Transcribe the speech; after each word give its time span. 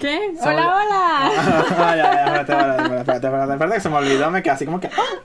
¿Qué? 0.00 0.32
Se 0.34 0.48
Hola, 0.48 0.76
hola. 0.76 1.30
Ah, 1.76 1.94
ya, 1.94 1.96
ya, 1.96 2.36
espérate, 2.40 2.52
espérate, 2.52 2.72
espérate, 2.72 3.00
espérate, 3.00 3.26
espérate, 3.26 3.52
espérate, 3.52 3.74
que 3.74 3.80
se 3.82 3.88
me 3.90 3.96
olvidó, 3.96 4.30
me 4.30 4.42
quedé 4.42 4.52
así 4.54 4.64
como 4.64 4.80
que. 4.80 4.86
¡ah! 4.86 5.20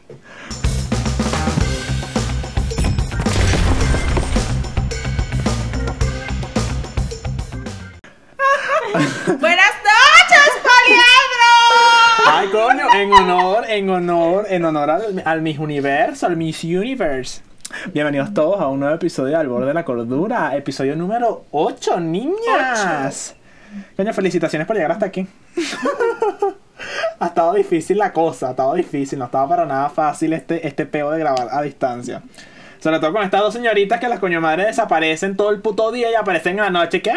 Buenas 9.40 9.74
noches, 9.82 10.52
Poliandro. 10.61 11.54
Ay, 12.28 12.50
coño, 12.50 12.94
en 12.96 13.14
honor, 13.14 13.66
en 13.70 13.89
honor, 13.89 14.46
en 14.50 14.66
honor 14.66 14.89
al, 14.89 15.23
al 15.23 15.42
Miss 15.42 15.57
Universo, 15.57 16.28
al 16.28 16.36
Miss 16.36 16.66
Universe. 16.66 17.42
Bienvenidos 17.94 18.34
todos 18.34 18.60
a 18.60 18.68
un 18.68 18.82
nuevo 18.82 18.96
episodio 18.96 19.30
de 19.30 19.36
Al 19.38 19.48
Borde 19.48 19.68
de 19.68 19.73
la 19.73 19.86
Cordura, 19.86 20.54
episodio 20.54 20.98
número 20.98 21.46
8, 21.52 22.02
niñas. 22.02 23.38
Coño, 23.98 24.14
felicitaciones 24.14 24.68
por 24.68 24.76
llegar 24.76 24.91
hasta 24.91 25.05
aquí. 25.05 25.28
ha 27.20 27.26
estado 27.27 27.54
difícil 27.54 27.98
la 27.98 28.12
cosa, 28.13 28.48
ha 28.48 28.52
estado 28.52 28.73
difícil, 28.73 29.20
no 29.20 29.26
estaba 29.26 29.48
para 29.49 29.66
nada 29.66 29.90
fácil 29.90 30.34
este, 30.34 30.68
este 30.68 30.86
peo 30.86 31.12
de 31.12 31.20
grabar 31.20 31.48
a 31.52 31.62
distancia. 31.62 32.22
Sobre 32.80 32.99
todo 32.99 33.13
con 33.13 33.23
estas 33.23 33.41
dos 33.41 33.54
señoritas 33.54 33.99
que 33.99 34.08
las 34.08 34.20
coño 34.20 34.40
madres 34.41 34.68
desaparecen 34.68 35.35
todo 35.35 35.49
el 35.49 35.59
puto 35.62 35.91
día 35.91 36.12
y 36.12 36.16
aparecen 36.16 36.59
en 36.59 36.66
la 36.66 36.70
noche 36.70 37.02
que 37.02 37.09
¡ah! 37.12 37.16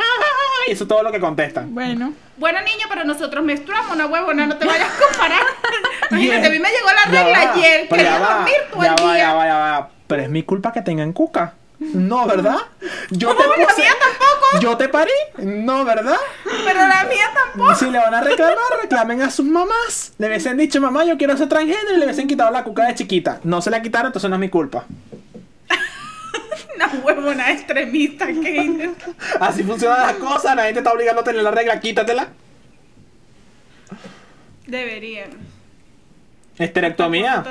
Y 0.67 0.73
eso 0.73 0.85
es 0.85 0.89
todo 0.89 1.03
lo 1.03 1.13
que 1.13 1.21
contestan. 1.21 1.75
Bueno, 1.75 2.13
Bueno, 2.39 2.61
niño, 2.63 2.87
pero 2.89 3.05
nosotros 3.05 3.45
menstruamos, 3.45 3.93
una 3.95 4.07
huevona, 4.07 4.47
no 4.47 4.57
te 4.57 4.65
vayas 4.67 4.89
a 4.89 5.07
comparar. 5.07 5.43
Imagínate, 6.11 6.47
a 6.47 6.51
mí 6.51 6.59
me 6.59 6.69
llegó 6.71 6.87
la 6.89 7.13
Ya 7.13 7.25
regla 7.25 7.39
va, 7.45 7.53
ayer, 7.55 7.89
quería 7.89 8.05
ya 8.05 8.19
dormir 8.19 8.55
todo 8.71 8.83
ya 8.83 8.95
el 8.95 9.05
va, 9.05 9.13
día. 9.15 9.19
ya 9.19 9.35
va, 9.35 9.47
ya 9.47 9.57
va. 9.59 9.91
Pero 10.07 10.23
es 10.23 10.31
mi 10.31 10.43
culpa 10.43 10.73
que 10.73 10.81
tengan 10.81 11.13
cuca. 11.13 11.53
No, 11.81 12.27
¿verdad? 12.27 12.57
Yo 13.11 13.37
te 13.37 13.47
la 13.47 13.55
puse- 13.55 13.83
mía 13.83 13.93
tampoco. 14.01 14.61
Yo 14.61 14.77
te 14.77 14.89
parí. 14.89 15.13
No, 15.39 15.85
¿verdad? 15.85 16.17
Pero 16.45 16.81
la 16.89 17.05
mía 17.05 17.31
tampoco. 17.33 17.75
Si 17.77 17.89
le 17.91 17.99
van 17.99 18.15
a 18.15 18.21
reclamar, 18.21 18.57
reclamen 18.83 19.23
a 19.23 19.31
sus 19.31 19.47
mamás. 19.47 20.13
Le 20.19 20.27
hubiesen 20.27 20.57
dicho, 20.57 20.81
mamá, 20.81 21.05
yo 21.05 21.17
quiero 21.17 21.37
ser 21.37 21.49
transgénero 21.49 21.95
y 21.95 21.99
le 21.99 22.05
hubiesen 22.07 22.27
quitado 22.27 22.51
la 22.51 22.65
cuca 22.65 22.85
de 22.87 22.95
chiquita. 22.97 23.39
No 23.45 23.63
se 23.63 23.71
la 23.71 23.81
quitaron, 23.81 24.07
entonces 24.09 24.29
no 24.29 24.37
es 24.37 24.41
mi 24.41 24.49
culpa. 24.49 24.87
Una 26.77 26.89
huevona 27.05 27.53
extremista 27.53 28.27
que 28.27 28.91
Así 29.41 29.63
funcionan 29.63 30.01
las 30.01 30.15
cosas. 30.15 30.57
Nadie 30.57 30.73
te 30.73 30.79
está 30.81 30.93
obligando 30.93 31.21
a 31.21 31.25
tener 31.25 31.43
la 31.43 31.51
regla, 31.53 31.79
quítatela. 31.79 32.29
Deberían. 34.67 35.31
Esterectomía. 36.59 37.45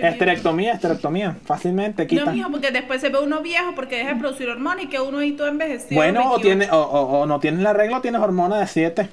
Esterectomía, 0.00 0.72
esterectomía. 0.72 1.36
Fácilmente 1.44 2.02
No, 2.04 2.08
quita. 2.08 2.32
mijo, 2.32 2.50
porque 2.50 2.70
después 2.70 3.00
se 3.00 3.08
ve 3.08 3.18
uno 3.22 3.40
viejo 3.40 3.74
porque 3.74 3.96
deja 3.98 4.14
de 4.14 4.20
producir 4.20 4.48
hormonas 4.48 4.84
y 4.84 4.88
que 4.88 5.00
uno 5.00 5.22
y 5.22 5.32
todo 5.32 5.46
envejecido. 5.48 5.94
bueno, 6.00 6.20
o, 6.32 6.38
28. 6.38 6.42
tiene, 6.42 6.70
o, 6.72 6.80
o- 6.80 7.20
o 7.20 7.26
no 7.26 7.38
tienes 7.40 7.60
la 7.60 7.72
regla 7.72 7.98
o 7.98 8.00
tienes 8.00 8.20
hormona 8.20 8.58
de 8.58 8.66
7. 8.66 9.08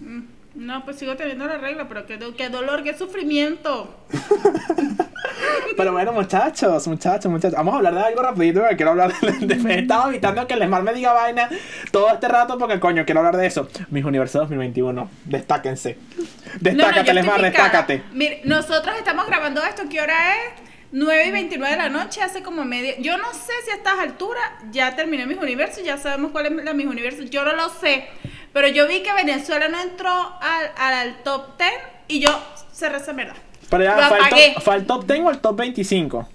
Mm, 0.00 0.20
No, 0.54 0.84
pues 0.84 0.98
sigo 0.98 1.16
teniendo 1.16 1.46
la 1.46 1.56
regla, 1.58 1.88
pero 1.88 2.04
qué, 2.06 2.18
do- 2.18 2.34
qué 2.36 2.48
dolor, 2.50 2.82
qué 2.82 2.96
sufrimiento. 2.96 3.96
Pero 5.76 5.92
bueno, 5.92 6.12
muchachos, 6.12 6.86
muchachos, 6.86 7.30
muchachos. 7.32 7.56
Vamos 7.56 7.72
a 7.74 7.76
hablar 7.78 7.94
de 7.94 8.00
algo 8.02 8.22
rapidito 8.22 8.60
porque 8.60 8.76
quiero 8.76 8.90
hablar 8.90 9.12
de... 9.20 9.32
de- 9.46 9.74
he 9.74 9.78
estado 9.80 10.10
evitando 10.10 10.46
que 10.46 10.54
el 10.54 10.62
Smart 10.64 10.84
me 10.84 10.92
diga 10.92 11.12
vaina 11.14 11.48
todo 11.90 12.10
este 12.10 12.28
rato 12.28 12.58
porque, 12.58 12.78
coño, 12.78 13.04
quiero 13.06 13.20
hablar 13.20 13.36
de 13.38 13.46
eso. 13.46 13.68
Mis 13.90 14.04
Universos 14.04 14.40
2021. 14.42 15.10
Destáquense. 15.24 15.96
Destácate, 16.60 17.10
el 17.10 17.18
estoy 17.18 17.22
Smart, 17.22 17.42
destácate. 17.42 18.02
Mire, 18.12 18.42
nosotros 18.44 18.94
estamos 18.98 19.26
grabando 19.26 19.62
esto, 19.64 19.84
¿qué 19.90 20.00
hora 20.02 20.36
es? 20.36 20.62
9 20.94 21.26
y 21.28 21.30
29 21.30 21.70
de 21.74 21.78
la 21.82 21.88
noche, 21.88 22.20
hace 22.20 22.42
como 22.42 22.64
media. 22.66 22.94
Yo 22.98 23.16
no 23.16 23.32
sé 23.32 23.52
si 23.64 23.70
a 23.70 23.74
estas 23.76 23.98
alturas 23.98 24.44
ya 24.70 24.94
terminé 24.94 25.24
mis 25.26 25.38
universos, 25.38 25.82
ya 25.82 25.96
sabemos 25.96 26.32
cuál 26.32 26.46
es 26.46 26.52
la 26.64 26.74
mis 26.74 26.86
universos. 26.86 27.30
Yo 27.30 27.42
no 27.44 27.54
lo 27.54 27.70
sé. 27.70 28.04
Pero 28.52 28.68
yo 28.68 28.86
vi 28.86 29.02
que 29.02 29.12
Venezuela 29.12 29.68
no 29.68 29.80
entró 29.80 30.10
al, 30.10 30.70
al 30.76 31.22
top 31.22 31.56
10 31.58 31.70
y 32.08 32.20
yo 32.20 32.28
cerré 32.72 32.98
esa 32.98 33.12
mierda. 33.12 33.34
Pero 33.70 33.84
ya, 33.84 34.08
¿fue 34.08 34.18
el, 34.18 34.24
apagué. 34.24 34.52
top, 34.54 34.62
¿fue 34.62 34.74
el 34.76 34.86
top 34.86 35.06
10 35.06 35.20
o 35.20 35.30
el 35.30 35.38
top 35.38 35.56
25? 35.56 36.28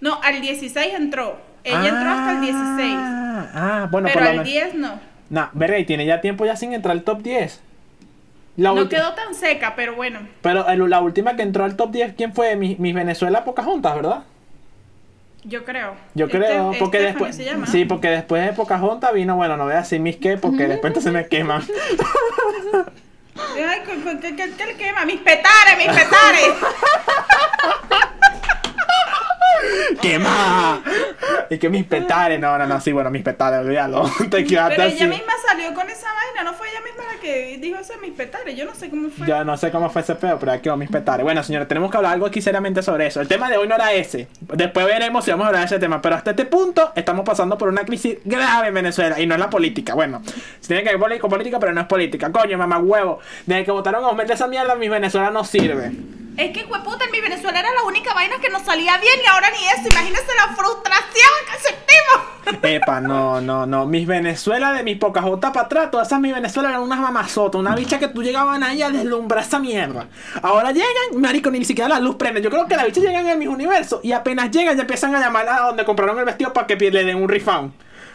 No, 0.00 0.20
al 0.22 0.40
16 0.40 0.94
entró. 0.94 1.38
Ella 1.64 1.88
entró 1.88 2.10
hasta 2.10 2.30
el 2.32 2.40
16. 2.40 2.94
Ah, 2.98 3.50
ah, 3.54 3.88
bueno, 3.90 4.08
pero 4.12 4.24
al 4.26 4.30
menos. 4.32 4.44
10 4.46 4.74
no. 4.74 5.00
Verga, 5.54 5.78
y 5.78 5.84
tiene 5.84 6.06
ya 6.06 6.20
tiempo 6.20 6.44
ya 6.44 6.56
sin 6.56 6.72
entrar 6.72 6.92
al 6.92 7.02
top 7.02 7.22
10. 7.22 7.60
La 8.56 8.72
No 8.72 8.82
ulti- 8.84 8.88
quedó 8.90 9.14
tan 9.14 9.34
seca, 9.34 9.74
pero 9.74 9.94
bueno. 9.96 10.20
Pero 10.42 10.66
el- 10.68 10.88
la 10.88 11.00
última 11.00 11.34
que 11.36 11.42
entró 11.42 11.64
al 11.64 11.76
top 11.76 11.90
10, 11.90 12.14
¿quién 12.16 12.32
fue? 12.34 12.54
Mi, 12.56 12.76
mi 12.78 12.92
Venezuela 12.92 13.44
Pocahontas, 13.44 13.94
¿verdad? 13.96 14.22
Yo 15.44 15.64
creo. 15.64 15.94
Yo 16.14 16.26
Este- 16.26 16.38
creo, 16.38 16.72
porque 16.78 16.98
después. 17.00 17.36
se 17.36 17.44
llama. 17.44 17.66
Sí, 17.66 17.84
porque 17.84 18.08
después 18.08 18.44
de 18.46 18.52
Pocahontas 18.54 19.12
vino, 19.12 19.36
bueno, 19.36 19.56
no 19.56 19.64
voy 19.64 19.74
a 19.74 19.78
decir 19.78 20.00
mis 20.00 20.16
qué, 20.16 20.36
porque 20.38 20.66
después 20.66 20.90
entonces 20.90 21.12
me 21.12 21.26
queman. 21.28 21.62
Ay, 23.36 23.80
¿qué, 23.84 24.18
qué, 24.20 24.36
qué- 24.36 24.50
qué 24.56 24.66
le 24.66 24.74
quema? 24.76 25.04
Mis 25.04 25.20
petares, 25.20 25.76
mis 25.76 25.86
petares. 25.88 26.48
¡Quema! 30.00 30.82
Y 31.50 31.58
que 31.58 31.68
mis 31.68 31.84
petares, 31.84 32.40
no, 32.40 32.56
no, 32.58 32.66
no, 32.66 32.80
sí, 32.80 32.92
bueno, 32.92 33.10
mis 33.10 33.22
petares, 33.22 33.60
olvídalo. 33.60 34.10
Te 34.30 34.44
quedaste 34.44 34.76
Pero 34.76 34.88
así. 34.88 34.96
ella 34.96 35.06
misma 35.06 35.32
salió 35.46 35.74
con 35.74 35.88
esa 35.88 36.06
vaina, 36.12 36.50
no 36.50 36.56
fue 36.56 36.68
ella 36.70 36.80
misma 36.80 37.04
la 37.12 37.20
que 37.20 37.58
dijo 37.60 37.78
eso 37.78 37.92
de 37.94 38.00
mis 38.00 38.12
petares. 38.12 38.56
Yo 38.56 38.64
no 38.64 38.74
sé 38.74 38.90
cómo 38.90 39.08
fue. 39.10 39.26
Yo 39.26 39.44
no 39.44 39.56
sé 39.56 39.70
cómo 39.70 39.90
fue 39.90 40.02
ese 40.02 40.14
peo, 40.14 40.38
pero 40.38 40.52
aquí 40.52 40.62
quedó 40.62 40.76
mis 40.76 40.90
petares. 40.90 41.24
Bueno, 41.24 41.42
señores, 41.42 41.68
tenemos 41.68 41.90
que 41.90 41.96
hablar 41.96 42.12
algo 42.14 42.26
aquí 42.26 42.40
seriamente 42.40 42.82
sobre 42.82 43.06
eso. 43.06 43.20
El 43.20 43.28
tema 43.28 43.50
de 43.50 43.56
hoy 43.56 43.68
no 43.68 43.74
era 43.74 43.92
ese. 43.92 44.28
Después 44.40 44.86
veremos 44.86 45.24
si 45.24 45.30
vamos 45.30 45.44
a 45.44 45.48
hablar 45.48 45.62
de 45.62 45.66
ese 45.66 45.78
tema. 45.78 46.00
Pero 46.00 46.16
hasta 46.16 46.30
este 46.30 46.46
punto 46.46 46.92
estamos 46.94 47.24
pasando 47.24 47.58
por 47.58 47.68
una 47.68 47.84
crisis 47.84 48.18
grave 48.24 48.68
en 48.68 48.74
Venezuela. 48.74 49.20
Y 49.20 49.26
no 49.26 49.34
es 49.34 49.40
la 49.40 49.50
política. 49.50 49.94
Bueno, 49.94 50.22
si 50.60 50.68
tiene 50.68 50.82
que 50.82 50.96
ver 50.96 51.20
con 51.20 51.30
política, 51.30 51.58
pero 51.58 51.72
no 51.72 51.80
es 51.82 51.86
política. 51.86 52.32
Coño, 52.32 52.58
mamá 52.58 52.78
huevo. 52.78 53.20
Desde 53.46 53.64
que 53.64 53.70
votaron 53.70 54.04
a 54.04 54.08
Aumento 54.08 54.32
esa 54.32 54.46
mierda, 54.46 54.74
mi 54.74 54.88
Venezuela 54.88 55.30
no 55.30 55.44
sirve. 55.44 55.92
Es 56.36 56.50
que, 56.50 56.64
puta, 56.64 57.04
en 57.04 57.10
mi 57.12 57.20
Venezuela 57.20 57.60
era 57.60 57.72
la 57.72 57.84
única 57.84 58.12
vaina 58.12 58.36
que 58.40 58.48
nos 58.48 58.62
salía 58.62 58.98
bien 58.98 59.14
y 59.24 59.28
ahora 59.28 59.50
ni 59.50 59.66
eso. 59.68 59.88
Imagínense 59.88 60.26
la 60.34 60.54
frustración 60.54 61.30
que 61.46 61.58
sentimos. 61.60 62.64
Epa, 62.64 63.00
no, 63.00 63.40
no, 63.40 63.66
no. 63.66 63.86
Mis 63.86 64.04
Venezuela 64.04 64.72
de 64.72 64.82
mis 64.82 64.98
Pocahontas 64.98 65.52
para 65.52 65.66
atrás, 65.66 65.90
todas 65.92 66.08
esas 66.08 66.18
mis 66.20 66.34
Venezuela 66.34 66.70
eran 66.70 66.82
unas 66.82 66.98
mamazotas, 66.98 67.60
una 67.60 67.76
bicha 67.76 68.00
que 68.00 68.08
tú 68.08 68.22
llegaban 68.22 68.64
ahí 68.64 68.82
a 68.82 68.90
deslumbrar 68.90 69.44
esa 69.44 69.60
mierda. 69.60 70.08
Ahora 70.42 70.72
llegan, 70.72 71.20
marico, 71.20 71.52
ni 71.52 71.64
siquiera 71.64 71.88
la 71.88 72.00
luz 72.00 72.16
prende. 72.16 72.42
Yo 72.42 72.50
creo 72.50 72.66
que 72.66 72.76
las 72.76 72.86
bichas 72.86 73.04
llegan 73.04 73.28
en 73.28 73.38
mis 73.38 73.48
universos 73.48 74.00
y 74.02 74.10
apenas 74.10 74.50
llegan 74.50 74.76
ya 74.76 74.82
empiezan 74.82 75.14
a 75.14 75.20
llamar 75.20 75.48
a 75.48 75.60
donde 75.60 75.84
compraron 75.84 76.18
el 76.18 76.24
vestido 76.24 76.52
para 76.52 76.66
que 76.66 76.74
le 76.76 77.04
den 77.04 77.22
un 77.22 77.28
refund. 77.28 77.72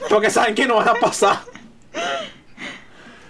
Porque 0.09 0.29
saben 0.29 0.55
que 0.55 0.65
no 0.65 0.75
van 0.75 0.89
a 0.89 0.93
pasar. 0.95 1.39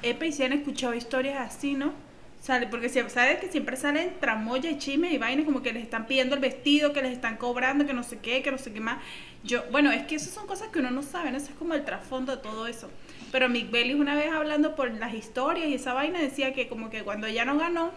Epa, 0.02 0.26
y 0.26 0.32
si 0.32 0.44
han 0.44 0.54
escuchado 0.54 0.96
historias 0.96 1.40
así, 1.40 1.76
¿no? 1.76 2.09
Sale, 2.50 2.66
porque 2.66 2.90
sabes 2.90 3.38
que 3.38 3.48
siempre 3.48 3.78
salen 3.78 4.12
tramoya 4.20 4.72
y 4.72 4.80
chismes 4.80 5.14
y 5.14 5.20
vainas 5.20 5.46
como 5.46 5.62
que 5.62 5.72
les 5.72 5.84
están 5.84 6.08
pidiendo 6.08 6.34
el 6.34 6.42
vestido, 6.42 6.94
que 6.94 7.04
les 7.04 7.12
están 7.12 7.38
cobrando, 7.38 7.86
que 7.86 7.94
no 7.94 8.02
sé 8.02 8.18
qué, 8.18 8.42
que 8.42 8.50
no 8.50 8.58
sé 8.58 8.74
qué 8.74 8.80
más. 8.80 8.98
Yo, 9.44 9.62
bueno, 9.70 9.92
es 9.92 10.08
que 10.08 10.16
esas 10.16 10.34
son 10.34 10.48
cosas 10.48 10.70
que 10.70 10.80
uno 10.80 10.90
no 10.90 11.04
sabe, 11.04 11.30
¿no? 11.30 11.38
Eso 11.38 11.52
es 11.52 11.56
como 11.60 11.76
el 11.76 11.86
trasfondo 11.86 12.36
de 12.36 12.42
todo 12.42 12.66
eso. 12.66 12.90
Pero 13.32 13.50
Mick 13.50 13.70
Bellis 13.70 13.98
una 13.98 14.16
vez 14.16 14.32
hablando 14.32 14.76
por 14.76 14.90
las 14.90 15.14
historias 15.14 15.68
y 15.68 15.76
esa 15.76 15.94
vaina 15.94 16.20
decía 16.20 16.52
que 16.56 16.68
como 16.68 16.90
que 16.90 17.04
cuando 17.04 17.28
ella 17.28 17.46
no 17.46 17.56
ganó, 17.56 17.92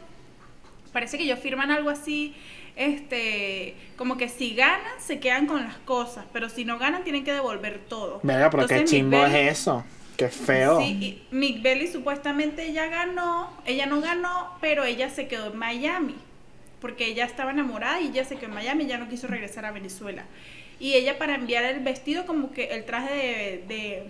parece 0.93 1.17
que 1.17 1.25
ellos 1.25 1.39
firman 1.39 1.71
algo 1.71 1.89
así, 1.89 2.35
este, 2.77 3.75
como 3.97 4.19
que 4.19 4.29
si 4.29 4.55
ganan 4.55 5.01
se 5.01 5.19
quedan 5.19 5.47
con 5.47 5.65
las 5.65 5.77
cosas, 5.79 6.27
pero 6.31 6.51
si 6.51 6.67
no 6.67 6.79
ganan 6.79 7.05
tienen 7.05 7.25
que 7.25 7.33
devolver 7.33 7.81
todo. 7.89 8.21
Venga, 8.23 8.51
pero 8.51 8.67
qué 8.67 8.75
Entonces, 8.75 8.99
chimbo 8.99 9.17
Bellis- 9.17 9.35
es 9.35 9.61
eso. 9.61 9.83
Qué 10.23 10.29
feo. 10.29 10.81
Mick 11.31 11.63
Belly 11.63 11.89
supuestamente 11.89 12.67
ella 12.67 12.87
ganó, 12.87 13.51
ella 13.67 13.87
no 13.87 14.01
ganó, 14.01 14.57
pero 14.61 14.85
ella 14.85 15.11
se 15.11 15.27
quedó 15.27 15.53
en 15.53 15.59
Miami, 15.59 16.15
porque 16.81 17.07
ella 17.07 17.25
estaba 17.25 17.51
enamorada 17.51 18.01
y 18.01 18.09
ella 18.09 18.25
se 18.25 18.37
quedó 18.37 18.47
en 18.47 18.55
Miami, 18.55 18.87
ya 18.87 18.99
no 18.99 19.09
quiso 19.09 19.27
regresar 19.27 19.65
a 19.65 19.73
Venezuela. 19.73 20.25
Y 20.79 20.95
ella 20.95 21.19
para 21.19 21.35
enviar 21.35 21.65
el 21.65 21.81
vestido 21.81 22.25
como 22.25 22.53
que 22.53 22.67
el 22.67 22.85
traje 22.85 23.65
de, 23.67 24.05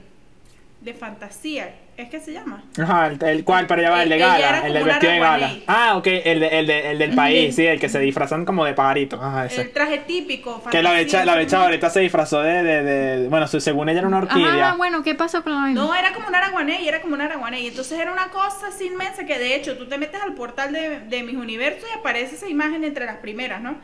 de 0.82 0.94
fantasía, 0.94 1.74
¿es 1.96 2.08
que 2.08 2.18
se 2.18 2.32
llama? 2.32 2.64
Ajá, 2.76 3.06
el, 3.06 3.22
el 3.22 3.44
cual, 3.44 3.66
ya 3.68 3.90
va, 3.90 4.02
el 4.02 4.08
de 4.08 4.16
era 4.16 4.26
gala, 4.26 4.66
el 4.66 4.72
del 4.72 4.84
vestido 4.84 5.12
de 5.12 5.18
gala. 5.20 5.54
Ah, 5.68 5.96
ok, 5.96 6.06
el, 6.08 6.40
de- 6.40 6.48
el, 6.58 6.66
de- 6.66 6.90
el 6.90 6.98
del 6.98 7.14
país, 7.14 7.54
sí, 7.54 7.64
el 7.66 7.78
que 7.78 7.88
se 7.88 8.00
disfrazan 8.00 8.44
como 8.44 8.64
de 8.64 8.74
pajarito. 8.74 9.16
Ajá, 9.22 9.46
ese. 9.46 9.62
El 9.62 9.70
traje 9.72 9.98
típico. 9.98 10.60
Que 10.70 10.82
la 10.82 10.90
fantasía, 10.90 11.20
becha, 11.20 11.24
la 11.24 11.36
becha 11.36 11.62
ahorita 11.62 11.88
se 11.90 12.00
disfrazó 12.00 12.42
de, 12.42 12.62
de, 12.64 12.82
de- 12.82 13.28
bueno, 13.28 13.46
su- 13.46 13.60
según 13.60 13.88
ella 13.88 14.00
era 14.00 14.08
una 14.08 14.18
orquídea. 14.18 14.68
Ajá, 14.68 14.76
bueno, 14.76 15.02
¿qué 15.04 15.14
pasó 15.14 15.44
con 15.44 15.54
la 15.54 15.60
vaina? 15.60 15.80
No, 15.80 15.94
era 15.94 16.12
como 16.12 16.26
un 16.26 16.34
araguané, 16.34 16.88
era 16.88 17.00
como 17.00 17.14
un 17.14 17.20
araguané. 17.20 17.60
Y 17.60 17.68
entonces 17.68 17.98
era 18.00 18.12
una 18.12 18.28
cosa 18.30 18.68
así 18.68 18.86
inmensa 18.86 19.24
que 19.24 19.38
de 19.38 19.54
hecho 19.54 19.76
tú 19.78 19.86
te 19.86 19.98
metes 19.98 20.20
al 20.20 20.34
portal 20.34 20.72
de, 20.72 20.98
de 21.00 21.22
mis 21.22 21.36
universos 21.36 21.88
y 21.94 21.98
aparece 21.98 22.34
esa 22.34 22.48
imagen 22.48 22.82
entre 22.82 23.06
las 23.06 23.18
primeras, 23.18 23.60
¿no? 23.62 23.76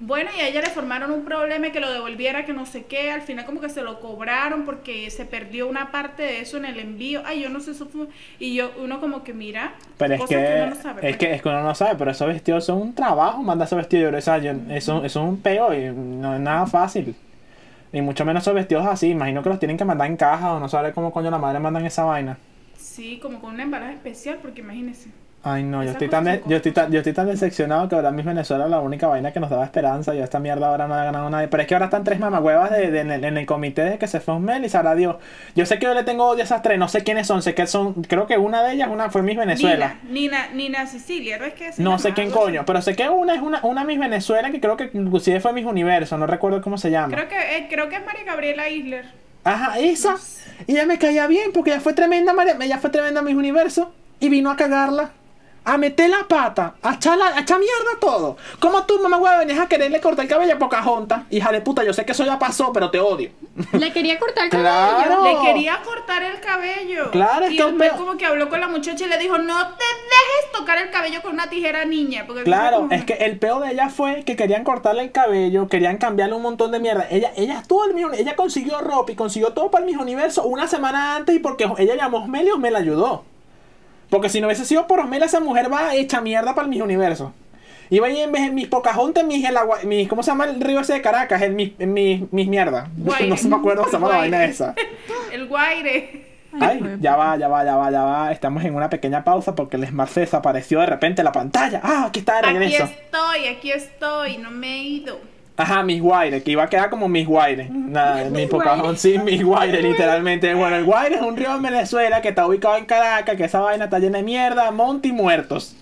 Bueno, 0.00 0.30
y 0.36 0.40
a 0.40 0.48
ella 0.48 0.60
le 0.60 0.70
formaron 0.70 1.10
un 1.10 1.24
problema 1.24 1.72
que 1.72 1.80
lo 1.80 1.90
devolviera, 1.90 2.44
que 2.44 2.52
no 2.52 2.66
sé 2.66 2.84
qué. 2.84 3.10
Al 3.10 3.22
final 3.22 3.44
como 3.44 3.60
que 3.60 3.68
se 3.68 3.82
lo 3.82 3.98
cobraron 4.00 4.64
porque 4.64 5.10
se 5.10 5.24
perdió 5.24 5.66
una 5.68 5.90
parte 5.90 6.22
de 6.22 6.40
eso 6.40 6.56
en 6.56 6.66
el 6.66 6.78
envío. 6.78 7.22
Ay, 7.26 7.42
yo 7.42 7.48
no 7.48 7.58
sé, 7.58 7.72
eso 7.72 7.86
fue... 7.86 8.06
Y 8.38 8.54
yo, 8.54 8.70
uno 8.78 9.00
como 9.00 9.24
que 9.24 9.34
mira, 9.34 9.74
Pero 9.96 10.14
es 10.14 10.20
que, 10.22 10.36
uno 10.36 10.66
no 10.66 10.76
sabe, 10.76 11.02
es 11.02 11.16
pues. 11.16 11.18
que 11.18 11.34
es 11.34 11.42
que 11.42 11.48
uno 11.48 11.62
no 11.64 11.74
sabe, 11.74 11.96
pero 11.98 12.12
esos 12.12 12.28
vestidos 12.28 12.64
son 12.64 12.78
un 12.80 12.94
trabajo, 12.94 13.42
manda 13.42 13.64
esos 13.64 13.76
vestidos, 13.76 14.14
o 14.14 14.20
sea, 14.20 14.38
yo- 14.38 14.52
eso, 14.70 15.04
eso 15.04 15.20
es 15.22 15.28
un 15.28 15.40
peo 15.40 15.74
y 15.74 15.92
no 15.92 16.34
es 16.34 16.40
nada 16.40 16.66
fácil. 16.66 17.16
Y 17.92 18.00
mucho 18.02 18.24
menos 18.24 18.44
esos 18.44 18.54
vestidos 18.54 18.86
así, 18.86 19.08
imagino 19.10 19.42
que 19.42 19.48
los 19.50 19.58
tienen 19.58 19.76
que 19.78 19.84
mandar 19.84 20.08
en 20.08 20.16
caja 20.16 20.54
o 20.54 20.60
no 20.60 20.68
sabe 20.68 20.92
cómo 20.92 21.12
coño 21.12 21.30
la 21.30 21.38
madre 21.38 21.60
mandan 21.60 21.86
esa 21.86 22.04
vaina. 22.04 22.38
Sí, 22.76 23.18
como 23.20 23.40
con 23.40 23.54
un 23.54 23.60
embalaje 23.60 23.94
especial, 23.94 24.38
porque 24.40 24.60
imagínense. 24.62 25.10
Ay, 25.44 25.62
no, 25.62 25.84
yo 25.84 25.92
estoy, 25.92 26.08
tan 26.08 26.24
de- 26.24 26.42
yo, 26.46 26.56
estoy 26.56 26.72
tan, 26.72 26.90
yo 26.90 26.98
estoy 26.98 27.12
tan 27.12 27.26
decepcionado 27.28 27.88
que 27.88 27.94
ahora 27.94 28.10
mismo 28.10 28.30
Venezuela 28.30 28.64
es 28.64 28.70
la 28.70 28.80
única 28.80 29.06
vaina 29.06 29.32
que 29.32 29.38
nos 29.38 29.48
daba 29.48 29.64
esperanza. 29.64 30.12
Y 30.14 30.18
esta 30.18 30.40
mierda 30.40 30.66
ahora 30.66 30.88
no 30.88 30.94
ha 30.94 31.04
ganado 31.04 31.30
nadie. 31.30 31.46
Pero 31.46 31.62
es 31.62 31.68
que 31.68 31.74
ahora 31.74 31.86
están 31.86 32.02
tres 32.02 32.18
mamagüevas 32.18 32.70
de, 32.72 32.90
de- 32.90 33.00
en, 33.00 33.10
el, 33.12 33.24
en 33.24 33.38
el 33.38 33.46
comité 33.46 33.82
de 33.84 33.98
que 33.98 34.08
se 34.08 34.18
fue 34.20 34.34
un 34.34 34.42
mel 34.44 34.64
y 34.64 34.68
sabrá 34.68 34.96
Dios. 34.96 35.16
Yo 35.54 35.64
sé 35.64 35.78
que 35.78 35.86
yo 35.86 35.94
le 35.94 36.02
tengo 36.02 36.24
odio 36.26 36.42
a 36.42 36.44
esas 36.44 36.60
tres, 36.62 36.76
no 36.78 36.88
sé 36.88 37.04
quiénes 37.04 37.26
son. 37.28 37.40
Sé 37.42 37.54
que 37.54 37.66
son, 37.68 37.94
creo 38.02 38.26
que 38.26 38.36
una 38.36 38.62
de 38.64 38.74
ellas 38.74 38.88
una 38.90 39.10
fue 39.10 39.22
Miss 39.22 39.36
Venezuela. 39.38 39.96
Nina, 40.10 40.48
Nina, 40.50 40.54
Nina 40.54 40.86
Sicilia, 40.88 41.38
¿no 41.38 41.44
es 41.44 41.54
que 41.54 41.70
No 41.78 41.98
sé 42.00 42.12
quién 42.14 42.30
coño, 42.32 42.64
pero 42.66 42.82
sé 42.82 42.96
que 42.96 43.08
una 43.08 43.34
es 43.36 43.40
una, 43.40 43.60
una 43.62 43.84
Miss 43.84 44.00
Venezuela 44.00 44.50
que 44.50 44.60
creo 44.60 44.76
que 44.76 44.90
inclusive 44.92 45.38
fue 45.40 45.52
Miss 45.52 45.66
Universo, 45.66 46.18
no 46.18 46.26
recuerdo 46.26 46.60
cómo 46.60 46.78
se 46.78 46.90
llama. 46.90 47.14
Creo 47.14 47.28
que, 47.28 47.36
eh, 47.58 47.66
creo 47.70 47.88
que 47.88 47.94
es 47.96 48.04
María 48.04 48.24
Gabriela 48.24 48.68
Isler. 48.68 49.04
Ajá, 49.44 49.78
esa. 49.78 50.16
Y 50.66 50.72
ella 50.72 50.84
me 50.84 50.98
caía 50.98 51.26
bien 51.28 51.52
porque 51.54 51.70
ella 51.70 51.80
fue 51.80 51.94
tremenda, 51.94 52.32
María, 52.32 52.56
ella 52.60 52.78
fue 52.78 52.90
tremenda 52.90 53.22
Miss 53.22 53.36
Universo 53.36 53.92
y 54.18 54.28
vino 54.28 54.50
a 54.50 54.56
cagarla. 54.56 55.10
A 55.68 55.76
meter 55.76 56.08
la 56.08 56.26
pata, 56.26 56.76
a 56.82 56.94
echar, 56.94 57.18
la- 57.18 57.26
a 57.36 57.40
echar 57.40 57.58
mierda 57.58 58.00
todo. 58.00 58.38
¿Cómo 58.58 58.84
tú, 58.84 58.98
mamá 59.00 59.18
huevo, 59.18 59.38
venías 59.40 59.58
a 59.60 59.68
quererle 59.68 60.00
cortar 60.00 60.24
el 60.24 60.30
cabello 60.30 60.54
a 60.54 60.58
Pocahontas? 60.58 61.24
Hija 61.30 61.52
de 61.52 61.60
puta, 61.60 61.84
yo 61.84 61.92
sé 61.92 62.06
que 62.06 62.12
eso 62.12 62.24
ya 62.24 62.38
pasó, 62.38 62.72
pero 62.72 62.90
te 62.90 62.98
odio. 63.00 63.30
Le 63.72 63.92
quería 63.92 64.18
cortar 64.18 64.44
el 64.44 64.50
cabello. 64.50 64.70
Claro. 64.70 65.24
Le 65.24 65.46
quería 65.52 65.78
cortar 65.84 66.22
el 66.22 66.40
cabello. 66.40 67.10
Claro, 67.10 67.44
es 67.46 67.52
y 67.52 67.56
que 67.58 67.90
como 67.98 68.16
que 68.16 68.24
habló 68.24 68.48
con 68.48 68.60
la 68.60 68.68
muchacha 68.68 69.04
y 69.04 69.08
le 69.08 69.18
dijo, 69.18 69.36
no 69.36 69.68
te 69.74 69.84
dejes 69.84 70.52
tocar 70.58 70.78
el 70.78 70.90
cabello 70.90 71.20
con 71.20 71.32
una 71.34 71.50
tijera 71.50 71.84
niña. 71.84 72.24
Porque 72.26 72.44
Claro, 72.44 72.78
como- 72.78 72.92
es 72.92 73.04
que 73.04 73.12
el 73.14 73.38
peor 73.38 73.62
de 73.62 73.72
ella 73.72 73.90
fue 73.90 74.24
que 74.24 74.36
querían 74.36 74.64
cortarle 74.64 75.02
el 75.02 75.12
cabello, 75.12 75.68
querían 75.68 75.98
cambiarle 75.98 76.34
un 76.34 76.42
montón 76.42 76.70
de 76.70 76.78
mierda. 76.80 77.06
Ella, 77.10 77.32
ella 77.36 77.58
estuvo 77.60 77.84
el 77.84 77.92
Miss- 77.92 78.18
ella 78.18 78.36
consiguió 78.36 78.80
ropa 78.80 79.12
y 79.12 79.16
consiguió 79.16 79.52
todo 79.52 79.70
para 79.70 79.84
el 79.84 79.90
Miss 79.90 80.00
Universo 80.00 80.44
una 80.44 80.66
semana 80.66 81.16
antes 81.16 81.36
y 81.36 81.40
porque 81.40 81.68
ella 81.76 81.94
llamó 81.94 82.18
a 82.18 82.22
Osmel 82.22 82.72
la 82.72 82.78
ayudó. 82.78 83.24
Porque 84.10 84.28
si 84.28 84.40
no 84.40 84.46
hubiese 84.46 84.64
sido 84.64 84.86
por 84.86 85.00
Osmel, 85.00 85.22
esa 85.22 85.40
mujer 85.40 85.72
va 85.72 85.94
hecha 85.94 86.20
mierda 86.20 86.54
para 86.54 86.64
el 86.64 86.70
Miss 86.70 86.80
Universo. 86.82 87.32
Iba 87.90 88.06
ahí 88.06 88.20
en 88.20 88.32
vez 88.32 88.42
de 88.42 88.50
mis 88.50 88.68
Pocahontas, 88.68 89.24
mis, 89.24 89.44
el 89.48 89.56
agua- 89.56 89.78
mis, 89.84 90.08
¿cómo 90.08 90.22
se 90.22 90.30
llama 90.30 90.44
el 90.44 90.60
río 90.60 90.80
ese 90.80 90.92
de 90.94 91.02
Caracas? 91.02 91.40
El, 91.42 91.54
mis, 91.54 91.78
mis, 91.78 92.30
mis 92.32 92.48
mierda. 92.48 92.88
Guaire. 92.96 93.28
No 93.28 93.36
se 93.36 93.48
me 93.48 93.56
acuerdo 93.56 93.82
cómo 93.82 93.90
se 93.90 93.96
llama 93.96 94.08
la 94.10 94.16
vaina 94.18 94.44
esa. 94.44 94.74
El 95.32 95.46
guaire. 95.46 96.26
Ay, 96.60 96.96
ya 97.00 97.14
va, 97.14 97.36
ya 97.36 97.46
va, 97.48 97.62
ya 97.64 97.76
va, 97.76 97.90
ya 97.90 98.02
va. 98.04 98.32
Estamos 98.32 98.64
en 98.64 98.74
una 98.74 98.88
pequeña 98.88 99.22
pausa 99.22 99.54
porque 99.54 99.76
el 99.76 99.86
Smart 99.86 100.10
se 100.10 100.20
desapareció 100.20 100.80
de 100.80 100.86
repente 100.86 101.20
en 101.20 101.26
la 101.26 101.32
pantalla. 101.32 101.80
Ah, 101.84 102.04
aquí 102.08 102.20
está 102.20 102.40
de 102.40 102.48
Aquí 102.48 102.58
regreso. 102.58 102.84
estoy, 102.84 103.46
aquí 103.48 103.70
estoy, 103.70 104.38
no 104.38 104.50
me 104.50 104.66
he 104.74 104.82
ido. 104.82 105.20
Ajá, 105.58 105.82
Miss 105.82 106.00
Guaire, 106.00 106.40
que 106.40 106.52
iba 106.52 106.62
a 106.62 106.68
quedar 106.68 106.88
como 106.88 107.08
Miss 107.08 107.26
Guaire. 107.26 107.68
Nada, 107.68 108.30
mi 108.30 108.46
Pocahontas, 108.46 109.00
sí, 109.00 109.18
Miss 109.24 109.42
Guaire, 109.42 109.82
literalmente. 109.82 110.54
Bueno, 110.54 110.76
el 110.76 110.84
Guaire 110.84 111.16
es 111.16 111.20
un 111.20 111.36
río 111.36 111.52
en 111.56 111.62
Venezuela 111.62 112.22
que 112.22 112.28
está 112.28 112.46
ubicado 112.46 112.76
en 112.76 112.86
Caracas, 112.86 113.34
que 113.34 113.42
esa 113.42 113.58
vaina 113.58 113.86
está 113.86 113.98
llena 113.98 114.18
de 114.18 114.24
mierda, 114.24 114.70
monte 114.70 115.08
y 115.08 115.12
muertos. 115.12 115.74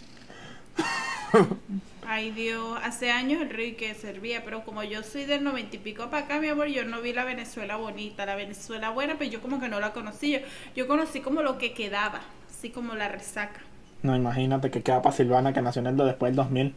Ay 2.08 2.30
Dios, 2.30 2.78
hace 2.82 3.10
años 3.10 3.42
el 3.42 3.50
río 3.50 3.76
que 3.76 3.92
servía, 3.94 4.42
pero 4.44 4.64
como 4.64 4.82
yo 4.82 5.02
soy 5.02 5.26
del 5.26 5.44
noventa 5.44 5.76
y 5.76 5.78
pico 5.78 6.08
para 6.08 6.24
acá, 6.24 6.40
mi 6.40 6.48
amor, 6.48 6.68
yo 6.68 6.86
no 6.86 7.02
vi 7.02 7.12
la 7.12 7.24
Venezuela 7.24 7.76
bonita, 7.76 8.24
la 8.24 8.34
Venezuela 8.34 8.88
buena, 8.88 9.16
pero 9.18 9.30
yo 9.30 9.42
como 9.42 9.60
que 9.60 9.68
no 9.68 9.78
la 9.78 9.92
conocí. 9.92 10.32
Yo, 10.32 10.38
yo 10.74 10.86
conocí 10.86 11.20
como 11.20 11.42
lo 11.42 11.58
que 11.58 11.74
quedaba, 11.74 12.22
así 12.48 12.70
como 12.70 12.94
la 12.94 13.08
resaca. 13.08 13.60
No, 14.02 14.16
imagínate 14.16 14.70
que 14.70 14.82
queda 14.82 15.02
para 15.02 15.14
Silvana, 15.14 15.52
que 15.52 15.60
nació 15.60 15.80
en 15.80 15.88
el 15.88 15.96
después 15.98 16.30
del 16.30 16.36
2000. 16.36 16.74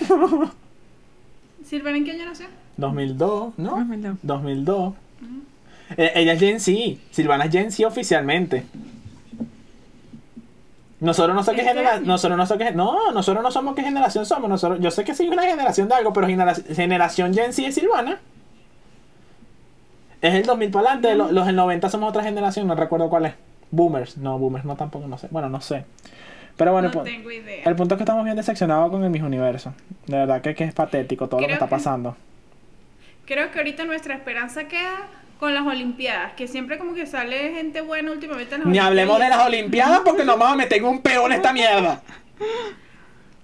¿Silvana 1.70 1.96
en 1.98 2.04
qué 2.04 2.10
año 2.10 2.24
nació? 2.26 2.46
2002, 2.76 3.54
¿no? 3.58 3.70
2002. 3.76 4.16
2002. 4.22 4.94
Eh, 5.96 6.12
ella 6.16 6.32
es 6.32 6.40
Gen 6.40 6.58
Z. 6.60 6.76
Silvana 7.12 7.44
es 7.44 7.52
Gen 7.52 7.70
Z 7.70 7.86
oficialmente. 7.86 8.64
Nosotros 10.98 11.34
no 11.34 11.42
sé 11.42 11.52
qué 11.54 11.60
¿En 11.60 11.66
qué 11.66 11.72
generación. 11.74 12.06
Nosotros 12.06 12.36
no 12.38 12.46
sé 12.46 12.58
qué. 12.58 12.72
No, 12.72 13.12
nosotros 13.12 13.42
no 13.42 13.50
somos 13.50 13.74
qué 13.74 13.82
generación 13.82 14.26
somos. 14.26 14.50
Nosotros, 14.50 14.80
yo 14.80 14.90
sé 14.90 15.04
que 15.04 15.14
sí 15.14 15.28
una 15.28 15.42
generación 15.44 15.88
de 15.88 15.94
algo, 15.94 16.12
pero 16.12 16.26
genera- 16.26 16.54
generación 16.54 17.32
Gen 17.32 17.52
Z 17.52 17.68
es 17.68 17.74
Silvana. 17.76 18.18
Es 20.20 20.34
el 20.34 20.42
2000 20.44 20.70
para 20.70 20.90
adelante. 20.92 21.14
Los, 21.14 21.32
los 21.32 21.46
del 21.46 21.56
90 21.56 21.88
somos 21.88 22.10
otra 22.10 22.22
generación. 22.22 22.66
No 22.66 22.74
recuerdo 22.74 23.08
cuál 23.08 23.26
es. 23.26 23.34
Boomers. 23.70 24.18
No, 24.18 24.38
boomers 24.38 24.64
no 24.64 24.76
tampoco. 24.76 25.06
No 25.06 25.16
sé. 25.16 25.28
Bueno, 25.30 25.48
no 25.48 25.60
sé. 25.60 25.84
Pero 26.60 26.72
bueno, 26.72 26.88
no 26.88 26.92
el 26.94 27.00
pu- 27.00 27.04
tengo 27.10 27.30
idea. 27.30 27.64
el 27.64 27.74
punto 27.74 27.94
es 27.94 27.98
que 27.98 28.02
estamos 28.04 28.22
bien 28.22 28.36
decepcionados 28.36 28.90
con 28.90 29.02
el 29.02 29.08
Miss 29.08 29.22
Universo. 29.22 29.72
De 30.06 30.18
verdad 30.18 30.42
que, 30.42 30.54
que 30.54 30.64
es 30.64 30.74
patético 30.74 31.26
todo 31.26 31.40
lo 31.40 31.46
que 31.46 31.54
está 31.54 31.64
que- 31.64 31.70
pasando. 31.70 32.16
Creo 33.24 33.50
que 33.50 33.58
ahorita 33.58 33.84
nuestra 33.84 34.14
esperanza 34.14 34.68
queda 34.68 35.08
con 35.38 35.54
las 35.54 35.64
Olimpiadas, 35.66 36.32
que 36.34 36.46
siempre 36.46 36.76
como 36.76 36.92
que 36.92 37.06
sale 37.06 37.54
gente 37.54 37.80
buena 37.80 38.12
últimamente 38.12 38.56
en 38.56 38.60
las 38.60 38.68
Ni 38.68 38.78
hablemos 38.78 39.18
de 39.18 39.28
las 39.30 39.38
Olimpiadas. 39.46 39.48
Olimpiadas 39.48 40.00
porque 40.04 40.24
a 40.52 40.56
meter 40.56 40.78
en 40.78 40.84
un 40.84 41.00
peor 41.00 41.30
en 41.32 41.36
esta 41.38 41.52
mierda. 41.54 42.02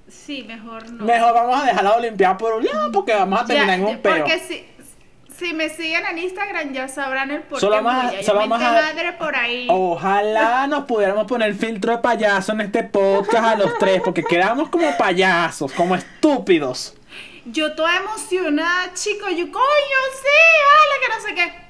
Sí, 0.09 0.45
mejor 0.47 0.91
no. 0.93 1.05
Mejor 1.05 1.33
vamos 1.35 1.63
a 1.63 1.67
dejar 1.67 1.85
la 1.85 1.93
Olimpiada 1.97 2.37
por 2.37 2.55
un 2.55 2.65
lado 2.65 2.93
porque 2.93 3.15
vamos 3.15 3.41
a 3.41 3.45
terminar 3.47 3.69
Ya, 3.69 3.75
en 3.77 3.85
un 3.85 3.99
peo. 3.99 4.17
Porque 4.19 4.39
si, 4.41 4.65
si 5.39 5.53
me 5.55 5.69
siguen 5.69 6.05
en 6.07 6.19
Instagram 6.19 6.73
ya 6.73 6.89
sabrán 6.89 7.31
el 7.31 7.43
por 7.43 7.59
qué. 7.59 7.67
Ya 7.67 8.23
solo 8.23 8.41
a- 8.41 8.45
Oh. 8.45 8.49
madre 8.49 9.13
por 9.19 9.35
ahí. 9.37 9.67
Ojalá 9.71 10.67
nos 10.69 10.85
pudiéramos 10.85 11.27
poner 11.27 11.55
filtro 11.55 11.93
de 11.93 11.99
payaso 11.99 12.53
en 12.53 12.63
este 12.63 12.83
podcast 12.85 13.45
a 13.45 13.57
los 13.57 13.79
tres 13.79 14.01
porque 14.05 14.23
quedamos 14.25 14.69
como 14.69 14.97
payasos, 14.97 15.73
como 15.73 15.95
estúpidos. 15.95 16.95
Yo 17.45 17.75
toda 17.75 17.97
emocionada, 17.99 18.93
chicos. 18.95 19.31
Yo, 19.31 19.51
coño, 19.53 20.01
sí, 20.13 20.39
vale, 20.67 21.01
que 21.01 21.09
no 21.15 21.21
sé 21.29 21.35
qué. 21.35 21.67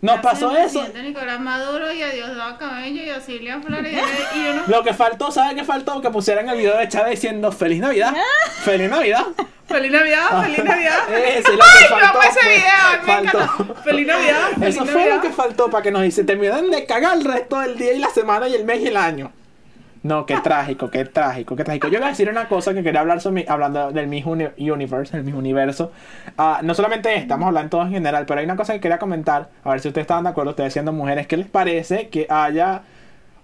Nos 0.00 0.20
pasó 0.20 0.56
eso. 0.56 0.86
Nicolás 1.02 1.40
Maduro 1.40 1.92
y 1.92 2.00
a 2.02 2.10
Diosdado 2.10 2.56
Cabello 2.56 3.02
y 3.02 3.10
a 3.10 3.20
Silvia 3.20 3.60
Flores. 3.60 3.92
Y, 4.34 4.38
y 4.38 4.44
yo 4.44 4.54
no. 4.54 4.62
Lo 4.68 4.84
que 4.84 4.94
faltó, 4.94 5.32
¿sabes 5.32 5.56
qué 5.56 5.64
faltó? 5.64 6.00
Que 6.00 6.10
pusieran 6.10 6.48
el 6.48 6.56
video 6.56 6.78
de 6.78 6.86
Chávez 6.88 7.20
diciendo 7.20 7.50
Feliz 7.50 7.80
Navidad. 7.80 8.14
Feliz 8.64 8.88
Navidad. 8.88 9.24
¡Feliz 9.68 9.92
Navidad! 9.92 10.42
¡Feliz 10.42 10.64
Navidad! 10.64 10.98
Lo 11.08 11.14
que 11.16 11.24
¡Ay, 11.36 11.84
faltó, 11.88 12.06
amo 12.06 12.18
ese 12.22 12.48
video! 12.48 13.22
Me 13.22 13.30
faltó. 13.30 13.74
¡Feliz 13.82 14.06
Navidad! 14.06 14.48
¡Feliz 14.58 14.76
Eso 14.76 14.86
fue 14.86 15.10
lo 15.14 15.20
que 15.20 15.30
faltó 15.30 15.70
para 15.70 15.82
que 15.82 15.90
nos 15.90 16.02
dice 16.02 16.24
terminaran 16.24 16.70
de 16.70 16.84
cagar 16.86 17.16
el 17.18 17.24
resto 17.24 17.60
del 17.60 17.76
día 17.76 17.92
y 17.92 17.98
la 17.98 18.08
semana 18.10 18.48
y 18.48 18.54
el 18.54 18.64
mes 18.64 18.80
y 18.80 18.86
el 18.88 18.96
año. 18.96 19.30
No, 20.02 20.24
qué 20.26 20.36
trágico, 20.42 20.90
qué 20.90 21.04
trágico, 21.04 21.54
qué 21.54 21.64
trágico. 21.64 21.88
Yo 21.88 21.98
voy 21.98 22.06
a 22.06 22.10
decir 22.10 22.30
una 22.30 22.48
cosa 22.48 22.72
que 22.72 22.82
quería 22.82 23.00
hablar 23.00 23.20
sobre 23.20 23.44
hablando 23.48 23.90
del 23.92 24.06
Miss 24.06 24.24
Uni- 24.24 24.48
Universe, 24.70 25.16
el 25.16 25.24
Miss 25.24 25.34
Universo. 25.34 25.92
Ah, 26.38 26.60
no 26.62 26.72
solamente 26.74 27.14
estamos 27.16 27.46
hablando 27.48 27.68
todo 27.70 27.82
en 27.82 27.90
general, 27.90 28.24
pero 28.24 28.40
hay 28.40 28.46
una 28.46 28.56
cosa 28.56 28.72
que 28.72 28.80
quería 28.80 28.98
comentar, 28.98 29.50
a 29.64 29.70
ver 29.70 29.80
si 29.80 29.88
ustedes 29.88 30.04
estaban 30.04 30.24
de 30.24 30.30
acuerdo, 30.30 30.50
ustedes 30.52 30.72
siendo 30.72 30.92
mujeres, 30.92 31.26
¿qué 31.26 31.36
les 31.36 31.48
parece 31.48 32.08
que 32.08 32.26
haya, 32.30 32.82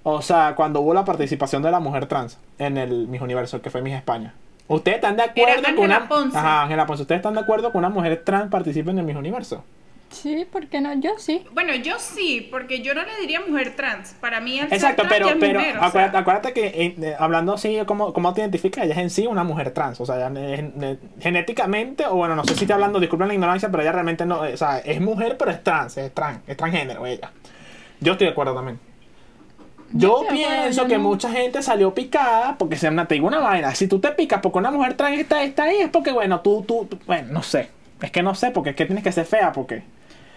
o 0.05 0.23
sea, 0.23 0.55
cuando 0.55 0.81
hubo 0.81 0.95
la 0.95 1.05
participación 1.05 1.63
de 1.63 1.71
la 1.71 1.81
mujer 1.81 2.07
trans 2.07 2.39
en 2.59 2.79
el 2.79 3.09
Miss 3.09 3.21
Universo, 3.21 3.61
que 3.61 3.69
fue 3.71 3.83
Miss 3.83 3.95
España? 3.97 4.33
¿Ustedes 4.67 4.97
están 4.97 5.17
de 5.17 5.23
acuerdo 5.23 5.59
Era 5.59 5.75
con 5.75 5.85
una... 5.85 6.09
Ponce. 6.09 6.37
Ajá, 6.39 6.63
Ángela 6.63 6.87
Ponce. 6.87 7.03
¿Ustedes 7.03 7.19
están 7.19 7.35
de 7.35 7.41
acuerdo 7.41 7.71
con 7.71 7.81
una 7.81 7.91
mujer 7.91 8.23
trans 8.25 8.51
participe 8.51 8.91
en 8.91 8.99
el 8.99 9.05
Miss 9.05 9.17
Universo? 9.17 9.65
Sí, 10.11 10.47
¿por 10.51 10.69
qué 10.69 10.81
no? 10.81 10.95
Yo 11.01 11.11
sí. 11.19 11.45
Bueno, 11.53 11.75
yo 11.75 11.99
sí, 11.99 12.47
porque 12.51 12.81
yo 12.83 12.95
no 12.95 13.03
le 13.03 13.17
diría 13.21 13.41
mujer 13.41 13.75
trans. 13.75 14.15
Para 14.21 14.41
mí, 14.41 14.61
el 14.61 14.73
Exacto, 14.73 15.03
ser 15.03 15.11
trans 15.11 15.33
pero, 15.33 15.41
pero 15.41 15.59
mujer, 15.59 15.77
o 15.77 15.81
sea. 15.81 15.89
acuérdate, 15.89 16.17
acuérdate 16.17 16.53
que 16.53 16.67
eh, 16.67 16.95
eh, 17.03 17.17
hablando 17.19 17.55
así, 17.55 17.79
¿cómo, 17.85 18.13
¿cómo 18.13 18.33
te 18.33 18.41
identifica? 18.41 18.85
Ella 18.85 18.95
es 18.95 19.01
en 19.01 19.11
sí 19.11 19.27
una 19.27 19.43
mujer 19.43 19.73
trans. 19.73 20.01
O 20.01 20.07
sea, 20.07 20.17
ella, 20.17 20.31
eh, 20.37 20.99
genéticamente, 21.21 22.07
o 22.07 22.15
bueno, 22.15 22.37
no 22.37 22.45
sé 22.45 22.55
si 22.55 22.61
estoy 22.61 22.75
hablando, 22.75 23.01
disculpen 23.01 23.27
la 23.29 23.35
ignorancia, 23.35 23.71
pero 23.71 23.83
ella 23.83 23.93
realmente 23.93 24.25
no, 24.25 24.45
eh, 24.45 24.55
o 24.55 24.57
sea, 24.57 24.79
es 24.79 25.01
mujer, 25.01 25.37
pero 25.37 25.51
es 25.51 25.63
trans, 25.65 25.97
es 25.97 26.15
trans, 26.15 26.41
es 26.47 26.57
transgénero 26.57 27.05
ella. 27.07 27.33
Yo 28.01 28.13
estoy 28.13 28.29
de 28.29 28.33
acuerdo 28.33 28.55
también. 28.55 28.79
Yo 29.97 30.25
pienso 30.29 30.87
que 30.87 30.99
no. 30.99 31.05
mucha 31.05 31.31
gente 31.31 31.63
salió 31.63 31.95
picada 31.95 32.57
porque 32.59 32.77
se 32.77 32.91
te 32.91 33.15
digo 33.15 33.27
una 33.29 33.39
vaina. 33.39 33.75
Si 33.75 33.87
tú 33.87 34.01
te 34.01 34.11
picas 34.11 34.41
porque 34.41 34.59
una 34.59 34.71
mujer 34.71 34.95
trans 34.95 35.19
está, 35.19 35.43
está 35.45 35.65
ahí, 35.65 35.77
es 35.79 35.89
porque, 35.89 36.11
bueno, 36.13 36.41
tú, 36.41 36.65
tú, 36.67 36.87
tú- 36.91 36.99
bueno, 37.07 37.29
no 37.33 37.43
sé. 37.43 37.69
Es 38.03 38.11
que 38.11 38.23
no 38.23 38.35
sé, 38.35 38.51
porque 38.51 38.71
es 38.71 38.77
que 38.77 38.87
tienes 38.87 39.05
que 39.05 39.13
ser 39.13 39.25
fea, 39.25 39.53
porque. 39.53 39.83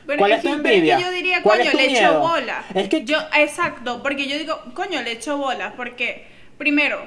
Bueno, 0.06 0.20
¿Cuál 0.20 0.32
es 0.34 0.42
tu 0.42 0.48
pero 0.50 0.56
es 0.58 0.62
que 0.64 0.74
envidia? 0.76 1.00
yo 1.00 1.12
diría, 1.12 1.42
¿Cuál 1.42 1.58
coño, 1.60 1.70
es 1.70 1.72
tu 1.72 1.78
le 1.78 1.84
echo 1.86 2.00
miedo? 2.02 2.20
bola. 2.22 2.64
Es 2.74 2.88
que- 2.88 3.04
yo, 3.04 3.18
exacto, 3.36 4.02
porque 4.04 4.28
yo 4.28 4.38
digo, 4.38 4.58
coño, 4.74 5.02
le 5.02 5.12
echo 5.14 5.38
bola, 5.38 5.74
porque 5.76 6.28
primero, 6.58 7.00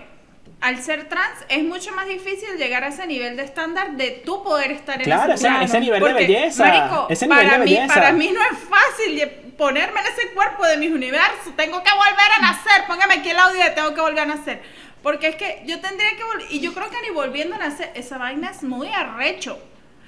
al 0.61 0.77
ser 0.83 1.09
trans 1.09 1.39
es 1.49 1.65
mucho 1.65 1.93
más 1.95 2.07
difícil 2.07 2.59
llegar 2.59 2.85
a 2.85 2.89
ese 2.89 3.07
nivel 3.07 3.37
de 3.39 3.45
estándar 3.45 3.93
de 3.97 4.23
tú 4.27 4.43
poder 4.43 4.73
estar 4.73 5.01
Claro, 5.01 5.31
en 5.33 5.35
ese 5.39 5.49
ese- 5.65 5.81
nivel 5.81 6.03
de 6.03 6.13
belleza, 6.13 6.65
marico, 6.67 7.07
ese 7.09 7.27
nivel 7.27 7.47
para 7.47 7.59
de 7.59 7.65
mí, 7.65 7.73
belleza. 7.75 7.95
para 7.95 8.13
mí 8.13 8.31
no 8.35 8.41
es 8.43 8.59
fácil 8.69 9.15
ponerme 9.61 10.01
en 10.01 10.07
ese 10.07 10.33
cuerpo 10.33 10.67
de 10.67 10.79
mis 10.79 10.91
universos. 10.91 11.55
Tengo 11.55 11.83
que 11.83 11.91
volver 11.93 12.31
a 12.39 12.41
nacer. 12.41 12.87
Póngame 12.89 13.15
aquí 13.15 13.29
el 13.29 13.39
audio 13.39 13.63
de 13.63 13.71
tengo 13.71 13.93
que 13.95 14.01
volver 14.01 14.21
a 14.21 14.27
nacer. 14.27 14.63
Porque 15.03 15.29
es 15.29 15.37
que 15.37 15.63
yo 15.67 15.81
tendría 15.81 16.17
que 16.17 16.25
volver. 16.25 16.47
Y 16.51 16.61
yo 16.61 16.73
creo 16.73 16.89
que 16.89 16.97
ni 17.03 17.15
volviendo 17.15 17.57
a 17.57 17.59
nacer, 17.59 17.91
esa 17.95 18.17
vaina 18.17 18.51
es 18.51 18.63
muy 18.63 18.89
arrecho. 18.89 19.59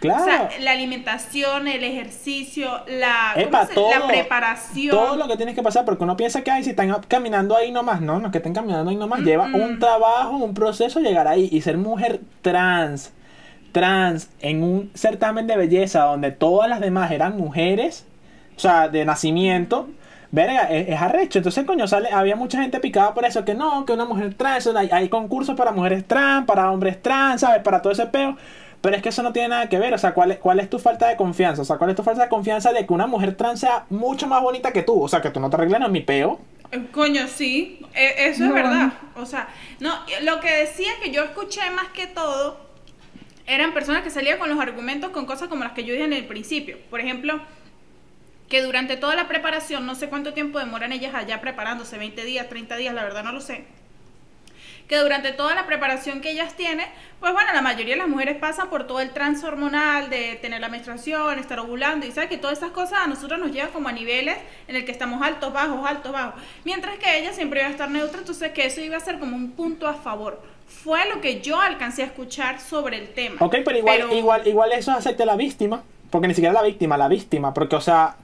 Claro. 0.00 0.22
O 0.22 0.24
sea, 0.24 0.50
la 0.60 0.72
alimentación, 0.72 1.68
el 1.68 1.84
ejercicio, 1.84 2.82
la, 2.88 3.32
¿cómo 3.34 3.46
Epa, 3.46 3.66
se- 3.66 3.74
todo, 3.74 3.90
la 3.90 4.08
preparación. 4.08 4.90
Todo 4.90 5.16
lo 5.16 5.28
que 5.28 5.36
tienes 5.36 5.54
que 5.54 5.62
pasar, 5.62 5.84
porque 5.84 6.02
uno 6.02 6.16
piensa 6.16 6.42
que 6.42 6.50
ay, 6.50 6.64
si 6.64 6.70
están 6.70 6.92
caminando 7.06 7.54
ahí 7.54 7.70
nomás, 7.70 8.00
no, 8.00 8.18
no 8.18 8.26
es 8.26 8.32
que 8.32 8.38
estén 8.38 8.54
caminando 8.54 8.90
ahí 8.90 8.96
nomás, 8.96 9.20
lleva 9.20 9.44
un 9.44 9.78
trabajo, 9.78 10.38
un 10.38 10.54
proceso 10.54 10.98
llegar 10.98 11.28
ahí 11.28 11.48
y 11.52 11.60
ser 11.60 11.76
mujer 11.76 12.20
trans, 12.40 13.12
trans, 13.70 14.28
en 14.40 14.64
un 14.64 14.90
certamen 14.94 15.46
de 15.46 15.56
belleza 15.56 16.02
donde 16.02 16.32
todas 16.32 16.68
las 16.68 16.80
demás 16.80 17.12
eran 17.12 17.36
mujeres, 17.36 18.04
sea, 18.62 18.88
de 18.88 19.04
nacimiento, 19.04 19.88
verga, 20.30 20.62
es, 20.70 20.88
es 20.88 21.00
arrecho. 21.00 21.38
Entonces, 21.40 21.64
coño, 21.64 21.86
sale, 21.86 22.08
había 22.10 22.36
mucha 22.36 22.62
gente 22.62 22.80
picada 22.80 23.12
por 23.14 23.24
eso, 23.24 23.44
que 23.44 23.54
no, 23.54 23.84
que 23.84 23.92
una 23.92 24.04
mujer 24.06 24.34
trans, 24.34 24.66
hay, 24.68 24.88
hay 24.92 25.08
concursos 25.08 25.56
para 25.56 25.72
mujeres 25.72 26.06
trans, 26.06 26.46
para 26.46 26.70
hombres 26.70 27.02
trans, 27.02 27.40
¿sabes? 27.42 27.62
Para 27.62 27.82
todo 27.82 27.92
ese 27.92 28.06
peo. 28.06 28.36
Pero 28.80 28.96
es 28.96 29.02
que 29.02 29.10
eso 29.10 29.22
no 29.22 29.32
tiene 29.32 29.48
nada 29.50 29.68
que 29.68 29.78
ver, 29.78 29.94
o 29.94 29.98
sea, 29.98 30.12
¿cuál 30.12 30.32
es, 30.32 30.38
¿cuál 30.38 30.58
es 30.58 30.68
tu 30.68 30.80
falta 30.80 31.06
de 31.06 31.14
confianza? 31.16 31.62
O 31.62 31.64
sea, 31.64 31.76
¿cuál 31.76 31.90
es 31.90 31.96
tu 31.96 32.02
falta 32.02 32.22
de 32.24 32.28
confianza 32.28 32.72
de 32.72 32.84
que 32.84 32.92
una 32.92 33.06
mujer 33.06 33.36
trans 33.36 33.60
sea 33.60 33.84
mucho 33.90 34.26
más 34.26 34.42
bonita 34.42 34.72
que 34.72 34.82
tú? 34.82 35.00
O 35.00 35.06
sea, 35.08 35.20
que 35.20 35.30
tú 35.30 35.38
no 35.38 35.48
te 35.50 35.54
arregles 35.56 35.80
en 35.80 35.92
mi 35.92 36.00
peo. 36.00 36.40
Coño, 36.90 37.28
sí, 37.28 37.78
e- 37.94 38.28
eso 38.28 38.42
es 38.44 38.48
No. 38.48 38.54
verdad. 38.54 38.92
O 39.14 39.24
sea, 39.24 39.46
no, 39.78 39.92
lo 40.22 40.40
que 40.40 40.50
decía 40.52 40.88
que 41.00 41.12
yo 41.12 41.22
escuché 41.22 41.60
más 41.70 41.88
que 41.94 42.08
todo 42.08 42.56
eran 43.46 43.72
personas 43.72 44.02
que 44.02 44.10
salían 44.10 44.38
con 44.40 44.48
los 44.48 44.58
argumentos 44.58 45.10
con 45.10 45.26
cosas 45.26 45.48
como 45.48 45.62
las 45.62 45.74
que 45.74 45.84
yo 45.84 45.92
dije 45.92 46.06
en 46.06 46.12
el 46.12 46.24
principio. 46.26 46.76
Por 46.90 46.98
ejemplo, 47.00 47.40
que 48.48 48.62
durante 48.62 48.96
toda 48.96 49.14
la 49.16 49.28
preparación, 49.28 49.86
no 49.86 49.94
sé 49.94 50.08
cuánto 50.08 50.34
tiempo 50.34 50.58
demoran 50.58 50.92
ellas 50.92 51.14
allá 51.14 51.40
preparándose, 51.40 51.96
20 51.98 52.24
días, 52.24 52.48
30 52.48 52.76
días, 52.76 52.94
la 52.94 53.02
verdad 53.02 53.24
no 53.24 53.32
lo 53.32 53.40
sé. 53.40 53.64
Que 54.88 54.98
durante 54.98 55.32
toda 55.32 55.54
la 55.54 55.64
preparación 55.66 56.20
que 56.20 56.30
ellas 56.32 56.54
tienen, 56.54 56.86
pues 57.18 57.32
bueno, 57.32 57.50
la 57.54 57.62
mayoría 57.62 57.94
de 57.94 58.00
las 58.00 58.08
mujeres 58.08 58.36
pasan 58.36 58.68
por 58.68 58.86
todo 58.86 59.00
el 59.00 59.10
trance 59.10 59.46
hormonal 59.46 60.10
de 60.10 60.34
tener 60.42 60.60
la 60.60 60.68
menstruación, 60.68 61.38
estar 61.38 61.58
ovulando, 61.60 62.04
y 62.04 62.10
sabes 62.12 62.28
que 62.28 62.36
todas 62.36 62.58
esas 62.58 62.72
cosas 62.72 62.98
a 63.02 63.06
nosotros 63.06 63.38
nos 63.40 63.52
llevan 63.52 63.70
como 63.70 63.88
a 63.88 63.92
niveles 63.92 64.36
en 64.68 64.76
el 64.76 64.84
que 64.84 64.92
estamos 64.92 65.22
altos, 65.22 65.50
bajos, 65.52 65.88
altos, 65.88 66.12
bajos. 66.12 66.34
Mientras 66.64 66.98
que 66.98 67.16
ella 67.18 67.32
siempre 67.32 67.60
iba 67.60 67.68
a 67.68 67.72
estar 67.72 67.90
neutra, 67.90 68.18
entonces 68.18 68.50
que 68.52 68.66
eso 68.66 68.82
iba 68.82 68.98
a 68.98 69.00
ser 69.00 69.18
como 69.18 69.34
un 69.34 69.52
punto 69.52 69.86
a 69.88 69.94
favor. 69.94 70.42
Fue 70.66 71.08
lo 71.08 71.20
que 71.22 71.40
yo 71.40 71.58
alcancé 71.60 72.02
a 72.02 72.06
escuchar 72.06 72.60
sobre 72.60 72.98
el 72.98 73.08
tema. 73.14 73.36
Ok, 73.40 73.56
pero 73.64 73.78
igual, 73.78 73.96
Pero- 73.98 74.14
igual, 74.14 74.46
igual 74.46 74.72
eso 74.72 74.90
acepte 74.92 75.24
la 75.24 75.36
víctima. 75.36 75.82
Porque 76.10 76.28
ni 76.28 76.34
siquiera 76.34 76.52
la 76.52 76.62
víctima, 76.62 76.98
la 76.98 77.08
víctima. 77.08 77.54
Porque, 77.54 77.76
o 77.76 77.80
sea, 77.80 78.16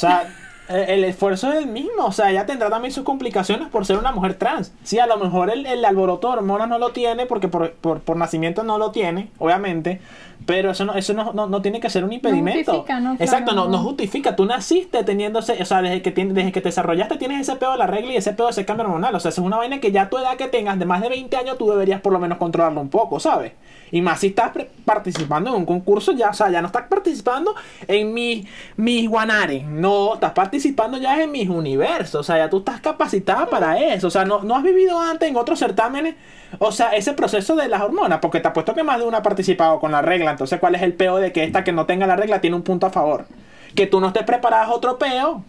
sea, 0.00 0.28
el, 0.68 0.76
el 0.76 1.04
esfuerzo 1.04 1.52
es 1.52 1.58
el 1.58 1.66
mismo. 1.66 2.06
O 2.06 2.12
sea, 2.12 2.30
ella 2.30 2.46
tendrá 2.46 2.70
también 2.70 2.92
sus 2.92 3.04
complicaciones 3.04 3.68
por 3.68 3.86
ser 3.86 3.98
una 3.98 4.12
mujer 4.12 4.34
trans. 4.34 4.72
Sí, 4.82 4.98
a 4.98 5.06
lo 5.06 5.16
mejor 5.18 5.50
el, 5.50 5.66
el 5.66 5.84
alboroto 5.84 6.28
de 6.28 6.38
hormonas 6.38 6.68
no 6.68 6.78
lo 6.78 6.90
tiene, 6.90 7.26
porque 7.26 7.48
por, 7.48 7.72
por, 7.72 8.00
por 8.00 8.16
nacimiento 8.16 8.62
no 8.62 8.78
lo 8.78 8.90
tiene, 8.90 9.30
obviamente. 9.38 10.00
Pero 10.46 10.70
eso 10.70 10.84
no, 10.84 10.94
eso 10.94 11.12
no, 11.14 11.32
no, 11.32 11.46
no 11.46 11.62
tiene 11.62 11.80
que 11.80 11.90
ser 11.90 12.04
un 12.04 12.12
impedimento. 12.12 12.72
justifica, 12.72 13.00
¿no? 13.00 13.12
Exacto, 13.14 13.52
Claro, 13.52 13.64
no, 13.64 13.70
no 13.70 13.78
no. 13.78 13.84
justifica. 13.84 14.36
Tú 14.36 14.46
naciste 14.46 15.04
teniéndose, 15.04 15.60
o 15.60 15.64
sea, 15.64 15.82
desde 15.82 16.02
que, 16.02 16.10
tienes, 16.10 16.34
desde 16.34 16.52
que 16.52 16.60
te 16.60 16.68
desarrollaste 16.68 17.16
tienes 17.16 17.40
ese 17.40 17.56
pedo 17.56 17.72
de 17.72 17.78
la 17.78 17.86
regla 17.86 18.12
y 18.12 18.16
ese 18.16 18.32
pedo 18.32 18.46
de 18.46 18.52
ese 18.52 18.64
cambio 18.64 18.86
hormonal. 18.86 19.14
O 19.14 19.20
sea, 19.20 19.30
eso 19.30 19.40
es 19.40 19.46
una 19.46 19.56
vaina 19.58 19.80
que 19.80 19.92
ya 19.92 20.02
a 20.02 20.10
tu 20.10 20.18
edad 20.18 20.36
que 20.36 20.48
tengas 20.48 20.78
de 20.78 20.86
más 20.86 21.02
de 21.02 21.08
20 21.08 21.36
años 21.36 21.58
tú 21.58 21.68
deberías 21.70 22.00
por 22.00 22.12
lo 22.12 22.18
menos 22.18 22.38
controlarlo 22.38 22.80
un 22.80 22.88
poco, 22.90 23.20
¿sabes? 23.20 23.52
Y 23.92 24.02
más 24.02 24.20
si 24.20 24.28
estás 24.28 24.52
participando 24.84 25.50
en 25.50 25.56
un 25.56 25.66
concurso, 25.66 26.12
ya, 26.12 26.30
o 26.30 26.34
sea, 26.34 26.48
ya 26.50 26.60
no 26.60 26.68
estás 26.68 26.86
participando 26.88 27.54
en 27.88 28.14
mi, 28.14 28.46
mis 28.76 29.08
guanares. 29.08 29.64
No, 29.64 30.14
estás 30.14 30.32
participando 30.32 30.98
ya 30.98 31.22
en 31.22 31.30
mis 31.30 31.48
universos. 31.48 32.20
O 32.20 32.22
sea, 32.22 32.38
ya 32.38 32.50
tú 32.50 32.58
estás 32.58 32.80
capacitada 32.80 33.46
para 33.46 33.78
eso. 33.78 34.06
O 34.06 34.10
sea, 34.10 34.24
no, 34.24 34.42
no 34.42 34.56
has 34.56 34.62
vivido 34.62 34.98
antes 35.00 35.28
en 35.28 35.36
otros 35.36 35.58
certámenes. 35.58 36.14
O 36.58 36.72
sea, 36.72 36.90
ese 36.90 37.12
proceso 37.12 37.56
de 37.56 37.68
las 37.68 37.80
hormonas, 37.82 38.18
porque 38.20 38.40
te 38.40 38.48
apuesto 38.48 38.74
que 38.74 38.82
más 38.82 38.98
de 38.98 39.04
una 39.06 39.18
ha 39.18 39.22
participado 39.22 39.78
con 39.80 39.92
la 39.92 40.02
regla. 40.02 40.29
Entonces, 40.30 40.58
¿cuál 40.60 40.74
es 40.74 40.82
el 40.82 40.94
peo 40.94 41.16
de 41.16 41.32
que 41.32 41.44
esta 41.44 41.64
que 41.64 41.72
no 41.72 41.86
tenga 41.86 42.06
la 42.06 42.16
regla 42.16 42.40
tiene 42.40 42.56
un 42.56 42.62
punto 42.62 42.86
a 42.86 42.90
favor? 42.90 43.26
Que 43.74 43.86
tú 43.86 44.00
no 44.00 44.08
estés 44.08 44.24
preparada 44.24 44.64
es 44.64 44.70
otro 44.70 44.98
peo. 44.98 45.44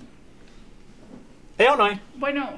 ¿Es 1.57 1.69
o 1.69 1.75
no 1.75 1.88
es? 1.88 2.00
Bueno, 2.15 2.50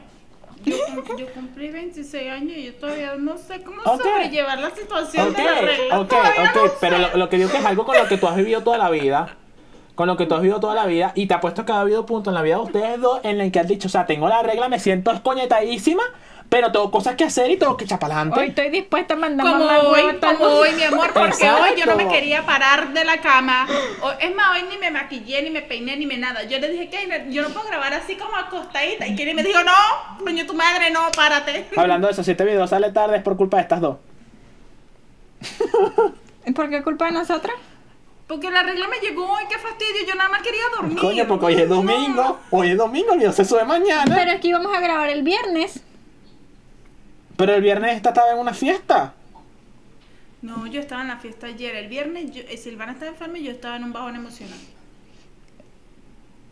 yo, 0.64 0.78
yo 1.18 1.26
cumplí 1.34 1.70
26 1.70 2.32
años 2.32 2.54
y 2.58 2.66
yo 2.66 2.76
todavía 2.76 3.16
no 3.18 3.38
sé 3.38 3.62
cómo 3.64 3.82
sobrellevar 3.84 4.60
la 4.60 4.70
situación 4.72 5.30
Ok, 5.30 5.36
de 5.38 5.44
la 5.44 5.62
regla. 5.62 6.00
ok, 6.00 6.08
Todavía 6.10 6.44
ok, 6.44 6.56
no 6.56 6.72
pero 6.80 6.98
lo, 6.98 7.18
lo 7.18 7.30
que 7.30 7.38
digo 7.38 7.50
que 7.50 7.58
es 7.58 7.66
algo 7.66 7.86
con 7.86 7.98
lo 7.98 8.08
que 8.08 8.18
tú 8.18 8.28
has 8.28 8.36
vivido 8.36 8.62
toda 8.62 8.78
la 8.78 8.90
vida. 8.90 9.36
Con 9.96 10.08
lo 10.08 10.18
que 10.18 10.26
tú 10.26 10.34
has 10.36 10.42
vivido 10.42 10.60
toda 10.60 10.74
la 10.74 10.86
vida. 10.86 11.12
Y 11.16 11.28
te 11.28 11.34
apuesto 11.36 11.66
que 11.66 11.72
ha 11.72 11.80
habido 11.82 12.06
puntos 12.06 12.32
en 12.32 12.36
la 12.36 12.42
vida 12.42 12.56
de 12.56 12.62
ustedes 12.62 13.00
dos 13.00 13.20
en 13.24 13.42
el 13.42 13.52
que 13.52 13.60
has 13.60 13.68
dicho, 13.68 13.88
o 13.88 13.92
sea, 13.92 14.06
tengo 14.06 14.28
la 14.28 14.42
regla, 14.42 14.68
me 14.70 14.80
siento 14.80 15.12
escoñetadísima, 15.12 16.02
pero 16.54 16.72
tengo 16.72 16.92
cosas 16.92 17.16
que 17.16 17.24
hacer 17.24 17.50
y 17.50 17.58
tengo 17.58 17.76
que 17.76 17.86
echar 17.86 17.98
para 17.98 18.14
Hoy 18.14 18.22
adelante. 18.22 18.46
estoy 18.46 18.70
dispuesta 18.70 19.16
a 19.16 19.18
mandar 19.18 19.48
Como 19.48 19.66
mamá 19.66 19.80
hoy, 19.80 20.20
como 20.20 20.46
hoy, 20.46 20.72
mi 20.74 20.84
amor, 20.84 21.12
porque 21.12 21.50
hoy 21.50 21.70
yo 21.76 21.88
no 21.88 21.96
me 21.96 22.08
quería 22.08 22.46
parar 22.46 22.94
de 22.94 23.04
la 23.04 23.22
cama. 23.22 23.66
Es 24.20 24.36
más, 24.36 24.52
hoy 24.52 24.68
ni 24.70 24.78
me 24.78 24.92
maquillé, 24.92 25.42
ni 25.42 25.50
me 25.50 25.64
peiné, 25.64 25.98
ni 25.98 26.06
me 26.06 26.16
nada. 26.16 26.44
Yo 26.44 26.60
le 26.60 26.70
dije 26.70 26.92
que 26.92 27.26
yo 27.32 27.42
no 27.42 27.50
puedo 27.50 27.66
grabar 27.66 27.96
así 27.96 28.16
como 28.18 28.36
acostadita. 28.36 29.08
Y 29.08 29.16
Kenny 29.16 29.34
me 29.34 29.42
dijo, 29.42 29.64
no, 29.64 30.24
coño, 30.24 30.46
tu 30.46 30.54
madre, 30.54 30.92
no, 30.92 31.00
párate. 31.16 31.70
Hablando 31.76 32.06
de 32.06 32.14
eso, 32.14 32.24
si 32.24 32.30
este 32.30 32.46
video 32.46 32.68
sale 32.68 32.92
tarde 32.92 33.18
es 33.18 33.24
por 33.24 33.36
culpa 33.36 33.58
de 33.58 33.64
estas 33.64 33.82
dos. 33.82 33.98
¿Por 36.56 36.70
qué 36.70 36.84
culpa 36.84 37.06
de 37.06 37.14
nosotras? 37.14 37.56
Porque 38.28 38.52
la 38.52 38.62
regla 38.62 38.88
me 38.90 39.00
llegó 39.00 39.26
hoy, 39.26 39.46
qué 39.50 39.58
fastidio, 39.58 40.06
yo 40.08 40.14
nada 40.14 40.30
más 40.30 40.44
quería 40.44 40.62
dormir. 40.76 41.00
Coño, 41.00 41.28
porque 41.28 41.48
hoy 41.48 41.56
es 41.56 41.68
domingo. 41.68 42.42
Hoy 42.52 42.70
es 42.70 42.78
domingo, 42.78 43.14
el 43.14 43.18
video 43.18 43.34
se 43.34 43.44
sube 43.44 43.66
mañana. 43.66 44.16
Pero 44.16 44.34
es 44.34 44.40
que 44.40 44.50
íbamos 44.50 44.72
a 44.72 44.80
grabar 44.80 45.10
el 45.10 45.24
viernes. 45.24 45.84
Pero 47.38 47.54
el 47.54 47.62
viernes 47.62 47.96
esta 47.96 48.10
estaba 48.10 48.32
en 48.32 48.38
una 48.40 48.54
fiesta. 48.54 49.14
No, 50.42 50.68
yo 50.68 50.80
estaba 50.82 51.02
en 51.02 51.08
la 51.08 51.18
fiesta 51.18 51.48
ayer. 51.48 51.76
El 51.76 51.88
viernes, 51.88 52.32
yo, 52.32 52.42
eh, 52.50 52.58
Silvana 52.58 52.92
estaba 52.92 53.12
enferma 53.12 53.38
y 53.38 53.44
yo 53.44 53.52
estaba 53.52 53.78
en 53.78 53.86
un 53.86 53.94
bajón 53.94 54.16
emocional. 54.16 54.58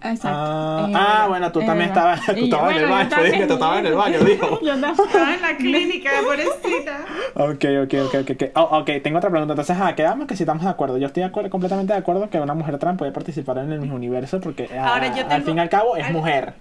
Exacto. 0.04 0.30
Ah, 0.34 0.90
ah, 0.96 1.26
bueno, 1.28 1.52
tú 1.52 1.60
también 1.60 1.90
estabas, 1.90 2.26
tú 2.26 2.34
en 2.34 2.44
el 2.44 2.88
baño. 2.90 3.10
yo 3.10 3.16
Tú 3.16 3.22
dijiste 3.22 3.40
que 3.40 3.48
tú 3.48 3.54
estabas 3.54 3.80
en 3.80 3.86
el 3.86 3.94
baño, 3.94 4.20
dijo. 4.22 4.60
Yo. 4.62 4.74
Estaba 4.74 5.36
en 5.36 5.42
la 5.42 5.58
clínica, 5.58 6.10
pobrecita. 6.24 7.06
Ok, 7.36 7.66
ok, 7.84 7.94
ok, 8.08 8.16
ok. 8.22 8.32
ok. 8.32 8.44
Oh, 8.56 8.80
ok, 8.80 8.90
tengo 9.04 9.20
otra 9.20 9.30
pregunta. 9.30 9.54
Entonces, 9.54 9.78
ah, 9.80 9.94
quedamos 9.94 10.26
que 10.28 10.36
si 10.36 10.44
estamos 10.44 10.64
de 10.64 10.70
acuerdo. 10.70 10.98
Yo 10.98 11.06
estoy 11.06 11.22
de 11.22 11.28
acuerdo- 11.30 11.52
completamente 11.52 11.94
de 11.94 12.00
acuerdo 12.00 12.30
que 12.32 12.40
una 12.40 12.56
mujer 12.56 12.80
trans 12.80 12.98
puede 12.98 13.12
participar 13.12 13.60
en 13.60 13.72
el 13.72 13.80
mismo 13.80 13.96
universo 13.96 14.40
porque 14.42 14.70
ah, 14.76 14.94
Ahora, 14.94 15.16
yo 15.16 15.24
al 15.30 15.44
fin 15.44 15.58
y 15.58 15.60
al 15.60 15.70
cabo 15.70 15.96
es 15.96 16.10
mujer. 16.12 16.54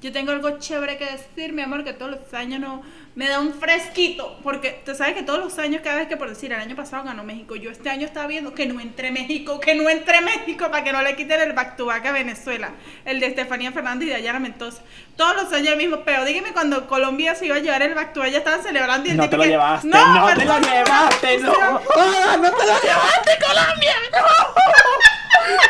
Yo 0.00 0.12
tengo 0.12 0.32
algo 0.32 0.58
chévere 0.58 0.96
que 0.96 1.04
decir, 1.04 1.52
mi 1.52 1.60
amor, 1.60 1.84
que 1.84 1.92
todos 1.92 2.10
los 2.12 2.34
años 2.34 2.58
no 2.58 2.82
me 3.14 3.28
da 3.28 3.38
un 3.38 3.52
fresquito. 3.52 4.38
Porque 4.42 4.80
tú 4.84 4.94
sabes 4.94 5.14
que 5.14 5.22
todos 5.22 5.40
los 5.40 5.58
años, 5.58 5.82
cada 5.84 5.98
vez 5.98 6.08
que 6.08 6.16
por 6.16 6.30
decir, 6.30 6.50
el 6.52 6.58
año 6.58 6.74
pasado 6.74 7.04
ganó 7.04 7.22
México. 7.22 7.54
Yo 7.54 7.70
este 7.70 7.90
año 7.90 8.06
estaba 8.06 8.26
viendo 8.26 8.54
que 8.54 8.64
no 8.64 8.80
entre 8.80 9.10
México, 9.10 9.60
que 9.60 9.74
no 9.74 9.90
entre 9.90 10.22
México, 10.22 10.70
para 10.70 10.84
que 10.84 10.92
no 10.92 11.02
le 11.02 11.16
quiten 11.16 11.42
el 11.42 11.52
back 11.52 11.76
to 11.76 11.84
back 11.84 12.06
a 12.06 12.12
Venezuela. 12.12 12.70
El 13.04 13.20
de 13.20 13.26
Estefanía 13.26 13.72
Fernández 13.72 14.06
y 14.06 14.10
de 14.10 14.16
Dayana 14.16 14.40
Mendoza. 14.40 14.80
Todos 15.16 15.36
los 15.36 15.52
años 15.52 15.72
el 15.72 15.76
mismo 15.76 15.98
pero 16.02 16.24
Dígame 16.24 16.52
cuando 16.52 16.86
Colombia 16.86 17.34
se 17.34 17.46
iba 17.46 17.56
a 17.56 17.58
llevar 17.58 17.82
el 17.82 17.94
back 17.94 18.14
to 18.14 18.20
back, 18.20 18.30
ya 18.30 18.38
estaban 18.38 18.62
celebrando 18.62 19.06
y 19.06 19.10
el 19.10 19.16
No 19.18 19.28
te 19.28 19.36
lo 19.36 19.42
que, 19.42 19.48
llevaste, 19.50 19.88
no, 19.88 20.26
te 20.34 20.44
lo 20.46 20.60
llevaste, 20.60 21.38
no. 21.38 21.52
Ah, 21.96 22.36
no 22.40 22.50
te 22.50 22.66
lo 22.66 22.80
llevaste, 22.80 23.32
Colombia. 23.46 23.94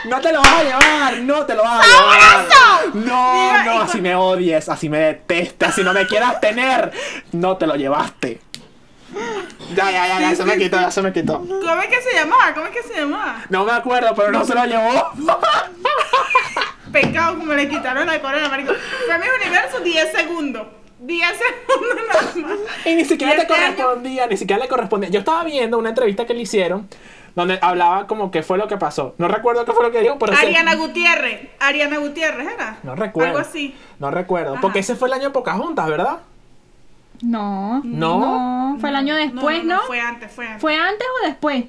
No 0.07 0.21
te 0.21 0.33
lo 0.33 0.41
vas 0.41 0.53
a 0.53 0.63
llevar, 0.65 1.19
no 1.19 1.47
te 1.47 1.55
lo 1.55 1.63
vas 1.63 1.85
a 1.85 1.89
llevar. 1.89 2.95
No, 2.95 3.33
Mira, 3.33 3.65
no, 3.65 3.73
con- 3.73 3.83
así 3.83 4.01
me 4.01 4.15
odies, 4.15 4.69
así 4.69 4.89
me 4.89 4.99
detestas, 4.99 5.75
si 5.75 5.83
no 5.83 5.93
me 5.93 6.07
quieras 6.07 6.41
tener, 6.41 6.93
no 7.33 7.57
te 7.57 7.67
lo 7.67 7.75
llevaste. 7.77 8.41
Ya, 9.75 9.91
ya, 9.91 10.07
ya, 10.07 10.21
ya, 10.21 10.35
se 10.37 10.45
me 10.45 10.57
quitó, 10.57 10.77
ya 10.81 10.91
se 10.91 11.03
me 11.03 11.13
quitó. 11.13 11.39
¿Cómo 11.39 11.81
es 11.83 11.89
que 11.89 12.01
se 12.03 12.15
llamaba? 12.15 12.55
¿Cómo 12.55 12.67
es 12.67 12.73
que 12.73 12.83
se 12.83 13.01
llamaba? 13.01 13.45
No 13.49 13.65
me 13.65 13.73
acuerdo, 13.73 14.15
pero 14.15 14.31
no 14.31 14.45
se 14.45 14.55
lo 14.55 14.65
llevó. 14.65 15.11
Pecado 16.93 17.39
como 17.39 17.53
le 17.55 17.69
quitaron 17.69 18.07
la 18.07 18.21
corona, 18.21 18.49
marico. 18.49 18.73
Fue 19.07 19.19
mi 19.19 19.27
universo 19.45 19.81
10 19.81 20.13
segundos. 20.13 20.67
10 21.01 21.29
segundos 21.39 21.97
nada 22.09 22.23
más. 22.57 22.87
Y 22.87 22.95
ni 22.95 23.05
siquiera 23.05 23.37
te 23.37 23.47
correspondía, 23.47 24.27
ni 24.27 24.37
siquiera 24.37 24.63
le 24.63 24.69
correspondía. 24.69 25.09
Yo 25.11 25.21
estaba 25.21 25.45
viendo 25.45 25.79
una 25.79 25.91
entrevista 25.91 26.27
que 26.27 26.35
le 26.35 26.43
hicieron 26.43 26.89
donde 27.35 27.59
hablaba 27.63 28.07
como 28.07 28.31
que 28.31 28.43
fue 28.43 28.59
lo 28.59 28.67
que 28.69 28.77
pasó. 28.77 29.15
No 29.19 29.29
recuerdo 29.29 29.65
qué 29.65 29.73
fue 29.73 29.85
lo 29.85 29.91
que 29.93 30.01
dijo, 30.01 30.19
pero... 30.19 30.33
ese- 30.33 30.47
Ariana 30.47 30.75
Gutiérrez. 30.75 31.49
Ariana 31.61 31.99
Gutiérrez 31.99 32.49
era. 32.53 32.79
No 32.83 32.95
recuerdo. 32.95 33.31
Algo 33.37 33.41
así. 33.41 33.75
No 33.99 34.11
recuerdo. 34.11 34.53
Ajá. 34.53 34.61
Porque 34.61 34.81
ese 34.81 34.97
fue 34.97 35.09
el 35.09 35.15
año 35.15 35.25
de 35.25 35.31
Pocahontas, 35.31 35.89
¿verdad? 35.89 36.19
No. 37.23 37.81
¿No? 37.85 38.73
No, 38.73 38.79
fue 38.81 38.89
el 38.89 38.97
año 38.97 39.15
después, 39.15 39.63
¿no? 39.65 39.81
Fue 39.83 40.01
antes, 40.01 40.33
fue 40.33 40.47
antes. 40.47 40.61
¿Fue 40.61 40.77
antes 40.77 41.07
o 41.23 41.27
después? 41.27 41.65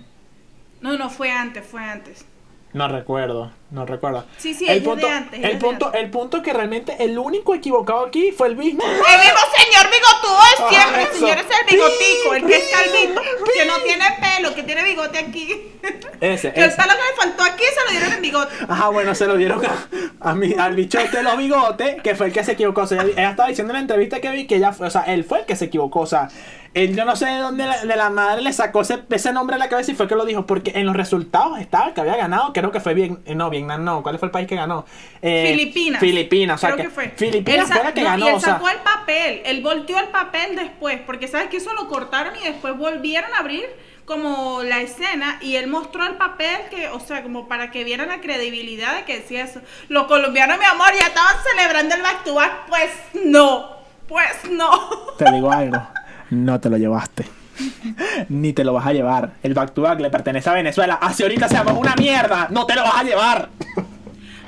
No, 0.81 0.97
no, 0.97 1.09
fue 1.09 1.29
antes, 1.31 1.65
fue 1.65 1.83
antes. 1.83 2.25
No 2.73 2.87
recuerdo, 2.87 3.51
no 3.71 3.85
recuerdo. 3.85 4.25
Sí, 4.37 4.53
sí, 4.53 4.63
el 4.65 4.69
ella 4.71 4.77
es 4.77 4.83
punto, 4.87 5.07
de 5.07 5.11
antes, 5.13 5.39
ella 5.39 5.47
el 5.49 5.53
es 5.55 5.59
de 5.61 5.65
punto, 5.67 5.85
antes. 5.87 6.01
el 6.01 6.09
punto 6.09 6.41
que 6.41 6.53
realmente 6.53 6.95
el 7.03 7.17
único 7.19 7.53
equivocado 7.53 8.05
aquí 8.05 8.31
fue 8.31 8.47
el 8.47 8.55
mismo. 8.55 8.81
El 8.83 8.91
mismo 8.91 9.39
señor 9.57 9.91
bigotudo 9.91 10.69
siempre. 10.69 11.01
Ah, 11.01 11.07
el 11.11 11.17
señor 11.19 11.37
es 11.37 11.45
el 11.45 11.75
bigotico, 11.75 12.33
el 12.35 12.45
que 12.45 12.55
es 12.55 12.69
calvito, 12.69 13.21
que 13.53 13.65
no 13.65 13.73
tiene 13.83 14.05
pelo, 14.21 14.55
que 14.55 14.63
tiene 14.63 14.83
bigote 14.85 15.19
aquí. 15.19 15.73
Ese, 16.21 16.53
Que 16.53 16.61
el 16.61 16.67
ese. 16.69 16.77
pelo 16.77 16.93
que 16.93 16.99
le 17.11 17.17
faltó 17.17 17.43
aquí 17.43 17.63
se 17.63 17.83
lo 17.85 17.91
dieron 17.91 18.13
en 18.13 18.21
bigote. 18.21 18.53
Ajá, 18.69 18.87
bueno, 18.89 19.15
se 19.15 19.27
lo 19.27 19.35
dieron 19.35 19.61
a, 19.65 20.29
a 20.29 20.33
mi- 20.33 20.53
al 20.53 20.73
bicho 20.75 20.97
este 20.99 21.17
de 21.17 21.23
los 21.23 21.35
bigotes, 21.37 22.01
que 22.01 22.15
fue 22.15 22.27
el 22.27 22.33
que 22.33 22.43
se 22.45 22.53
equivocó. 22.53 22.81
O 22.83 22.87
sea, 22.87 23.01
ella, 23.03 23.11
ella 23.17 23.29
estaba 23.31 23.49
diciendo 23.49 23.71
en 23.73 23.75
la 23.75 23.81
entrevista 23.81 24.21
que 24.21 24.29
vi 24.31 24.47
que 24.47 24.55
ella 24.55 24.71
fue, 24.71 24.87
o 24.87 24.91
sea, 24.91 25.01
él 25.01 25.23
fue 25.25 25.39
el 25.39 25.45
que 25.45 25.55
se 25.57 25.65
equivocó. 25.65 26.01
O 26.01 26.05
sea, 26.05 26.29
él, 26.73 26.95
yo 26.95 27.03
no 27.05 27.15
sé 27.15 27.25
de 27.25 27.37
dónde 27.37 27.65
la- 27.65 27.85
de 27.85 27.95
la 27.95 28.09
madre 28.09 28.41
le 28.41 28.53
sacó 28.53 28.81
ese, 28.81 29.03
ese 29.09 29.33
nombre 29.33 29.55
a 29.55 29.59
la 29.59 29.67
cabeza 29.69 29.91
y 29.91 29.95
fue 29.95 30.07
que 30.07 30.15
lo 30.15 30.25
dijo, 30.25 30.45
porque 30.45 30.71
en 30.75 30.85
los 30.85 30.95
resultados 30.95 31.59
estaba 31.59 31.93
que 31.93 32.01
había 32.01 32.15
ganado, 32.15 32.53
creo 32.53 32.71
que 32.71 32.79
fue 32.79 32.93
bien, 32.93 33.21
eh, 33.25 33.35
no, 33.35 33.49
Vietnam 33.49 33.83
no, 33.83 34.03
¿cuál 34.03 34.17
fue 34.19 34.27
el 34.27 34.31
país 34.31 34.47
que 34.47 34.55
ganó? 34.55 34.85
Eh, 35.21 35.53
Filipinas. 35.55 35.99
Filipinas, 35.99 36.55
o 36.55 36.57
sea, 36.59 36.69
Creo 36.71 36.77
que, 36.77 36.83
que 36.83 36.89
fue. 36.95 37.09
Filipinas 37.15 37.67
fue 37.71 37.83
la 37.83 37.93
que 37.93 38.01
no, 38.01 38.07
ganó, 38.09 38.25
Y 38.25 38.29
él 38.29 38.35
o 38.35 38.39
sea, 38.39 38.53
sacó 38.53 38.69
el 38.69 38.77
papel. 38.77 39.41
Él 39.45 39.61
volteó 39.61 39.99
el 39.99 40.07
papel 40.07 40.55
después. 40.55 40.99
Porque 41.05 41.27
sabes 41.27 41.49
que 41.49 41.57
eso 41.57 41.73
lo 41.73 41.87
cortaron 41.87 42.33
y 42.37 42.43
después 42.45 42.77
volvieron 42.77 43.33
a 43.33 43.39
abrir 43.39 43.65
como 44.05 44.63
la 44.63 44.81
escena 44.81 45.37
y 45.41 45.55
él 45.55 45.67
mostró 45.67 46.05
el 46.05 46.15
papel 46.15 46.57
que, 46.69 46.89
o 46.89 46.99
sea, 46.99 47.23
como 47.23 47.47
para 47.47 47.71
que 47.71 47.83
vieran 47.83 48.07
la 48.09 48.19
credibilidad 48.19 48.95
de 48.95 49.03
que 49.05 49.19
decía 49.19 49.43
eso. 49.43 49.61
Los 49.89 50.05
colombianos, 50.07 50.57
mi 50.57 50.65
amor, 50.65 50.87
ya 50.99 51.07
estaban 51.07 51.35
celebrando 51.49 51.95
el 51.95 52.01
back 52.01 52.23
to 52.23 52.33
back, 52.35 52.65
pues 52.67 52.89
no, 53.25 53.77
pues 54.07 54.49
no. 54.51 54.69
Te 55.17 55.31
digo 55.31 55.51
algo, 55.51 55.87
no 56.31 56.59
te 56.59 56.69
lo 56.69 56.77
llevaste. 56.77 57.25
Ni 58.29 58.53
te 58.53 58.63
lo 58.63 58.73
vas 58.73 58.87
a 58.87 58.93
llevar. 58.93 59.33
El 59.43 59.53
back 59.53 59.73
to 59.73 59.81
back 59.83 59.99
le 59.99 60.09
pertenece 60.09 60.49
a 60.49 60.53
Venezuela. 60.53 60.95
Así 61.01 61.23
ahorita 61.23 61.47
seamos 61.47 61.77
una 61.77 61.95
mierda. 61.95 62.47
No 62.49 62.65
te 62.65 62.75
lo 62.75 62.83
vas 62.83 62.95
a 62.95 63.03
llevar. 63.03 63.49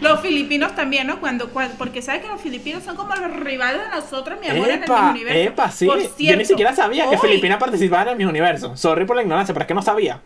Los 0.02 0.20
filipinos 0.22 0.76
también, 0.76 1.08
¿no? 1.08 1.20
Cuando, 1.22 1.50
cuando- 1.50 1.76
porque 1.78 2.02
sabes 2.02 2.22
que 2.22 2.28
los 2.28 2.42
filipinos 2.42 2.84
son 2.84 2.96
como 2.98 3.16
los 3.16 3.32
rivales 3.38 3.82
de 3.84 3.90
nosotros, 3.90 4.38
mi 4.42 4.48
amor, 4.50 4.68
en 4.70 4.76
el 4.80 4.84
Epa, 4.84 4.96
mismo 4.96 5.12
universo. 5.12 5.40
epa, 5.52 5.72
sí. 5.72 5.86
Por 5.86 5.98
Yo 5.98 6.04
ni 6.04 6.10
cierto, 6.16 6.46
siquiera 6.46 6.76
sabía 6.76 7.10
que 7.10 7.18
Filipinas 7.18 7.58
participaba 7.58 8.02
en 8.04 8.08
el 8.10 8.16
mismo 8.18 8.32
universo. 8.32 8.76
Sorry 8.76 9.06
por 9.06 9.16
la 9.16 9.22
ignorancia, 9.22 9.54
pero 9.54 9.64
es 9.64 9.68
que 9.68 9.74
no 9.74 9.82
sabía. 9.82 10.20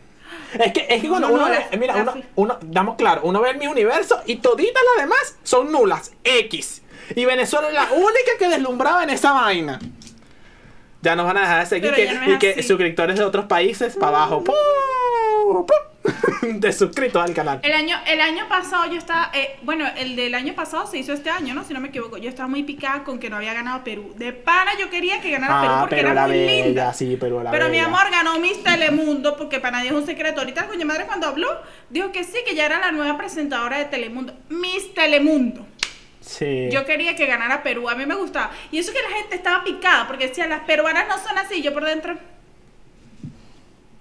Es 0.57 0.71
que, 0.71 0.87
es 0.89 1.01
que 1.01 1.07
cuando 1.09 1.27
No, 1.27 1.37
no, 1.37 1.43
uno 1.43 1.53
la- 1.53 1.59
ve, 1.69 1.77
mira, 1.77 1.95
la 1.95 2.01
uno, 2.03 2.13
uno, 2.35 2.57
damos 2.63 2.95
claro, 2.95 3.21
uno 3.25 3.39
ve 3.41 3.51
el 3.51 3.57
mismo 3.57 3.73
universo 3.73 4.19
y 4.25 4.37
toditas 4.37 4.81
las 4.95 5.03
demás 5.03 5.37
son 5.43 5.71
nulas, 5.71 6.11
X. 6.23 6.81
Y 7.15 7.25
Venezuela 7.25 7.67
es 7.67 7.73
la 7.75 7.87
única 7.93 8.31
que 8.39 8.47
deslumbraba 8.49 9.03
en 9.03 9.11
esa 9.11 9.31
vaina. 9.33 9.77
Ya 11.07 11.15
nos 11.15 11.25
van 11.25 11.37
a 11.37 11.41
dejar 11.41 11.59
de 11.61 11.65
seguir 11.67 11.93
que- 11.93 12.11
no 12.11 12.33
y 12.33 12.37
que 12.37 12.49
así. 12.51 12.63
suscriptores 12.63 13.17
de 13.17 13.23
otros 13.23 13.45
países 13.45 13.95
para 13.95 14.17
abajo. 14.17 14.43
¡pum! 14.43 14.55
¡pum! 15.65 15.65
De 16.59 16.71
suscritos 16.73 17.21
al 17.23 17.33
canal. 17.33 17.59
El 17.63 17.71
año, 17.73 17.97
el 18.07 18.19
año 18.21 18.47
pasado 18.49 18.85
yo 18.91 18.97
estaba, 18.97 19.29
eh, 19.33 19.57
bueno, 19.63 19.85
el 19.97 20.15
del 20.17 20.35
año 20.35 20.53
pasado 20.53 20.85
se 20.87 20.97
hizo 20.97 21.11
este 21.13 21.29
año, 21.29 21.53
¿no? 21.53 21.63
Si 21.65 21.73
no 21.73 21.79
me 21.81 21.87
equivoco. 21.89 22.17
Yo 22.17 22.29
estaba 22.29 22.47
muy 22.49 22.63
picada 22.63 23.03
con 23.05 23.19
que 23.19 23.29
no 23.29 23.37
había 23.37 23.53
ganado 23.53 23.83
Perú. 23.85 24.13
De 24.17 24.31
pana 24.33 24.71
yo 24.79 24.89
quería 24.89 25.19
que 25.21 25.31
ganara 25.31 25.61
Perú 25.61 25.73
Ah, 25.75 25.79
porque 25.81 25.95
pero 25.97 26.09
era 26.09 26.21
la 26.21 26.27
muy 26.27 26.37
bella, 26.37 26.65
linda. 26.65 26.93
sí, 26.93 27.17
pero 27.19 27.41
la 27.43 27.51
Pero 27.51 27.69
mi 27.69 27.79
amor 27.79 28.03
ganó 28.11 28.37
Miss 28.39 28.63
Telemundo 28.63 29.35
porque 29.37 29.59
para 29.59 29.77
nadie 29.77 29.89
es 29.89 29.95
un 29.95 30.05
secreto. 30.05 30.39
Ahorita 30.41 30.61
el 30.61 30.67
coño 30.67 30.85
madre 30.85 31.05
cuando 31.07 31.27
habló 31.27 31.47
dijo 31.89 32.11
que 32.11 32.23
sí, 32.25 32.37
que 32.45 32.53
ya 32.55 32.65
era 32.65 32.79
la 32.79 32.91
nueva 32.91 33.17
presentadora 33.17 33.77
de 33.77 33.85
Telemundo. 33.85 34.33
Miss 34.49 34.93
Telemundo. 34.93 35.65
Sí. 36.27 36.67
Yo 36.71 36.85
quería 36.85 37.15
que 37.15 37.25
ganara 37.25 37.63
Perú, 37.63 37.89
a 37.89 37.95
mí 37.95 38.05
me 38.05 38.13
gustaba. 38.15 38.51
Y 38.71 38.79
eso 38.79 38.91
que 38.91 39.01
la 39.01 39.15
gente 39.17 39.35
estaba 39.35 39.63
picada 39.63 40.07
porque 40.07 40.27
decía, 40.27 40.45
las 40.47 40.59
peruanas 40.61 41.05
no 41.07 41.17
son 41.17 41.37
así, 41.37 41.61
yo 41.63 41.73
por 41.73 41.85
dentro. 41.85 42.15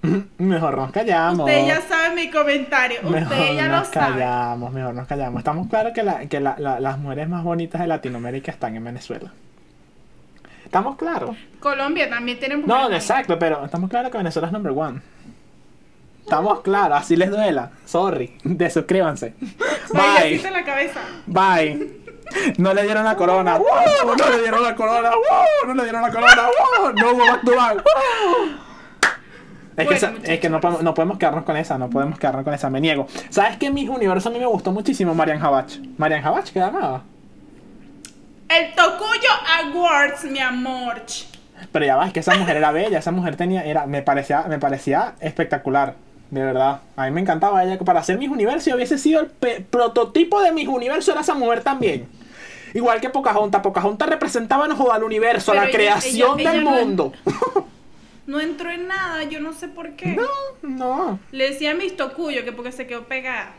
Mejor 0.39 0.77
nos 0.77 0.93
callamos. 0.93 1.41
Ustedes 1.41 1.67
ya 1.67 1.81
saben 1.81 2.15
mi 2.15 2.31
comentario, 2.31 3.03
Mejor 3.03 3.23
ustedes 3.23 3.57
ya 3.57 3.67
lo 3.67 3.77
nos 3.79 3.89
saben. 3.89 4.13
callamos, 4.15 4.73
mejor 4.73 4.95
nos 4.95 5.07
callamos. 5.09 5.39
Estamos 5.39 5.69
claros 5.69 5.93
que, 5.93 6.03
la- 6.03 6.27
que 6.27 6.41
la- 6.41 6.57
la- 6.59 6.79
las 6.81 6.99
mujeres 6.99 7.29
más 7.29 7.43
bonitas 7.43 7.81
de 7.81 7.87
Latinoamérica 7.89 8.53
están 8.53 8.77
en 8.77 8.85
Venezuela. 8.85 9.33
¿Estamos 10.65 10.97
claros? 10.97 11.37
Colombia 11.61 12.09
también 12.11 12.39
tiene 12.39 12.57
No, 12.57 12.67
mujeres 12.67 13.03
exacto, 13.05 13.39
pero 13.39 13.65
estamos 13.65 13.89
claros 13.91 14.11
que 14.13 14.19
Venezuela 14.19 14.47
es 14.49 14.53
number 14.53 14.73
one. 14.73 15.01
Estamos 16.23 16.61
claros, 16.63 16.99
así 16.99 17.17
les 17.17 17.31
duela. 17.31 17.71
Sorry, 17.85 18.37
desuscríbanse. 18.45 19.35
Bye. 19.93 20.41
la 20.51 20.65
cabeza. 20.65 21.01
Bye. 21.27 22.06
No 22.59 22.75
le 22.75 22.83
dieron 22.83 23.05
la 23.05 23.17
corona. 23.17 23.59
¡Wow! 23.59 24.17
No 24.17 24.31
le 24.31 24.41
dieron 24.41 24.63
la 24.63 24.75
corona. 24.75 25.11
¡Wow! 25.11 25.67
No 25.69 25.75
le 25.75 25.83
dieron 25.83 26.03
la 26.03 26.11
corona. 26.11 26.43
¡Wow! 26.79 26.93
No 26.93 27.13
hubo 27.13 27.27
back 27.27 27.45
to. 27.45 27.53
Es 29.77 29.89
que, 29.89 30.07
Bueno, 30.07 30.19
es 30.25 30.41
que 30.41 30.49
no, 30.49 30.61
podemos, 30.61 30.83
no 30.83 30.95
podemos 30.95 31.19
quedarnos 31.19 31.45
con 31.45 31.57
esa, 31.57 31.77
no 31.77 31.91
podemos 31.91 32.19
quedarnos 32.19 32.45
con 32.45 32.55
esa, 32.55 32.71
me 32.71 32.81
niego. 32.81 33.07
¿Sabes 33.29 33.59
qué? 33.59 33.71
Mis 33.71 33.89
universo 33.89 34.31
a 34.31 34.33
mí 34.33 34.39
me 34.39 34.47
gustó 34.47 34.73
muchísimo 34.73 35.15
Marian 35.15 35.43
Habach. 35.45 35.79
Marian 35.99 36.25
Habach, 36.25 36.51
¿qué 36.51 36.61
llamaba? 36.61 37.03
El 38.49 38.75
Tocuyo 38.75 39.29
Awards, 39.61 40.25
mi 40.25 40.39
amor. 40.39 41.03
Pero 41.73 41.85
ya 41.85 41.97
va, 41.97 42.07
es 42.07 42.13
que 42.15 42.21
esa 42.21 42.35
mujer 42.37 42.57
era 42.57 42.73
bella, 42.73 42.99
esa 42.99 43.11
mujer 43.11 43.37
tenía, 43.37 43.65
era, 43.65 43.87
me 43.87 44.01
parecía, 44.01 44.45
me 44.49 44.59
parecía 44.59 45.15
espectacular, 45.21 45.95
de 46.31 46.43
verdad. 46.43 46.81
A 46.97 47.05
mí 47.05 47.11
me 47.11 47.21
encantaba 47.21 47.63
ella, 47.63 47.79
para 47.79 48.01
hacer 48.01 48.17
mis 48.17 48.31
universos 48.31 48.73
hubiese 48.73 48.97
sido 48.97 49.21
el 49.21 49.27
prototipo 49.65 50.41
de 50.41 50.53
mis 50.53 50.69
universos, 50.69 51.09
era 51.09 51.21
esa 51.21 51.35
mujer 51.35 51.63
también. 51.63 52.09
Igual 52.77 53.01
que 53.01 53.09
Pocahontas, 53.11 53.63
Pocahontas 53.63 54.09
representaba 54.09 54.69
no 54.69 54.93
al 54.93 55.03
universo, 55.03 55.53
a 55.53 55.55
la 55.55 55.63
ella- 55.65 55.73
creación 55.73 56.39
ella- 56.41 56.53
del 56.53 56.65
no- 56.65 56.71
mundo. 56.71 57.13
No 58.27 58.41
entró 58.41 58.71
en 58.73 58.89
nada, 58.89 59.23
yo 59.23 59.39
no 59.41 59.53
sé 59.53 59.69
por 59.69 59.93
qué. 59.93 60.17
No, 60.17 60.27
no. 60.69 61.21
Le 61.31 61.49
decía 61.51 61.71
a 61.71 61.75
mis 61.75 61.97
Tocuyo 61.97 62.45
que 62.45 62.51
porque 62.51 62.73
se 62.73 62.85
quedó 62.89 63.05
pegada. 63.05 63.51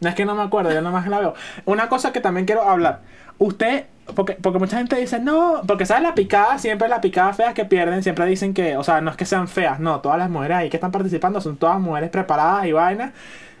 No 0.00 0.08
es 0.08 0.14
que 0.14 0.24
no 0.24 0.36
me 0.36 0.42
acuerdo, 0.44 0.72
yo 0.72 0.80
nomás 0.82 1.08
la 1.08 1.18
veo. 1.18 1.34
Una 1.64 1.88
cosa 1.88 2.12
que 2.12 2.20
también 2.20 2.46
quiero 2.46 2.62
hablar. 2.62 3.00
Usted, 3.38 3.86
porque, 4.14 4.34
porque 4.34 4.60
mucha 4.60 4.78
gente 4.78 4.94
dice, 4.94 5.18
no, 5.18 5.62
porque 5.66 5.84
sabes 5.84 6.04
la 6.04 6.14
picada, 6.14 6.58
siempre 6.60 6.88
las 6.88 7.00
picadas 7.00 7.36
feas 7.36 7.54
que 7.54 7.64
pierden, 7.64 8.04
siempre 8.04 8.24
dicen 8.26 8.54
que, 8.54 8.76
o 8.76 8.84
sea, 8.84 9.00
no 9.00 9.10
es 9.10 9.16
que 9.16 9.24
sean 9.24 9.48
feas, 9.48 9.80
no, 9.80 10.00
todas 10.00 10.16
las 10.18 10.30
mujeres 10.30 10.56
ahí 10.58 10.70
que 10.70 10.76
están 10.76 10.92
participando 10.92 11.40
son 11.40 11.56
todas 11.56 11.80
mujeres 11.80 12.10
preparadas 12.10 12.66
y 12.66 12.72
vainas. 12.72 13.10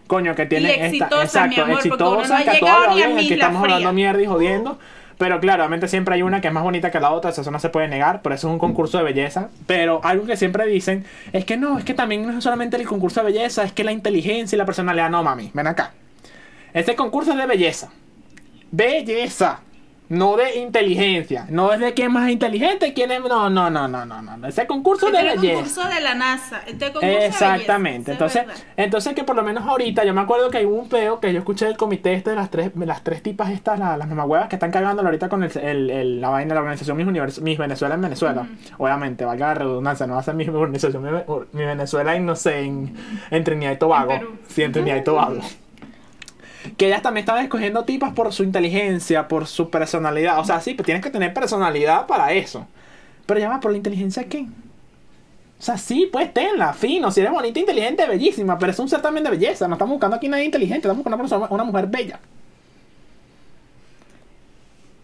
Coño, 0.08 0.34
que 0.34 0.46
tienen 0.46 0.70
esta, 0.70 1.08
mi 1.08 1.22
exacto, 1.22 1.62
amor, 1.62 1.80
uno 1.84 2.22
no 2.26 2.44
que 2.44 2.50
a 2.50 2.54
llegado 2.54 2.58
todas 2.58 2.96
ni 2.96 3.02
a 3.02 3.06
bien, 3.06 3.16
mí 3.16 3.28
que 3.28 3.36
la 3.36 3.44
estamos 3.44 3.62
hablando 3.62 3.92
mierda 3.92 4.22
y 4.22 4.26
jodiendo. 4.26 4.78
Pero 5.18 5.38
claro, 5.38 5.62
obviamente 5.62 5.86
siempre 5.86 6.14
hay 6.14 6.22
una 6.22 6.40
que 6.40 6.48
es 6.48 6.54
más 6.54 6.62
bonita 6.62 6.90
que 6.90 6.98
la 6.98 7.10
otra, 7.10 7.30
eso 7.30 7.50
no 7.50 7.58
se 7.58 7.68
puede 7.68 7.88
negar, 7.88 8.22
por 8.22 8.32
eso 8.32 8.48
es 8.48 8.52
un 8.52 8.58
concurso 8.58 8.98
de 8.98 9.04
belleza. 9.04 9.50
Pero 9.66 10.00
algo 10.04 10.24
que 10.24 10.36
siempre 10.36 10.66
dicen 10.66 11.04
es 11.32 11.44
que 11.44 11.56
no, 11.56 11.76
es 11.78 11.84
que 11.84 11.92
también 11.92 12.26
no 12.26 12.38
es 12.38 12.42
solamente 12.42 12.76
el 12.76 12.86
concurso 12.86 13.20
de 13.20 13.32
belleza, 13.32 13.64
es 13.64 13.72
que 13.72 13.84
la 13.84 13.92
inteligencia 13.92 14.56
y 14.56 14.58
la 14.58 14.64
personalidad. 14.64 15.10
No, 15.10 15.22
mami, 15.22 15.50
ven 15.52 15.66
acá. 15.66 15.92
Este 16.72 16.96
concurso 16.96 17.32
es 17.32 17.36
de 17.36 17.46
belleza. 17.46 17.90
Belleza. 18.70 19.60
No 20.10 20.36
de 20.36 20.56
inteligencia. 20.58 21.46
No 21.50 21.70
es 21.72 21.80
de 21.80 21.92
quién 21.92 22.08
es 22.08 22.14
más 22.14 22.30
inteligente, 22.30 22.94
quién 22.94 23.10
es. 23.12 23.20
No, 23.20 23.50
no, 23.50 23.68
no, 23.68 23.86
no, 23.88 24.06
no. 24.06 24.22
no. 24.22 24.46
Ese 24.46 24.66
concurso 24.66 25.06
Este 25.08 25.18
de 25.18 25.26
es 25.28 25.34
el 25.34 25.40
belleza. 25.40 25.56
concurso 25.62 25.88
de 25.94 26.00
la 26.00 26.14
NASA. 26.14 26.62
Este 26.66 26.86
concurso 26.86 27.06
de 27.06 27.26
Exactamente. 27.26 28.12
belleza, 28.12 28.40
Entonces, 28.40 28.64
entonces 28.76 29.14
que 29.14 29.24
por 29.24 29.36
lo 29.36 29.42
menos 29.42 29.66
ahorita, 29.66 30.04
yo 30.04 30.14
me 30.14 30.22
acuerdo 30.22 30.48
que 30.50 30.64
hubo 30.64 30.76
un 30.76 30.88
peo 30.88 31.20
que 31.20 31.30
yo 31.32 31.38
escuché 31.40 31.66
del 31.66 31.76
comité 31.76 32.14
este 32.14 32.30
de 32.30 32.36
las 32.36 32.50
tres, 32.50 32.70
de 32.74 32.86
las 32.86 33.04
tres 33.04 33.22
tipas 33.22 33.50
estas, 33.50 33.78
la- 33.78 33.96
las 33.98 34.08
mamahuevas 34.08 34.48
que 34.48 34.56
están 34.56 34.70
cargándolo 34.70 35.08
ahorita 35.08 35.28
con 35.28 35.42
el, 35.44 35.50
el- 35.58 35.90
el- 35.90 36.20
la 36.22 36.30
vaina 36.30 36.48
de 36.50 36.54
la 36.54 36.60
organización 36.60 36.96
Mis, 36.96 37.06
Univers- 37.06 37.40
Mis 37.42 37.58
Venezuela 37.58 37.94
en 37.94 38.00
Venezuela. 38.00 38.46
Obviamente, 38.78 39.24
valga 39.26 39.48
la 39.48 39.54
redundancia, 39.54 40.06
no 40.06 40.14
va 40.14 40.20
a 40.20 40.22
ser 40.22 40.34
mi 40.34 40.48
organización 40.48 41.02
Mi, 41.02 41.10
Mi 41.52 41.64
Venezuela 41.66 42.16
en, 42.16 42.24
no 42.24 42.34
sé, 42.34 42.60
en, 42.60 42.94
en 43.30 43.44
Trinidad 43.44 43.72
y 43.72 43.76
Tobago. 43.76 44.12
En 44.12 44.18
Perú. 44.20 44.38
Sí, 44.48 44.62
en 44.62 44.72
Trinidad 44.72 44.96
y 44.96 45.04
Tobago. 45.04 45.38
Que 46.76 46.86
ellas 46.86 47.02
también 47.02 47.22
estaban 47.22 47.44
escogiendo 47.44 47.84
tipas 47.84 48.12
por 48.12 48.32
su 48.32 48.42
inteligencia, 48.42 49.28
por 49.28 49.46
su 49.46 49.70
personalidad. 49.70 50.40
O 50.40 50.44
sea, 50.44 50.60
sí, 50.60 50.74
pues 50.74 50.84
tienes 50.86 51.02
que 51.02 51.10
tener 51.10 51.32
personalidad 51.32 52.06
para 52.06 52.32
eso. 52.32 52.66
Pero 53.26 53.40
ya 53.40 53.60
¿por 53.60 53.70
la 53.70 53.76
inteligencia 53.76 54.24
qué? 54.28 54.46
O 55.58 55.62
sea, 55.62 55.76
sí, 55.76 56.08
pues 56.10 56.32
tenla, 56.32 56.72
fino, 56.72 57.10
si 57.10 57.20
eres 57.20 57.32
bonita, 57.32 57.58
inteligente, 57.58 58.06
bellísima, 58.06 58.58
pero 58.58 58.70
es 58.70 58.78
un 58.78 58.88
ser 58.88 59.02
también 59.02 59.24
de 59.24 59.30
belleza. 59.30 59.66
No 59.66 59.74
estamos 59.74 59.94
buscando 59.94 60.16
aquí 60.16 60.28
nadie 60.28 60.44
inteligente, 60.44 60.86
estamos 60.86 60.98
buscando 60.98 61.16
una, 61.16 61.24
persona, 61.24 61.46
una 61.50 61.64
mujer 61.64 61.88
bella. 61.88 62.20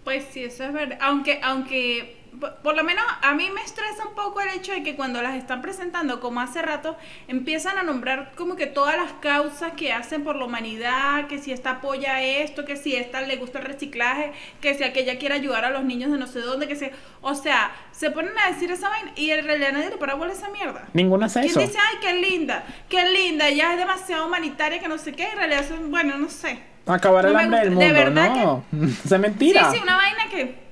Pues 0.04 0.24
sí, 0.30 0.44
eso 0.44 0.64
es 0.64 0.72
verdad. 0.72 0.98
Aunque, 1.00 1.40
aunque, 1.42 2.16
por, 2.40 2.56
por 2.56 2.76
lo 2.76 2.84
menos 2.84 3.04
a 3.22 3.34
mí 3.34 3.48
me 3.54 3.62
estresa 3.62 4.06
un 4.08 4.14
poco 4.14 4.40
el 4.40 4.48
hecho 4.50 4.72
de 4.72 4.82
que 4.82 4.96
cuando 4.96 5.22
las 5.22 5.34
están 5.36 5.62
presentando, 5.62 6.20
como 6.20 6.40
hace 6.40 6.62
rato, 6.62 6.96
empiezan 7.28 7.78
a 7.78 7.82
nombrar 7.82 8.32
como 8.36 8.56
que 8.56 8.66
todas 8.66 8.96
las 8.96 9.12
causas 9.14 9.72
que 9.76 9.92
hacen 9.92 10.24
por 10.24 10.36
la 10.36 10.44
humanidad, 10.44 11.26
que 11.26 11.38
si 11.38 11.52
esta 11.52 11.70
apoya 11.70 12.22
esto, 12.22 12.64
que 12.64 12.76
si 12.76 12.96
esta 12.96 13.20
le 13.20 13.36
gusta 13.36 13.58
el 13.58 13.64
reciclaje, 13.66 14.32
que 14.60 14.74
si 14.74 14.84
aquella 14.84 15.18
quiere 15.18 15.34
ayudar 15.34 15.64
a 15.64 15.70
los 15.70 15.84
niños 15.84 16.10
de 16.12 16.18
no 16.18 16.26
sé 16.26 16.40
dónde, 16.40 16.68
que 16.68 16.76
si... 16.76 16.90
O 17.22 17.34
sea, 17.34 17.72
se 17.92 18.10
ponen 18.10 18.32
a 18.38 18.50
decir 18.50 18.70
esa 18.70 18.88
vaina 18.88 19.12
y 19.16 19.30
en 19.30 19.44
realidad 19.44 19.72
nadie 19.72 19.90
le 19.90 19.96
para 19.96 20.14
bola 20.14 20.32
esa 20.32 20.48
mierda. 20.50 20.86
Ninguno 20.92 21.26
hace 21.26 21.40
¿Quién 21.40 21.50
eso. 21.52 21.60
dice, 21.60 21.78
ay, 21.78 21.96
qué 22.02 22.12
linda, 22.14 22.64
qué 22.88 23.08
linda, 23.10 23.48
ella 23.48 23.72
es 23.72 23.78
demasiado 23.78 24.26
humanitaria, 24.26 24.78
que 24.80 24.88
no 24.88 24.98
sé 24.98 25.12
qué, 25.12 25.28
en 25.28 25.36
realidad 25.38 25.66
son, 25.66 25.90
bueno, 25.90 26.18
no 26.18 26.28
sé. 26.28 26.58
Acabar 26.86 27.24
el 27.24 27.32
No 27.32 27.38
me 27.38 27.44
hambre 27.44 27.60
del 27.60 27.70
gusta, 27.74 27.86
mundo, 27.86 27.98
de 27.98 28.04
verdad 28.04 28.34
no. 28.34 28.64
Eso 29.04 29.14
es 29.14 29.20
mentira. 29.20 29.70
Sí, 29.70 29.76
sí, 29.78 29.82
una 29.82 29.96
vaina 29.96 30.28
que 30.30 30.63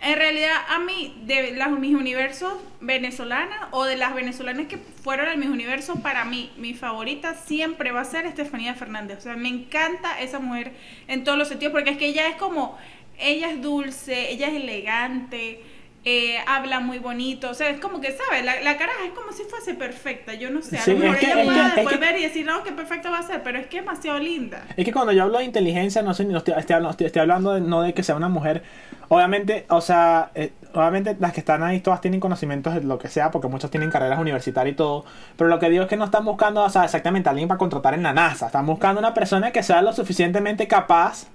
en 0.00 0.16
realidad 0.16 0.54
a 0.68 0.78
mí, 0.78 1.20
de 1.24 1.52
las 1.52 1.70
mis 1.70 1.94
universos 1.94 2.54
venezolanas 2.80 3.66
o 3.72 3.84
de 3.84 3.96
las 3.96 4.14
venezolanas 4.14 4.68
que 4.68 4.78
fueron 4.78 5.28
en 5.28 5.40
mis 5.40 5.48
universos, 5.48 5.98
para 6.00 6.24
mí, 6.24 6.52
mi 6.56 6.74
favorita 6.74 7.34
siempre 7.34 7.90
va 7.90 8.02
a 8.02 8.04
ser 8.04 8.24
Estefanía 8.24 8.74
Fernández. 8.74 9.18
O 9.18 9.20
sea, 9.22 9.36
me 9.36 9.48
encanta 9.48 10.20
esa 10.20 10.38
mujer 10.38 10.72
en 11.08 11.24
todos 11.24 11.36
los 11.36 11.48
sentidos 11.48 11.72
porque 11.72 11.90
es 11.90 11.98
que 11.98 12.06
ella 12.06 12.28
es 12.28 12.36
como, 12.36 12.78
ella 13.18 13.50
es 13.50 13.60
dulce, 13.60 14.30
ella 14.30 14.46
es 14.48 14.54
elegante. 14.54 15.62
Eh, 16.10 16.38
habla 16.46 16.80
muy 16.80 16.98
bonito, 16.98 17.50
o 17.50 17.54
sea, 17.54 17.68
es 17.68 17.78
como 17.80 18.00
que, 18.00 18.12
¿sabes? 18.12 18.42
La, 18.44 18.60
la 18.62 18.78
caraja 18.78 19.04
es 19.04 19.12
como 19.12 19.30
si 19.32 19.42
fuese 19.44 19.74
perfecta, 19.74 20.32
yo 20.32 20.48
no 20.50 20.62
sé, 20.62 20.78
a 20.78 20.82
Sí, 20.82 20.92
lo 20.92 20.98
mejor 21.00 21.16
es 21.16 21.20
que- 21.20 21.26
ella 21.26 21.40
es 21.40 21.44
pueda 21.46 21.60
que- 21.62 21.68
es 21.68 21.74
después 21.76 21.94
que- 21.96 22.00
ver 22.06 22.18
y 22.18 22.22
decir, 22.22 22.46
no, 22.46 22.62
qué 22.62 22.72
perfecta 22.72 23.10
va 23.10 23.18
a 23.18 23.22
ser, 23.22 23.42
pero 23.42 23.58
es 23.58 23.66
que 23.66 23.78
es 23.78 23.84
demasiado 23.84 24.18
linda. 24.18 24.62
Es 24.76 24.84
que 24.86 24.92
cuando 24.92 25.12
yo 25.12 25.24
hablo 25.24 25.38
de 25.38 25.44
inteligencia, 25.44 26.00
no 26.02 26.14
sé, 26.14 26.24
no 26.24 26.38
estoy, 26.38 26.54
estoy 26.56 26.74
hablando, 26.74 26.90
estoy, 26.92 27.06
estoy 27.08 27.20
hablando 27.20 27.52
de, 27.54 27.60
no 27.60 27.82
de 27.82 27.92
que 27.92 28.02
sea 28.02 28.14
una 28.16 28.28
mujer. 28.30 28.62
Obviamente, 29.10 29.64
o 29.70 29.80
sea, 29.80 30.30
eh, 30.34 30.52
obviamente 30.74 31.16
las 31.18 31.32
que 31.32 31.40
están 31.40 31.62
ahí 31.62 31.80
todas 31.80 32.00
tienen 32.00 32.20
conocimientos 32.20 32.74
de 32.74 32.82
lo 32.82 32.98
que 32.98 33.08
sea, 33.08 33.30
porque 33.30 33.48
muchos 33.48 33.70
tienen 33.70 33.90
carreras 33.90 34.18
universitarias 34.18 34.74
y 34.74 34.76
todo. 34.76 35.04
Pero 35.36 35.48
lo 35.48 35.58
que 35.58 35.68
digo 35.70 35.82
es 35.84 35.88
que 35.88 35.96
no 35.96 36.04
están 36.04 36.24
buscando, 36.24 36.62
o 36.62 36.68
sea, 36.70 36.84
exactamente 36.84 37.28
a 37.28 37.32
alguien 37.32 37.48
para 37.48 37.58
contratar 37.58 37.94
en 37.94 38.02
la 38.02 38.12
NASA. 38.12 38.46
Están 38.46 38.66
buscando 38.66 38.98
una 38.98 39.14
persona 39.14 39.50
que 39.50 39.62
sea 39.62 39.80
lo 39.82 39.92
suficientemente 39.92 40.68
capaz, 40.68 41.26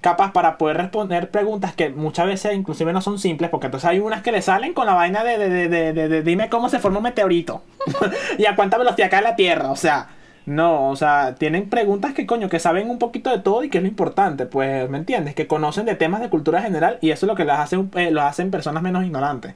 capaz 0.00 0.32
para 0.32 0.58
poder 0.58 0.76
responder 0.76 1.30
preguntas 1.30 1.74
que 1.74 1.90
muchas 1.90 2.26
veces 2.26 2.54
inclusive 2.54 2.92
no 2.92 3.00
son 3.00 3.18
simples, 3.18 3.50
porque 3.50 3.66
entonces 3.66 3.88
hay 3.88 4.00
unas 4.00 4.22
que 4.22 4.32
le 4.32 4.42
salen 4.42 4.74
con 4.74 4.86
la 4.86 4.94
vaina 4.94 5.24
de, 5.24 5.38
de, 5.38 5.68
de, 5.68 5.92
de, 5.92 6.22
dime 6.22 6.48
cómo 6.48 6.68
se 6.68 6.78
forma 6.78 6.98
un 6.98 7.04
meteorito 7.04 7.62
y 8.38 8.46
a 8.46 8.56
cuánta 8.56 8.78
velocidad 8.78 9.10
cae 9.10 9.22
la 9.22 9.36
Tierra, 9.36 9.70
o 9.70 9.76
sea, 9.76 10.08
no, 10.46 10.90
o 10.90 10.96
sea, 10.96 11.34
tienen 11.36 11.70
preguntas 11.70 12.12
que 12.12 12.26
coño, 12.26 12.48
que 12.48 12.58
saben 12.58 12.90
un 12.90 12.98
poquito 12.98 13.30
de 13.30 13.38
todo 13.38 13.64
y 13.64 13.70
que 13.70 13.78
es 13.78 13.82
lo 13.82 13.88
importante, 13.88 14.44
pues, 14.46 14.88
¿me 14.90 14.98
entiendes? 14.98 15.34
Que 15.34 15.46
conocen 15.46 15.86
de 15.86 15.94
temas 15.94 16.20
de 16.20 16.28
cultura 16.28 16.60
general 16.62 16.98
y 17.00 17.10
eso 17.10 17.26
es 17.26 17.28
lo 17.28 17.36
que 17.36 17.44
las 17.44 17.60
hace, 17.60 17.82
eh, 17.96 18.10
los 18.10 18.24
hacen 18.24 18.50
personas 18.50 18.82
menos 18.82 19.04
ignorantes. 19.04 19.54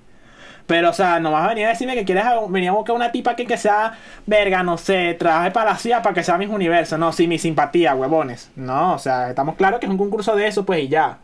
Pero, 0.68 0.90
o 0.90 0.92
sea, 0.92 1.18
no 1.18 1.32
vas 1.32 1.44
a 1.46 1.48
venir 1.48 1.64
a 1.66 1.70
decirme 1.70 1.94
que 1.96 2.04
quieres 2.04 2.24
a- 2.24 2.40
venir 2.46 2.68
a 2.68 2.72
buscar 2.72 2.94
una 2.94 3.10
tipa 3.10 3.34
que, 3.34 3.46
que 3.46 3.56
sea, 3.56 3.98
verga, 4.26 4.62
no 4.62 4.76
sé, 4.78 5.14
trabaje 5.14 5.50
para 5.50 5.70
la 5.72 5.76
CIA 5.78 6.02
para 6.02 6.14
que 6.14 6.22
sea 6.22 6.38
mis 6.38 6.48
universo. 6.50 6.96
No, 6.98 7.10
sí, 7.12 7.26
mi 7.26 7.38
simpatía, 7.38 7.94
huevones. 7.96 8.50
No, 8.54 8.94
o 8.94 8.98
sea, 8.98 9.30
estamos 9.30 9.56
claros 9.56 9.80
que 9.80 9.86
es 9.86 9.90
un 9.90 9.98
concurso 9.98 10.36
de 10.36 10.46
eso, 10.46 10.64
pues, 10.66 10.80
y 10.84 10.88
ya. 10.88 11.18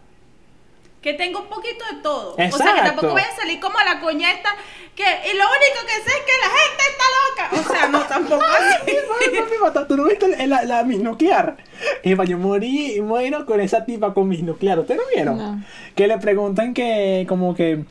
Que 1.03 1.13
tengo 1.13 1.41
un 1.41 1.49
poquito 1.49 1.85
de 1.95 2.01
todo. 2.03 2.33
O 2.33 2.37
sea, 2.37 2.49
que 2.49 2.57
Exacto. 2.57 2.83
tampoco 2.85 3.09
voy 3.13 3.21
a 3.21 3.37
salir 3.37 3.61
como 3.61 3.77
la 3.79 4.01
coña 4.01 4.33
esta. 4.33 4.49
Que, 4.97 5.03
y 5.03 5.37
lo 5.37 5.45
único 5.45 5.87
que 5.87 6.11
sé 6.11 6.17
es 6.17 6.25
que 6.25 6.33
la 6.41 6.51
gente 6.57 6.83
está 6.89 7.05
loca. 7.21 7.69
O 7.69 7.75
sea, 7.75 7.89
no, 7.89 8.01
tampoco 8.09 8.43
así. 8.45 9.87
¿Tú 9.89 9.97
no 9.99 10.05
viste 10.05 10.29
la, 10.29 10.47
la, 10.47 10.65
la 10.65 10.83
mis 10.85 11.01
nuclear? 11.01 11.57
Eva, 12.03 12.25
yo 12.25 12.39
morí, 12.39 12.99
muero 13.03 13.45
con 13.45 13.61
esa 13.61 13.85
tipa 13.85 14.15
con 14.15 14.29
mis 14.29 14.43
nuclear. 14.43 14.79
¿Ustedes 14.79 14.99
no 15.03 15.07
vieron? 15.15 15.37
No. 15.37 15.63
Que 15.95 16.07
le 16.09 16.17
preguntan 16.17 16.73
que, 16.73 17.27
como 17.29 17.55
que, 17.55 17.85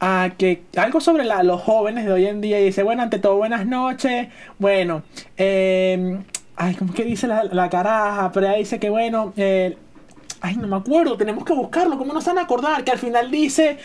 ah, 0.00 0.30
que 0.38 0.62
algo 0.76 1.00
sobre 1.00 1.24
los 1.24 1.62
jóvenes 1.62 2.04
de 2.06 2.12
hoy 2.12 2.26
en 2.26 2.40
día. 2.40 2.60
Y 2.60 2.64
dice, 2.64 2.82
bueno, 2.82 3.02
ante 3.02 3.18
todo, 3.18 3.36
buenas 3.36 3.66
noches. 3.66 4.28
Bueno, 4.58 5.02
eh, 5.36 6.18
ay, 6.56 6.74
¿cómo 6.74 6.92
que 6.94 7.04
dice 7.04 7.26
la, 7.26 7.68
caraja? 7.70 8.32
Pero 8.32 8.54
dice 8.56 8.78
que, 8.78 8.90
bueno, 8.90 9.32
eh, 9.36 9.76
Ay, 10.40 10.56
no 10.56 10.68
me 10.68 10.76
acuerdo, 10.76 11.16
tenemos 11.16 11.44
que 11.44 11.52
buscarlo. 11.52 11.98
¿Cómo 11.98 12.12
nos 12.12 12.24
van 12.24 12.38
a 12.38 12.42
acordar? 12.42 12.84
Que 12.84 12.92
al 12.92 12.98
final 12.98 13.30
dice. 13.30 13.78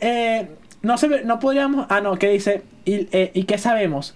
eh, 0.00 0.48
no 0.82 0.96
se 0.96 1.24
no 1.24 1.38
podríamos. 1.40 1.86
Ah, 1.88 2.00
no, 2.00 2.16
que 2.18 2.30
dice. 2.30 2.62
¿Y, 2.84 3.08
eh, 3.12 3.30
¿y 3.34 3.44
qué 3.44 3.58
sabemos? 3.58 4.14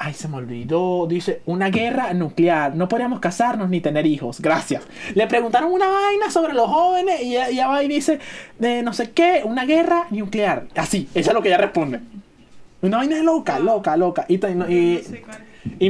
Ay, 0.00 0.14
se 0.14 0.28
me 0.28 0.36
olvidó. 0.36 1.06
Dice, 1.08 1.42
una 1.46 1.70
guerra 1.70 2.14
nuclear. 2.14 2.74
No 2.76 2.88
podríamos 2.88 3.18
casarnos 3.18 3.68
ni 3.68 3.80
tener 3.80 4.06
hijos. 4.06 4.40
Gracias. 4.40 4.84
Le 5.14 5.26
preguntaron 5.26 5.72
una 5.72 5.88
vaina 5.88 6.30
sobre 6.30 6.54
los 6.54 6.68
jóvenes 6.68 7.20
y 7.22 7.36
ella, 7.36 7.66
va 7.66 7.82
y 7.82 7.88
dice, 7.88 8.20
de 8.60 8.82
no 8.82 8.92
sé 8.92 9.10
qué, 9.10 9.42
una 9.44 9.64
guerra 9.64 10.06
nuclear. 10.10 10.66
Así, 10.76 11.08
eso 11.14 11.30
es 11.30 11.34
lo 11.34 11.42
que 11.42 11.48
ella 11.48 11.58
responde. 11.58 12.00
Una 12.80 12.98
vaina 12.98 13.20
loca, 13.24 13.58
loca, 13.58 13.96
loca. 13.96 14.24
Y, 14.28 14.34
y, 14.36 14.38
No 14.38 14.66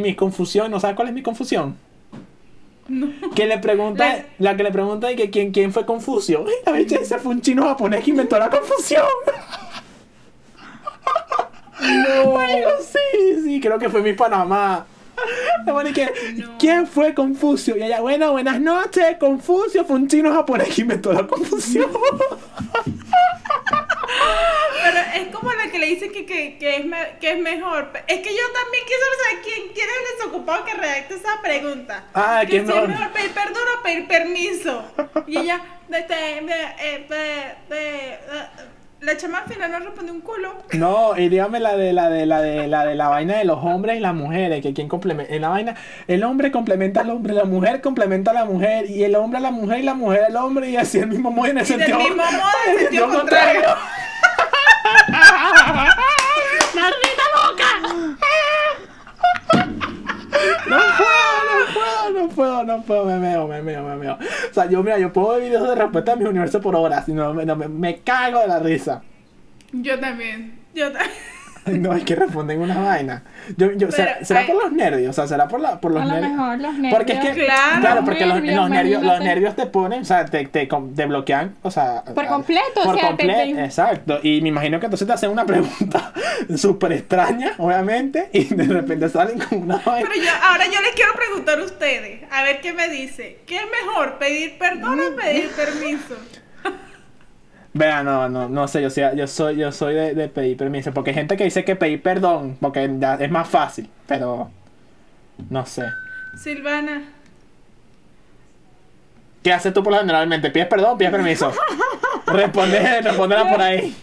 mi 0.01 0.15
confusión, 0.15 0.71
¿no 0.71 0.81
sabes 0.81 0.97
cuál 0.97 1.09
es 1.09 1.15
mi 1.15 1.23
confusión? 1.23 1.77
Que 3.35 3.47
le 3.47 3.59
pregunta, 3.59 4.07
La- 4.09 4.25
la, 4.53 4.57
que 4.57 4.63
le 4.63 4.73
pregunta 4.73 5.09
de 5.09 5.17
que 5.17 5.29
quién, 5.29 5.53
quién 5.53 5.71
fue 5.75 5.85
Confucio. 5.85 6.47
La 6.65 6.73
bicha 6.73 6.97
ese 6.97 7.19
fue 7.19 7.33
un 7.33 7.43
chino 7.43 7.65
japonés 7.67 8.03
que 8.03 8.11
inventó 8.13 8.39
la 8.39 8.49
confusión. 8.49 9.05
No. 11.81 12.39
sí, 12.81 13.41
sí, 13.45 13.61
creo 13.61 13.79
que 13.79 13.89
fue 13.89 14.03
mi 14.03 14.13
Panamá. 14.15 14.87
Que, 15.95 16.13
No. 16.37 16.59
¿Quién 16.59 16.87
fue 16.87 17.13
Confucio? 17.13 17.77
Y 17.77 17.83
ella, 17.83 18.01
bueno, 18.01 18.31
buenas 18.33 18.61
noches. 18.61 19.17
Confucio 19.19 19.85
fue 19.85 19.97
un 19.97 20.07
chino 20.09 20.33
japonés 20.33 20.73
que 20.75 20.83
inventó 20.83 21.13
la 21.13 21.27
confusión. 21.27 21.91
Pero 24.83 24.99
es 25.17 25.35
como 25.35 25.53
la 25.53 25.71
que 25.71 25.79
le 25.79 25.87
dicen 25.87 26.13
que, 26.13 26.25
que, 26.25 26.57
que, 26.59 26.77
es, 26.77 26.85
me- 26.87 27.17
que 27.21 27.33
es 27.33 27.39
mejor. 27.41 27.91
Es 28.07 28.21
que 28.21 28.31
yo 28.31 28.43
también 28.63 28.85
quisiera 28.85 29.07
saber 29.25 29.43
quién, 29.45 29.69
quién 29.75 29.87
es 29.89 29.97
el 29.97 30.19
desocupado 30.19 30.65
que 30.65 30.75
redacta 30.75 31.15
esa 31.15 31.41
pregunta. 31.43 32.05
Ah, 32.15 32.41
que 32.43 32.51
¿quién 32.51 32.67
si 32.67 32.73
mejor? 32.73 32.91
es 32.91 32.97
mejor 32.97 33.13
pedir 33.13 33.31
perdón 33.33 33.63
o 33.79 33.83
pedir 33.83 34.07
permiso. 34.07 34.85
Y 35.27 35.39
ella, 35.39 35.61
de, 35.89 35.99
de, 35.99 36.07
de, 37.09 37.57
de- 37.69 38.19
la 39.01 39.17
chama 39.17 39.39
al 39.39 39.49
final 39.49 39.71
no 39.71 39.79
respondió 39.79 40.13
un 40.13 40.21
culo. 40.21 40.55
No, 40.73 41.17
y 41.17 41.29
dígame 41.29 41.61
la 41.61 41.77
de 41.77 41.93
la 41.93 42.09
de 42.11 42.27
la 42.27 42.41
de 42.41 42.67
la 42.67 42.85
de 42.85 42.95
la 42.95 43.09
vaina 43.09 43.37
de 43.37 43.45
los 43.45 43.59
hombres 43.65 43.97
y 43.97 44.01
las 44.01 44.15
mujeres, 44.15 44.61
que 44.63 44.75
quien 44.75 44.89
complementa 44.89 45.33
en 45.33 45.43
la 45.43 45.49
vaina, 45.51 45.77
el 46.09 46.25
hombre 46.25 46.51
complementa 46.51 47.03
al 47.03 47.11
hombre, 47.11 47.35
la 47.35 47.45
mujer 47.45 47.81
complementa 47.81 48.33
a 48.33 48.35
la 48.35 48.45
mujer 48.45 48.91
y 48.91 49.05
el 49.05 49.15
hombre 49.15 49.39
a 49.39 49.43
la 49.43 49.51
mujer 49.51 49.79
y 49.79 49.83
la 49.83 49.95
mujer 49.95 50.25
al 50.25 50.37
hombre 50.37 50.71
y 50.71 50.77
así 50.77 50.99
el 50.99 51.09
mismo 51.09 51.31
modo 51.31 51.47
en 51.47 51.59
el 51.59 51.65
Y 51.65 51.69
del 51.69 51.79
sentido 51.79 51.99
mismo 51.99 52.17
modo, 52.17 52.33
en 52.67 52.73
en 52.75 52.79
sentido 52.81 53.09
contrario. 53.09 53.69
¡Maldita 56.75 57.23
loca! 57.35 58.19
No 60.69 60.77
puedo, 60.77 61.45
no 61.49 61.73
puedo, 61.75 62.11
no 62.13 62.29
puedo, 62.29 62.65
no 62.65 62.83
puedo, 62.83 63.05
me 63.05 63.19
meo, 63.19 63.49
me 63.49 63.63
meo, 63.63 63.83
me 63.83 63.97
meo. 63.97 64.19
O 64.51 64.55
sea, 64.55 64.67
yo 64.67 64.83
mira, 64.83 64.99
yo 64.99 65.13
puedo 65.13 65.31
ver 65.31 65.43
videos 65.43 65.69
de 65.69 65.75
respuesta 65.75 66.13
a 66.13 66.17
mi 66.17 66.25
universo 66.25 66.61
por 66.61 66.75
horas 66.77 67.09
y 67.09 67.13
no, 67.13 67.35
no, 67.35 67.57
me, 67.57 67.69
me 67.69 67.99
cago 68.01 68.41
de 68.41 68.49
la 68.49 68.59
risa. 68.59 69.03
Yo 69.73 69.99
también. 69.99 70.59
Yo 70.75 70.93
también. 70.93 71.38
No, 71.79 71.93
es 71.95 72.05
que 72.05 72.15
responden 72.17 72.61
una 72.61 72.79
vaina. 72.81 73.23
Yo, 73.57 73.73
yo, 73.73 73.91
¿será, 73.93 74.15
Pero 74.15 74.27
será 74.27 74.41
hay- 74.41 74.47
por 74.47 74.63
los 74.63 74.73
nervios? 74.73 75.11
O 75.11 75.13
sea, 75.13 75.27
será 75.27 75.49
por, 75.49 75.61
la, 75.61 75.81
por 75.81 75.93
los 75.93 76.03
A 76.03 76.07
lo 76.07 76.13
nervios. 76.13 76.33
mejor 76.33 76.59
los 76.59 76.73
nervios. 76.75 76.95
Porque 76.95 77.13
es 77.13 77.19
que, 77.21 77.45
Claro, 77.45 77.81
claro, 77.81 78.05
porque 78.05 78.27
los, 78.27 78.35
nervios, 78.37 78.57
los 78.57 78.71
nervios, 78.71 79.03
los 79.03 79.21
nervios 79.21 79.57
te 79.57 79.67
ponen, 79.67 80.03
o 80.03 80.05
sea, 80.05 80.25
te, 80.25 80.47
te, 80.47 80.67
te 80.67 81.07
bloquean, 81.07 81.55
o 81.63 81.71
sea, 81.71 82.03
Por 82.15 82.27
completo, 82.27 82.81
o 82.81 82.85
por 82.85 82.95
sea, 82.99 83.03
te- 83.03 83.09
completo, 83.27 83.57
te- 83.57 83.65
exacto. 83.65 84.21
Y 84.23 84.41
me 84.41 84.49
imagino 84.49 84.81
que 84.81 84.87
entonces 84.87 85.07
te 85.07 85.13
hacen 85.15 85.31
una 85.31 85.45
pregunta 85.47 86.13
súper 86.57 86.93
extraña, 86.93 87.53
obviamente, 87.59 88.31
y 88.33 88.45
de 88.45 88.65
repente 88.65 89.09
salen 89.09 89.39
con 89.39 89.63
una 89.63 89.77
vaina. 89.79 90.09
Pero 90.13 90.25
yo, 90.25 90.31
ahora 90.51 90.65
yo 90.67 90.81
les 90.81 90.93
quiero 90.95 91.13
preguntar 91.15 91.59
a 91.61 91.65
ustedes, 91.65 92.23
a 92.33 92.43
ver 92.43 92.61
qué 92.61 92.73
me 92.73 92.89
dice. 92.89 93.39
¿Qué 93.47 93.57
es 93.57 93.65
mejor, 93.85 94.19
pedir 94.19 94.59
perdón 94.59 95.01
o 95.01 95.17
pedir 95.17 95.49
permiso? 95.51 96.17
Vea, 97.79 98.03
no, 98.03 98.29
no, 98.29 98.49
no 98.49 98.67
sé, 98.67 98.83
yo, 98.83 98.91
soy- 98.91 99.17
yo 99.17 99.27
soy, 99.29 99.57
yo 99.57 99.71
soy 99.71 99.95
de, 99.95 100.13
de 100.15 100.29
pedir 100.29 100.57
permiso, 100.57 100.93
porque 100.93 101.11
hay 101.11 101.15
gente 101.15 101.37
que 101.37 101.45
dice 101.45 101.65
que 101.65 101.77
pedir 101.77 102.03
perdón, 102.03 102.57
porque 102.61 102.91
ya 102.99 103.15
es 103.15 103.31
más 103.31 103.49
fácil, 103.49 103.89
pero 104.09 104.51
no 105.49 105.65
sé. 105.65 105.85
Silvana. 106.37 107.05
¿Qué 109.45 109.53
haces 109.53 109.73
tú 109.73 109.85
por 109.85 109.93
lo 109.93 110.01
generalmente? 110.01 110.51
¿Pides 110.51 110.67
perdón 110.67 110.95
o 110.95 110.99
pides 110.99 111.13
permiso? 111.13 111.53
Responde, 112.27 113.01
respóndela 113.01 113.49
por 113.49 113.63
ahí. 113.63 113.95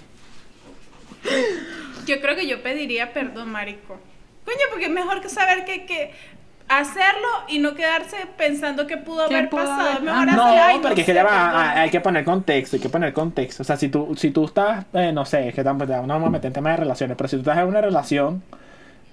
Yo 2.07 2.21
creo 2.21 2.35
que 2.37 2.47
yo 2.47 2.63
pediría 2.63 3.11
perdón, 3.11 3.49
marico. 3.51 3.99
Coño, 4.45 4.57
porque 4.69 4.85
es 4.85 4.91
mejor 4.91 5.21
que 5.21 5.27
saber 5.27 5.65
que, 5.65 5.85
que 5.85 6.13
hacerlo 6.67 7.27
y 7.47 7.59
no 7.59 7.75
quedarse 7.75 8.17
pensando 8.37 8.87
que 8.87 8.97
pudo 8.97 9.27
¿Qué 9.27 9.35
haber 9.37 9.49
pudo 9.49 9.61
pasado. 9.61 9.89
haber- 9.89 10.01
mejor 10.01 10.17
Ah, 10.17 10.23
hacer, 10.23 10.35
No, 10.35 10.63
"Ay, 10.63 10.79
porque 10.81 11.01
es 11.01 11.05
que 11.05 11.13
ya 11.13 11.23
va, 11.23 11.29
perdón". 11.29 11.51
ah, 11.55 11.81
hay 11.81 11.89
que 11.91 12.01
poner 12.01 12.25
contexto, 12.25 12.75
hay 12.75 12.81
que 12.81 12.89
poner 12.89 13.13
contexto. 13.13 13.61
O 13.61 13.65
sea, 13.65 13.77
si 13.77 13.89
tú, 13.89 14.15
si 14.17 14.31
tú 14.31 14.45
estás, 14.45 14.85
eh, 14.93 15.11
no 15.13 15.25
sé, 15.25 15.49
es 15.49 15.55
que 15.55 15.63
tampoco 15.63 15.93
no 15.93 16.07
vamos 16.07 16.27
a 16.27 16.31
meter 16.31 16.47
en 16.47 16.53
temas 16.53 16.73
de 16.73 16.77
relaciones, 16.77 17.15
pero 17.17 17.27
si 17.27 17.35
tú 17.35 17.41
estás 17.41 17.57
en 17.59 17.67
una 17.67 17.81
relación, 17.81 18.41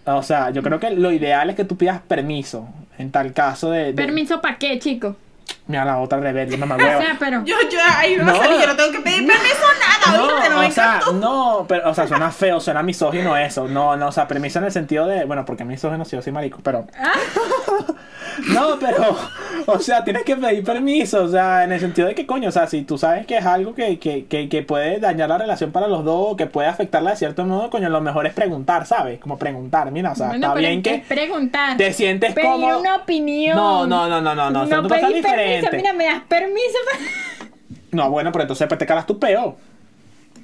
o 0.04 0.22
sea, 0.22 0.50
yo 0.50 0.62
creo 0.62 0.80
que 0.80 0.90
lo 0.90 1.12
ideal 1.12 1.50
es 1.50 1.56
que 1.56 1.64
tú 1.64 1.76
pidas 1.76 2.00
permiso. 2.00 2.68
En 2.98 3.10
tal 3.10 3.32
caso 3.32 3.70
de. 3.70 3.84
de- 3.86 3.92
¿Permiso 3.94 4.40
para 4.40 4.56
qué, 4.58 4.78
chico? 4.78 5.16
Mira 5.68 5.84
la 5.84 5.98
otra 5.98 6.18
rebelde, 6.18 6.56
mamá 6.56 6.74
O 6.74 6.78
hueva. 6.78 7.00
sea, 7.00 7.16
pero... 7.18 7.44
Yo, 7.44 7.54
yo, 7.70 7.78
ahí 7.96 8.16
me 8.16 8.24
va 8.24 8.32
No. 8.32 8.38
a 8.40 8.42
salir, 8.44 8.60
yo 8.60 8.66
no 8.66 8.76
tengo 8.76 8.90
que 8.92 9.00
pedir 9.00 9.26
permiso 9.26 9.62
nada. 9.80 10.18
No, 10.18 10.26
No, 10.50 10.58
me 10.60 10.66
o 10.66 10.70
sea, 10.72 10.96
encantó. 10.96 11.12
no, 11.14 11.64
pero, 11.68 11.88
o 11.90 11.94
sea, 11.94 12.06
suena 12.08 12.30
feo, 12.32 12.58
suena 12.60 12.82
misógino 12.82 13.36
eso. 13.36 13.68
No, 13.68 13.96
no, 13.96 14.08
o 14.08 14.12
sea, 14.12 14.26
permiso 14.26 14.58
en 14.58 14.64
el 14.66 14.72
sentido 14.72 15.06
de, 15.06 15.24
bueno, 15.24 15.44
porque 15.44 15.64
misógino 15.64 16.04
si 16.04 16.16
yo 16.16 16.22
soy 16.22 16.32
marico, 16.32 16.58
pero. 16.62 16.86
Ah. 16.98 17.12
No, 18.52 18.78
pero, 18.78 19.16
o 19.66 19.78
sea, 19.78 20.04
tienes 20.04 20.22
que 20.24 20.36
pedir 20.36 20.64
permiso, 20.64 21.24
o 21.24 21.28
sea, 21.28 21.64
en 21.64 21.72
el 21.72 21.80
sentido 21.80 22.08
de 22.08 22.14
que, 22.14 22.26
coño, 22.26 22.48
o 22.48 22.52
sea, 22.52 22.66
si 22.66 22.82
tú 22.82 22.96
sabes 22.98 23.26
que 23.26 23.36
es 23.38 23.44
algo 23.46 23.74
que, 23.74 23.98
que, 23.98 24.26
que, 24.26 24.48
que 24.48 24.62
puede 24.62 24.98
dañar 25.00 25.28
la 25.28 25.38
relación 25.38 25.72
para 25.72 25.86
los 25.88 26.04
dos, 26.04 26.36
que 26.36 26.46
puede 26.46 26.68
afectarla 26.68 27.10
de 27.10 27.16
cierto 27.16 27.44
modo, 27.44 27.68
coño, 27.70 27.88
lo 27.88 28.00
mejor 28.00 28.26
es 28.26 28.32
preguntar, 28.34 28.86
¿sabes? 28.86 29.20
Como 29.20 29.38
preguntar, 29.38 29.90
mira, 29.90 30.12
o 30.12 30.14
sea, 30.14 30.28
Bueno, 30.28 30.46
está 30.48 30.58
bien 30.58 30.82
que 30.82 31.04
preguntar. 31.08 31.76
te 31.76 31.92
sientes 31.92 32.32
Pedir 32.34 32.50
cómodo. 32.50 32.80
una 32.80 32.96
opinión. 32.96 33.56
No, 33.56 33.86
no, 33.86 34.08
no, 34.08 34.20
no, 34.20 34.34
no, 34.34 34.50
no, 34.50 34.60
cosas 34.60 34.80
pedir 34.80 35.22
permiso, 35.22 35.28
diferentes. 35.28 35.72
mira, 35.72 35.92
me 35.92 36.04
das 36.06 36.22
permiso. 36.28 36.78
No, 37.90 38.10
bueno, 38.10 38.32
pero 38.32 38.44
entonces 38.44 38.66
pues, 38.68 38.78
te 38.78 38.86
calas 38.86 39.06
tu 39.06 39.18
peo. 39.18 39.56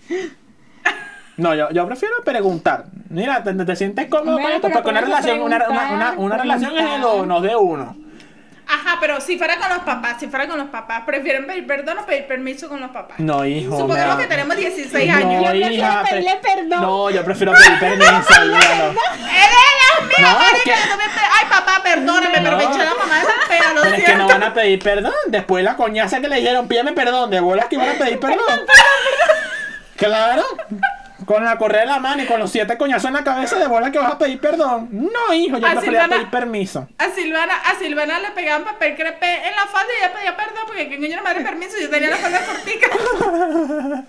No, 1.39 1.55
yo, 1.55 1.71
yo 1.71 1.87
prefiero 1.87 2.17
preguntar. 2.25 2.85
Mira, 3.11 3.43
te, 3.43 3.55
te 3.55 3.77
sientes 3.77 4.07
cómodo 4.09 4.39
con 4.39 4.51
esto, 4.53 4.69
porque 4.71 4.91
una 4.91 5.01
relación, 5.01 5.41
una, 5.41 5.69
una, 5.69 6.15
una, 6.17 6.37
relación 6.37 6.77
es 6.77 6.85
de 6.91 6.99
dos, 6.99 7.27
no 7.27 7.41
de 7.41 7.55
uno. 7.57 7.97
Ajá, 8.67 8.99
pero 9.01 9.19
si 9.21 9.39
fuera 9.39 9.57
con 9.57 9.71
los 9.71 9.79
papás, 9.79 10.17
si 10.21 10.27
fuera 10.27 10.47
con 10.47 10.59
los 10.59 10.67
papás, 10.69 11.05
¿prefieren 11.07 11.47
pedir 11.47 11.67
perdón 11.67 11.99
o 11.99 12.05
pedir 12.05 12.27
permiso 12.27 12.69
con 12.69 12.81
los 12.81 12.91
papás? 12.91 13.19
No, 13.19 13.47
hijo. 13.47 13.79
Supongamos 13.79 14.17
que 14.17 14.27
tenemos 14.27 14.57
16 14.57 15.09
No, 15.11 15.17
años. 15.17 15.43
Yo 15.45 15.51
prefiero 15.51 15.75
hija, 15.75 16.05
pedirle 16.11 16.41
perdón. 16.43 16.81
No, 16.83 17.11
yo 17.11 17.25
prefiero 17.25 17.53
pedir 17.53 17.79
permiso. 17.81 18.41
olvídalo. 18.43 18.91
¡Eh, 18.91 19.49
Dios 19.49 20.09
mío, 20.09 20.29
No, 20.29 20.41
es 20.43 20.63
que- 20.65 20.71
no 20.71 21.03
Ay, 21.41 21.47
papá, 21.49 21.81
perdóname, 21.83 22.29
pero 22.35 22.57
me 22.59 22.65
No. 22.65 22.71
eché 22.71 22.85
la 22.85 22.95
mamá 22.95 23.19
de 23.21 23.25
la 23.25 23.49
pea, 23.49 23.73
lo 23.75 23.83
Pero 23.83 23.95
es 23.95 24.05
que 24.05 24.15
no 24.17 24.29
van 24.29 24.43
a 24.43 24.53
pedir 24.53 24.79
perdón. 24.83 25.15
Después 25.29 25.65
la 25.65 25.77
coñaza 25.77 26.21
que 26.21 26.29
le 26.29 26.37
dijeron, 26.37 26.69
pídeme 26.69 26.93
perdón, 26.93 27.31
de 27.31 27.41
bolas 27.41 27.67
que 27.67 27.79
van 27.79 27.91
a 27.91 27.93
pedir 27.95 28.19
perdón. 28.19 28.39
Claro. 29.97 30.43
Con 31.27 31.45
la 31.45 31.59
correa 31.59 31.83
en 31.83 31.89
la 31.89 31.99
mano 31.99 32.23
y 32.23 32.27
con 32.27 32.39
los 32.39 32.51
siete 32.51 32.79
coñazos 32.79 33.07
en 33.07 33.15
la 33.15 33.25
cabeza 33.25 33.59
de 33.59 33.67
bola 33.67 33.91
que 33.91 33.99
vas 33.99 34.13
a 34.13 34.19
pedir 34.19 34.41
perdón. 34.41 34.89
No, 34.93 35.35
hijo, 35.35 35.59
yo 35.59 35.67
A 35.67 35.73
prefería 35.73 36.03
Silvana- 36.05 36.15
pedir 36.17 36.31
permiso. 36.31 36.89
A 36.97 37.11
Silvana, 37.11 37.55
a 37.57 37.75
Silvana 37.77 38.21
le 38.21 38.31
pegaban 38.31 38.65
papel 38.65 38.95
crepe 38.95 39.27
en 39.49 39.57
la 39.57 39.67
falda 39.67 39.89
y 39.95 40.05
ella 40.05 40.15
pedía 40.15 40.37
perdón 40.37 40.63
porque 40.67 40.89
que 40.89 40.97
coño 40.99 41.17
no 41.17 41.23
me 41.23 41.35
da 41.35 41.43
permiso, 41.51 41.77
yo 41.81 41.91
tenía 41.91 42.11
la 42.11 42.17
falda 42.19 42.41
cortica. 42.47 42.89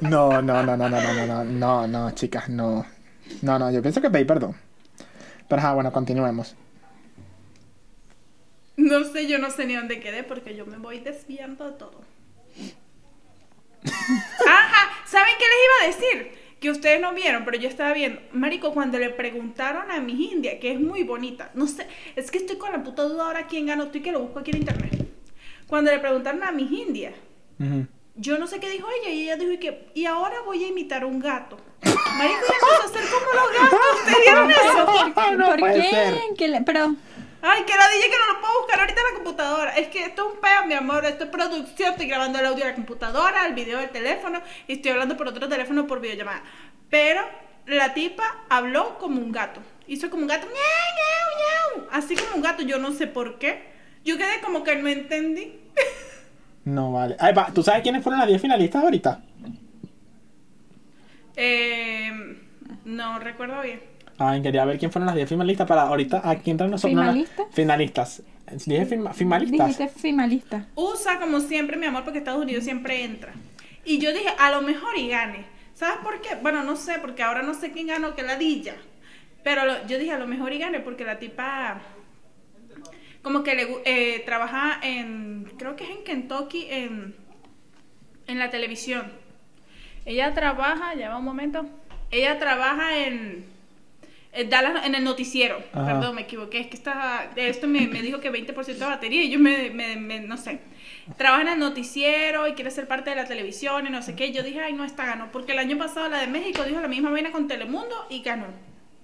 No, 0.00 0.40
no, 0.40 0.62
no, 0.62 0.76
no, 0.76 0.88
no, 0.88 0.88
no, 0.88 1.12
no, 1.12 1.26
no, 1.26 1.44
no, 1.44 1.86
no, 1.86 2.10
chicas, 2.12 2.48
no. 2.48 2.86
No, 3.42 3.58
no, 3.58 3.70
yo 3.70 3.82
pienso 3.82 4.00
que 4.00 4.08
pedí 4.10 4.24
perdón. 4.24 4.56
Pero 5.48 5.60
ajá, 5.60 5.74
bueno, 5.74 5.92
continuemos. 5.92 6.56
No 8.76 9.04
sé, 9.04 9.26
yo 9.26 9.38
no 9.38 9.50
sé 9.50 9.66
ni 9.66 9.74
dónde 9.74 10.00
quedé 10.00 10.22
porque 10.22 10.54
yo 10.56 10.64
me 10.64 10.78
voy 10.78 11.00
desviando 11.00 11.66
de 11.70 11.76
todo. 11.76 12.00
Ajá, 14.46 14.90
¿saben 15.06 15.34
qué 15.38 15.44
les 15.44 15.58
iba 15.64 15.74
a 15.82 15.86
decir? 16.16 16.37
Que 16.60 16.70
ustedes 16.70 17.00
no 17.00 17.12
vieron, 17.14 17.44
pero 17.44 17.56
yo 17.56 17.68
estaba 17.68 17.92
viendo. 17.92 18.20
Marico, 18.32 18.72
cuando 18.74 18.98
le 18.98 19.10
preguntaron 19.10 19.90
a 19.92 20.00
mi 20.00 20.30
India, 20.32 20.58
que 20.58 20.72
es 20.72 20.80
muy 20.80 21.04
bonita, 21.04 21.50
no 21.54 21.66
sé, 21.68 21.86
es 22.16 22.30
que 22.32 22.38
estoy 22.38 22.56
con 22.56 22.72
la 22.72 22.82
puta 22.82 23.02
duda 23.04 23.26
ahora 23.26 23.46
quién 23.46 23.66
ganó, 23.66 23.84
estoy 23.84 24.00
que 24.00 24.10
lo 24.10 24.20
busco 24.20 24.40
aquí 24.40 24.50
en 24.50 24.58
internet. 24.58 25.06
Cuando 25.68 25.90
le 25.92 25.98
preguntaron 26.00 26.42
a 26.42 26.50
mi 26.50 26.62
India, 26.64 27.12
yo 28.16 28.38
no 28.38 28.46
sé 28.48 28.58
qué 28.58 28.68
dijo 28.70 28.88
ella, 29.02 29.10
y 29.14 29.22
ella 29.24 29.36
dijo 29.36 29.52
y 29.52 29.58
que, 29.58 29.86
y 29.94 30.06
ahora 30.06 30.36
voy 30.44 30.64
a 30.64 30.68
imitar 30.68 31.02
a 31.02 31.06
un 31.06 31.20
gato. 31.20 31.58
Marico, 32.16 32.40
ella 32.40 32.54
empezó 32.60 32.82
a 32.82 32.84
hacer 32.86 33.02
como 33.10 33.32
los 33.40 33.52
gatos, 33.62 33.80
¿ustedes 34.00 34.18
vieron 34.24 34.50
eso? 34.50 35.36
No 35.36 35.46
¿Por 35.50 35.60
puede 35.60 35.80
qué? 35.80 35.90
ser. 35.90 36.14
¿Qué 36.36 36.48
le- 36.48 36.60
Pero, 36.62 36.96
Ay, 37.40 37.62
que 37.64 37.72
la 37.76 37.88
dije 37.88 38.10
que 38.10 38.16
no 38.18 38.32
lo 38.34 38.40
puedo 38.40 38.60
buscar 38.62 38.80
ahorita 38.80 39.00
en 39.00 39.06
la 39.06 39.14
computadora. 39.14 39.76
Es 39.76 39.88
que 39.88 40.04
esto 40.04 40.26
es 40.28 40.34
un 40.34 40.40
peo, 40.40 40.66
mi 40.66 40.74
amor. 40.74 41.04
Esto 41.04 41.24
es 41.24 41.30
producción. 41.30 41.92
Estoy 41.92 42.06
grabando 42.08 42.38
el 42.38 42.46
audio 42.46 42.64
de 42.64 42.70
la 42.70 42.74
computadora, 42.74 43.46
el 43.46 43.54
video 43.54 43.78
del 43.78 43.90
teléfono 43.90 44.42
y 44.66 44.72
estoy 44.74 44.90
hablando 44.92 45.16
por 45.16 45.28
otro 45.28 45.48
teléfono 45.48 45.86
por 45.86 46.00
videollamada. 46.00 46.42
Pero 46.90 47.22
la 47.66 47.94
tipa 47.94 48.24
habló 48.48 48.98
como 48.98 49.20
un 49.20 49.30
gato. 49.30 49.60
Hizo 49.86 50.10
como 50.10 50.22
un 50.22 50.28
gato. 50.28 50.46
"Miau, 50.46 50.56
miau, 50.56 51.78
miau", 51.84 51.88
Así 51.92 52.16
como 52.16 52.36
un 52.36 52.42
gato. 52.42 52.62
Yo 52.62 52.78
no 52.78 52.92
sé 52.92 53.06
por 53.06 53.38
qué. 53.38 53.62
Yo 54.04 54.16
quedé 54.18 54.40
como 54.40 54.64
que 54.64 54.76
no 54.76 54.88
entendí. 54.88 55.60
No 56.64 56.92
vale. 56.92 57.16
Ay, 57.18 57.32
va, 57.32 57.46
¿tú 57.54 57.62
sabes 57.62 57.80
quiénes 57.82 58.02
fueron 58.02 58.18
las 58.18 58.28
10 58.28 58.42
finalistas 58.42 58.82
ahorita? 58.84 59.22
Eh, 61.36 62.10
no 62.84 63.18
recuerdo 63.20 63.62
bien. 63.62 63.80
Ay, 64.18 64.42
quería 64.42 64.64
ver 64.64 64.78
quién 64.78 64.90
fueron 64.90 65.06
las 65.06 65.14
10 65.16 65.28
finalistas 65.28 65.66
para 65.66 65.82
ahorita 65.82 66.28
aquí 66.28 66.50
entre 66.50 66.66
nosotros. 66.68 66.94
no, 66.94 67.04
no, 67.04 67.12
¿Finalistas? 67.12 67.46
Finalistas. 67.52 68.22
Dije 68.66 68.86
finalistas. 68.86 69.16
finalistas. 69.16 69.68
dijiste 69.78 70.00
finalista. 70.00 70.66
USA 70.74 71.20
como 71.20 71.40
siempre, 71.40 71.76
mi 71.76 71.86
amor, 71.86 72.02
porque 72.04 72.18
Estados 72.18 72.42
Unidos 72.42 72.64
siempre 72.64 73.04
entra. 73.04 73.32
Y 73.84 73.98
yo 73.98 74.12
dije, 74.12 74.28
a 74.38 74.50
lo 74.50 74.62
mejor 74.62 74.96
y 74.98 75.08
gane. 75.08 75.44
¿Sabes 75.74 75.98
por 76.02 76.20
qué? 76.20 76.30
Bueno, 76.42 76.64
no 76.64 76.74
sé, 76.74 76.98
porque 77.00 77.22
ahora 77.22 77.42
no 77.42 77.54
sé 77.54 77.70
quién 77.70 77.86
ganó, 77.86 78.14
que 78.16 78.22
la 78.22 78.36
Dilla. 78.36 78.74
Pero 79.44 79.64
lo- 79.64 79.86
yo 79.86 79.98
dije, 79.98 80.12
a 80.12 80.18
lo 80.18 80.26
mejor 80.26 80.52
y 80.52 80.58
gane, 80.58 80.80
porque 80.80 81.04
la 81.04 81.18
tipa 81.18 81.80
como 83.22 83.42
que 83.42 83.54
le 83.54 83.66
eh, 83.84 84.22
trabaja 84.24 84.78
en, 84.82 85.44
creo 85.58 85.76
que 85.76 85.84
es 85.84 85.90
en 85.90 86.04
Kentucky, 86.04 86.66
en, 86.70 87.14
en 88.26 88.38
la 88.38 88.50
televisión. 88.50 89.12
Ella 90.06 90.32
trabaja, 90.34 90.94
ya 90.94 91.10
va 91.10 91.18
un 91.18 91.24
momento, 91.24 91.66
ella 92.10 92.38
trabaja 92.38 92.96
en 93.06 93.44
Dallas, 94.48 94.86
en 94.86 94.94
el 94.94 95.04
noticiero. 95.04 95.58
Ajá. 95.72 95.86
Perdón, 95.86 96.14
me 96.14 96.22
equivoqué, 96.22 96.60
es 96.60 96.66
que 96.68 96.76
esta, 96.76 97.28
de 97.34 97.48
esto 97.48 97.66
me, 97.66 97.86
me 97.88 98.02
dijo 98.02 98.20
que 98.20 98.30
20% 98.30 98.66
de 98.78 98.84
batería 98.86 99.22
y 99.24 99.30
yo 99.30 99.38
me, 99.38 99.70
me- 99.70 99.96
me- 99.96 100.20
no 100.20 100.36
sé. 100.36 100.60
Trabaja 101.16 101.42
en 101.42 101.48
el 101.48 101.58
noticiero 101.58 102.46
y 102.46 102.52
quiere 102.52 102.70
ser 102.70 102.86
parte 102.86 103.10
de 103.10 103.16
la 103.16 103.24
televisión 103.24 103.86
y 103.86 103.90
no 103.90 104.02
sé 104.02 104.14
qué. 104.14 104.30
Yo 104.32 104.42
dije, 104.42 104.60
ay, 104.60 104.74
no, 104.74 104.84
esta 104.84 105.06
ganó. 105.06 105.28
Porque 105.32 105.52
el 105.52 105.58
año 105.58 105.78
pasado 105.78 106.08
la 106.08 106.18
de 106.20 106.26
México 106.26 106.62
dijo 106.64 106.80
la 106.80 106.88
misma 106.88 107.10
vaina 107.10 107.30
con 107.32 107.48
Telemundo 107.48 107.94
y 108.10 108.20
ganó. 108.22 108.46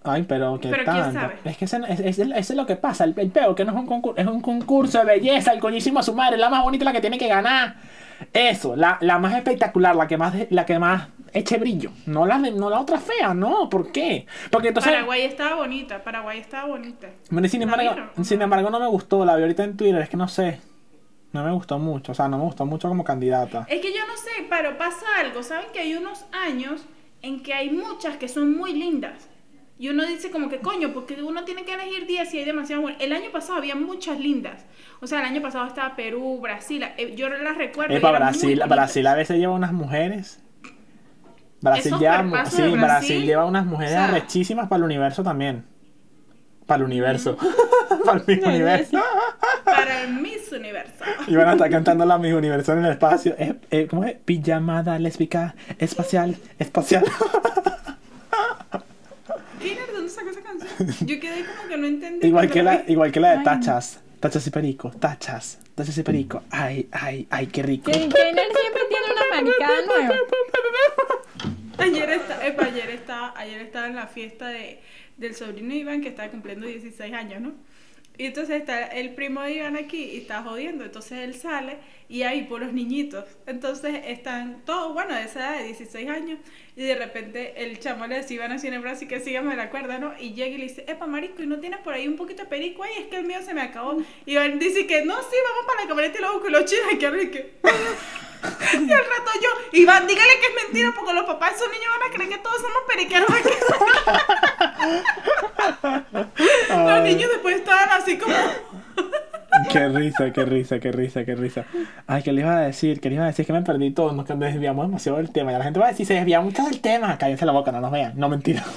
Ay, 0.07 0.25
pero 0.29 0.61
qué 0.61 0.69
Pero 0.69 0.85
quién 0.85 0.97
tanto. 0.99 1.19
sabe. 1.21 1.37
Es 1.45 1.57
que 1.57 1.65
ese, 1.65 1.79
es, 1.89 2.01
es- 2.01 2.19
eso 2.19 2.33
es 2.35 2.51
lo 2.57 2.67
que 2.67 2.77
pasa. 2.77 3.05
El, 3.05 3.15
el 3.19 3.31
peo 3.31 3.55
que 3.55 3.65
no 3.65 3.73
es 3.73 3.79
un 3.79 3.87
concurso, 3.87 4.21
es 4.21 4.27
un 4.27 4.43
concurso 4.43 4.99
de 4.99 5.05
belleza. 5.07 5.53
El 5.53 5.61
coñísimo 5.61 5.99
a 6.01 6.03
su 6.03 6.15
madre, 6.15 6.37
la 6.37 6.51
más 6.51 6.63
bonita, 6.63 6.85
la 6.85 6.93
que 6.93 7.01
tiene 7.01 7.17
que 7.17 7.27
ganar. 7.29 7.77
Eso, 8.35 8.77
la, 8.77 8.99
la 9.01 9.19
más 9.19 9.35
espectacular, 9.35 9.97
la 9.97 10.07
que 10.07 10.19
más, 10.19 10.35
la 10.51 10.67
que 10.67 10.79
más 10.79 11.09
eche 11.35 11.59
brillo. 11.59 11.91
No 12.07 12.25
la, 12.25 12.39
no 12.39 12.71
la 12.71 12.81
otra 12.81 12.99
fea, 12.99 13.35
no. 13.35 13.69
¿Por 13.69 13.93
qué? 13.93 14.27
Porque 14.51 14.69
entonces. 14.69 14.93
Paraguay 14.93 15.23
estaba 15.23 15.57
bonita, 15.57 16.03
Paraguay 16.03 16.39
estaba 16.39 16.69
bonita. 16.69 17.09
Bueno, 17.31 17.47
sin 17.49 17.61
¿La 17.61 17.65
embargo, 17.65 17.93
vieron? 17.95 18.25
sin 18.25 18.41
embargo, 18.41 18.71
no 18.71 18.81
me 18.81 18.87
gustó. 18.87 19.25
La 19.25 19.37
vi 19.37 19.43
ahorita 19.43 19.65
en 19.65 19.77
Twitter. 19.77 20.01
Es 20.01 20.09
que 20.09 20.17
no 20.17 20.29
sé. 20.29 20.61
No 21.33 21.45
me 21.45 21.53
gustó 21.53 21.79
mucho. 21.79 22.13
O 22.13 22.15
sea, 22.15 22.29
no 22.29 22.39
me 22.39 22.45
gustó 22.45 22.65
mucho 22.65 22.89
como 22.89 23.03
candidata. 23.05 23.67
Es 23.69 23.81
que 23.81 23.93
yo 23.93 24.07
no 24.07 24.17
sé, 24.17 24.47
pero 24.49 24.79
pasa 24.79 25.05
algo. 25.19 25.43
¿Saben 25.43 25.67
que 25.73 25.81
hay 25.81 25.95
unos 25.97 26.25
años 26.33 26.85
en 27.23 27.43
que 27.43 27.53
hay 27.53 27.71
muchas 27.71 28.17
que 28.17 28.29
son 28.29 28.57
muy 28.57 28.73
lindas? 28.73 29.29
Y 29.77 29.89
uno 29.89 30.07
dice 30.07 30.31
como 30.31 30.49
que 30.49 30.61
coño, 30.61 30.93
porque 30.95 31.21
uno 31.21 31.43
tiene 31.45 31.65
que 31.65 31.75
elegir 31.75 32.07
10 32.07 32.33
y 32.35 32.39
hay 32.39 32.45
demasiado. 32.45 32.89
El 33.01 33.13
año 33.13 33.33
pasado 33.33 33.59
había 33.59 33.75
muchas 33.75 34.21
lindas. 34.21 34.65
O 35.01 35.09
sea, 35.09 35.19
el 35.19 35.27
año 35.27 35.43
pasado 35.43 35.67
estaba 35.67 35.97
Perú, 35.97 36.39
Brasil. 36.41 36.85
eh, 36.97 37.15
Yo 37.17 37.29
las 37.29 37.59
recuerdo. 37.59 37.93
Epa, 37.97 38.13
Brasil. 38.13 38.63
Brasil 38.69 39.05
a 39.09 39.15
veces 39.17 39.37
lleva 39.39 39.53
unas 39.55 39.73
mujeres. 39.73 40.41
Brasil 41.65 41.95
lleva, 41.99 42.23
sí, 42.23 42.31
Brasil. 42.31 42.81
Brasil, 42.81 43.25
lleva 43.25 43.45
unas 43.47 43.67
mujeres 43.67 43.93
o 43.93 43.97
sea- 43.97 44.05
arrechísimas 44.05 44.69
para 44.69 44.79
el 44.79 44.85
universo 44.85 45.23
también. 45.23 45.65
Para 46.67 46.79
el 46.81 46.85
universo. 46.91 47.37
para 48.05 48.19
el 48.21 48.27
mismo 48.27 48.49
universo. 48.49 48.99
Para 49.65 50.03
el 50.03 50.15
Miss 50.15 50.53
Universo. 50.53 51.05
Y 51.27 51.37
van 51.37 51.49
a 51.49 51.53
estar 51.53 51.71
cantando 51.71 52.05
la 52.05 52.19
mismo 52.19 52.39
universo 52.39 52.73
en 52.75 52.85
el 52.85 52.93
espacio. 52.93 53.35
Eh, 53.39 53.55
eh, 53.71 53.87
¿Cómo 53.89 54.05
es? 54.05 54.15
Pijamada 54.25 54.99
lésbica, 54.99 55.55
espacial, 55.79 56.37
espacial. 56.59 57.05
¿De 59.59 59.93
dónde 59.93 60.11
sacó 60.11 60.29
esa 60.31 60.41
canción? 60.43 61.07
Yo 61.07 61.19
quedé 61.21 61.45
como 61.47 61.69
que 61.69 61.77
no 61.79 61.87
entendí. 61.87 62.27
igual, 62.27 62.51
que 62.51 62.63
la 62.63 62.83
igual 62.87 63.11
que 63.13 63.21
la 63.21 63.31
de 63.33 63.37
Ay. 63.39 63.45
tachas. 63.45 64.01
Tachas 64.21 64.47
y 64.47 64.51
perico, 64.51 64.91
tachas. 64.91 65.59
Tachas 65.75 65.97
y 65.99 66.03
perico. 66.03 66.43
Ay, 66.51 66.89
ay, 66.93 67.27
ay, 67.31 67.47
qué 67.49 67.63
rico. 67.63 67.91
Kenner 67.91 68.11
siempre 68.11 68.83
tiene 68.89 69.07
una 69.13 69.37
maricada 69.37 69.75
nueva. 69.87 70.15
Ayer, 71.79 72.11
está, 72.11 72.47
epa, 72.47 72.67
ayer, 72.67 72.91
estaba, 72.91 73.35
ayer 73.37 73.61
estaba 73.61 73.87
en 73.87 73.97
la 73.97 74.07
fiesta 74.07 74.49
de, 74.49 74.81
del 75.17 75.35
sobrino 75.35 75.75
Iván 75.75 76.01
que 76.01 76.09
estaba 76.09 76.31
cumpliendo 76.31 76.67
16 76.67 77.13
años, 77.13 77.41
¿no? 77.41 77.53
Y 78.17 78.27
entonces 78.27 78.61
está 78.61 78.87
el 78.87 79.13
primo 79.15 79.43
de 79.43 79.55
Iván 79.55 79.77
aquí 79.77 80.05
y 80.05 80.19
está 80.19 80.43
jodiendo. 80.43 80.85
Entonces 80.85 81.19
él 81.19 81.35
sale 81.35 81.79
y 82.09 82.23
hay 82.23 82.45
por 82.45 82.61
los 82.61 82.73
niñitos. 82.73 83.25
Entonces 83.47 84.03
están 84.07 84.65
todos, 84.65 84.95
bueno, 84.95 85.17
de 85.17 85.25
esa 85.25 85.41
edad 85.41 85.59
de 85.59 85.65
16 85.65 86.09
años. 86.09 86.39
Y 86.77 86.85
de 86.85 86.95
repente 86.95 87.55
el 87.57 87.81
chamo 87.81 88.07
le 88.07 88.19
dice 88.19 88.35
Iván 88.35 88.53
así 88.53 88.69
en 88.69 88.75
el 88.75 88.81
brazo 88.81 89.05
y 89.05 89.09
que 89.09 89.19
sígame 89.19 89.57
la 89.57 89.69
cuerda, 89.69 89.99
¿no? 89.99 90.13
Y 90.21 90.33
llega 90.33 90.55
y 90.55 90.59
le 90.59 90.65
dice, 90.65 90.85
epa, 90.87 91.09
marisco, 91.09 91.43
¿y 91.43 91.49
no 91.49 91.59
tienes 91.59 91.81
por 91.81 91.93
ahí 91.93 92.07
un 92.07 92.15
poquito 92.15 92.45
de 92.45 92.49
perico 92.49 92.85
ahí? 92.85 92.93
Es 93.01 93.07
que 93.07 93.17
el 93.17 93.27
mío 93.27 93.39
se 93.45 93.53
me 93.53 93.63
acabó. 93.63 94.01
Y 94.25 94.33
Iván 94.33 94.61
dice 94.61 94.87
que 94.87 95.05
no, 95.05 95.17
sí, 95.17 95.37
vamos 95.51 95.67
para 95.67 95.83
la 95.83 95.89
camioneta 95.89 96.19
y 96.19 96.23
lo 96.23 96.33
busco 96.35 96.49
y 96.49 96.53
lo 96.53 96.65
chinos 96.65 96.93
y 96.93 96.99
que 96.99 97.23
y 97.23 97.31
que... 97.31 97.55
Y 98.73 98.93
al 98.93 98.99
rato 98.99 99.31
yo, 99.43 99.49
Iván, 99.73 100.07
dígale 100.07 100.31
que 100.41 100.47
es 100.47 100.55
mentira 100.65 100.93
porque 100.95 101.15
los 101.15 101.25
papás 101.25 101.51
de 101.51 101.57
esos 101.57 101.71
niños 101.71 101.87
van 101.99 102.11
a 102.11 102.13
creer 102.15 102.31
que 102.31 102.39
todos 102.39 102.61
somos 102.61 102.83
periqueros 102.89 103.31
aquí. 103.31 103.51
los 106.77 107.03
niños 107.03 107.31
después 107.31 107.57
estaban 107.57 107.91
así 107.91 108.19
como... 108.19 108.35
Qué 109.71 109.89
risa, 109.89 110.33
qué 110.33 110.45
risa, 110.45 110.79
qué 110.81 110.93
risa, 110.93 111.25
qué 111.25 111.35
risa. 111.35 111.65
Ay, 112.07 112.23
¿qué 112.23 112.33
le 112.33 112.41
iba 112.41 112.57
a 112.57 112.61
decir? 112.61 113.01
¿Qué 113.01 113.09
le 113.09 113.17
iba 113.17 113.25
a 113.25 113.29
decir? 113.29 113.47
Que 113.47 113.53
me 113.53 113.63
perdí 113.63 113.93
todo. 113.93 114.13
Nos 114.13 114.27
desviamos 114.27 114.87
demasiado 114.87 115.19
del 115.19 115.33
tema. 115.33 115.53
Y 115.53 115.59
la 115.59 115.65
gente 115.65 115.79
va 115.79 115.87
a 115.87 115.91
decir, 115.91 116.07
se 116.07 116.15
desvía 116.15 116.41
mucho 116.41 116.65
del 116.65 116.81
tema. 116.81 117.17
Cállense 117.19 117.47
la 117.47 117.53
boca, 117.53 117.71
no 117.73 117.81
nos 117.81 117.93
vean. 117.93 118.13
No, 118.17 118.29
mentira. 118.29 118.65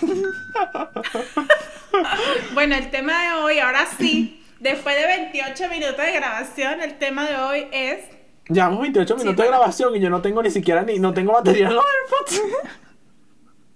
Bueno, 2.54 2.76
el 2.76 2.90
tema 2.90 3.24
de 3.24 3.34
hoy, 3.34 3.60
ahora 3.60 3.86
sí, 3.98 4.44
después 4.60 4.96
de 4.96 5.06
28 5.06 5.70
minutos 5.70 5.98
de 5.98 6.12
grabación, 6.12 6.82
el 6.82 6.98
tema 6.98 7.28
de 7.28 7.36
hoy 7.38 7.68
es... 7.72 8.17
Llevamos 8.50 8.82
28 8.82 9.16
minutos 9.16 9.36
de 9.36 9.44
bueno. 9.44 9.58
grabación 9.58 9.96
y 9.96 10.00
yo 10.00 10.10
no 10.10 10.22
tengo 10.22 10.42
ni 10.42 10.50
siquiera 10.52 10.84
ni 10.84 11.00
no 11.00 11.14
tengo 11.14 11.34
batería 11.34 11.68
en 11.68 11.76
los 11.76 11.84
AirPods. 12.30 12.42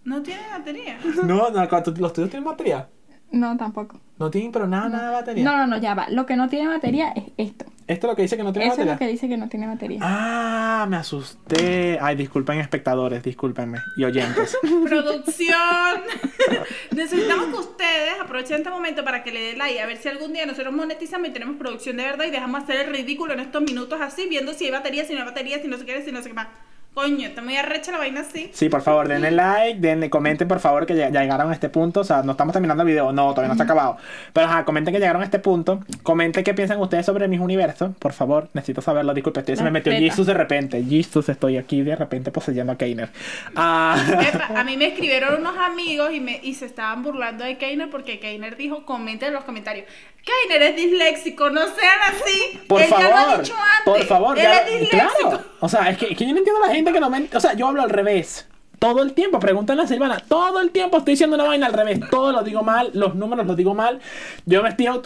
¿No 0.04 0.22
tiene 0.24 0.42
batería? 0.50 1.00
No, 1.24 1.50
no, 1.50 1.84
¿tú- 1.84 1.94
los 1.98 2.14
tuyos 2.14 2.30
tienen 2.30 2.44
batería. 2.46 2.90
No, 3.32 3.56
tampoco. 3.58 4.00
No 4.20 4.30
tienen, 4.30 4.52
pero 4.52 4.68
nada, 4.68 4.90
nada 4.90 5.08
de 5.08 5.14
batería. 5.14 5.44
No, 5.44 5.58
no, 5.58 5.66
no, 5.66 5.78
ya 5.78 5.96
va. 5.96 6.10
Lo 6.10 6.26
que 6.26 6.36
no 6.36 6.48
tiene 6.50 6.68
batería 6.68 7.12
es 7.16 7.24
esto. 7.38 7.66
Esto 7.88 8.08
es 8.08 8.12
lo 8.12 8.16
que 8.16 8.22
dice 8.22 8.38
que 8.38 8.44
no 8.44 8.52
tiene 8.54 8.68
Eso 8.68 8.74
es 8.74 8.78
batería. 8.80 8.94
lo 8.94 9.00
que 9.00 9.08
dice 9.08 9.28
que 9.30 9.38
no 9.38 9.50
tiene 9.50 9.68
batería. 9.68 10.00
Ah, 10.02 10.86
me 10.90 10.98
asusté. 10.98 11.98
Ay, 12.02 12.16
disculpen 12.16 12.60
espectadores, 12.60 13.24
discúlpenme. 13.24 13.80
Y 13.98 14.04
oyentes. 14.04 14.56
Producción. 14.88 16.02
Necesitamos 16.96 17.48
que 17.48 17.56
ustedes 17.56 18.14
aprovechen 18.22 18.58
este 18.58 18.70
momento 18.70 19.04
para 19.04 19.24
que 19.24 19.32
le 19.32 19.42
den 19.42 19.58
like. 19.58 19.82
A 19.82 19.86
ver 19.88 19.98
si 19.98 20.10
algún 20.10 20.34
día 20.34 20.46
nosotros 20.46 20.74
monetizamos 20.74 21.30
y 21.30 21.32
tenemos 21.32 21.56
producción 21.58 21.98
de 21.98 22.04
verdad 22.04 22.26
y 22.26 22.32
dejamos 22.32 22.64
hacer 22.64 22.86
el 22.88 22.94
ridículo 22.94 23.34
en 23.34 23.40
estos 23.40 23.62
minutos 23.64 24.00
así, 24.02 24.28
viendo 24.28 24.54
si 24.54 24.66
hay 24.66 24.72
batería, 24.72 25.06
si 25.06 25.14
no 25.14 25.20
hay 25.20 25.26
batería, 25.26 25.60
si 25.62 25.68
no 25.68 25.78
se 25.78 25.86
quiere, 25.86 26.04
si 26.04 26.12
no 26.12 26.22
sé 26.22 26.28
qué 26.30 26.36
más. 26.36 26.48
Coño, 26.94 27.26
está 27.26 27.42
muy 27.42 27.56
arrecha 27.56 27.90
la 27.94 28.00
vaina 28.00 28.20
así. 28.20 28.52
Sí, 28.54 28.68
por 28.68 28.82
favor, 28.82 29.08
denle 29.08 29.32
like, 29.32 29.80
denle, 29.80 30.10
comenten 30.10 30.46
por 30.50 30.60
favor 30.60 30.86
que 30.86 30.94
ya, 30.94 31.08
ya 31.10 31.22
llegaron 31.22 31.50
a 31.50 31.54
este 31.54 31.70
punto. 31.70 32.02
O 32.02 32.04
sea, 32.04 32.22
no 32.22 32.32
estamos 32.34 32.52
terminando 32.52 32.84
el 32.84 32.90
video, 32.90 33.14
no, 33.14 33.30
todavía 33.30 33.48
no 33.48 33.54
está 33.54 33.64
acabado. 33.64 33.96
Pero 34.34 34.48
ajá, 34.48 34.66
comenten 34.66 34.94
que 34.94 35.00
llegaron 35.00 35.22
a 35.22 35.26
este 35.26 35.40
punto. 35.40 35.80
Comenten 36.04 36.44
qué 36.44 36.54
piensan 36.54 36.82
ustedes 36.82 37.06
sobre 37.06 37.30
mis 37.30 37.40
universos. 37.40 37.92
Por 37.98 38.12
favor, 38.12 38.50
necesito 38.54 38.82
saberlo. 38.82 39.14
Disculpe, 39.14 39.40
estoy- 39.40 39.56
se 39.56 39.64
me 39.64 39.72
metió 39.72 39.90
Respeta. 39.94 40.12
Jesus 40.12 40.28
de 40.28 40.34
repente. 40.34 40.84
Jesus, 40.84 41.30
estoy 41.30 41.56
aquí 41.58 41.82
de 41.82 41.96
repente 41.96 42.30
poseyendo 42.30 42.74
a 42.74 42.78
Keiner. 42.78 43.10
Ah, 43.56 43.96
Epa, 44.28 44.60
a 44.60 44.64
mí 44.66 44.76
me 44.76 44.88
escribieron 44.88 45.40
unos 45.40 45.58
amigos 45.58 46.12
y, 46.14 46.20
me, 46.20 46.42
y 46.44 46.56
se 46.56 46.66
estaban 46.66 47.04
burlando 47.04 47.46
de 47.46 47.58
Keiner 47.58 47.90
porque 47.90 48.20
Keiner 48.20 48.58
dijo, 48.58 48.86
comenten 48.86 49.30
en 49.30 49.36
los 49.36 49.46
comentarios. 49.46 49.86
Keiner 50.26 50.62
es 50.72 50.76
disléxico, 50.76 51.50
no 51.52 51.62
sean 51.68 52.00
así. 52.10 52.60
por 52.68 52.82
Él 52.82 52.90
favor, 52.90 53.06
ya 53.06 53.10
lo 53.10 53.16
ha 53.32 53.38
dicho 53.38 53.56
antes. 53.56 53.84
por 53.86 54.04
favor, 54.06 54.38
Él 54.38 54.44
ya- 54.44 54.58
es 54.60 54.80
disléxico. 54.82 55.30
claro. 55.30 55.51
O 55.62 55.70
sea, 55.70 55.90
es 55.90 55.98
que, 55.98 56.08
es 56.12 56.18
que 56.18 56.26
yo 56.26 56.32
no 56.34 56.40
entiendo 56.40 56.62
a 56.64 56.68
la 56.68 56.74
gente 56.74 56.92
que 56.92 57.00
no 57.00 57.10
me. 57.10 57.30
O 57.34 57.40
sea, 57.40 57.54
yo 57.54 57.68
hablo 57.68 57.82
al 57.82 57.90
revés. 57.90 58.48
Todo 58.80 59.04
el 59.04 59.14
tiempo, 59.14 59.40
pregúntale 59.40 59.84
a 59.84 59.88
Silvana, 59.88 60.20
todo 60.28 60.60
el 60.60 60.72
tiempo 60.72 60.98
estoy 60.98 61.14
diciendo 61.14 61.36
una 61.36 61.44
vaina 61.46 61.68
al 61.68 61.74
revés, 61.74 62.00
todo 62.10 62.32
lo 62.32 62.42
digo 62.42 62.64
mal, 62.64 62.90
los 62.96 63.14
números 63.14 63.46
los 63.46 63.56
digo 63.56 63.76
mal, 63.76 64.00
yo 64.48 64.64
me 64.64 64.70
estoy 64.70 64.88
al 64.88 65.00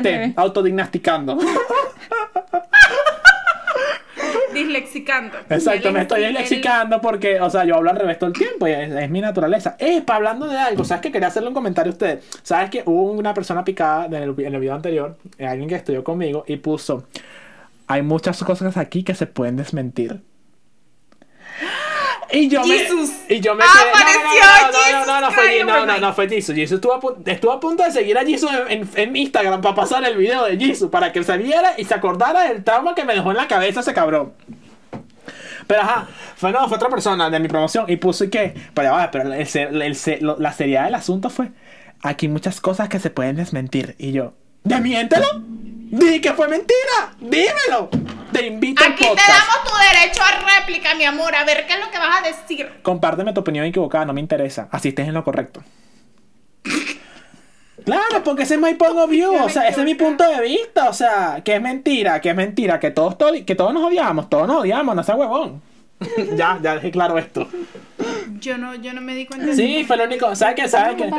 ¿Viste? 0.00 0.10
revés. 0.10 0.32
Autodiagnosticando. 0.36 1.38
Dislexicando. 4.54 5.36
Exacto, 5.50 5.92
me 5.92 5.98
es- 6.00 6.02
estoy 6.04 6.24
él- 6.24 6.34
lexicando 6.34 7.00
porque, 7.00 7.40
o 7.40 7.50
sea, 7.50 7.64
yo 7.64 7.76
hablo 7.76 7.90
al 7.90 7.96
revés 7.96 8.18
todo 8.18 8.28
el 8.28 8.34
tiempo 8.36 8.66
y 8.66 8.72
es, 8.72 8.90
es 8.90 9.10
mi 9.10 9.20
naturaleza. 9.20 9.76
Para 10.06 10.16
hablando 10.16 10.46
de 10.48 10.56
algo, 10.58 10.84
¿sabes 10.84 11.02
que 11.02 11.12
Quería 11.12 11.28
hacerle 11.28 11.48
un 11.48 11.54
comentario 11.54 11.90
a 11.90 11.92
ustedes. 11.92 12.24
¿Sabes 12.42 12.70
que 12.70 12.82
hubo 12.86 13.12
una 13.12 13.34
persona 13.34 13.64
picada 13.64 14.06
en 14.06 14.14
el, 14.14 14.34
en 14.38 14.54
el 14.54 14.60
video 14.60 14.74
anterior, 14.74 15.16
eh, 15.36 15.46
alguien 15.46 15.68
que 15.68 15.74
estudió 15.74 16.02
conmigo, 16.02 16.44
y 16.46 16.56
puso, 16.56 17.04
hay 17.88 18.02
muchas 18.02 18.42
cosas 18.44 18.76
aquí 18.76 19.02
que 19.02 19.14
se 19.14 19.26
pueden 19.26 19.56
desmentir. 19.56 20.22
Y 22.30 22.48
yo 22.48 22.62
Jesus. 22.62 23.10
me, 23.28 23.36
y 23.36 23.40
yo 23.40 23.54
me 23.54 23.64
Ah, 23.66 23.68
quedé, 23.72 23.92
no, 23.94 24.26
no, 24.26 24.72
no, 24.72 25.06
no, 25.06 25.06
no, 25.06 25.20
no, 25.28 25.30
fue, 25.32 25.58
no, 25.60 25.64
no, 25.64 25.72
overnight. 25.78 26.00
no, 26.02 26.12
fue 26.12 26.28
Jesus. 26.28 26.54
Jesus 26.54 26.76
estuvo 26.76 26.92
a, 26.92 27.00
pu- 27.00 27.16
estuvo 27.26 27.52
a 27.52 27.58
punto 27.58 27.82
de 27.84 27.90
seguir 27.90 28.18
a 28.18 28.24
Jesus 28.26 28.50
en, 28.68 28.82
en- 28.82 28.90
en 28.94 29.16
Instagram 29.16 29.62
para 29.62 29.74
pasar 29.74 30.04
el 30.04 30.14
video 30.16 30.44
de 30.44 30.58
Jesus, 30.58 30.90
para 30.90 31.10
que 31.10 31.24
se 31.24 31.38
viera 31.38 31.72
y 31.78 31.84
se 31.84 31.94
acordara 31.94 32.42
del 32.42 32.62
trauma 32.62 32.94
que 32.94 33.04
me 33.06 33.14
dejó 33.14 33.30
en 33.30 33.38
la 33.38 33.48
cabeza 33.48 33.80
ese 33.80 33.94
cabrón. 33.94 34.34
Pero 35.66 35.80
ajá, 35.80 36.06
fue, 36.36 36.52
no, 36.52 36.68
fue 36.68 36.76
otra 36.76 36.90
persona 36.90 37.30
de 37.30 37.40
mi 37.40 37.48
promoción 37.48 37.86
y 37.88 37.96
puso 37.96 38.24
y 38.24 38.30
que, 38.30 38.54
pero, 38.74 38.92
va, 38.92 39.10
pero 39.10 39.32
el 39.32 39.46
el 39.82 39.96
lo- 40.20 40.38
la 40.38 40.52
seriedad 40.52 40.84
del 40.84 40.96
asunto 40.96 41.30
fue, 41.30 41.48
aquí 42.02 42.28
muchas 42.28 42.60
cosas 42.60 42.90
que 42.90 42.98
se 42.98 43.08
pueden 43.08 43.36
desmentir. 43.36 43.94
Y 43.98 44.12
yo, 44.12 44.34
¿desmiéntelo? 44.68 45.26
Di 45.90 46.20
que 46.20 46.32
fue 46.34 46.48
mentira, 46.48 47.14
dímelo. 47.20 47.88
Te 48.32 48.46
invito 48.46 48.84
al 48.84 48.92
Aquí 48.92 49.02
te 49.04 49.08
podcast. 49.08 49.28
damos 49.28 49.64
tu 49.64 49.74
derecho 49.78 50.20
a 50.22 50.58
réplica, 50.58 50.94
mi 50.94 51.04
amor. 51.04 51.34
A 51.34 51.44
ver 51.44 51.66
qué 51.66 51.72
es 51.74 51.80
lo 51.80 51.90
que 51.90 51.98
vas 51.98 52.18
a 52.20 52.22
decir. 52.28 52.70
Compárteme 52.82 53.32
tu 53.32 53.40
opinión 53.40 53.64
equivocada, 53.64 54.04
no 54.04 54.12
me 54.12 54.20
interesa. 54.20 54.68
Así 54.70 54.88
estés 54.88 55.08
en 55.08 55.14
lo 55.14 55.24
correcto. 55.24 55.62
Claro, 57.84 58.22
porque 58.22 58.42
ese 58.42 58.54
es 58.54 58.60
my 58.60 58.74
point 58.74 58.96
of 58.98 59.08
view, 59.08 59.32
o 59.34 59.48
sea, 59.48 59.66
ese 59.68 59.80
es 59.80 59.86
mi 59.86 59.94
punto 59.94 60.28
de 60.28 60.42
vista, 60.42 60.90
o 60.90 60.92
sea, 60.92 61.40
que 61.42 61.54
es 61.54 61.62
mentira, 61.62 62.20
que 62.20 62.28
es 62.30 62.36
mentira, 62.36 62.78
que 62.78 62.90
todos, 62.90 63.16
to- 63.16 63.32
que 63.46 63.54
todos 63.54 63.72
nos 63.72 63.82
odiamos, 63.84 64.28
todos 64.28 64.46
nos 64.46 64.58
odiamos, 64.58 64.94
no 64.94 65.02
sea 65.02 65.14
huevón. 65.14 65.62
ya, 66.36 66.58
ya 66.62 66.74
dejé 66.74 66.90
claro 66.90 67.18
esto. 67.18 67.48
Yo 68.40 68.56
no, 68.56 68.74
yo 68.76 68.92
no 68.92 69.00
me 69.00 69.14
di 69.14 69.26
cuenta. 69.26 69.52
Sí, 69.54 69.84
fue 69.84 69.96
lo 69.96 70.04
único, 70.04 70.34
¿sabes 70.36 70.54
qué? 70.54 70.68
¿Sabes 70.68 70.94
qué? 70.96 71.10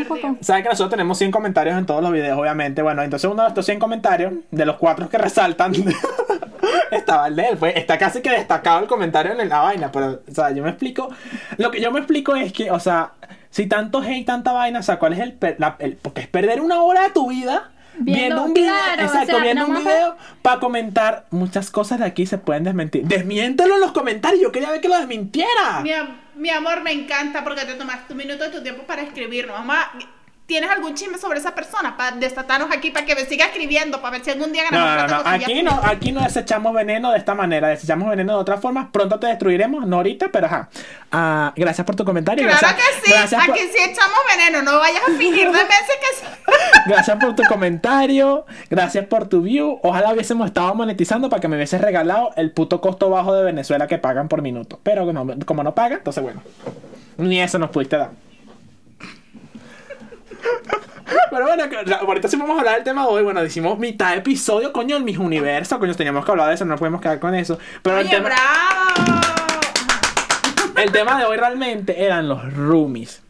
¿Sabes 0.42 0.64
que 0.64 0.70
nosotros 0.70 0.90
tenemos 0.92 1.18
100 1.18 1.32
comentarios 1.32 1.78
en 1.78 1.86
todos 1.86 2.02
los 2.02 2.12
videos, 2.12 2.38
obviamente? 2.40 2.82
Bueno, 2.82 3.02
entonces 3.04 3.30
uno 3.30 3.44
de 3.44 3.50
estos 3.50 3.66
100 3.66 3.80
comentarios, 3.80 4.34
de 4.52 4.66
los 4.66 4.78
cuatro 4.78 5.10
que 5.10 5.18
resaltan, 5.18 5.74
estaba 6.92 7.28
el 7.28 7.36
de 7.36 7.44
él. 7.50 7.58
Pues 7.58 7.76
está 7.76 7.98
casi 7.98 8.22
que 8.22 8.30
destacado 8.32 8.80
el 8.80 8.88
comentario 8.88 9.38
en 9.38 9.50
la 9.50 9.60
vaina, 9.60 9.92
pero, 9.92 10.22
o 10.30 10.34
sea, 10.34 10.52
yo 10.52 10.64
me 10.64 10.70
explico. 10.70 11.10
Lo 11.58 11.72
que 11.72 11.82
yo 11.82 11.92
me 11.92 12.00
explico 12.00 12.36
es 12.36 12.54
que, 12.54 12.72
o 12.72 12.80
sea, 12.80 13.12
si 13.50 13.66
tanto 13.68 14.00
hate, 14.02 14.26
tanta 14.26 14.54
vaina, 14.54 14.80
o 14.80 14.84
sea, 14.84 14.98
¿cuál 15.00 15.14
es 15.14 15.20
el. 15.20 15.34
per- 15.34 15.56
la- 15.60 15.76
el- 15.80 15.98
porque 15.98 16.22
es 16.22 16.28
perder 16.28 16.62
una 16.62 16.82
hora 16.84 17.04
de 17.04 17.10
tu 17.10 17.30
vida. 17.30 17.72
Viendo, 18.00 18.22
Viendo- 18.22 18.44
un 18.46 18.54
video, 18.54 18.74
claro, 18.74 19.02
exacto, 19.04 19.24
o 19.24 19.36
sea, 19.36 19.44
viendo 19.44 19.66
un 19.68 19.76
video 19.78 20.16
para 20.42 20.60
comentar 20.60 21.26
muchas 21.32 21.70
cosas 21.70 22.00
de 22.00 22.06
aquí 22.06 22.26
se 22.26 22.38
pueden 22.38 22.64
desmentir. 22.64 23.06
Desmiéntelo 23.06 23.76
en 23.76 23.82
los 23.82 23.92
comentarios, 23.92 24.42
yo 24.42 24.52
quería 24.52 24.72
ver 24.72 24.82
que 24.82 24.88
lo 24.90 24.98
desmintiera. 24.98 25.82
Mi, 25.84 25.92
mi 26.36 26.50
amor, 26.50 26.82
me 26.82 26.92
encanta 26.92 27.44
porque 27.44 27.66
te 27.66 27.74
tomaste 27.76 28.14
un 28.14 28.18
minuto 28.18 28.44
de 28.44 28.50
tu 28.50 28.64
tiempo 28.64 28.84
para 28.84 29.02
escribirnos. 29.02 29.58
Mamá, 29.58 29.92
¿tienes 30.50 30.72
algún 30.72 30.96
chisme 30.96 31.20
sobre 31.20 31.38
esa 31.38 31.54
persona? 31.54 31.96
Para 31.96 32.16
desatarnos 32.16 32.76
aquí, 32.76 32.90
para 32.90 33.06
que 33.06 33.14
me 33.14 33.24
siga 33.26 33.46
escribiendo, 33.46 34.02
para 34.02 34.14
ver 34.14 34.26
si 34.26 34.32
algún 34.32 34.52
día 34.52 34.64
No, 34.64 34.72
ganamos 34.72 35.02
no, 35.04 35.08
plata 35.08 35.38
no, 35.38 35.46
aquí 35.46 35.64
no, 35.64 35.82
aquí 35.84 36.12
no 36.12 36.22
desechamos 36.24 36.74
veneno 36.74 37.12
de 37.12 37.20
esta 37.20 37.36
manera, 37.36 37.68
desechamos 37.68 38.10
veneno 38.10 38.34
de 38.34 38.40
otra 38.40 38.58
forma. 38.58 38.92
Pronto 38.92 39.20
te 39.20 39.28
destruiremos, 39.28 39.86
no 39.86 39.98
ahorita, 39.98 40.30
pero 40.34 40.48
ajá. 40.48 40.70
Ah, 41.12 41.54
gracias 41.56 41.86
por 41.86 41.96
tu 41.96 42.04
comentario. 42.04 42.46
Claro 42.48 42.60
gracias, 42.60 42.88
que 42.88 43.06
sí, 43.06 43.12
Gracias 43.12 43.46
por, 43.46 43.56
aquí 43.56 43.64
sí 43.72 43.78
echamos 43.92 44.20
veneno, 44.36 44.64
no 44.64 44.80
vayas 44.80 45.04
a 45.04 45.12
fingir 45.12 45.46
demencia 45.46 45.68
que 46.02 46.18
sí. 46.18 46.26
gracias 46.88 47.18
por 47.18 47.36
tu 47.36 47.44
comentario, 47.44 48.46
gracias 48.72 49.06
por 49.06 49.28
tu 49.28 49.44
view. 49.44 49.80
Ojalá 49.84 50.14
hubiésemos 50.14 50.48
estado 50.48 50.74
monetizando 50.74 51.30
para 51.30 51.40
que 51.42 51.48
me 51.48 51.58
hubieses 51.58 51.80
regalado 51.80 52.32
el 52.36 52.52
puto 52.52 52.82
costo 52.82 53.12
bajo 53.12 53.36
de 53.36 53.44
Venezuela 53.44 53.86
que 53.86 54.00
pagan 54.00 54.28
por 54.28 54.42
minuto. 54.42 54.80
Pero 54.82 55.14
no, 55.14 55.28
como 55.46 55.64
no 55.64 55.76
pagan, 55.76 56.00
entonces 56.00 56.24
bueno, 56.24 56.42
ni 57.18 57.40
eso 57.40 57.60
nos 57.60 57.70
pudiste 57.70 57.98
dar. 57.98 58.29
Pero 61.32 61.46
bueno, 61.48 61.64
la- 61.86 61.98
ahorita 61.98 62.28
sí 62.28 62.38
vamos 62.38 62.56
a 62.58 62.60
hablar 62.60 62.76
del 62.76 62.84
tema 62.84 63.04
de 63.04 63.08
hoy. 63.10 63.24
Bueno, 63.24 63.44
hicimos 63.44 63.78
mitad 63.80 64.16
episodio, 64.16 64.72
coño, 64.74 64.98
en 64.98 65.04
mis 65.06 65.18
universos. 65.18 65.78
Coño, 65.80 65.94
teníamos 65.96 66.24
que 66.26 66.32
hablar 66.32 66.48
de 66.50 66.56
eso, 66.56 66.66
no 66.66 66.76
podemos 66.76 67.02
quedar 67.02 67.20
con 67.20 67.34
eso. 67.36 67.58
Pero 67.82 67.98
el 68.00 68.08
Oye, 68.08 68.16
tema, 68.16 68.30
bravo. 68.30 69.22
el 70.78 70.92
tema 70.92 71.20
de 71.20 71.26
hoy 71.26 71.38
realmente 71.38 72.04
eran 72.04 72.28
los 72.30 72.54
roomies. 72.54 73.22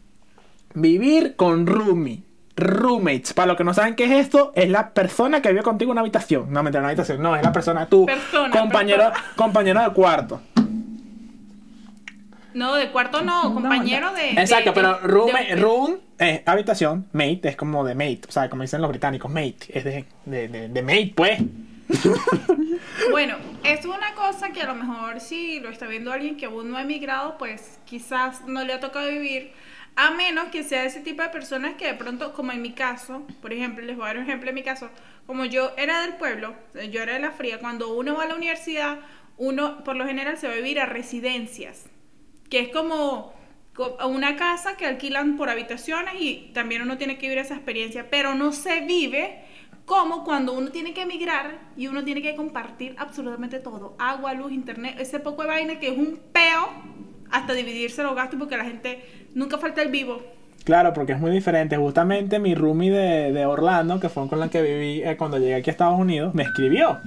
Vivir 0.74 1.36
con 1.36 1.66
roomie. 1.66 2.22
Roommates. 2.56 3.32
Para 3.32 3.46
los 3.46 3.56
que 3.56 3.64
no 3.64 3.72
saben 3.72 3.94
qué 3.94 4.04
es 4.04 4.10
esto, 4.26 4.52
es 4.54 4.68
la 4.68 4.90
persona 4.90 5.40
que 5.40 5.48
vive 5.48 5.62
contigo 5.62 5.90
en 5.90 5.92
una 5.92 6.00
habitación. 6.02 6.52
No, 6.52 6.62
mentira, 6.62 6.80
en 6.80 6.84
una 6.84 6.88
habitación. 6.90 7.22
No, 7.22 7.34
es 7.34 7.42
la 7.42 7.52
persona, 7.52 7.86
tu 7.86 8.04
Persona, 8.04 8.50
compañero, 8.50 9.04
persona. 9.04 9.24
compañero 9.34 9.80
de 9.82 9.90
cuarto. 9.92 10.40
No, 12.54 12.74
de 12.74 12.90
cuarto 12.90 13.22
no, 13.22 13.54
compañero 13.54 14.12
de. 14.12 14.30
Exacto, 14.32 14.70
de- 14.70 14.74
pero 14.74 14.98
room, 15.00 15.30
de- 15.32 15.56
room 15.56 15.96
es 16.18 16.42
habitación, 16.46 17.06
mate 17.12 17.40
es 17.48 17.56
como 17.56 17.84
de 17.84 17.94
mate, 17.94 18.20
o 18.28 18.32
sea, 18.32 18.50
como 18.50 18.62
dicen 18.62 18.80
los 18.82 18.90
británicos, 18.90 19.30
mate, 19.30 19.56
es 19.72 19.84
de, 19.84 20.04
de, 20.26 20.48
de, 20.48 20.68
de 20.68 20.82
mate, 20.82 21.12
pues. 21.14 21.38
Bueno, 23.10 23.36
es 23.64 23.84
una 23.84 24.14
cosa 24.14 24.50
que 24.50 24.62
a 24.62 24.66
lo 24.66 24.74
mejor 24.74 25.20
si 25.20 25.60
lo 25.60 25.68
está 25.70 25.86
viendo 25.86 26.12
alguien 26.12 26.36
que 26.36 26.46
aún 26.46 26.70
no 26.70 26.76
ha 26.76 26.82
emigrado, 26.82 27.36
pues 27.38 27.78
quizás 27.84 28.46
no 28.46 28.64
le 28.64 28.72
ha 28.72 28.80
tocado 28.80 29.08
vivir. 29.08 29.52
A 29.96 30.10
menos 30.12 30.46
que 30.48 30.62
sea 30.62 30.84
ese 30.84 31.00
tipo 31.00 31.22
de 31.22 31.28
personas 31.30 31.74
que 31.74 31.86
de 31.86 31.94
pronto, 31.94 32.32
como 32.32 32.52
en 32.52 32.62
mi 32.62 32.72
caso, 32.72 33.26
por 33.42 33.52
ejemplo, 33.52 33.84
les 33.84 33.96
voy 33.96 34.04
a 34.04 34.08
dar 34.08 34.18
un 34.18 34.22
ejemplo 34.24 34.48
en 34.50 34.54
mi 34.54 34.62
caso, 34.62 34.88
como 35.26 35.44
yo 35.44 35.72
era 35.76 36.02
del 36.02 36.14
pueblo, 36.14 36.54
yo 36.90 37.02
era 37.02 37.14
de 37.14 37.20
la 37.20 37.32
fría, 37.32 37.58
cuando 37.58 37.92
uno 37.94 38.14
va 38.16 38.24
a 38.24 38.26
la 38.28 38.36
universidad, 38.36 38.98
uno 39.36 39.82
por 39.84 39.96
lo 39.96 40.06
general 40.06 40.38
se 40.38 40.46
va 40.46 40.52
a 40.52 40.56
vivir 40.56 40.78
a 40.80 40.86
residencias, 40.86 41.86
que 42.50 42.60
es 42.60 42.68
como 42.68 43.32
co- 43.74 43.96
una 44.06 44.36
casa 44.36 44.76
que 44.76 44.86
alquilan 44.86 45.36
por 45.38 45.48
habitaciones 45.48 46.14
y 46.20 46.50
también 46.52 46.82
uno 46.82 46.98
tiene 46.98 47.16
que 47.16 47.22
vivir 47.28 47.38
esa 47.38 47.54
experiencia, 47.54 48.08
pero 48.10 48.34
no 48.34 48.52
se 48.52 48.80
vive 48.82 49.44
como 49.86 50.24
cuando 50.24 50.52
uno 50.52 50.70
tiene 50.70 50.92
que 50.94 51.02
emigrar 51.02 51.58
y 51.76 51.86
uno 51.88 52.04
tiene 52.04 52.22
que 52.22 52.36
compartir 52.36 52.94
absolutamente 52.98 53.58
todo, 53.58 53.96
agua, 53.98 54.34
luz, 54.34 54.52
internet, 54.52 54.96
ese 54.98 55.18
poco 55.18 55.42
de 55.42 55.48
vaina 55.48 55.80
que 55.80 55.88
es 55.88 55.98
un 55.98 56.20
peo 56.32 56.68
hasta 57.30 57.54
dividirse 57.54 58.02
los 58.02 58.14
gastos 58.14 58.38
porque 58.38 58.56
la 58.56 58.64
gente 58.64 59.04
nunca 59.34 59.58
falta 59.58 59.82
el 59.82 59.88
vivo. 59.90 60.20
Claro, 60.64 60.92
porque 60.92 61.12
es 61.12 61.18
muy 61.18 61.30
diferente. 61.30 61.76
Justamente 61.76 62.38
mi 62.38 62.54
roomie 62.54 62.90
de, 62.90 63.32
de 63.32 63.46
Orlando, 63.46 63.98
que 63.98 64.08
fue 64.10 64.28
con 64.28 64.38
la 64.40 64.48
que 64.48 64.60
viví 64.62 65.02
eh, 65.02 65.16
cuando 65.16 65.38
llegué 65.38 65.54
aquí 65.54 65.70
a 65.70 65.72
Estados 65.72 65.98
Unidos, 65.98 66.34
me 66.34 66.42
escribió. 66.42 67.00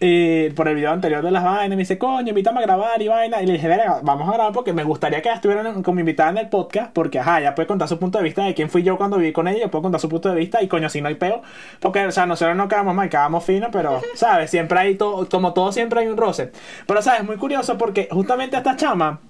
Eh, 0.00 0.52
por 0.56 0.68
el 0.68 0.74
video 0.74 0.90
anterior 0.90 1.22
de 1.24 1.30
las 1.30 1.44
vainas, 1.44 1.70
me 1.70 1.76
dice, 1.76 1.96
coño, 1.98 2.28
invítame 2.28 2.58
a 2.58 2.62
grabar 2.62 3.00
y 3.00 3.08
vaina. 3.08 3.40
Y 3.40 3.46
le 3.46 3.54
dije, 3.54 3.68
verga, 3.68 4.00
vamos 4.02 4.28
a 4.28 4.32
grabar 4.32 4.52
porque 4.52 4.72
me 4.72 4.82
gustaría 4.84 5.22
que 5.22 5.28
ella 5.28 5.36
estuviera 5.36 5.66
en- 5.68 5.82
como 5.82 6.00
invitada 6.00 6.30
en 6.30 6.38
el 6.38 6.48
podcast, 6.48 6.92
porque 6.92 7.20
ajá, 7.20 7.40
ella 7.40 7.54
puede 7.54 7.66
contar 7.68 7.88
su 7.88 7.98
punto 7.98 8.18
de 8.18 8.24
vista 8.24 8.44
de 8.44 8.54
quién 8.54 8.68
fui 8.68 8.82
yo 8.82 8.96
cuando 8.98 9.16
viví 9.18 9.32
con 9.32 9.48
ella, 9.48 9.60
yo 9.60 9.70
puedo 9.70 9.82
contar 9.82 10.00
su 10.00 10.08
punto 10.08 10.28
de 10.28 10.34
vista 10.34 10.60
y 10.62 10.68
coño, 10.68 10.88
si 10.90 11.00
no 11.00 11.08
hay 11.08 11.14
peo. 11.14 11.42
Porque, 11.80 12.04
o 12.06 12.10
sea, 12.12 12.26
nosotros 12.26 12.56
no 12.56 12.68
quedamos 12.68 12.94
mal, 12.94 13.08
quedamos 13.08 13.44
finos, 13.44 13.70
pero, 13.72 14.00
¿sabes? 14.14 14.50
Siempre 14.50 14.78
hay 14.78 14.94
todo, 14.96 15.28
como 15.28 15.52
todo, 15.54 15.72
siempre 15.72 16.00
hay 16.00 16.08
un 16.08 16.16
roce. 16.16 16.50
Pero, 16.86 17.00
¿sabes? 17.00 17.24
Muy 17.24 17.36
curioso 17.36 17.78
porque 17.78 18.08
justamente 18.10 18.56
esta 18.56 18.76
chama, 18.76 19.20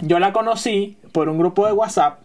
yo 0.00 0.18
la 0.18 0.32
conocí 0.32 0.98
por 1.12 1.28
un 1.28 1.38
grupo 1.38 1.66
de 1.66 1.72
WhatsApp. 1.72 2.18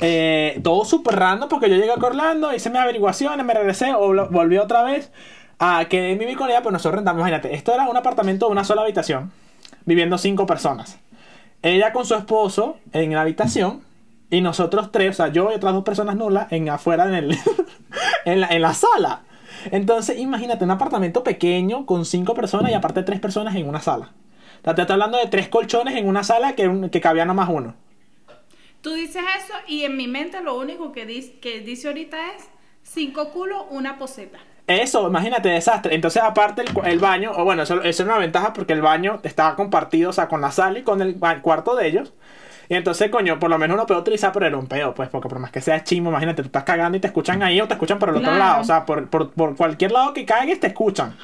Eh, 0.00 0.58
todo 0.64 0.84
súper 0.84 1.14
random 1.16 1.48
porque 1.48 1.70
yo 1.70 1.76
llegué 1.76 1.90
a 1.92 1.94
Orlando, 1.94 2.52
hice 2.52 2.68
mis 2.68 2.80
averiguaciones, 2.80 3.46
me 3.46 3.54
regresé, 3.54 3.92
volví 3.94 4.58
otra 4.58 4.82
vez 4.82 5.12
a 5.58 5.86
que 5.88 6.14
vivir 6.14 6.36
con 6.36 6.50
ella, 6.50 6.62
pues 6.62 6.72
nosotros 6.72 6.96
rentamos, 6.96 7.20
imagínate, 7.20 7.54
esto 7.54 7.72
era 7.72 7.88
un 7.88 7.96
apartamento 7.96 8.46
de 8.46 8.52
una 8.52 8.64
sola 8.64 8.82
habitación, 8.82 9.32
viviendo 9.84 10.18
cinco 10.18 10.46
personas. 10.46 10.98
Ella 11.62 11.92
con 11.92 12.04
su 12.04 12.14
esposo 12.14 12.78
en 12.92 13.12
la 13.12 13.22
habitación 13.22 13.82
y 14.30 14.40
nosotros 14.40 14.92
tres, 14.92 15.10
o 15.10 15.14
sea, 15.14 15.28
yo 15.28 15.50
y 15.50 15.54
otras 15.54 15.74
dos 15.74 15.84
personas 15.84 16.16
nulas 16.16 16.50
en 16.50 16.68
afuera 16.68 17.04
en, 17.06 17.14
el, 17.14 17.38
en, 18.24 18.40
la, 18.40 18.48
en 18.48 18.62
la 18.62 18.74
sala. 18.74 19.22
Entonces, 19.70 20.18
imagínate 20.18 20.64
un 20.64 20.72
apartamento 20.72 21.24
pequeño 21.24 21.86
con 21.86 22.04
cinco 22.04 22.34
personas 22.34 22.70
y 22.70 22.74
aparte 22.74 23.02
tres 23.02 23.20
personas 23.20 23.54
en 23.54 23.68
una 23.68 23.80
sala. 23.80 24.12
O 24.66 24.74
te 24.74 24.80
estoy 24.80 24.94
hablando 24.94 25.18
de 25.18 25.26
tres 25.26 25.48
colchones 25.48 25.94
en 25.96 26.08
una 26.08 26.24
sala 26.24 26.54
que, 26.54 26.88
que 26.90 27.00
cabía 27.00 27.24
nomás 27.24 27.48
uno. 27.50 27.74
Tú 28.80 28.92
dices 28.92 29.22
eso 29.38 29.54
y 29.66 29.84
en 29.84 29.96
mi 29.96 30.08
mente 30.08 30.42
lo 30.42 30.58
único 30.58 30.92
que 30.92 31.06
dice, 31.06 31.38
que 31.38 31.60
dice 31.60 31.88
ahorita 31.88 32.32
es 32.32 32.44
cinco 32.82 33.30
culos, 33.30 33.64
una 33.70 33.98
poseta. 33.98 34.38
Eso, 34.66 35.06
imagínate, 35.08 35.50
desastre. 35.50 35.94
Entonces, 35.94 36.22
aparte, 36.22 36.62
el, 36.62 36.70
el 36.86 36.98
baño, 36.98 37.32
o 37.36 37.44
bueno, 37.44 37.62
eso, 37.64 37.82
eso 37.82 38.02
es 38.02 38.08
una 38.08 38.16
ventaja 38.18 38.54
porque 38.54 38.72
el 38.72 38.80
baño 38.80 39.20
estaba 39.22 39.56
compartido, 39.56 40.08
o 40.10 40.12
sea, 40.12 40.26
con 40.28 40.40
la 40.40 40.50
sala 40.52 40.78
y 40.78 40.82
con 40.82 41.02
el 41.02 41.18
cuarto 41.42 41.76
de 41.76 41.86
ellos. 41.86 42.14
Y 42.70 42.74
entonces, 42.74 43.10
coño, 43.10 43.38
por 43.38 43.50
lo 43.50 43.58
menos 43.58 43.74
uno 43.74 43.84
puede 43.84 44.00
utilizar, 44.00 44.32
pero 44.32 44.46
era 44.46 44.56
un 44.56 44.66
peo, 44.66 44.94
pues, 44.94 45.10
porque 45.10 45.28
por 45.28 45.38
más 45.38 45.50
que 45.50 45.60
sea 45.60 45.84
chimo, 45.84 46.08
imagínate, 46.08 46.40
tú 46.42 46.46
estás 46.46 46.64
cagando 46.64 46.96
y 46.96 47.00
te 47.00 47.08
escuchan 47.08 47.42
ahí 47.42 47.60
o 47.60 47.68
te 47.68 47.74
escuchan 47.74 47.98
por 47.98 48.08
el 48.08 48.16
otro 48.16 48.30
lado. 48.38 48.62
O 48.62 48.64
sea, 48.64 48.86
por, 48.86 49.10
por, 49.10 49.32
por 49.32 49.54
cualquier 49.54 49.92
lado 49.92 50.14
que 50.14 50.24
caigas 50.24 50.60
te 50.60 50.68
escuchan. 50.68 51.14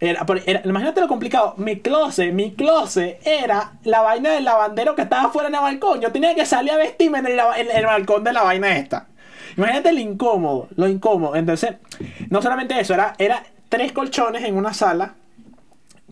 Era- 0.00 0.24
pero 0.26 0.40
era- 0.46 0.62
imagínate 0.64 1.00
lo 1.02 1.08
complicado. 1.08 1.54
Mi 1.58 1.80
closet, 1.80 2.32
mi 2.32 2.52
closet 2.54 3.20
era 3.26 3.72
la 3.84 4.00
vaina 4.00 4.30
del 4.30 4.44
lavandero 4.44 4.94
que 4.94 5.02
estaba 5.02 5.30
fuera 5.30 5.48
en 5.50 5.54
el 5.54 5.60
balcón. 5.60 6.00
Yo 6.00 6.10
tenía 6.12 6.34
que 6.34 6.46
salir 6.46 6.72
a 6.72 6.76
vestirme 6.78 7.18
en 7.18 7.26
el, 7.26 7.40
en 7.58 7.70
el 7.76 7.84
balcón 7.86 8.24
de 8.24 8.32
la 8.32 8.42
vaina 8.42 8.74
esta. 8.76 9.06
Imagínate 9.56 9.92
lo 9.92 10.00
incómodo, 10.00 10.68
lo 10.76 10.88
incómodo. 10.88 11.36
Entonces, 11.36 11.74
no 12.30 12.42
solamente 12.42 12.78
eso, 12.78 12.94
era, 12.94 13.14
era 13.18 13.42
tres 13.68 13.92
colchones 13.92 14.44
en 14.44 14.56
una 14.56 14.74
sala 14.74 15.14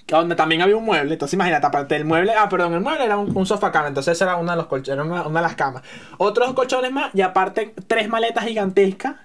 donde 0.07 0.35
también 0.35 0.63
había 0.63 0.77
un 0.77 0.85
mueble. 0.85 1.15
Entonces, 1.15 1.35
imagínate, 1.35 1.67
aparte 1.67 1.95
del 1.95 2.05
mueble, 2.05 2.33
ah, 2.37 2.49
perdón, 2.49 2.75
el 2.75 2.81
mueble 2.81 3.05
era 3.05 3.17
un, 3.17 3.37
un 3.37 3.47
sofá 3.47 3.73
cama. 3.73 3.89
Entonces, 3.89 4.21
era 4.21 4.37
uno 4.37 4.51
de 4.51 4.57
los 4.57 4.67
colchones, 4.67 5.05
era 5.05 5.05
una, 5.05 5.27
una 5.27 5.41
de 5.41 5.47
las 5.47 5.57
camas. 5.57 5.83
Otros 6.19 6.53
colchones 6.55 6.93
más, 6.93 7.15
y 7.15 7.23
aparte, 7.23 7.75
tres 7.87 8.09
maletas 8.09 8.45
gigantescas 8.45 9.17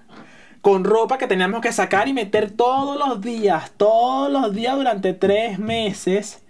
con 0.60 0.84
ropa 0.84 1.18
que 1.18 1.26
teníamos 1.26 1.60
que 1.60 1.72
sacar 1.72 2.08
y 2.08 2.12
meter 2.12 2.50
todos 2.50 2.98
los 2.98 3.20
días, 3.20 3.72
todos 3.76 4.30
los 4.30 4.52
días 4.54 4.76
durante 4.76 5.14
tres 5.14 5.58
meses. 5.58 6.42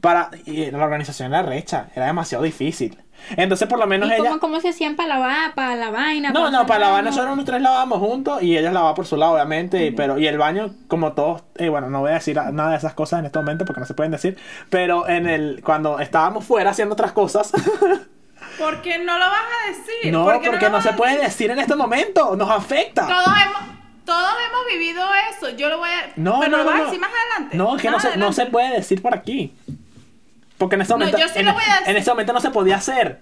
Para. 0.00 0.30
La 0.46 0.84
organización 0.84 1.32
era 1.32 1.42
recha, 1.42 1.88
era 1.94 2.06
demasiado 2.06 2.44
difícil. 2.44 2.98
Entonces, 3.36 3.66
por 3.68 3.78
lo 3.78 3.86
menos 3.86 4.08
¿Y 4.08 4.12
ella. 4.12 4.22
cómo, 4.24 4.38
cómo 4.40 4.60
se 4.60 4.68
hacían 4.68 4.96
para 4.96 5.08
lavar, 5.10 5.54
para 5.54 5.76
la 5.76 5.90
vaina? 5.90 6.30
No, 6.30 6.50
no, 6.50 6.66
para 6.66 6.80
lavar 6.80 6.96
baño? 7.04 7.10
nosotros 7.10 7.36
los 7.36 7.44
tres 7.46 7.62
lavábamos 7.62 7.98
juntos 7.98 8.42
y 8.42 8.56
ellas 8.58 8.72
lavaban 8.74 8.94
por 8.94 9.06
su 9.06 9.16
lado, 9.16 9.32
obviamente. 9.34 9.86
y- 9.86 9.90
Pero, 9.92 10.18
y 10.18 10.26
el 10.26 10.36
baño, 10.38 10.74
como 10.88 11.12
todos, 11.12 11.42
eh, 11.56 11.68
bueno, 11.70 11.88
no 11.90 12.00
voy 12.00 12.10
a 12.10 12.14
decir 12.14 12.36
nada 12.52 12.70
de 12.72 12.76
esas 12.76 12.92
cosas 12.94 13.20
en 13.20 13.26
este 13.26 13.38
momento 13.38 13.64
porque 13.64 13.80
no 13.80 13.86
se 13.86 13.94
pueden 13.94 14.12
decir. 14.12 14.36
Pero 14.70 15.08
en 15.08 15.26
el, 15.28 15.62
cuando 15.64 15.98
estábamos 16.00 16.44
fuera 16.44 16.70
haciendo 16.70 16.92
otras 16.92 17.12
cosas, 17.12 17.52
¿Por 18.58 18.82
qué 18.82 18.98
no 18.98 19.18
lo 19.18 19.24
vas 19.26 19.40
a 19.40 19.68
decir? 19.70 20.12
no, 20.12 20.24
¿Por 20.24 20.40
qué 20.40 20.50
porque 20.50 20.70
no 20.70 20.80
se 20.80 20.92
puede 20.92 21.18
decir 21.20 21.50
en 21.50 21.58
este 21.58 21.74
momento, 21.74 22.36
nos 22.36 22.50
afecta. 22.50 23.06
Todos 23.06 23.26
hemos, 23.26 23.62
todos 24.04 24.32
hemos 24.48 24.66
vivido 24.70 25.02
eso. 25.32 25.50
Yo 25.56 25.68
lo 25.70 25.78
voy 25.78 25.88
a. 25.88 26.12
No, 26.16 26.38
¿Me 26.38 26.48
no, 26.48 26.58
lo 26.58 26.64
no, 26.64 26.70
vas 26.70 26.74
a 26.74 26.78
no. 26.78 26.84
decir 26.84 27.00
más 27.00 27.10
adelante? 27.10 27.56
No, 27.56 27.74
es 27.74 27.82
que 27.82 27.90
no 27.90 27.98
se, 27.98 28.16
no 28.16 28.32
se 28.32 28.46
puede 28.46 28.70
decir 28.76 29.02
por 29.02 29.14
aquí. 29.14 29.56
Porque 30.58 30.76
en 30.76 30.82
ese 30.82 30.92
No, 30.92 30.98
momento, 30.98 31.18
yo 31.18 31.28
sí 31.28 31.38
en, 31.40 31.46
lo 31.46 31.52
voy 31.52 31.62
a 31.68 31.74
decir. 31.80 31.88
en 31.90 31.96
ese 31.96 32.10
momento 32.10 32.32
no 32.32 32.40
se 32.40 32.50
podía 32.50 32.76
hacer. 32.76 33.20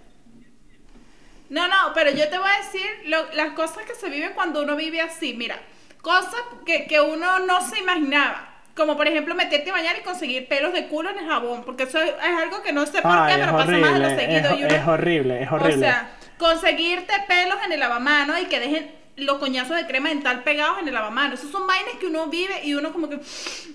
No, 1.49 1.69
no, 1.69 1.77
pero 1.95 2.11
yo 2.11 2.29
te 2.29 2.39
voy 2.39 2.49
a 2.49 2.65
decir 2.65 2.87
lo- 3.07 3.31
las 3.35 3.53
cosas 3.53 3.85
que 3.85 3.95
se 3.95 4.09
viven 4.09 4.33
cuando 4.35 4.63
uno 4.63 4.75
vive 4.77 5.01
así. 5.01 5.35
Mira, 5.35 5.59
cosas 6.01 6.41
que, 6.65 6.87
que 6.87 7.01
uno 7.01 7.41
no 7.41 7.67
se 7.69 7.79
imaginaba. 7.81 8.49
Como 8.75 8.97
por 8.97 9.07
ejemplo 9.07 9.35
meterte 9.35 9.69
a 9.69 9.75
bañar 9.75 9.97
y 9.99 10.03
conseguir 10.03 10.49
pelos 10.49 10.73
de 10.73 10.87
culo 10.89 11.11
en 11.11 11.19
el 11.19 11.27
jabón. 11.27 11.63
Porque 11.65 11.83
eso 11.83 12.01
es, 12.01 12.15
algo 12.23 12.63
que 12.63 12.73
no 12.73 12.87
sé 12.87 13.03
por 13.03 13.11
Ay, 13.13 13.35
qué, 13.35 13.41
pero 13.41 13.53
pasa 13.57 13.73
más 13.73 13.93
de 13.95 13.99
lo 13.99 14.09
seguido. 14.09 14.51
es, 14.55 14.61
y 14.61 14.65
uno- 14.65 14.75
es 14.75 14.87
horrible, 14.87 15.43
es 15.43 15.53
horrible. 15.53 15.75
O 15.75 15.79
sea, 15.79 16.11
conseguirte 16.39 17.13
pelos 17.29 17.59
en 17.67 17.73
el 17.73 17.81
lavamano 17.81 18.39
y 18.39 18.47
que 18.47 18.59
dejen 18.59 18.91
los 19.17 19.37
coñazos 19.37 19.77
de 19.77 19.87
crema 19.87 20.09
dental 20.09 20.43
pegados 20.43 20.79
en 20.79 20.89
el 20.89 20.95
lavamano. 20.95 21.35
Esos 21.35 21.51
son 21.51 21.67
vainas 21.67 21.95
que 22.01 22.07
uno 22.07 22.29
vive 22.29 22.65
y 22.65 22.73
uno 22.75 22.95
como 22.95 23.11
que, 23.11 23.21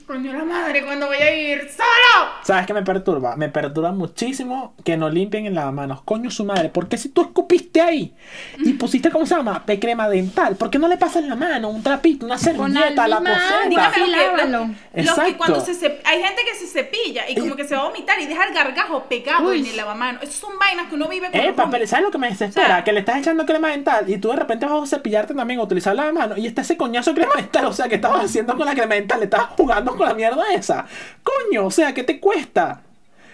coño 0.07 0.31
la 0.31 0.45
madre, 0.45 0.85
¿cuándo 0.85 1.07
voy 1.07 1.17
a 1.17 1.35
ir 1.35 1.59
solo? 1.69 2.29
¿Sabes 2.43 2.65
qué 2.65 2.73
me 2.73 2.81
perturba? 2.81 3.35
Me 3.35 3.49
perturba 3.49 3.91
muchísimo 3.91 4.73
que 4.85 4.95
no 4.95 5.09
limpien 5.09 5.45
el 5.45 5.53
lavamanos. 5.55 6.01
Coño, 6.03 6.31
su 6.31 6.45
madre. 6.45 6.69
¿Por 6.69 6.87
qué 6.87 6.97
si 6.97 7.09
tú 7.09 7.21
escupiste 7.23 7.81
ahí 7.81 8.15
y 8.59 8.73
pusiste, 8.73 9.11
¿cómo 9.11 9.25
se 9.25 9.35
llama? 9.35 9.65
Pe 9.65 9.79
crema 9.79 10.07
dental. 10.07 10.55
¿Por 10.55 10.69
qué 10.69 10.79
no 10.79 10.87
le 10.87 10.95
pasas 10.97 11.25
la 11.25 11.35
mano, 11.35 11.69
un 11.69 11.83
trapito, 11.83 12.25
una 12.25 12.37
servilleta 12.37 13.03
a 13.03 13.07
la 13.09 13.17
agua, 13.17 13.29
Dígame 13.69 13.93
Sí, 13.95 13.99
los 13.99 14.09
que, 14.09 14.15
lávalo. 14.15 14.47
los- 14.59 14.67
los 14.67 14.77
que 14.93 15.01
Exacto. 15.01 15.37
cuando 15.37 15.59
se 15.61 15.71
cep- 15.73 15.99
hay 16.05 16.21
gente 16.23 16.41
que 16.45 16.55
se 16.55 16.67
cepilla 16.67 17.29
y 17.29 17.35
como 17.35 17.55
que 17.57 17.65
se 17.67 17.75
va 17.75 17.81
a 17.81 17.87
vomitar 17.89 18.19
y 18.21 18.27
deja 18.27 18.45
el 18.45 18.53
gargajo 18.53 19.03
pegado 19.09 19.49
Uy. 19.49 19.59
en 19.59 19.65
el 19.67 19.75
lavamano. 19.77 20.19
Esas 20.21 20.35
son 20.35 20.57
vainas 20.57 20.87
que 20.87 20.95
uno 20.95 21.09
vive 21.09 21.29
con 21.29 21.39
Epa, 21.41 21.69
pero 21.69 21.85
¿sabes 21.85 22.05
lo 22.05 22.11
que 22.11 22.17
me 22.17 22.29
desespera? 22.29 22.65
O 22.65 22.69
sea- 22.69 22.83
que 22.85 22.93
le 22.93 22.99
estás 23.01 23.17
echando 23.17 23.45
crema 23.45 23.69
dental 23.69 24.09
y 24.09 24.17
tú 24.19 24.29
de 24.29 24.37
repente 24.37 24.65
vas 24.65 24.83
a 24.83 24.95
cepillarte 24.95 25.33
también, 25.33 25.59
a 25.59 25.63
utilizar 25.63 25.93
la 25.95 26.11
mano 26.13 26.37
y 26.37 26.47
está 26.47 26.61
ese 26.61 26.77
coñazo 26.77 27.11
de 27.11 27.17
crema 27.21 27.33
dental. 27.35 27.65
O 27.65 27.73
sea, 27.73 27.89
¿qué 27.89 27.95
estabas 27.95 28.23
haciendo 28.23 28.55
con 28.55 28.65
la 28.65 28.73
crema 28.73 28.95
dental? 28.95 29.19
Le 29.19 29.25
estabas 29.25 29.47
jugando 29.57 29.96
con 29.97 30.07
la 30.07 30.13
mierda 30.13 30.43
esa. 30.53 30.85
Coño, 31.23 31.65
o 31.65 31.71
sea, 31.71 31.93
¿qué 31.93 32.03
te 32.03 32.19
cuesta? 32.19 32.81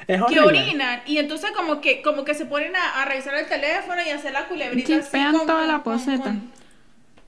Es 0.08 0.22
que 0.28 0.40
orinan 0.42 1.02
y 1.06 1.18
entonces 1.18 1.52
como 1.52 1.80
que 1.80 2.02
como 2.02 2.26
que 2.26 2.34
se 2.34 2.46
ponen 2.46 2.76
a, 2.76 3.02
a 3.02 3.06
revisar 3.06 3.36
el 3.36 3.48
teléfono 3.48 4.02
y 4.06 4.10
hacer 4.10 4.34
la 4.34 4.48
culebrita 4.50 4.94
así 4.96 5.02
Chispean 5.02 5.32
con- 5.38 5.48
toda 5.48 5.60
con- 5.60 5.68
la 5.70 5.84
poseta. 5.84 6.24
con- 6.24 6.52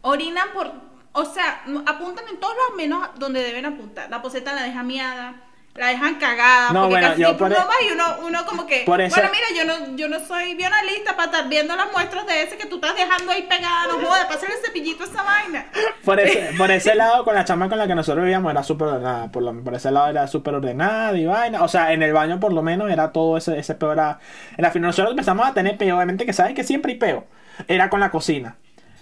orinan 0.02 0.50
por 0.54 0.72
o 1.14 1.26
sea 1.26 1.62
apuntan 1.86 2.26
en 2.30 2.38
todos 2.40 2.54
los 2.68 2.76
menos 2.78 3.08
donde 3.18 3.42
deben 3.42 3.66
apuntar 3.66 4.10
la 4.10 4.22
poseta 4.22 4.54
la 4.54 4.64
dejan 4.64 4.86
miada 4.88 5.36
la 5.74 5.88
dejan 5.88 6.16
cagada 6.16 6.72
No, 6.72 6.82
porque 6.84 6.94
bueno, 6.96 7.08
casi 7.10 7.22
yo 7.22 7.38
por 7.38 7.48
uno 7.48 7.56
e- 7.56 7.64
va 7.66 7.74
y 7.90 7.92
uno, 7.94 8.16
uno 8.28 8.46
como 8.46 8.66
que 8.68 8.84
por 8.86 9.00
eso- 9.02 9.16
bueno 9.16 9.30
mira 9.34 9.48
yo 9.58 9.66
no 9.66 9.96
yo 9.98 10.08
no 10.10 10.20
soy 10.26 10.56
bionalista 10.56 11.16
para 11.16 11.32
estar 11.32 11.50
viendo 11.50 11.76
las 11.78 11.92
muestras 11.94 12.26
de 12.28 12.44
ese 12.44 12.58
que 12.58 12.66
tú 12.66 12.76
estás 12.76 12.96
dejando 12.96 13.32
ahí 13.32 13.44
pegada 13.44 13.88
no 13.88 14.00
jodas 14.06 14.26
para 14.26 14.36
hacer 14.36 14.52
el 14.52 14.58
cepillito 14.66 15.04
a 15.04 15.08
esa 15.08 15.24
vaina 15.24 15.66
Por 16.06 16.20
ese, 16.20 16.50
por 16.58 16.70
ese 16.72 16.96
lado, 16.96 17.24
con 17.24 17.36
la 17.36 17.46
chama 17.46 17.68
con 17.70 17.78
la 17.78 17.88
que 17.88 17.96
nosotros 17.96 18.24
vivíamos, 18.24 18.52
era 18.52 18.64
súper 18.64 18.88
ordenada. 18.90 19.32
Por, 19.32 19.44
lo- 19.44 19.64
por 19.64 19.74
ese 19.74 19.92
lado 19.92 20.08
era 20.10 20.28
súper 20.28 20.54
ordenada 20.56 21.18
y 21.18 21.26
vaina. 21.26 21.64
O 21.64 21.68
sea, 21.68 21.94
en 21.94 22.04
el 22.04 22.14
baño, 22.14 22.40
por 22.40 22.54
lo 22.54 22.62
menos, 22.62 22.92
era 22.92 23.12
todo 23.12 23.38
ese, 23.38 23.58
ese 23.60 23.76
peo. 23.76 23.92
Era, 23.94 24.20
en 24.58 24.62
la 24.64 24.72
fin, 24.72 24.82
nosotros 24.82 25.12
empezamos 25.12 25.48
a 25.48 25.54
tener 25.54 25.78
peo. 25.78 25.96
Obviamente, 25.98 26.26
que 26.26 26.34
sabes 26.34 26.54
que 26.54 26.64
siempre 26.64 26.94
hay 26.94 26.98
peo. 27.00 27.26
Era 27.68 27.90
con 27.90 28.00
la 28.00 28.12
cocina. 28.12 28.56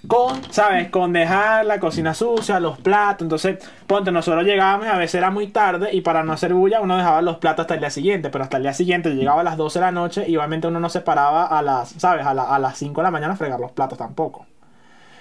Con, 0.07 0.43
¿sabes? 0.51 0.89
Con 0.89 1.13
dejar 1.13 1.65
la 1.65 1.79
cocina 1.79 2.13
sucia, 2.13 2.59
los 2.59 2.77
platos. 2.79 3.23
Entonces, 3.25 3.57
ponte, 3.87 4.11
nosotros 4.11 4.43
llegábamos 4.45 4.85
y 4.87 4.89
a 4.89 4.97
veces 4.97 5.15
era 5.15 5.31
muy 5.31 5.47
tarde. 5.47 5.89
Y 5.93 6.01
para 6.01 6.23
no 6.23 6.33
hacer 6.33 6.53
bulla, 6.53 6.81
uno 6.81 6.97
dejaba 6.97 7.21
los 7.21 7.37
platos 7.37 7.63
hasta 7.63 7.75
el 7.75 7.79
día 7.81 7.89
siguiente. 7.89 8.29
Pero 8.29 8.43
hasta 8.43 8.57
el 8.57 8.63
día 8.63 8.73
siguiente 8.73 9.09
llegaba 9.15 9.41
a 9.41 9.43
las 9.45 9.57
12 9.57 9.79
de 9.79 9.85
la 9.85 9.91
noche. 9.91 10.25
Y 10.29 10.35
obviamente 10.37 10.67
uno 10.67 10.79
no 10.81 10.89
se 10.89 11.01
paraba 11.01 11.45
a 11.47 11.61
las, 11.61 11.89
¿sabes? 11.91 12.25
A, 12.25 12.33
la- 12.33 12.43
a 12.53 12.59
las 12.59 12.77
5 12.77 13.01
de 13.01 13.03
la 13.05 13.11
mañana 13.11 13.33
a 13.33 13.37
fregar 13.37 13.59
los 13.59 13.71
platos 13.71 13.97
tampoco. 13.97 14.45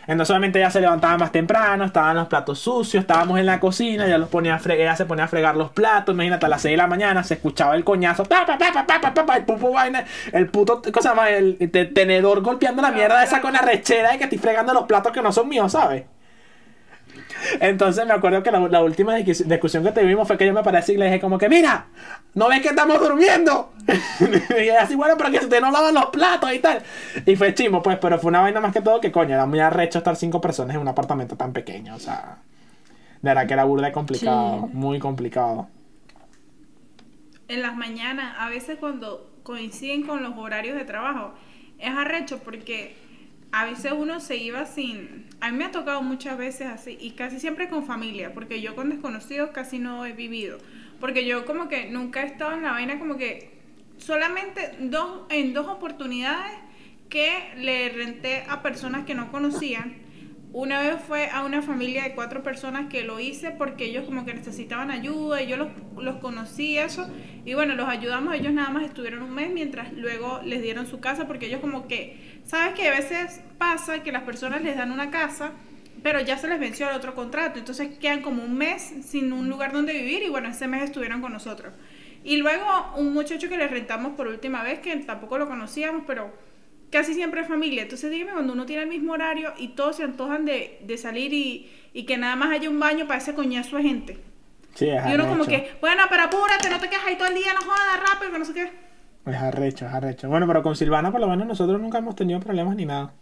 Entonces 0.03 0.29
solamente 0.29 0.59
ella 0.59 0.71
se 0.71 0.81
levantaba 0.81 1.17
más 1.17 1.33
temprano, 1.33 1.85
estaban 1.85 2.17
los 2.17 2.27
platos 2.27 2.59
sucios, 2.59 3.03
estábamos 3.03 3.39
en 3.39 3.47
la 3.47 3.61
cocina, 3.61 4.07
ella, 4.07 4.19
los 4.19 4.29
ponía 4.29 4.57
a 4.57 4.59
fregar, 4.59 4.81
ella 4.81 4.97
se 4.97 5.07
ponía 5.07 5.25
a 5.25 5.29
fregar 5.29 5.57
los 5.57 5.71
platos, 5.71 6.15
imagínate, 6.15 6.47
a 6.47 6.49
las 6.49 6.63
6 6.63 6.73
de 6.73 6.77
la 6.77 6.87
mañana 6.87 7.23
se 7.23 7.35
escuchaba 7.35 7.77
el 7.77 7.85
coñazo, 7.85 8.25
pa, 8.25 8.45
pa, 8.45 8.59
pa, 8.59 8.73
pa, 8.73 9.15
pa, 9.15 9.27
pa, 9.27 9.37
el 9.37 9.45
pupo 9.45 9.73
vaina, 9.73 10.05
el 10.33 10.49
puto, 10.49 10.83
cosa 10.93 11.15
más, 11.15 11.31
el, 11.31 11.71
tenedor 11.95 12.43
golpeando 12.43 12.83
la 12.83 12.91
mierda 12.91 13.23
esa 13.23 13.41
con 13.41 13.53
la 13.53 13.61
rechera 13.61 14.13
de 14.13 14.19
que 14.19 14.25
estoy 14.25 14.39
fregando 14.39 14.75
los 14.75 14.85
platos 14.85 15.13
que 15.13 15.23
no 15.23 15.33
son 15.33 15.49
míos, 15.49 15.73
¿sabes? 15.73 16.05
Entonces 17.61 18.07
me 18.07 18.13
acuerdo 18.15 18.43
que 18.43 18.51
la, 18.51 18.61
la 18.69 18.83
última 18.83 19.17
discus- 19.19 19.45
discusión 19.47 19.83
que 19.85 19.93
tuvimos 19.93 20.27
fue 20.29 20.39
que 20.39 20.47
yo 20.47 20.53
me 20.53 20.63
parecí 20.63 20.93
y 20.93 20.97
le 20.97 21.07
dije 21.07 21.21
como 21.21 21.39
que, 21.39 21.49
mira, 21.49 21.87
¿no 22.35 22.49
ves 22.49 22.61
que 22.63 22.69
estamos 22.69 23.01
durmiendo? 23.01 23.73
y 24.51 24.63
ella 24.63 24.83
así, 24.83 24.95
bueno, 24.95 25.15
pero 25.19 25.31
que 25.31 25.39
ustedes 25.39 25.61
no 25.63 25.71
lavan 25.71 25.95
los 25.95 26.07
platos 26.07 26.53
y 26.53 26.59
tal. 26.61 26.83
Y 27.27 27.37
fue 27.37 27.55
chimo, 27.55 27.83
pues, 27.83 27.99
pero 27.99 28.19
fue 28.19 28.29
una 28.29 28.41
vaina 28.41 28.61
más 28.61 28.73
que 28.73 28.81
todo 28.81 29.01
que, 29.01 29.11
coño, 29.13 29.35
era 29.35 29.47
muy 29.47 29.61
arrecho 29.61 29.99
estar 29.99 30.15
cinco 30.17 30.41
personas 30.41 30.75
en 30.77 30.83
un 30.83 30.89
apartamento 30.89 31.37
tan 31.37 31.53
pequeño, 31.53 31.95
o 31.95 31.99
sea... 31.99 32.39
De 33.21 33.29
verdad 33.31 33.47
que 33.47 33.53
era 33.55 33.63
burda 33.65 33.89
y 33.89 33.93
complicado, 33.93 34.67
Sí. 34.69 34.77
muy 34.77 34.99
complicado. 34.99 35.69
en 37.49 37.63
las 37.63 37.77
mañanas, 37.77 38.35
a 38.39 38.49
veces 38.49 38.79
cuando 38.81 39.31
coinciden 39.43 40.03
con 40.07 40.23
los 40.23 40.37
horarios 40.37 40.77
de 40.77 40.85
trabajo, 40.85 41.35
es 41.79 41.91
arrecho 41.95 42.39
porque 42.39 42.97
a 43.53 43.67
veces 43.67 43.93
uno 43.93 44.19
se 44.19 44.37
iba 44.39 44.65
sin... 44.65 45.27
A 45.41 45.51
mí 45.51 45.59
me 45.59 45.67
ha 45.67 45.71
tocado 45.71 46.03
muchas 46.03 46.39
veces 46.39 46.69
así 46.69 46.97
y 47.01 47.13
casi 47.13 47.39
siempre 47.39 47.69
con 47.69 47.85
familia, 47.85 48.33
porque 48.33 48.63
yo 48.63 48.75
con 48.75 48.91
desconocidos 48.91 49.51
casi 49.51 49.79
no 49.79 50.07
he 50.07 50.13
vivido, 50.13 50.59
porque 51.01 51.27
yo 51.27 51.45
como 51.45 51.69
que 51.69 51.91
nunca 51.91 52.23
he 52.23 52.27
estado 52.27 52.53
en 52.53 52.63
la 52.63 52.73
vaina 52.73 52.99
como 52.99 53.17
que 53.17 53.51
solamente 53.99 54.73
dos, 54.81 55.23
en 55.29 55.53
dos 55.53 55.69
oportunidades 55.69 56.53
que 57.11 57.53
le 57.59 57.91
renté 57.91 58.45
a 58.49 58.63
personas 58.63 59.05
que 59.05 59.15
no 59.15 59.31
conocían. 59.31 59.97
Una 60.53 60.83
vez 60.83 61.01
fue 61.07 61.31
a 61.31 61.45
una 61.45 61.63
familia 61.63 62.03
de 62.05 62.15
cuatro 62.15 62.43
personas 62.43 62.91
que 62.91 63.05
lo 63.05 63.19
hice 63.19 63.53
porque 63.53 63.87
ellos 63.87 64.05
como 64.05 64.27
que 64.27 64.35
necesitaban 64.35 64.91
ayuda 64.91 65.41
y 65.41 65.49
yo 65.49 65.57
los, 65.57 65.69
los 65.97 66.17
conocí 66.17 66.77
eso. 66.77 67.09
Y 67.45 67.55
bueno, 67.55 67.75
los 67.75 67.89
ayudamos, 67.89 68.35
ellos 68.35 68.53
nada 68.53 68.69
más 68.69 68.85
estuvieron 68.85 69.23
un 69.23 69.35
mes 69.35 69.51
mientras 69.51 69.93
luego 69.93 70.41
les 70.45 70.61
dieron 70.63 70.87
su 70.87 71.01
casa 71.01 71.27
porque 71.27 71.47
ellos 71.47 71.61
como 71.61 71.89
que, 71.89 72.41
sabes 72.45 72.75
que 72.75 72.87
a 72.89 72.91
veces 72.91 73.41
pasa 73.57 74.03
que 74.03 74.13
las 74.13 74.23
personas 74.25 74.63
les 74.63 74.77
dan 74.77 74.93
una 74.93 75.11
casa 75.11 75.53
pero 76.03 76.21
ya 76.21 76.37
se 76.37 76.49
les 76.49 76.59
venció 76.59 76.89
el 76.91 76.97
otro 76.97 77.15
contrato, 77.15 77.59
entonces 77.59 77.97
quedan 77.99 78.23
como 78.23 78.43
un 78.43 78.57
mes 78.57 78.93
sin 79.05 79.33
un 79.33 79.49
lugar 79.49 79.73
donde 79.73 79.93
vivir 79.93 80.23
y 80.23 80.29
bueno, 80.29 80.49
ese 80.49 80.67
mes 80.67 80.83
estuvieron 80.83 81.21
con 81.21 81.33
nosotros. 81.33 81.73
Y 82.25 82.37
luego 82.37 82.65
un 82.97 83.13
muchacho 83.13 83.49
que 83.49 83.57
le 83.57 83.69
rentamos 83.69 84.13
por 84.15 84.29
última 84.29 84.63
vez, 84.63 84.81
que 84.81 84.95
tampoco 84.97 85.39
lo 85.39 85.49
conocíamos, 85.49 86.05
pero 86.07 86.33
casi 86.93 87.15
siempre 87.15 87.41
es 87.41 87.49
familia. 87.49 87.83
Entonces 87.83 88.11
dígame, 88.11 88.33
cuando 88.33 88.53
uno 88.53 88.67
tiene 88.67 88.83
el 88.83 88.89
mismo 88.89 89.15
horario 89.15 89.53
y 89.59 89.69
todos 89.69 89.97
se 89.97 90.05
antojan 90.05 90.45
de, 90.45 90.79
de 90.87 90.99
salir 90.99 91.33
y, 91.33 91.71
y 91.93 92.05
que 92.05 92.19
nada 92.19 92.37
más 92.37 92.51
haya 92.53 92.71
un 92.71 92.79
baño 92.79 93.07
para 93.09 93.19
ese 93.21 93.35
coñazo 93.35 93.77
de 93.77 93.83
gente. 93.83 94.19
Sí, 94.75 94.89
es 94.89 95.07
Y 95.07 95.15
uno 95.15 95.27
como 95.29 95.47
que, 95.47 95.73
bueno, 95.81 96.05
pero 96.09 96.23
apúrate, 96.25 96.71
no 96.71 96.79
te 96.81 96.89
quedes 96.89 97.05
ahí 97.07 97.17
todo 97.17 97.29
el 97.29 97.35
día, 97.35 97.53
no 97.55 97.61
jodas 97.63 98.01
rápido, 98.09 98.33
que 98.33 98.39
no 98.39 98.45
sé 98.45 98.55
qué. 98.55 98.71
Es 99.27 99.37
arrecho, 99.37 99.87
es 99.87 99.93
arrecho. 99.93 100.29
Bueno, 100.29 100.47
pero 100.47 100.63
con 100.63 100.77
Silvana 100.77 101.11
por 101.13 101.21
lo 101.21 101.29
menos 101.29 101.47
nosotros 101.47 101.81
nunca 101.81 101.99
hemos 101.99 102.17
tenido 102.17 102.41
problemas 102.41 102.77
ni 102.77 102.87
nada. 102.87 103.15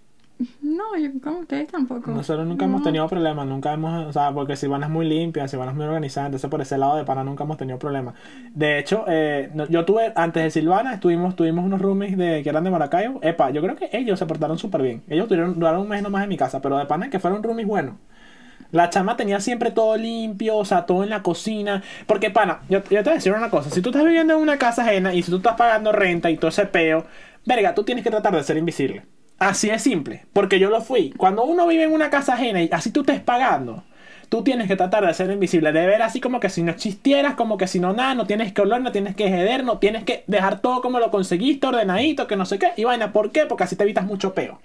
No, 0.62 0.97
yo 0.97 1.11
con 1.22 1.34
ustedes 1.36 1.68
tampoco. 1.68 2.11
Nosotros 2.11 2.47
nunca 2.47 2.64
hemos 2.64 2.82
tenido 2.82 3.07
problemas, 3.09 3.47
nunca 3.47 3.74
hemos, 3.74 4.07
o 4.07 4.12
sea, 4.12 4.32
porque 4.32 4.57
Silvana 4.57 4.86
es 4.86 4.93
muy 4.93 5.07
limpia, 5.07 5.47
Silvana 5.49 5.72
es 5.72 5.76
muy 5.76 5.84
organizada, 5.84 6.26
entonces 6.28 6.49
por 6.49 6.62
ese 6.62 6.78
lado 6.78 6.97
de 6.97 7.05
pana 7.05 7.22
nunca 7.24 7.45
hemos 7.45 7.59
tenido 7.59 7.78
problemas. 7.78 8.14
De 8.55 8.78
hecho, 8.78 9.05
eh, 9.07 9.51
no- 9.55 9.66
yo 9.68 9.84
tuve, 9.84 10.12
antes 10.16 10.43
de 10.43 10.51
Silvana, 10.51 10.95
estuvimos, 10.95 11.36
tuvimos 11.36 11.62
unos 11.64 11.80
roomies 11.82 12.16
de, 12.16 12.43
que 12.43 12.49
eran 12.49 12.64
de 12.64 12.70
Maracaibo. 12.70 13.20
Epa, 13.22 13.51
yo 13.51 13.61
creo 13.61 13.76
que 13.76 13.91
ellos 13.93 14.18
se 14.18 14.24
portaron 14.24 14.57
súper 14.59 14.80
bien. 14.82 15.03
Ellos 15.09 15.28
tuvieron, 15.28 15.59
duraron 15.59 15.82
un 15.82 15.88
mes 15.88 16.03
nomás 16.03 16.22
en 16.22 16.30
mi 16.30 16.38
casa, 16.38 16.62
pero 16.62 16.78
de 16.78 16.86
pana 16.86 17.11
que 17.11 17.18
fueron 17.20 17.43
roomies 17.43 17.66
buenos. 17.66 17.97
La 18.72 18.91
chama 18.91 19.16
tenía 19.16 19.41
siempre 19.41 19.70
todo 19.72 19.97
limpio, 19.97 20.57
o 20.57 20.64
sea, 20.64 20.86
todo 20.86 21.05
en 21.05 21.11
la 21.11 21.22
cocina. 21.22 21.82
Porque, 22.07 22.30
pana, 22.30 22.61
yo, 22.68 22.78
yo 22.84 22.88
te 22.88 23.03
voy 23.05 23.12
a 23.12 23.14
decir 23.14 23.32
una 23.32 23.51
cosa. 23.51 23.70
Si 23.70 23.82
tú 23.82 23.91
estás 23.91 24.05
viviendo 24.05 24.34
en 24.34 24.41
una 24.41 24.59
casa 24.59 24.82
ajena 24.82 25.14
y 25.14 25.22
si 25.22 25.30
tú 25.30 25.38
estás 25.38 25.57
pagando 25.57 25.93
renta 25.93 26.30
y 26.30 26.36
todo 26.36 26.49
ese 26.51 26.66
peo, 26.66 27.07
verga, 27.47 27.74
tú 27.74 27.84
tienes 27.84 28.05
que 28.05 28.11
tratar 28.11 28.34
de 28.34 28.43
ser 28.45 28.57
invisible. 28.59 29.03
Así 29.41 29.70
es 29.70 29.82
simple. 29.82 30.26
Porque 30.34 30.59
yo 30.59 30.68
lo 30.68 30.82
fui. 30.82 31.12
Cuando 31.16 31.45
uno 31.45 31.66
vive 31.66 31.84
en 31.84 31.93
una 31.93 32.11
casa 32.11 32.34
ajena 32.34 32.62
y 32.62 32.68
así 32.70 32.93
tú 32.93 33.01
estés 33.01 33.20
pagando, 33.20 33.82
tú 34.28 34.45
tienes 34.45 34.68
que 34.68 34.76
tratar 34.76 35.07
de 35.07 35.14
ser 35.14 35.30
invisible. 35.30 35.72
De 35.72 35.86
ver 35.86 36.03
así 36.03 36.20
como 36.20 36.41
que 36.41 36.51
si 36.51 36.62
no 36.62 36.70
existieras, 36.70 37.34
como 37.36 37.57
que 37.57 37.66
si 37.66 37.80
no 37.80 37.95
nada, 37.95 38.14
no 38.14 38.26
tienes 38.26 38.53
que 38.53 38.61
oler, 38.61 38.82
no 38.82 38.93
tienes 38.93 39.16
que 39.16 39.28
heder, 39.28 39.64
no 39.64 39.78
tienes 39.78 40.05
que 40.05 40.24
dejar 40.26 40.61
todo 40.61 40.82
como 40.82 41.01
lo 41.01 41.11
conseguiste, 41.11 41.66
ordenadito, 41.66 42.26
que 42.26 42.36
no 42.36 42.45
sé 42.45 42.59
qué. 42.59 42.72
Y 42.76 42.84
vaina, 42.84 43.14
¿por 43.14 43.32
qué? 43.32 43.47
Porque 43.47 43.64
así 43.64 43.76
te 43.76 43.84
evitas 43.84 44.05
mucho 44.05 44.34
peo. 44.34 44.61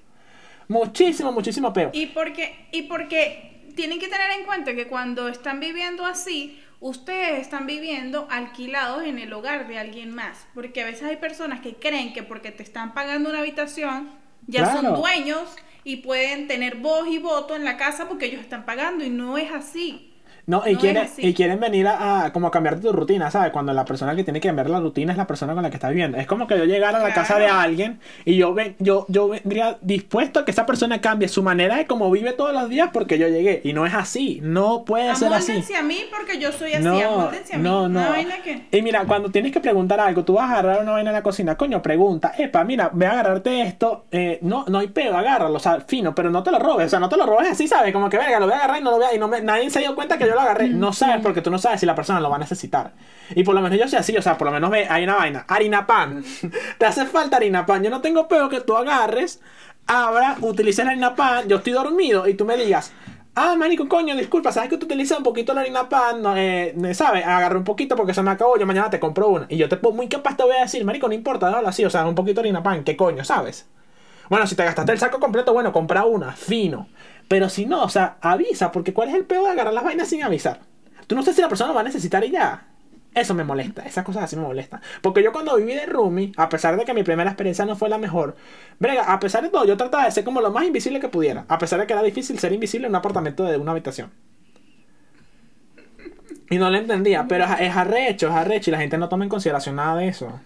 Muchísimo, 0.67 1.31
muchísimo 1.31 1.71
peo. 1.71 1.91
Y 1.93 2.07
porque, 2.07 2.67
y 2.73 2.81
porque 2.83 3.63
tienen 3.77 3.99
que 3.99 4.09
tener 4.09 4.29
en 4.37 4.45
cuenta 4.45 4.75
que 4.75 4.87
cuando 4.87 5.29
están 5.29 5.61
viviendo 5.61 6.05
así, 6.05 6.61
ustedes 6.81 7.39
están 7.39 7.65
viviendo 7.65 8.27
alquilados 8.29 9.03
en 9.05 9.19
el 9.19 9.31
hogar 9.31 9.69
de 9.69 9.79
alguien 9.79 10.13
más. 10.13 10.47
Porque 10.53 10.81
a 10.81 10.85
veces 10.85 11.03
hay 11.03 11.15
personas 11.15 11.61
que 11.61 11.75
creen 11.75 12.11
que 12.11 12.23
porque 12.23 12.51
te 12.51 12.61
están 12.61 12.93
pagando 12.93 13.29
una 13.29 13.39
habitación, 13.39 14.24
ya 14.47 14.63
Claro. 14.63 14.81
son 14.81 15.01
dueños 15.01 15.55
y 15.83 15.97
pueden 15.97 16.47
tener 16.47 16.77
voz 16.77 17.07
y 17.07 17.19
voto 17.19 17.55
en 17.55 17.63
la 17.63 17.77
casa 17.77 18.07
porque 18.07 18.25
ellos 18.25 18.41
están 18.41 18.65
pagando 18.65 19.03
y 19.05 19.09
no 19.09 19.37
es 19.37 19.51
así. 19.51 20.14
No, 20.47 20.63
y, 20.65 20.73
No 20.73 20.79
quieren, 20.79 21.09
y 21.17 21.33
quieren 21.33 21.59
venir 21.59 21.87
a, 21.87 22.25
a 22.25 22.33
como 22.33 22.47
a 22.47 22.51
cambiarte 22.51 22.81
tu 22.81 22.91
rutina, 22.91 23.31
¿sabes? 23.31 23.51
Cuando 23.51 23.73
la 23.73 23.83
persona 23.85 24.15
que 24.15 24.23
tiene 24.23 24.39
que 24.39 24.47
cambiar 24.47 24.69
la 24.69 24.79
rutina 24.79 25.11
es 25.11 25.17
la 25.17 25.25
persona 25.27 25.53
con 25.53 25.63
la 25.63 25.69
que 25.69 25.75
estás 25.77 25.89
viviendo. 25.89 26.17
Es 26.17 26.27
como 26.27 26.45
que 26.47 26.57
yo 26.57 26.65
llegara 26.65 26.99
a 26.99 27.01
la 27.01 27.07
Claro. 27.13 27.21
casa 27.27 27.39
de 27.39 27.47
alguien 27.47 27.99
y 28.25 28.35
yo, 28.37 28.53
ven, 28.53 28.75
yo, 28.79 29.05
yo 29.09 29.27
vendría 29.29 29.77
dispuesto 29.81 30.39
a 30.41 30.45
que 30.45 30.51
esa 30.51 30.65
persona 30.65 31.01
cambie 31.01 31.27
su 31.27 31.41
manera 31.43 31.77
de 31.77 31.87
cómo 31.87 32.11
vive 32.11 32.33
todos 32.33 32.53
los 32.53 32.69
días 32.69 32.89
porque 32.93 33.17
yo 33.17 33.27
llegué. 33.27 33.61
Y 33.63 33.73
no 33.73 33.85
es 33.85 33.93
así, 33.93 34.39
no 34.43 34.85
puede 34.85 35.15
ser 35.15 35.33
así. 35.33 35.63
A 35.73 35.81
mí 35.81 35.99
porque 36.15 36.39
yo 36.39 36.51
soy 36.51 36.73
así, 36.73 36.83
No, 36.83 36.97
a 36.99 37.31
mí. 37.31 37.37
no, 37.57 37.89
no. 37.89 38.09
vaina 38.09 38.35
que... 38.43 38.67
Y 38.71 38.81
mira, 38.81 39.03
cuando 39.05 39.29
tienes 39.31 39.51
que 39.51 39.59
preguntar 39.59 39.99
algo, 39.99 40.23
tú 40.23 40.33
vas 40.33 40.49
a 40.49 40.53
agarrar 40.59 40.81
una 40.83 40.91
vaina 40.91 41.09
en 41.09 41.15
la 41.15 41.23
cocina, 41.23 41.55
coño, 41.57 41.81
pregunta, 41.81 42.33
epa, 42.37 42.63
mira, 42.63 42.89
ve 42.93 43.05
a 43.07 43.11
agarrarte 43.13 43.61
esto, 43.63 44.05
eh, 44.11 44.39
no, 44.41 44.65
no 44.67 44.79
hay 44.79 44.87
pedo, 44.89 45.17
agárralo, 45.17 45.55
o 45.55 45.59
sea, 45.59 45.81
fino, 45.81 46.13
pero 46.13 46.29
no 46.29 46.43
te 46.43 46.51
lo 46.51 46.59
robes, 46.59 46.87
o 46.87 46.89
sea, 46.89 46.99
no 46.99 47.09
te 47.09 47.17
lo 47.17 47.25
robes 47.25 47.49
así, 47.51 47.67
¿sabes? 47.67 47.91
Como 47.93 48.09
que, 48.09 48.17
verga, 48.17 48.39
lo 48.39 48.45
voy 48.45 48.53
a 48.53 48.57
agarrar 48.57 48.79
y 48.79 48.83
no 48.83 48.91
lo 48.91 48.97
voy 48.97 49.05
a, 49.07 49.15
y 49.15 49.17
no 49.17 49.27
me- 49.27 49.41
nadie 49.41 49.69
se 49.69 49.79
dio 49.79 49.95
cuenta 49.95 50.17
que 50.17 50.25
yo 50.27 50.34
lo 50.35 50.41
agarré, 50.41 50.69
no 50.69 50.93
sabes, 50.93 51.21
porque 51.23 51.41
tú 51.41 51.49
no 51.49 51.57
sabes 51.57 51.79
si 51.79 51.85
la 51.85 51.95
persona 51.95 52.19
lo 52.19 52.29
va 52.29 52.35
a 52.35 52.39
necesitar. 52.39 52.93
Y 53.35 53.43
por 53.43 53.55
lo 53.55 53.61
menos 53.61 53.79
yo 53.79 53.87
soy 53.87 53.99
así, 53.99 54.15
o 54.15 54.21
sea, 54.21 54.37
por 54.37 54.45
lo 54.45 54.51
menos 54.51 54.69
ve, 54.69 54.87
hay 54.89 55.03
una 55.03 55.15
vaina, 55.15 55.45
harina 55.47 55.87
pan, 55.87 56.23
te 56.77 56.85
hace 56.85 57.05
falta 57.05 57.37
harina 57.37 57.65
pan, 57.65 57.83
yo 57.83 57.89
no 57.89 58.01
tengo 58.01 58.27
pedo 58.27 58.49
que 58.49 58.61
tú 58.61 58.75
agarres, 58.75 59.41
abra, 59.87 60.37
utilices 60.41 60.85
la 60.85 60.91
harina 60.91 61.15
pan, 61.15 61.47
yo 61.47 61.57
estoy 61.57 61.73
dormido 61.73 62.27
y 62.27 62.35
tú 62.35 62.45
me 62.45 62.57
digas, 62.57 62.93
Ah, 63.37 63.55
marico, 63.57 63.89
coño, 63.89 64.15
disculpa, 64.15 64.53
sabes 64.53 64.69
que 64.69 64.77
tú 64.77 64.85
utilizas 64.85 65.17
un 65.17 65.23
poquito 65.25 65.53
la 65.53 65.59
harina 65.59 65.89
pan, 65.89 66.21
no, 66.21 66.37
eh, 66.37 66.73
¿sabes? 66.93 67.25
Agarré 67.25 67.57
un 67.57 67.65
poquito 67.65 67.97
porque 67.97 68.13
se 68.13 68.21
me 68.23 68.31
acabó, 68.31 68.57
yo 68.57 68.65
mañana 68.65 68.89
te 68.89 68.97
compro 68.97 69.27
una. 69.27 69.45
Y 69.49 69.57
yo 69.57 69.67
te 69.67 69.77
muy 69.91 70.07
capaz 70.07 70.37
te 70.37 70.43
voy 70.43 70.55
a 70.55 70.61
decir, 70.61 70.85
marico, 70.85 71.09
no 71.09 71.13
importa, 71.13 71.49
dale 71.49 71.67
así, 71.67 71.83
o 71.83 71.89
sea, 71.89 72.07
un 72.07 72.15
poquito 72.15 72.35
de 72.35 72.47
harina 72.47 72.63
pan, 72.63 72.85
¿qué 72.85 72.95
coño, 72.95 73.25
sabes? 73.25 73.67
Bueno, 74.29 74.47
si 74.47 74.55
te 74.55 74.63
gastaste 74.63 74.91
el 74.93 74.99
saco 74.99 75.19
completo, 75.19 75.51
bueno, 75.53 75.73
compra 75.73 76.05
una, 76.05 76.31
fino. 76.31 76.87
Pero 77.27 77.49
si 77.49 77.65
no, 77.65 77.83
o 77.83 77.89
sea, 77.89 78.17
avisa, 78.21 78.71
porque 78.71 78.93
¿cuál 78.93 79.09
es 79.09 79.15
el 79.15 79.25
peor 79.25 79.45
de 79.45 79.51
agarrar 79.51 79.73
las 79.73 79.83
vainas 79.83 80.07
sin 80.07 80.23
avisar? 80.23 80.59
Tú 81.07 81.15
no 81.15 81.21
sabes 81.21 81.35
si 81.35 81.41
la 81.41 81.49
persona 81.49 81.69
lo 81.69 81.75
va 81.75 81.81
a 81.81 81.85
necesitar 81.85 82.23
y 82.23 82.31
ya. 82.31 82.67
Eso 83.13 83.33
me 83.33 83.45
molesta, 83.45 83.83
esas 83.83 84.03
cosas 84.03 84.23
así 84.23 84.35
me 84.35 84.41
molestan. 84.41 84.81
Porque 85.01 85.23
yo 85.23 85.31
cuando 85.31 85.55
viví 85.55 85.73
de 85.73 85.85
roomie, 85.85 86.33
a 86.35 86.49
pesar 86.49 86.75
de 86.75 86.83
que 86.83 86.93
mi 86.93 87.03
primera 87.03 87.29
experiencia 87.29 87.65
no 87.65 87.77
fue 87.77 87.87
la 87.87 87.97
mejor, 87.97 88.35
brega, 88.77 89.11
a 89.11 89.19
pesar 89.21 89.41
de 89.41 89.49
todo, 89.49 89.65
yo 89.65 89.77
trataba 89.77 90.03
de 90.03 90.11
ser 90.11 90.25
como 90.25 90.41
lo 90.41 90.51
más 90.51 90.65
invisible 90.65 90.99
que 90.99 91.07
pudiera. 91.07 91.45
A 91.47 91.57
pesar 91.57 91.79
de 91.79 91.87
que 91.87 91.93
era 91.93 92.03
difícil 92.03 92.37
ser 92.39 92.51
invisible 92.51 92.87
en 92.87 92.91
un 92.91 92.97
apartamento 92.97 93.45
de 93.45 93.57
una 93.57 93.71
habitación. 93.71 94.11
Y 96.49 96.57
no 96.57 96.69
lo 96.69 96.77
entendía, 96.77 97.25
pero 97.27 97.45
es 97.45 97.75
arrecho, 97.75 98.27
es 98.27 98.33
arrecho 98.33 98.69
y 98.69 98.73
la 98.73 98.79
gente 98.79 98.97
no 98.97 99.09
toma 99.09 99.23
en 99.23 99.29
consideración 99.29 99.77
nada 99.77 99.95
de 99.95 100.09
eso. 100.09 100.41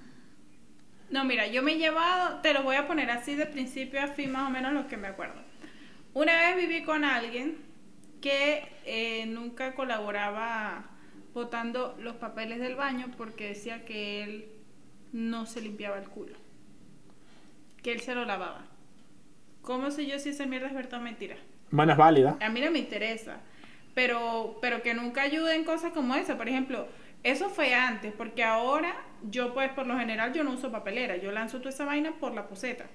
No, 1.09 1.25
mira, 1.25 1.47
yo 1.47 1.63
me 1.63 1.73
he 1.73 1.77
llevado, 1.77 2.39
te 2.41 2.53
lo 2.53 2.61
voy 2.61 2.75
a 2.75 2.87
poner 2.87 3.09
así 3.09 3.33
de 3.33 3.47
principio 3.47 4.01
a 4.01 4.07
fin, 4.07 4.31
más 4.31 4.47
o 4.47 4.51
menos 4.51 4.73
lo 4.73 4.87
que 4.87 4.95
me 4.95 5.07
acuerdo. 5.07 5.48
Una 6.13 6.35
vez 6.35 6.55
viví 6.57 6.83
con 6.83 7.03
alguien 7.03 7.57
que 8.21 8.67
eh, 8.85 9.25
nunca 9.27 9.75
colaboraba 9.75 10.85
botando 11.33 11.95
los 11.99 12.15
papeles 12.15 12.59
del 12.59 12.75
baño 12.75 13.07
porque 13.17 13.49
decía 13.49 13.85
que 13.85 14.23
él 14.23 14.49
no 15.11 15.45
se 15.45 15.61
limpiaba 15.61 15.97
el 15.97 16.09
culo, 16.09 16.35
que 17.81 17.91
él 17.91 18.01
se 18.01 18.15
lo 18.15 18.25
lavaba. 18.25 18.65
¿Cómo 19.61 19.91
sé 19.91 20.07
yo 20.07 20.19
si 20.19 20.29
esa 20.29 20.45
mierda 20.45 20.67
es 20.67 20.73
verdad 20.73 20.99
o 20.99 21.03
mentira? 21.03 21.37
Bueno, 21.71 21.91
es 21.91 21.97
válida. 21.97 22.37
A 22.41 22.49
mí 22.49 22.59
no 22.59 22.71
me 22.71 22.79
interesa. 22.79 23.39
Pero, 23.93 24.57
pero 24.61 24.81
que 24.81 24.93
nunca 24.93 25.23
ayuden 25.23 25.63
cosas 25.63 25.91
como 25.91 26.15
esa. 26.15 26.37
Por 26.37 26.47
ejemplo, 26.47 26.87
eso 27.23 27.49
fue 27.49 27.73
antes, 27.73 28.13
porque 28.13 28.43
ahora 28.43 28.95
yo 29.29 29.53
pues 29.53 29.71
por 29.71 29.85
lo 29.85 29.97
general 29.97 30.33
yo 30.33 30.43
no 30.43 30.51
uso 30.51 30.71
papelera, 30.71 31.17
yo 31.17 31.31
lanzo 31.31 31.57
toda 31.57 31.71
esa 31.71 31.85
vaina 31.85 32.13
por 32.19 32.33
la 32.33 32.47
poseta. 32.47 32.85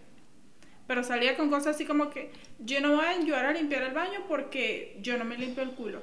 Pero 0.86 1.02
salía 1.02 1.36
con 1.36 1.50
cosas 1.50 1.74
así 1.76 1.84
como 1.86 2.10
que 2.10 2.30
yo 2.58 2.80
no 2.80 2.94
voy 2.96 3.04
a 3.06 3.10
ayudar 3.10 3.46
a 3.46 3.52
limpiar 3.52 3.82
el 3.82 3.94
baño 3.94 4.20
porque 4.28 4.98
yo 5.02 5.16
no 5.18 5.24
me 5.24 5.36
limpio 5.38 5.62
el 5.62 5.70
culo. 5.72 6.02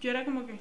Yo 0.00 0.10
era 0.10 0.24
como 0.24 0.46
que... 0.46 0.58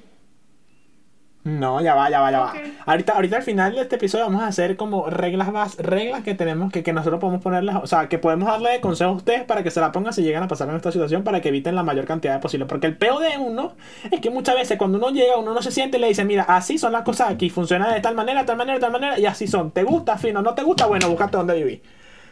No, 1.45 1.82
ya 1.82 1.93
va, 1.93 2.10
ya 2.10 2.22
va, 2.22 2.32
ya 2.32 2.39
va. 2.39 2.54
Ahorita, 2.86 3.14
ahorita 3.16 3.36
al 3.36 3.43
final 3.43 3.76
de 3.76 3.82
este 3.82 3.97
episodio 3.97 4.24
vamos 4.24 4.43
a 4.43 4.47
hacer 4.47 4.78
como 4.78 5.10
reglas 5.10 5.49
bas- 5.49 5.76
reglas 5.78 6.24
que 6.24 6.36
tenemos 6.36 6.72
que, 6.72 6.84
que 6.84 6.93
nosotros 6.93 7.20
podemos 7.20 7.41
ponerles, 7.43 7.76
o 7.76 7.86
sea, 7.86 8.08
que 8.08 8.18
podemos 8.18 8.47
darle 8.47 8.80
consejos 8.80 9.12
a 9.14 9.18
ustedes 9.18 9.43
para 9.43 9.62
que 9.62 9.70
se 9.70 9.82
la 9.82 9.91
pongan 9.91 10.14
si 10.14 10.24
llegan 10.24 10.43
a 10.43 10.47
pasar 10.47 10.70
en 10.70 10.78
esta 10.78 10.93
situación 10.93 11.26
para 11.26 11.41
que 11.41 11.49
eviten 11.49 11.76
la 11.76 11.84
mayor 11.84 12.06
cantidad 12.06 12.36
de 12.36 12.39
posible. 12.39 12.66
Porque 12.66 12.88
el 12.88 12.95
peo 12.97 13.20
de 13.20 13.38
uno 13.38 13.74
es 14.10 14.22
que 14.22 14.30
muchas 14.30 14.56
veces 14.56 14.78
cuando 14.78 14.97
uno 14.97 15.10
llega, 15.10 15.36
uno 15.38 15.54
no 15.54 15.62
se 15.62 15.72
siente 15.72 15.97
y 15.97 15.99
le 15.99 16.08
dice, 16.08 16.24
mira, 16.24 16.43
así 16.43 16.78
son 16.78 16.93
las 16.93 17.01
cosas 17.04 17.30
aquí, 17.32 17.49
funciona 17.49 17.93
de 17.93 17.99
tal 17.99 18.16
manera, 18.16 18.39
de 18.39 18.45
tal 18.47 18.56
manera, 18.56 18.76
de 18.76 18.82
tal 18.82 18.91
manera, 18.93 19.20
y 19.20 19.26
así 19.26 19.45
son. 19.45 19.72
¿Te 19.72 19.84
gusta, 19.84 20.18
fino? 20.18 20.41
¿No 20.41 20.56
te 20.56 20.64
gusta? 20.64 20.86
Bueno, 20.86 21.10
búscate 21.10 21.36
dónde 21.36 21.56
vivir. 21.56 21.82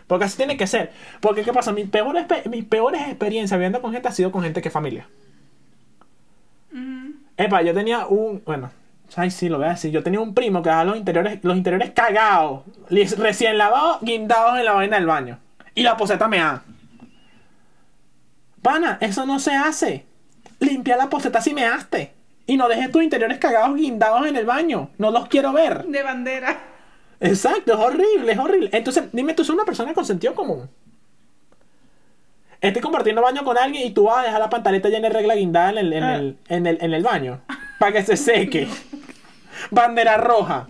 Porque 0.07 0.25
así 0.25 0.37
tiene 0.37 0.57
que 0.57 0.67
ser. 0.67 0.91
Porque, 1.19 1.43
¿qué 1.43 1.53
pasa? 1.53 1.71
Mis 1.71 1.87
peores, 1.89 2.25
pe- 2.25 2.47
mis 2.49 2.65
peores 2.65 3.01
experiencias 3.07 3.57
viviendo 3.57 3.81
con 3.81 3.91
gente 3.93 4.07
ha 4.07 4.11
sido 4.11 4.31
con 4.31 4.43
gente 4.43 4.61
que 4.61 4.67
es 4.69 4.73
familia. 4.73 5.07
ujú. 6.73 7.13
Epa, 7.37 7.61
yo 7.61 7.73
tenía 7.73 8.05
un. 8.07 8.41
Bueno, 8.45 8.71
ay, 9.15 9.31
sí, 9.31 9.49
lo 9.49 9.57
voy 9.57 9.67
a 9.67 9.71
decir. 9.71 9.91
Yo 9.91 10.03
tenía 10.03 10.19
un 10.19 10.33
primo 10.33 10.61
que 10.61 10.69
dejaba 10.69 10.85
los 10.85 10.97
interiores, 10.97 11.39
los 11.43 11.57
interiores 11.57 11.91
cagados, 11.91 12.63
recién 12.89 13.57
lavados, 13.57 13.99
guindados 14.01 14.59
en 14.59 14.65
la 14.65 14.73
vaina 14.73 14.97
del 14.97 15.05
baño. 15.07 15.39
Y 15.73 15.83
la 15.83 15.95
poseta 15.97 16.27
me 16.27 16.37
da. 16.39 16.63
Pana, 18.61 18.97
eso 19.01 19.25
no 19.25 19.39
se 19.39 19.53
hace. 19.53 20.05
Limpia 20.59 20.97
la 20.97 21.09
poseta 21.09 21.41
si 21.41 21.53
me 21.53 21.65
haste. 21.65 22.13
Y 22.45 22.57
no 22.57 22.67
dejes 22.67 22.91
tus 22.91 23.01
interiores 23.03 23.37
cagados 23.39 23.75
guindados 23.75 24.27
en 24.27 24.35
el 24.35 24.45
baño. 24.45 24.89
No 24.97 25.09
los 25.11 25.27
quiero 25.27 25.53
ver. 25.53 25.85
De 25.85 26.03
bandera. 26.03 26.59
Exacto, 27.22 27.74
es 27.74 27.80
horrible, 27.80 28.32
es 28.34 28.38
horrible. 28.39 28.69
Entonces, 28.74 29.05
dime, 29.13 29.34
tú 29.34 29.43
eres 29.43 29.49
una 29.51 29.63
persona 29.65 29.93
con 29.93 30.05
sentido 30.05 30.36
común. 30.36 30.69
Estoy 32.59 32.82
compartiendo 32.82 33.22
baño 33.22 33.43
con 33.43 33.57
alguien 33.57 33.88
y 33.88 33.91
tú 33.91 34.03
vas 34.03 34.19
a 34.19 34.24
dejar 34.24 34.39
la 34.39 34.49
pantaleta 34.49 34.89
llena 34.89 35.07
de 35.07 35.13
regla 35.13 35.36
guindada 35.36 35.72
en 35.72 35.78
el, 35.78 35.93
en 35.93 36.03
Ah. 36.03 36.15
el, 36.15 36.38
en 36.49 36.67
el, 36.67 36.78
en 36.82 36.93
el 36.93 37.03
baño. 37.03 37.41
Para 37.80 37.93
que 37.93 38.03
se 38.03 38.17
seque. 38.17 38.67
Bandera 39.72 40.17
roja. 40.17 40.67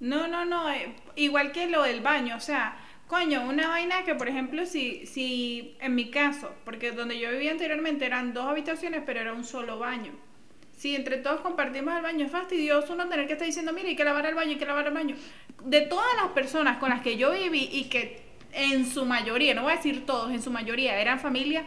No, 0.00 0.26
no, 0.28 0.44
no, 0.44 0.70
eh, 0.70 0.94
igual 1.16 1.52
que 1.52 1.66
lo 1.68 1.82
del 1.82 2.00
baño, 2.00 2.36
o 2.36 2.40
sea, 2.40 2.76
coño, 3.06 3.42
una 3.48 3.68
vaina 3.68 4.04
que 4.04 4.14
por 4.14 4.28
ejemplo 4.28 4.66
si, 4.66 5.06
si 5.06 5.76
en 5.80 5.94
mi 5.94 6.10
caso, 6.10 6.52
porque 6.64 6.92
donde 6.92 7.18
yo 7.18 7.30
vivía 7.30 7.52
anteriormente 7.52 8.04
eran 8.04 8.34
dos 8.34 8.46
habitaciones, 8.46 9.02
pero 9.06 9.20
era 9.20 9.32
un 9.32 9.44
solo 9.44 9.78
baño. 9.78 10.12
Si 10.84 10.94
entre 10.94 11.16
todos 11.16 11.40
compartimos 11.40 11.96
el 11.96 12.02
baño, 12.02 12.26
es 12.26 12.30
fastidioso 12.30 12.92
uno 12.92 13.08
tener 13.08 13.26
que 13.26 13.32
estar 13.32 13.46
diciendo, 13.46 13.72
mira, 13.72 13.88
hay 13.88 13.96
que 13.96 14.04
lavar 14.04 14.26
el 14.26 14.34
baño, 14.34 14.50
hay 14.50 14.58
que 14.58 14.66
lavar 14.66 14.86
el 14.86 14.92
baño. 14.92 15.16
De 15.62 15.80
todas 15.80 16.14
las 16.20 16.32
personas 16.32 16.76
con 16.76 16.90
las 16.90 17.00
que 17.00 17.16
yo 17.16 17.32
viví 17.32 17.70
y 17.72 17.84
que 17.84 18.22
en 18.52 18.84
su 18.84 19.06
mayoría, 19.06 19.54
no 19.54 19.62
voy 19.62 19.72
a 19.72 19.76
decir 19.76 20.04
todos, 20.04 20.30
en 20.30 20.42
su 20.42 20.50
mayoría 20.50 21.00
eran 21.00 21.20
familia, 21.20 21.64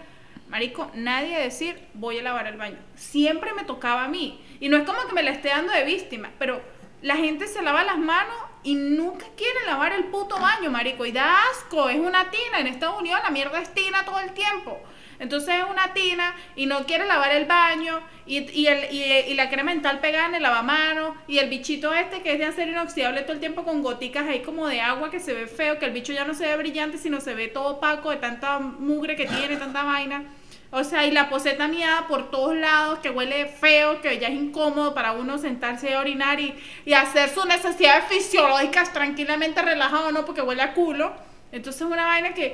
marico, 0.50 0.92
nadie 0.94 1.36
decir, 1.40 1.80
voy 1.96 2.20
a 2.20 2.22
lavar 2.22 2.46
el 2.46 2.58
baño. 2.58 2.78
Siempre 2.94 3.56
me 3.56 3.64
tocaba 3.64 4.04
a 4.04 4.08
mí. 4.08 4.40
Y 4.60 4.70
no 4.70 4.78
es 4.78 4.84
como 4.84 5.00
que 5.08 5.14
me 5.16 5.24
la 5.24 5.32
esté 5.32 5.50
dando 5.50 5.74
de 5.74 5.84
víctima, 5.84 6.30
pero 6.38 6.62
la 7.02 7.16
gente 7.16 7.48
se 7.48 7.64
lava 7.64 7.84
las 7.84 7.98
manos 7.98 8.38
y 8.62 8.76
nunca 8.76 9.26
quiere 9.36 9.66
lavar 9.66 9.94
el 9.94 10.04
puto 10.04 10.38
baño, 10.38 10.70
marico. 10.70 11.08
Y 11.08 11.12
da 11.12 11.50
asco, 11.50 11.90
es 11.90 11.98
una 11.98 12.30
tina. 12.30 12.60
En 12.60 12.68
Estados 12.68 13.00
Unidos 13.00 13.20
la 13.24 13.32
mierda 13.32 13.60
es 13.60 13.74
tina 13.74 14.06
todo 14.06 14.20
el 14.20 14.34
tiempo. 14.34 14.80
Entonces 15.20 15.56
es 15.56 15.64
una 15.70 15.94
tina 15.94 16.36
y 16.56 16.66
no 16.66 16.86
quiere 16.86 17.06
lavar 17.06 17.32
el 17.32 17.46
baño 17.46 18.02
y, 18.26 18.40
y, 18.52 18.68
el, 18.68 18.94
y, 18.94 19.34
la 19.34 19.50
crema 19.50 19.72
dental 19.72 20.00
pegada 20.00 20.28
en 20.28 20.36
el 20.36 20.44
lavamanos 20.44 21.16
y 21.28 21.40
el 21.40 21.50
bichito 21.50 21.94
este 21.94 22.22
que 22.22 22.34
es 22.34 22.40
de 22.40 22.46
acero 22.46 22.72
inoxidable 22.72 23.22
todo 23.22 23.34
el 23.34 23.40
tiempo 23.40 23.64
con 23.64 23.82
goticas 23.82 24.28
ahí 24.28 24.42
como 24.42 24.68
de 24.68 24.82
agua 24.82 25.10
que 25.10 25.20
se 25.20 25.34
ve 25.34 25.48
feo, 25.48 25.80
que 25.80 25.86
el 25.86 25.92
bicho 25.92 26.14
ya 26.14 26.26
no 26.26 26.34
se 26.34 26.46
ve 26.46 26.56
brillante, 26.58 26.98
sino 26.98 27.20
se 27.20 27.34
ve 27.34 27.48
todo 27.48 27.78
opaco 27.78 28.12
de 28.12 28.18
tanta 28.18 28.60
mugre 28.60 29.16
que 29.16 29.26
tiene, 29.26 29.58
tanta 29.58 29.84
vaina. 29.84 30.24
O 30.70 30.84
sea, 30.84 31.06
y 31.06 31.12
la 31.12 31.30
poseta 31.30 31.70
miada 31.70 32.08
por 32.08 32.30
todos 32.30 32.54
lados, 32.56 33.00
que 33.00 33.10
huele 33.10 33.46
feo, 33.46 34.02
que 34.02 34.20
ya 34.20 34.28
es 34.28 34.36
incómodo 34.36 34.94
para 34.94 35.14
uno 35.14 35.38
sentarse 35.38 35.94
a 35.94 36.00
orinar 36.00 36.42
y, 36.42 36.54
y 36.86 36.94
hacer 36.94 37.30
sus 37.30 37.46
necesidades 37.46 38.04
fisiológicas 38.10 38.92
tranquilamente 38.92 39.62
relajado, 39.62 40.12
¿no? 40.12 40.26
Porque 40.26 40.42
huele 40.42 40.62
a 40.62 40.74
culo. 40.74 41.14
Entonces 41.54 41.82
es 41.82 41.88
una 41.88 42.06
vaina 42.06 42.34
que, 42.34 42.54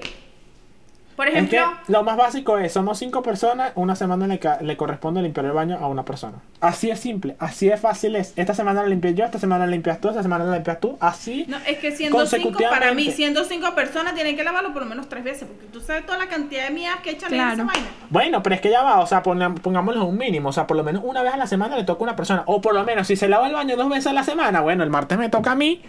por 1.16 1.28
Es 1.28 1.34
que 1.50 1.56
ejemplo, 1.58 1.78
lo 1.88 2.04
más 2.04 2.18
básico 2.18 2.58
es, 2.58 2.74
somos 2.74 2.98
cinco 2.98 3.22
personas, 3.22 3.72
una 3.76 3.96
semana 3.96 4.28
le, 4.28 4.40
le 4.62 4.78
corresponde 4.78 5.22
limpiar 5.22 5.46
el 5.46 5.52
baño 5.52 5.78
a 5.80 5.88
una 5.88 6.04
persona. 6.06 6.38
Así 6.62 6.90
es 6.90 7.00
simple, 7.00 7.36
así 7.40 7.68
de 7.68 7.78
fácil 7.78 8.16
es. 8.16 8.34
Esta 8.36 8.54
semana 8.54 8.84
la 8.84 8.90
limpié 8.90 9.14
yo, 9.14 9.26
esta 9.26 9.40
semana 9.40 9.66
la 9.66 9.72
limpias 9.72 10.00
tú, 10.02 10.10
esta 10.10 10.24
semana 10.24 10.46
la 10.46 10.56
limpias 10.56 10.80
tú, 10.80 10.98
así. 11.00 11.46
no, 11.48 11.58
es 11.68 11.78
que 11.80 11.92
siendo 11.92 12.26
cinco, 12.26 12.58
para 12.70 12.94
mí, 12.94 13.12
siendo 13.12 13.44
cinco 13.44 13.74
personas, 13.76 14.16
tienen 14.16 14.36
que 14.36 14.44
lavarlo 14.44 14.74
por 14.74 14.84
lo 14.84 14.90
menos 14.90 15.10
tres 15.10 15.24
veces, 15.24 15.48
porque 15.48 15.66
tú 15.68 15.82
sabes 15.82 16.06
toda 16.06 16.18
la 16.18 16.28
cantidad 16.28 16.66
de 16.68 16.72
mías 16.74 16.98
que 17.04 17.12
echan 17.12 17.32
en 17.34 17.40
Claro. 17.40 17.54
esa 17.54 17.64
vaina. 17.66 17.88
Bueno, 18.10 18.42
pero 18.44 18.56
es 18.56 18.62
que 18.62 18.70
ya 18.72 18.82
va, 18.84 19.00
o 19.00 19.08
sea, 19.08 19.22
pon- 19.24 19.56
pongámoslo 19.62 20.06
un 20.06 20.18
mínimo, 20.18 20.50
o 20.50 20.54
sea, 20.54 20.68
por 20.68 20.78
lo 20.78 20.84
menos 20.84 21.04
una 21.06 21.22
vez 21.22 21.34
a 21.34 21.38
la 21.38 21.48
semana 21.48 21.76
le 21.76 21.84
toca 21.84 22.00
a 22.02 22.04
una 22.04 22.16
persona, 22.16 22.44
o 22.48 22.62
por 22.62 22.74
lo 22.74 22.84
menos 22.84 23.08
si 23.08 23.16
se 23.16 23.28
lava 23.28 23.48
el 23.48 23.54
baño 23.54 23.76
dos 23.76 23.90
veces 23.90 24.08
a 24.08 24.14
la 24.14 24.24
semana, 24.24 24.62
bueno, 24.62 24.84
el 24.84 24.90
martes 24.90 25.18
me 25.18 25.30
toca 25.30 25.52
a 25.52 25.56
mí, 25.56 25.82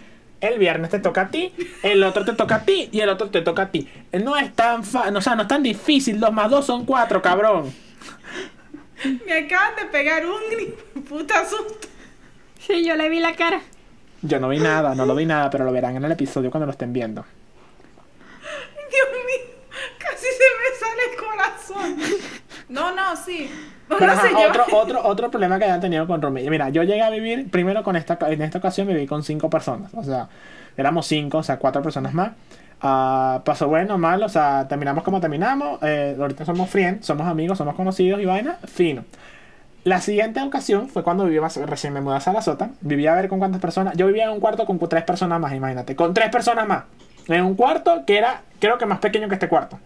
el 0.47 0.59
viernes 0.59 0.91
te 0.91 0.99
toca 0.99 1.21
a 1.21 1.27
ti, 1.29 1.53
el 1.83 2.03
otro 2.03 2.25
te 2.25 2.33
toca 2.33 2.55
a 2.55 2.65
ti 2.65 2.89
y 2.91 2.99
el 3.01 3.09
otro 3.09 3.29
te 3.29 3.41
toca 3.41 3.63
a 3.63 3.71
ti. 3.71 3.87
No 4.13 4.35
es 4.37 4.53
tan 4.53 4.83
fa 4.83 5.09
o 5.09 5.21
sea, 5.21 5.35
no 5.35 5.43
es 5.43 5.47
tan 5.47 5.63
difícil, 5.63 6.19
dos 6.19 6.31
más 6.31 6.49
dos 6.49 6.65
son 6.65 6.85
cuatro, 6.85 7.21
cabrón. 7.21 7.73
Me 9.25 9.33
acaban 9.33 9.75
de 9.75 9.85
pegar 9.85 10.23
un 10.25 11.03
puta 11.03 11.45
susto. 11.47 11.87
Sí, 12.59 12.83
yo 12.85 12.95
le 12.95 13.09
vi 13.09 13.19
la 13.19 13.35
cara. 13.35 13.61
Yo 14.21 14.39
no 14.39 14.49
vi 14.49 14.59
nada, 14.59 14.95
no 14.95 15.05
lo 15.05 15.13
vi 15.13 15.25
nada, 15.25 15.49
pero 15.49 15.65
lo 15.65 15.71
verán 15.71 15.95
en 15.97 16.03
el 16.03 16.11
episodio 16.11 16.49
cuando 16.49 16.65
lo 16.65 16.71
estén 16.71 16.93
viendo. 16.93 17.23
Dios 18.89 19.07
mío, 19.11 19.55
casi 19.99 20.25
se 20.25 20.47
me 20.59 20.69
sale 20.79 21.01
el 21.11 21.17
corazón. 21.19 21.97
No, 22.69 22.95
no, 22.95 23.15
sí. 23.15 23.51
Otro, 23.89 24.65
otro, 24.73 25.05
otro 25.05 25.31
problema 25.31 25.59
que 25.59 25.65
hayan 25.65 25.79
tenido 25.79 26.07
con 26.07 26.21
Romy. 26.21 26.49
Mira, 26.49 26.69
yo 26.69 26.83
llegué 26.83 27.03
a 27.03 27.09
vivir, 27.09 27.49
primero 27.51 27.83
con 27.83 27.95
esta, 27.95 28.17
en 28.27 28.41
esta 28.41 28.57
ocasión 28.57 28.87
viví 28.87 29.05
con 29.05 29.23
cinco 29.23 29.49
personas. 29.49 29.93
O 29.93 30.03
sea, 30.03 30.27
éramos 30.75 31.05
cinco, 31.05 31.39
o 31.39 31.43
sea, 31.43 31.57
cuatro 31.57 31.81
personas 31.81 32.13
más. 32.13 32.31
Ah, 32.81 33.41
pasó 33.45 33.67
bueno, 33.67 33.97
mal, 33.97 34.21
o 34.23 34.29
sea, 34.29 34.67
terminamos 34.67 35.03
como 35.03 35.21
terminamos. 35.21 35.79
eh, 35.83 36.15
ahorita 36.19 36.45
somos 36.45 36.69
friends, 36.69 37.05
somos 37.05 37.27
amigos, 37.27 37.57
somos 37.57 37.75
conocidos 37.75 38.19
y 38.21 38.25
vaina, 38.25 38.57
fino. 38.65 39.03
La 39.83 40.01
siguiente 40.01 40.41
ocasión 40.41 40.89
fue 40.89 41.03
cuando 41.03 41.25
vivía, 41.25 41.41
recién 41.67 41.93
me 41.93 42.01
mudé 42.01 42.17
a 42.17 42.19
Sarasota. 42.19 42.71
Vivía 42.81 43.13
a 43.13 43.15
ver 43.15 43.29
con 43.29 43.37
cuántas 43.37 43.61
personas. 43.61 43.95
Yo 43.95 44.07
vivía 44.07 44.25
en 44.25 44.31
un 44.31 44.39
cuarto 44.39 44.65
con 44.65 44.79
tres 44.79 45.03
personas 45.03 45.39
más, 45.39 45.53
imagínate. 45.53 45.95
Con 45.95 46.13
tres 46.13 46.29
personas 46.29 46.67
más. 46.67 46.85
En 47.27 47.45
un 47.45 47.53
cuarto 47.53 48.03
que 48.05 48.17
era, 48.17 48.41
creo 48.59 48.79
que 48.79 48.87
más 48.87 48.97
pequeño 48.97 49.27
que 49.29 49.35
este 49.35 49.47
cuarto. 49.47 49.79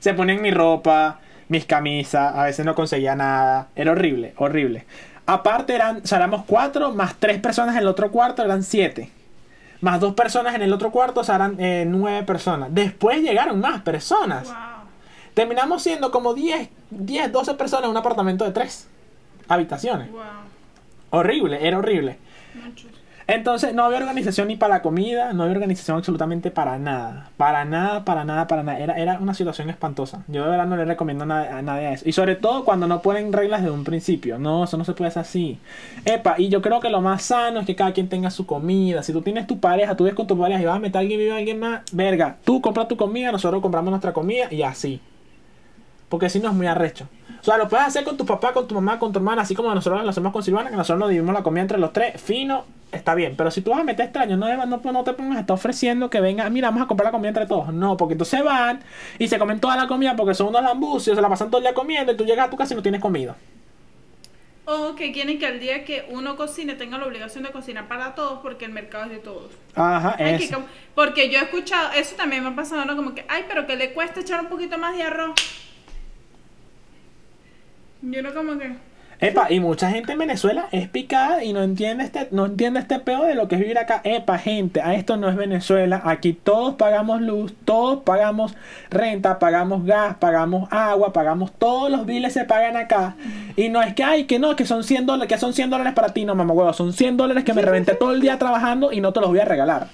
Se 0.00 0.12
ponían 0.12 0.42
mi 0.42 0.50
ropa, 0.50 1.18
mis 1.48 1.64
camisas, 1.64 2.34
a 2.34 2.44
veces 2.44 2.64
no 2.64 2.74
conseguía 2.74 3.14
nada. 3.14 3.68
Era 3.74 3.92
horrible, 3.92 4.34
horrible. 4.36 4.86
Aparte 5.26 5.74
eran, 5.74 5.98
o 5.98 6.06
sea, 6.06 6.18
éramos 6.18 6.44
cuatro, 6.46 6.92
más 6.92 7.16
tres 7.18 7.38
personas 7.40 7.74
en 7.74 7.82
el 7.82 7.88
otro 7.88 8.10
cuarto, 8.10 8.42
eran 8.42 8.62
siete. 8.62 9.10
Más 9.80 10.00
dos 10.00 10.14
personas 10.14 10.54
en 10.54 10.62
el 10.62 10.72
otro 10.72 10.90
cuarto, 10.90 11.20
o 11.20 11.24
sea, 11.24 11.36
eran 11.36 11.56
eh, 11.60 11.84
nueve 11.86 12.24
personas. 12.24 12.70
Después 12.72 13.20
llegaron 13.20 13.60
más 13.60 13.82
personas. 13.82 14.48
Wow. 14.48 14.56
Terminamos 15.34 15.82
siendo 15.82 16.10
como 16.10 16.34
10, 16.34 16.68
10, 16.90 17.30
12 17.30 17.54
personas 17.54 17.84
en 17.84 17.90
un 17.90 17.96
apartamento 17.96 18.44
de 18.44 18.50
tres 18.50 18.88
habitaciones. 19.46 20.10
Wow. 20.10 20.22
Horrible, 21.10 21.66
era 21.66 21.78
horrible. 21.78 22.18
Muchos. 22.54 22.87
Entonces 23.28 23.74
no 23.74 23.84
había 23.84 23.98
organización 23.98 24.48
ni 24.48 24.56
para 24.56 24.76
la 24.76 24.82
comida, 24.82 25.34
no 25.34 25.42
había 25.42 25.54
organización 25.54 25.98
absolutamente 25.98 26.50
para 26.50 26.78
nada. 26.78 27.28
Para 27.36 27.66
nada, 27.66 28.02
para 28.02 28.24
nada, 28.24 28.46
para 28.46 28.62
nada. 28.62 28.78
Era, 28.78 28.94
era 28.94 29.18
una 29.18 29.34
situación 29.34 29.68
espantosa. 29.68 30.24
Yo 30.28 30.44
de 30.44 30.50
verdad 30.50 30.66
no 30.66 30.78
le 30.78 30.86
recomiendo 30.86 31.24
a 31.24 31.58
a 31.58 31.60
nadie 31.60 31.92
eso. 31.92 32.08
Y 32.08 32.12
sobre 32.12 32.36
todo 32.36 32.64
cuando 32.64 32.86
no 32.86 33.02
ponen 33.02 33.30
reglas 33.34 33.60
desde 33.60 33.74
un 33.74 33.84
principio. 33.84 34.38
No, 34.38 34.64
eso 34.64 34.78
no 34.78 34.84
se 34.86 34.94
puede 34.94 35.08
hacer 35.08 35.20
así. 35.20 35.58
Epa, 36.06 36.36
y 36.38 36.48
yo 36.48 36.62
creo 36.62 36.80
que 36.80 36.88
lo 36.88 37.02
más 37.02 37.22
sano 37.22 37.60
es 37.60 37.66
que 37.66 37.76
cada 37.76 37.92
quien 37.92 38.08
tenga 38.08 38.30
su 38.30 38.46
comida. 38.46 39.02
Si 39.02 39.12
tú 39.12 39.20
tienes 39.20 39.46
tu 39.46 39.60
pareja, 39.60 39.94
tú 39.94 40.04
ves 40.04 40.14
con 40.14 40.26
tu 40.26 40.38
pareja 40.38 40.62
y 40.62 40.64
vas 40.64 40.76
a 40.76 40.80
meter 40.80 40.96
a 40.96 41.00
alguien 41.00 41.20
vive 41.20 41.32
a 41.32 41.36
alguien 41.36 41.60
más, 41.60 41.82
verga, 41.92 42.38
tú 42.44 42.62
compras 42.62 42.88
tu 42.88 42.96
comida, 42.96 43.30
nosotros 43.30 43.60
compramos 43.60 43.90
nuestra 43.90 44.14
comida 44.14 44.46
y 44.50 44.62
así. 44.62 45.02
Porque 46.08 46.30
si 46.30 46.40
no 46.40 46.48
es 46.48 46.54
muy 46.54 46.66
arrecho. 46.66 47.06
O 47.42 47.44
sea, 47.44 47.58
lo 47.58 47.68
puedes 47.68 47.86
hacer 47.86 48.04
con 48.04 48.16
tu 48.16 48.24
papá, 48.24 48.54
con 48.54 48.66
tu 48.66 48.74
mamá, 48.74 48.98
con 48.98 49.12
tu 49.12 49.18
hermana, 49.18 49.42
así 49.42 49.54
como 49.54 49.74
nosotros 49.74 50.02
lo 50.02 50.08
hacemos 50.08 50.32
con 50.32 50.42
Silvana, 50.42 50.70
que 50.70 50.76
nosotros 50.76 50.98
nos 50.98 51.10
dividimos 51.10 51.34
la 51.34 51.42
comida 51.42 51.60
entre 51.60 51.76
los 51.78 51.92
tres, 51.92 52.18
fino, 52.20 52.64
está 52.92 53.14
bien. 53.14 53.34
Pero 53.36 53.50
si 53.50 53.60
tú 53.60 53.70
vas 53.70 53.80
a 53.80 53.84
meter 53.84 54.06
extraños, 54.06 54.38
no, 54.38 54.66
no, 54.66 54.80
no 54.92 55.04
te 55.04 55.12
pongas 55.12 55.38
a 55.38 55.40
estar 55.40 55.54
ofreciendo 55.54 56.10
que 56.10 56.20
venga, 56.20 56.48
mira, 56.50 56.68
vamos 56.68 56.84
a 56.84 56.86
comprar 56.86 57.06
la 57.06 57.12
comida 57.12 57.28
entre 57.28 57.46
todos. 57.46 57.72
No, 57.72 57.96
porque 57.96 58.14
entonces 58.14 58.42
van 58.42 58.80
y 59.18 59.28
se 59.28 59.38
comen 59.38 59.60
toda 59.60 59.76
la 59.76 59.86
comida 59.86 60.16
porque 60.16 60.34
son 60.34 60.48
unos 60.48 60.62
lambucios, 60.62 61.16
se 61.16 61.22
la 61.22 61.28
pasan 61.28 61.50
todo 61.50 61.58
el 61.58 61.64
día 61.64 61.74
comiendo 61.74 62.12
y 62.12 62.16
tú 62.16 62.24
llegas 62.24 62.46
a 62.46 62.50
tu 62.50 62.56
casa 62.56 62.74
y 62.74 62.76
no 62.76 62.82
tienes 62.82 63.00
comida. 63.00 63.36
O 64.70 64.94
que 64.94 65.12
quieren 65.12 65.38
que 65.38 65.46
al 65.46 65.60
día 65.60 65.82
que 65.84 66.04
uno 66.10 66.36
cocine 66.36 66.74
tenga 66.74 66.98
la 66.98 67.06
obligación 67.06 67.42
de 67.42 67.50
cocinar 67.50 67.88
para 67.88 68.14
todos 68.14 68.40
porque 68.40 68.66
el 68.66 68.72
mercado 68.72 69.04
es 69.04 69.10
de 69.10 69.18
todos. 69.18 69.50
Ajá, 69.74 70.14
Ay, 70.18 70.36
que 70.36 70.54
porque 70.94 71.30
yo 71.30 71.38
he 71.38 71.42
escuchado, 71.42 71.92
eso 71.92 72.16
también 72.16 72.42
me 72.42 72.50
ha 72.50 72.54
pasado, 72.54 72.84
¿no? 72.84 72.94
Como 72.94 73.14
que, 73.14 73.24
ay, 73.28 73.44
pero 73.48 73.66
que 73.66 73.76
le 73.76 73.94
cuesta 73.94 74.20
echar 74.20 74.40
un 74.40 74.48
poquito 74.48 74.76
más 74.76 74.94
de 74.94 75.04
arroz. 75.04 75.34
Yo 78.02 78.22
no 78.22 78.34
como 78.34 78.58
que... 78.58 78.87
Epa, 79.20 79.50
y 79.50 79.58
mucha 79.58 79.90
gente 79.90 80.12
en 80.12 80.18
Venezuela 80.18 80.68
es 80.70 80.88
picada 80.88 81.42
y 81.42 81.52
no 81.52 81.60
entiende 81.62 82.04
este, 82.04 82.28
no 82.30 82.46
entiende 82.46 82.78
este 82.78 83.00
peo 83.00 83.24
de 83.24 83.34
lo 83.34 83.48
que 83.48 83.56
es 83.56 83.60
vivir 83.60 83.76
acá. 83.76 84.00
Epa, 84.04 84.38
gente, 84.38 84.80
a 84.80 84.94
esto 84.94 85.16
no 85.16 85.28
es 85.28 85.34
Venezuela. 85.34 86.00
Aquí 86.04 86.32
todos 86.32 86.76
pagamos 86.76 87.20
luz, 87.20 87.52
todos 87.64 88.04
pagamos 88.04 88.54
renta, 88.90 89.40
pagamos 89.40 89.84
gas, 89.84 90.16
pagamos 90.18 90.68
agua, 90.72 91.12
pagamos 91.12 91.50
todos 91.50 91.90
los 91.90 92.06
biles 92.06 92.32
se 92.32 92.44
pagan 92.44 92.76
acá. 92.76 93.16
Y 93.56 93.70
no 93.70 93.82
es 93.82 93.92
que 93.94 94.04
ay, 94.04 94.24
que 94.24 94.38
no, 94.38 94.54
que 94.54 94.64
son 94.64 94.84
100 94.84 95.06
dólares, 95.06 95.28
que 95.28 95.40
son 95.40 95.52
100 95.52 95.70
dólares 95.70 95.94
para 95.94 96.10
ti, 96.10 96.24
no 96.24 96.36
mamá 96.36 96.54
huevo, 96.54 96.72
son 96.72 96.92
100 96.92 97.16
dólares 97.16 97.42
que 97.42 97.54
me 97.54 97.62
reventé 97.62 97.94
todo 97.94 98.12
el 98.12 98.20
día 98.20 98.38
trabajando 98.38 98.92
y 98.92 99.00
no 99.00 99.12
te 99.12 99.20
los 99.20 99.30
voy 99.30 99.40
a 99.40 99.44
regalar. 99.44 99.88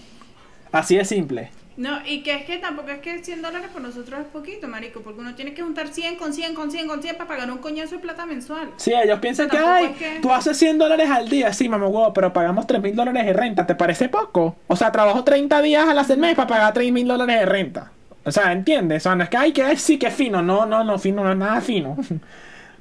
Así 0.71 0.97
de 0.97 1.05
simple. 1.07 1.51
No, 1.77 1.99
y 2.07 2.23
que 2.23 2.35
es 2.35 2.45
que 2.45 2.59
tampoco 2.59 2.91
es 2.91 3.01
que 3.01 3.25
100 3.25 3.43
dólares 3.43 3.69
por 3.73 3.83
nosotros 3.83 4.21
es 4.21 4.27
poquito, 4.27 4.69
marico, 4.69 5.01
porque 5.01 5.21
uno 5.21 5.35
tiene 5.35 5.55
que 5.55 5.63
juntar 5.63 5.89
100 5.89 6.17
con 6.17 6.33
100 6.33 6.55
con 6.55 6.71
100 6.71 6.87
con 6.87 7.03
100 7.03 7.17
para 7.17 7.27
pagar 7.29 7.51
un 7.51 7.59
coñazo 7.59 7.97
de 7.97 8.01
plata 8.01 8.27
mensual. 8.27 8.71
Sí, 8.77 8.93
ellos 8.95 9.19
piensan 9.19 9.49
que, 9.49 9.59
ay, 9.59 9.87
es 9.87 9.97
que- 9.97 10.21
tú 10.23 10.33
haces 10.33 10.57
100 10.57 10.79
dólares 10.79 11.11
al 11.11 11.29
día, 11.29 11.53
sí, 11.53 11.69
mamá 11.69 11.87
huevo, 11.89 12.13
pero 12.13 12.33
pagamos 12.33 12.67
3 12.69 12.81
mil 12.81 12.95
dólares 12.95 13.27
de 13.27 13.33
renta, 13.33 13.67
¿te 13.67 13.75
parece 13.75 14.09
poco? 14.09 14.55
O 14.69 14.77
sea, 14.77 14.93
trabajo 14.93 15.25
30 15.25 15.61
días 15.63 15.89
al 15.89 15.99
hacer 15.99 16.17
mes 16.19 16.37
para 16.37 16.47
pagar 16.47 16.73
3 16.75 16.93
mil 16.93 17.09
dólares 17.09 17.41
de 17.41 17.47
renta. 17.47 17.91
O 18.25 18.31
sea, 18.31 18.53
¿entiendes? 18.53 19.03
O 19.03 19.05
sea, 19.05 19.17
no 19.17 19.25
es 19.25 19.29
que, 19.29 19.37
ay, 19.37 19.53
que 19.53 19.77
sí, 19.77 19.99
que 19.99 20.11
fino. 20.11 20.43
No, 20.43 20.65
no, 20.67 20.85
no, 20.85 20.99
fino, 20.99 21.25
no 21.25 21.33
es 21.33 21.37
nada 21.37 21.61
fino. 21.61 21.97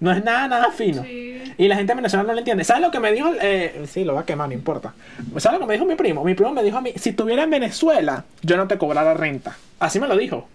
No 0.04 0.12
es 0.12 0.22
nada, 0.22 0.50
nada 0.50 0.70
fino. 0.70 1.02
Sí. 1.02 1.42
Y 1.58 1.70
la 1.70 1.78
gente 1.78 1.94
venezolana 1.94 2.28
no 2.28 2.34
lo 2.34 2.40
entiende. 2.40 2.66
¿Sabes 2.66 2.82
lo 2.82 2.92
que 2.92 3.00
me 3.00 3.14
dijo? 3.14 3.32
Eh, 3.42 3.86
sí, 3.88 4.04
lo 4.04 4.14
va 4.14 4.20
a 4.20 4.26
quemar, 4.26 4.50
no 4.50 4.54
importa. 4.54 4.94
¿Sabes 5.38 5.58
lo 5.58 5.66
que 5.66 5.66
me 5.66 5.74
dijo 5.76 5.86
mi 5.86 5.96
primo? 5.96 6.26
Mi 6.26 6.34
primo 6.34 6.52
me 6.52 6.62
dijo 6.62 6.78
a 6.78 6.82
mí, 6.82 6.92
si 6.98 7.12
estuviera 7.12 7.44
en 7.44 7.50
Venezuela, 7.50 8.26
yo 8.42 8.58
no 8.58 8.68
te 8.68 8.78
cobrara 8.78 9.14
renta. 9.14 9.56
Así 9.80 10.02
me 10.02 10.10
lo 10.10 10.18
dijo. 10.18 10.50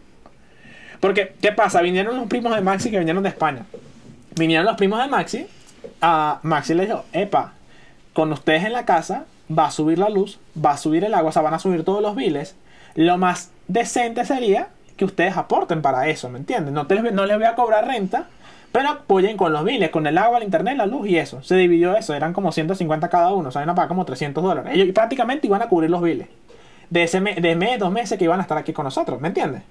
Porque, 1.00 1.32
¿qué 1.40 1.52
pasa? 1.52 1.80
Vinieron 1.80 2.14
los 2.14 2.26
primos 2.26 2.54
de 2.54 2.60
Maxi 2.60 2.90
que 2.90 2.98
vinieron 2.98 3.22
de 3.22 3.30
España. 3.30 3.64
Vinieron 4.36 4.66
los 4.66 4.76
primos 4.76 5.00
de 5.00 5.08
Maxi. 5.08 5.46
A 6.02 6.40
Maxi 6.42 6.74
le 6.74 6.84
dijo, 6.84 7.06
epa, 7.14 7.54
con 8.12 8.30
ustedes 8.30 8.64
en 8.64 8.74
la 8.74 8.84
casa 8.84 9.24
va 9.50 9.68
a 9.68 9.70
subir 9.70 9.98
la 9.98 10.10
luz, 10.10 10.40
va 10.62 10.72
a 10.72 10.76
subir 10.76 11.04
el 11.04 11.14
agua, 11.14 11.30
o 11.30 11.32
sea, 11.32 11.40
van 11.40 11.54
a 11.54 11.58
subir 11.58 11.86
todos 11.86 12.02
los 12.02 12.14
biles. 12.14 12.54
Lo 12.96 13.16
más 13.16 13.50
decente 13.66 14.26
sería 14.26 14.68
que 14.98 15.06
ustedes 15.06 15.38
aporten 15.38 15.80
para 15.80 16.06
eso, 16.08 16.28
¿me 16.28 16.38
entienden? 16.38 16.74
No, 16.74 16.86
te 16.86 17.00
no 17.00 17.24
les 17.24 17.38
voy 17.38 17.46
a 17.46 17.54
cobrar 17.54 17.86
renta, 17.86 18.26
pero 18.72 18.88
apoyen 18.90 19.36
con 19.36 19.52
los 19.52 19.64
biles, 19.64 19.90
con 19.90 20.06
el 20.06 20.18
agua, 20.18 20.38
el 20.38 20.44
internet, 20.44 20.76
la 20.76 20.86
luz 20.86 21.08
y 21.08 21.16
eso. 21.16 21.42
Se 21.42 21.56
dividió 21.56 21.96
eso, 21.96 22.14
eran 22.14 22.32
como 22.32 22.52
150 22.52 23.08
cada 23.08 23.32
uno, 23.32 23.48
o 23.48 23.52
sea, 23.52 23.62
iban 23.62 23.70
a 23.70 23.74
pagar 23.74 23.88
como 23.88 24.04
300 24.04 24.42
dólares. 24.42 24.72
Ellos 24.74 24.88
prácticamente 24.94 25.46
iban 25.46 25.62
a 25.62 25.68
cubrir 25.68 25.90
los 25.90 26.02
biles. 26.02 26.28
De 26.90 27.02
ese 27.02 27.20
mes, 27.20 27.40
de 27.40 27.54
mes, 27.54 27.78
dos 27.78 27.92
meses 27.92 28.18
que 28.18 28.24
iban 28.24 28.38
a 28.40 28.42
estar 28.42 28.58
aquí 28.58 28.72
con 28.72 28.84
nosotros, 28.84 29.20
¿me 29.20 29.28
entiendes? 29.28 29.62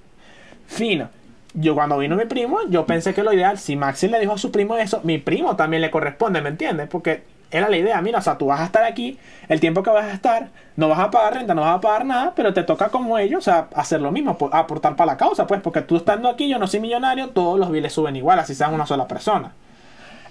Fino. 0.68 1.10
Yo 1.54 1.74
cuando 1.74 1.98
vino 1.98 2.16
mi 2.16 2.26
primo, 2.26 2.60
yo 2.70 2.86
pensé 2.86 3.14
que 3.14 3.24
lo 3.24 3.34
ideal, 3.34 3.58
si 3.58 3.76
Maxi 3.76 4.08
le 4.08 4.20
dijo 4.20 4.34
a 4.34 4.38
su 4.38 4.52
primo 4.52 4.78
eso, 4.78 5.02
mi 5.04 5.18
primo 5.18 5.56
también 5.56 5.82
le 5.82 5.90
corresponde, 5.90 6.42
¿me 6.42 6.50
entiendes? 6.50 6.88
Porque 6.88 7.24
era 7.52 7.70
la 7.70 7.78
idea, 7.78 8.02
mira, 8.02 8.20
o 8.20 8.22
sea, 8.22 8.38
tú 8.38 8.48
vas 8.48 8.60
a 8.62 8.66
estar 8.66 8.84
aquí, 8.84 9.18
el 9.48 9.60
tiempo 9.60 9.82
que 9.84 9.90
vas 9.90 10.06
a 10.06 10.12
estar, 10.14 10.50
no 10.76 10.90
vas 10.90 11.00
a 11.00 11.10
pagar 11.12 11.36
renta, 11.36 11.54
no 11.54 11.62
vas 11.62 11.78
a 11.78 11.82
pagar 11.82 12.06
nada, 12.06 12.34
pero 12.36 12.54
te 12.54 12.64
toca 12.64 12.90
como 12.90 13.18
ellos, 13.18 13.40
o 13.40 13.42
sea, 13.42 13.68
hacer 13.76 14.02
lo 14.02 14.12
mismo, 14.12 14.32
apo- 14.38 14.50
aportar 14.54 14.96
para 14.96 15.14
la 15.14 15.18
causa, 15.18 15.48
pues, 15.48 15.62
porque 15.62 15.82
tú 15.82 15.96
estando 15.98 16.30
aquí, 16.30 16.50
yo 16.50 16.60
no 16.60 16.68
soy 16.68 16.80
millonario, 16.82 17.30
todos 17.30 17.58
los 17.60 17.72
biles 17.72 17.94
suben 17.94 18.16
igual, 18.16 18.40
así 18.40 18.54
seas 18.56 18.72
una 18.72 18.86
sola 18.86 19.08
persona. 19.08 19.52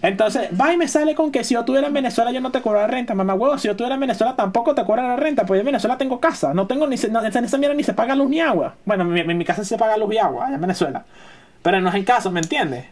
Entonces, 0.02 0.50
va 0.60 0.72
y 0.74 0.76
me 0.76 0.88
sale 0.88 1.14
con 1.14 1.32
que 1.32 1.42
si 1.42 1.54
yo 1.54 1.60
estuviera 1.60 1.86
en 1.86 1.94
Venezuela 1.94 2.30
yo 2.30 2.40
no 2.42 2.50
te 2.50 2.60
cobrara 2.60 2.86
renta, 2.86 3.14
mamá 3.14 3.32
huevo, 3.34 3.56
si 3.56 3.66
yo 3.66 3.72
estuviera 3.72 3.94
en 3.94 4.00
Venezuela 4.00 4.36
tampoco 4.36 4.74
te 4.74 4.84
cobrara 4.84 5.16
renta, 5.16 5.46
pues 5.46 5.58
en 5.60 5.66
Venezuela 5.66 5.96
tengo 5.96 6.20
casa, 6.20 6.52
no 6.52 6.66
tengo 6.66 6.86
ni 6.86 6.98
se, 6.98 7.08
no, 7.08 7.24
en 7.24 7.44
esa 7.44 7.56
mierda 7.58 7.74
ni 7.74 7.82
se 7.82 7.94
paga 7.94 8.14
luz 8.14 8.28
ni 8.28 8.40
agua. 8.40 8.74
Bueno, 8.84 9.04
en 9.04 9.12
mi, 9.12 9.20
en 9.20 9.38
mi 9.38 9.44
casa 9.44 9.64
se 9.64 9.78
paga 9.78 9.96
luz 9.96 10.12
y 10.14 10.18
agua, 10.18 10.46
allá 10.46 10.56
en 10.56 10.60
Venezuela. 10.60 11.04
Pero 11.62 11.80
no 11.80 11.88
es 11.88 11.94
el 11.94 12.04
caso, 12.04 12.30
¿me 12.30 12.40
entiendes? 12.40 12.84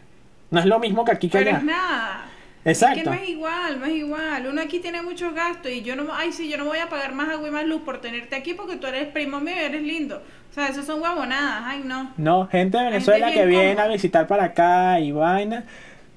No 0.49 0.59
es 0.59 0.65
lo 0.65 0.79
mismo 0.79 1.05
que 1.05 1.11
aquí 1.11 1.29
que 1.29 1.37
Pero 1.37 1.49
allá. 1.51 1.59
es 1.59 1.63
nada. 1.63 2.25
Es 2.65 2.79
que 2.79 2.85
Exacto. 2.85 3.11
no 3.11 3.15
es 3.15 3.29
igual, 3.29 3.79
no 3.79 3.85
es 3.85 3.93
igual. 3.93 4.47
Uno 4.47 4.59
aquí 4.59 4.79
tiene 4.79 5.03
muchos 5.03 5.35
gastos 5.35 5.71
y 5.71 5.83
yo 5.83 5.95
no, 5.95 6.07
ay, 6.11 6.31
sí, 6.31 6.49
yo 6.49 6.57
no 6.57 6.65
voy 6.65 6.79
a 6.79 6.89
pagar 6.89 7.13
más 7.13 7.29
agua 7.29 7.47
y 7.47 7.51
más 7.51 7.65
luz 7.65 7.81
por 7.81 8.01
tenerte 8.01 8.35
aquí 8.35 8.55
porque 8.55 8.77
tú 8.77 8.87
eres 8.87 9.07
primo 9.09 9.39
mío 9.39 9.53
y 9.55 9.63
eres 9.65 9.83
lindo. 9.83 10.23
O 10.49 10.53
sea, 10.53 10.67
eso 10.69 10.81
son 10.81 10.99
huevonadas, 10.99 11.63
ay, 11.63 11.83
no. 11.85 12.11
No, 12.17 12.47
gente 12.47 12.79
de 12.79 12.85
Venezuela 12.85 13.31
que 13.31 13.45
viene 13.45 13.79
a 13.79 13.87
visitar 13.87 14.25
para 14.25 14.45
acá 14.45 14.99
y 14.99 15.11
vaina. 15.11 15.65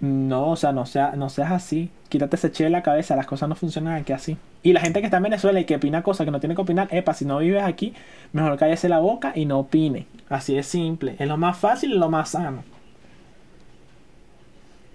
No, 0.01 0.51
o 0.51 0.57
sea, 0.57 0.73
no, 0.73 0.87
sea, 0.87 1.13
no 1.17 1.29
seas 1.29 1.53
así. 1.53 1.91
Quítate 2.09 2.37
ese 2.37 2.51
che 2.51 2.65
de 2.65 2.71
la 2.71 2.83
cabeza, 2.83 3.15
las 3.15 3.27
cosas 3.27 3.49
no 3.51 3.55
funcionan 3.55 3.95
aquí 3.95 4.15
así. 4.15 4.39
Y 4.63 4.73
la 4.73 4.81
gente 4.81 5.01
que 5.01 5.07
está 5.07 5.19
en 5.19 5.25
Venezuela 5.25 5.61
y 5.61 5.65
que 5.65 5.77
opina 5.77 6.03
cosas 6.03 6.25
que 6.25 6.31
no 6.31 6.41
tiene 6.41 6.55
que 6.55 6.63
opinar, 6.63 6.89
epa, 6.91 7.13
si 7.13 7.27
no 7.27 7.39
vives 7.39 7.63
aquí, 7.63 7.93
mejor 8.33 8.57
cállese 8.57 8.89
la 8.89 9.01
boca 9.01 9.33
y 9.35 9.45
no 9.45 9.59
opine. 9.59 10.07
Así 10.31 10.57
es 10.57 10.67
simple. 10.67 11.17
Es 11.19 11.29
lo 11.29 11.37
más 11.37 11.59
fácil 11.59 11.93
y 11.93 11.99
lo 11.99 12.09
más 12.09 12.31
sano. 12.31 12.65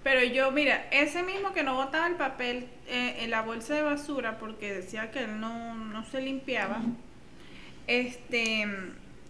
Pero 0.04 0.22
yo, 0.22 0.52
mira, 0.52 0.86
ese 0.90 1.22
mismo 1.22 1.54
que 1.54 1.62
no 1.62 1.74
botaba 1.74 2.06
el 2.06 2.16
papel 2.16 2.68
eh, 2.86 3.16
en 3.20 3.30
la 3.30 3.40
bolsa 3.40 3.74
de 3.74 3.82
basura 3.82 4.38
porque 4.38 4.72
decía 4.72 5.10
que 5.10 5.20
él 5.20 5.40
no, 5.40 5.74
no 5.74 6.04
se 6.04 6.20
limpiaba, 6.20 6.82
este, 7.86 8.68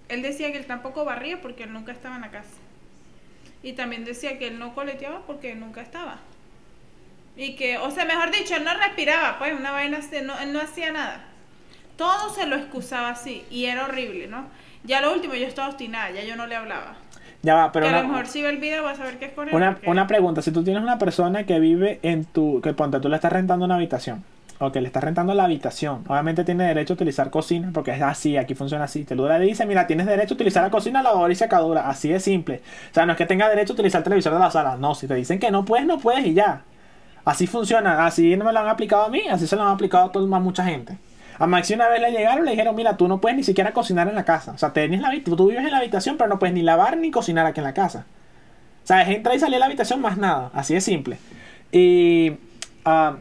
él 0.09 0.23
decía 0.23 0.51
que 0.51 0.59
él 0.59 0.67
tampoco 0.67 1.05
barría 1.05 1.41
porque 1.41 1.63
él 1.63 1.73
nunca 1.73 1.93
estaba 1.93 2.17
en 2.17 2.23
la 2.23 2.33
casa. 2.33 2.57
Y 3.63 3.75
también 3.75 4.05
decía 4.05 4.37
que 4.37 4.49
él 4.49 4.59
no 4.59 4.75
coleteaba 4.75 5.25
porque 5.27 5.55
nunca 5.55 5.81
estaba. 5.81 6.19
Y 7.37 7.55
que, 7.55 7.79
o 7.79 7.91
sea, 7.93 8.05
mejor 8.05 8.33
dicho, 8.33 8.57
él 8.57 8.65
no 8.65 8.75
respiraba, 8.75 9.39
pues 9.39 9.55
una 9.55 9.71
vaina, 9.71 10.01
no, 10.25 10.39
él 10.41 10.53
no 10.53 10.61
hacía 10.61 10.93
nada. 10.93 11.25
Todo 11.97 12.35
se 12.35 12.47
lo 12.47 12.57
excusaba 12.57 13.11
así 13.11 13.45
y 13.49 13.67
era 13.67 13.85
horrible, 13.85 14.27
¿no? 14.27 14.49
Ya 14.83 15.01
lo 15.01 15.13
último, 15.13 15.35
yo 15.35 15.47
estaba 15.47 15.69
obstinada, 15.69 16.11
ya 16.11 16.25
yo 16.25 16.35
no 16.35 16.49
le 16.49 16.57
hablaba. 16.57 16.97
Ya 17.45 17.55
va, 17.55 17.71
pero 17.73 17.87
que 17.87 17.95
a 17.95 18.03
lo 18.03 18.09
mejor 18.09 18.27
si 18.27 18.43
ve 18.43 18.49
el 18.49 18.57
video 18.57 18.83
va 18.83 18.93
a 18.93 18.97
saber 18.97 19.19
qué 19.19 19.27
es 19.27 19.33
con 19.33 19.49
él. 19.49 19.55
una, 19.55 19.75
porque- 19.75 19.91
una 19.91 20.07
pregunta. 20.07 20.41
Si 20.43 20.51
tú 20.51 20.65
tienes 20.65 20.83
una 20.83 20.99
persona 20.99 21.45
que 21.45 21.61
vive 21.61 22.01
en 22.03 22.25
tu... 22.25 22.61
Que 22.63 22.73
ponte, 22.73 22.99
tú 23.01 23.09
le 23.09 23.17
estás 23.17 23.33
rentando 23.33 23.67
una 23.67 23.75
habitación. 23.77 24.25
O 24.61 24.73
que 24.73 24.81
le 24.81 24.87
estás 24.87 25.05
rentando 25.05 25.35
la 25.35 25.45
habitación. 25.45 26.05
Obviamente 26.09 26.43
tiene 26.45 26.65
derecho 26.65 26.93
a 26.93 26.97
utilizar 26.97 27.29
cocina 27.29 27.71
porque 27.75 27.91
es 27.91 28.01
así, 28.01 28.37
aquí 28.39 28.55
funciona 28.55 28.85
así. 28.85 29.05
Te 29.05 29.15
lo 29.15 29.29
dice, 29.39 29.67
mira, 29.67 29.87
tienes 29.87 30.07
derecho 30.07 30.35
a 30.35 30.37
utilizar 30.37 30.63
la 30.63 30.71
cocina, 30.71 31.03
lavadora 31.03 31.33
y 31.33 31.37
secadora. 31.37 31.89
Así 31.89 32.09
de 32.09 32.19
simple. 32.19 32.63
O 32.91 32.95
sea, 32.95 33.05
no 33.05 33.13
es 33.13 33.19
que 33.19 33.27
tenga 33.27 33.49
derecho 33.49 33.73
a 33.73 33.75
utilizar 33.75 33.99
el 33.99 34.05
televisor 34.05 34.33
de 34.33 34.39
la 34.39 34.51
sala. 34.51 34.77
No, 34.79 34.95
si 34.95 35.07
te 35.07 35.15
dicen 35.15 35.39
que 35.39 35.51
no 35.51 35.65
puedes, 35.65 35.87
no 35.87 35.99
puedes 35.99 36.25
y 36.25 36.35
ya. 36.35 36.63
Así 37.25 37.47
funciona. 37.47 38.07
Así 38.07 38.37
no 38.37 38.45
me 38.45 38.53
lo 38.53 38.61
han 38.61 38.69
aplicado 38.69 39.05
a 39.05 39.09
mí, 39.09 39.23
así 39.31 39.47
se 39.47 39.57
lo 39.57 39.63
han 39.63 39.69
aplicado 39.75 40.07
a, 40.07 40.13
todo, 40.13 40.33
a 40.35 40.41
mucha 40.41 40.65
gente. 40.65 40.97
A 41.39 41.47
Maxi 41.47 41.75
una 41.75 41.89
vez 41.89 42.01
le 42.01 42.11
llegaron 42.13 42.43
y 42.45 42.47
le 42.47 42.51
dijeron, 42.53 42.75
mira, 42.77 42.97
tú 42.97 43.09
no 43.09 43.21
puedes 43.21 43.37
ni 43.37 43.43
siquiera 43.45 43.73
cocinar 43.73 44.09
en 44.09 44.15
la 44.15 44.25
casa. 44.25 44.53
O 44.53 44.59
sea, 44.59 44.73
tenés 44.73 45.01
la, 45.01 45.11
tú 45.25 45.49
vives 45.49 45.65
en 45.65 45.71
la 45.71 45.79
habitación, 45.79 46.17
pero 46.17 46.29
no 46.29 46.39
puedes 46.39 46.55
ni 46.55 46.63
lavar 46.63 46.97
ni 46.97 47.11
cocinar 47.11 47.47
aquí 47.47 47.61
en 47.61 47.65
la 47.65 47.75
casa. 47.75 48.07
O 48.85 48.87
sea, 48.87 49.03
es 49.03 49.09
entrar 49.09 49.35
y 49.35 49.39
salir 49.41 49.55
de 49.55 49.59
la 49.61 49.67
habitación 49.67 50.01
más 50.01 50.17
nada. 50.19 50.51
Así 50.55 50.75
de 50.75 50.81
simple. 50.81 51.19
Y 51.73 52.33
ah, 52.85 53.17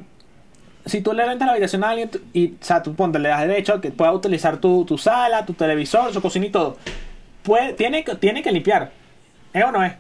si 0.86 1.02
tú 1.02 1.14
le 1.14 1.26
rentas 1.26 1.46
la 1.46 1.54
habitación 1.54 1.84
a 1.84 1.90
alguien 1.90 2.12
y, 2.34 2.50
o 2.54 2.58
sea, 2.62 2.84
tú 2.84 2.94
ponte, 2.94 3.18
le 3.18 3.30
das 3.30 3.42
derecho 3.42 3.74
a 3.76 3.82
que 3.82 3.90
pueda 3.92 4.12
utilizar 4.12 4.58
tu, 4.58 4.86
tu 4.86 4.98
sala, 4.98 5.46
tu 5.46 5.54
televisor, 5.54 6.14
su 6.14 6.22
cocina 6.22 6.46
y 6.46 6.50
todo. 6.50 6.78
Puede, 7.42 7.74
tiene, 7.74 8.04
que- 8.04 8.16
tiene 8.16 8.42
que 8.44 8.52
limpiar. 8.52 8.92
¿Es 9.54 9.64
o 9.64 9.72
no 9.72 9.84
es? 9.84 9.94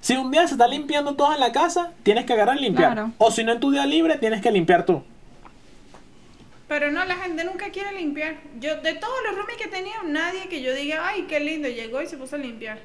Si 0.00 0.16
un 0.16 0.30
día 0.30 0.46
se 0.46 0.54
está 0.54 0.68
limpiando 0.68 1.14
todo 1.14 1.32
en 1.34 1.40
la 1.40 1.50
casa, 1.52 1.92
tienes 2.02 2.24
que 2.26 2.32
agarrar 2.32 2.56
y 2.58 2.60
limpiar. 2.60 2.92
Claro. 2.92 3.12
O 3.18 3.30
si 3.30 3.42
no 3.42 3.52
en 3.52 3.60
tu 3.60 3.70
día 3.72 3.86
libre, 3.86 4.18
tienes 4.18 4.40
que 4.40 4.50
limpiar 4.52 4.84
tú. 4.86 5.02
Pero 6.68 6.90
no, 6.90 7.04
la 7.04 7.16
gente 7.16 7.44
nunca 7.44 7.70
quiere 7.70 7.92
limpiar. 7.92 8.36
Yo, 8.58 8.80
de 8.80 8.94
todos 8.94 9.14
los 9.24 9.36
roomies 9.36 9.56
que 9.56 9.68
tenía, 9.68 10.02
nadie 10.04 10.48
que 10.48 10.62
yo 10.62 10.74
diga, 10.74 11.06
ay, 11.06 11.26
qué 11.28 11.38
lindo, 11.38 11.68
llegó 11.68 12.02
y 12.02 12.08
se 12.08 12.16
puso 12.16 12.36
a 12.36 12.38
limpiar. 12.38 12.78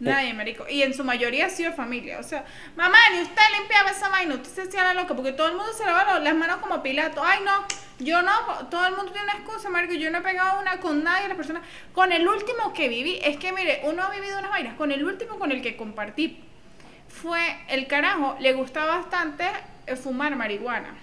Nadie, 0.00 0.32
marico. 0.32 0.64
Y 0.68 0.82
en 0.82 0.94
su 0.94 1.02
mayoría 1.02 1.46
ha 1.46 1.50
sido 1.50 1.72
familia. 1.72 2.20
O 2.20 2.22
sea, 2.22 2.44
mamá, 2.76 2.98
ni 3.12 3.22
usted 3.22 3.42
limpiaba 3.58 3.90
esa 3.90 4.08
vaina, 4.08 4.36
usted 4.36 4.50
se 4.50 4.62
hacía 4.62 4.84
la 4.84 4.94
loca, 4.94 5.16
porque 5.16 5.32
todo 5.32 5.48
el 5.48 5.56
mundo 5.56 5.72
se 5.72 5.84
lavaba 5.84 6.20
las 6.20 6.36
manos 6.36 6.58
como 6.58 6.82
Pilato. 6.82 7.20
Ay, 7.24 7.40
no, 7.44 7.66
yo 7.98 8.22
no, 8.22 8.68
todo 8.70 8.86
el 8.86 8.94
mundo 8.94 9.10
tiene 9.10 9.24
una 9.24 9.40
excusa, 9.40 9.68
marico. 9.68 9.94
Yo 9.94 10.10
no 10.10 10.18
he 10.18 10.22
pegado 10.22 10.60
una 10.60 10.78
con 10.78 11.02
nadie, 11.02 11.26
las 11.26 11.36
personas. 11.36 11.64
Con 11.92 12.12
el 12.12 12.28
último 12.28 12.72
que 12.72 12.88
viví, 12.88 13.18
es 13.24 13.38
que 13.38 13.52
mire, 13.52 13.80
uno 13.84 14.04
ha 14.04 14.10
vivido 14.10 14.38
unas 14.38 14.50
vainas. 14.50 14.76
Con 14.76 14.92
el 14.92 15.04
último 15.04 15.40
con 15.40 15.50
el 15.50 15.62
que 15.62 15.76
compartí, 15.76 16.44
fue 17.08 17.58
el 17.68 17.88
carajo, 17.88 18.36
le 18.38 18.52
gustaba 18.52 18.98
bastante 18.98 19.44
eh, 19.86 19.96
fumar 19.96 20.36
marihuana. 20.36 20.94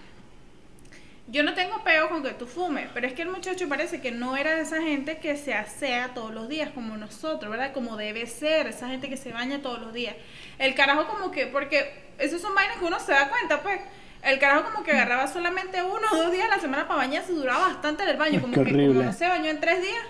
Yo 1.27 1.41
no 1.41 1.55
tengo 1.55 1.83
peo 1.83 2.07
con 2.09 2.21
que 2.21 2.31
tú 2.31 2.45
fumes, 2.45 2.87
pero 2.93 3.07
es 3.07 3.13
que 3.13 3.23
el 3.23 3.29
muchacho 3.29 3.67
parece 3.67 3.99
que 3.99 4.11
no 4.11 4.37
era 4.37 4.53
de 4.55 4.61
esa 4.61 4.79
gente 4.81 5.17
que 5.17 5.35
se 5.35 5.55
asea 5.55 6.13
todos 6.13 6.31
los 6.31 6.47
días 6.47 6.69
como 6.69 6.97
nosotros, 6.97 7.49
¿verdad? 7.49 7.73
Como 7.73 7.97
debe 7.97 8.27
ser, 8.27 8.67
esa 8.67 8.89
gente 8.89 9.09
que 9.09 9.17
se 9.17 9.31
baña 9.31 9.59
todos 9.61 9.79
los 9.79 9.91
días. 9.91 10.15
El 10.59 10.75
carajo 10.75 11.07
como 11.07 11.31
que, 11.31 11.47
porque 11.47 12.05
esos 12.19 12.41
son 12.41 12.53
vainas 12.53 12.77
que 12.77 12.85
uno 12.85 12.99
se 12.99 13.11
da 13.11 13.29
cuenta, 13.29 13.61
pues. 13.63 13.81
El 14.21 14.39
carajo 14.39 14.71
como 14.71 14.83
que 14.83 14.91
agarraba 14.91 15.27
solamente 15.27 15.81
uno 15.83 16.01
o 16.11 16.15
dos 16.15 16.31
días 16.31 16.45
a 16.45 16.55
la 16.55 16.59
semana 16.59 16.87
para 16.87 16.99
bañarse, 16.99 17.31
duraba 17.31 17.69
bastante 17.69 18.03
en 18.03 18.09
el 18.09 18.17
baño, 18.17 18.41
como 18.41 18.53
que 18.53 18.71
como 18.71 19.03
no 19.03 19.13
se 19.13 19.27
bañó 19.27 19.49
en 19.49 19.59
tres 19.59 19.81
días, 19.81 20.03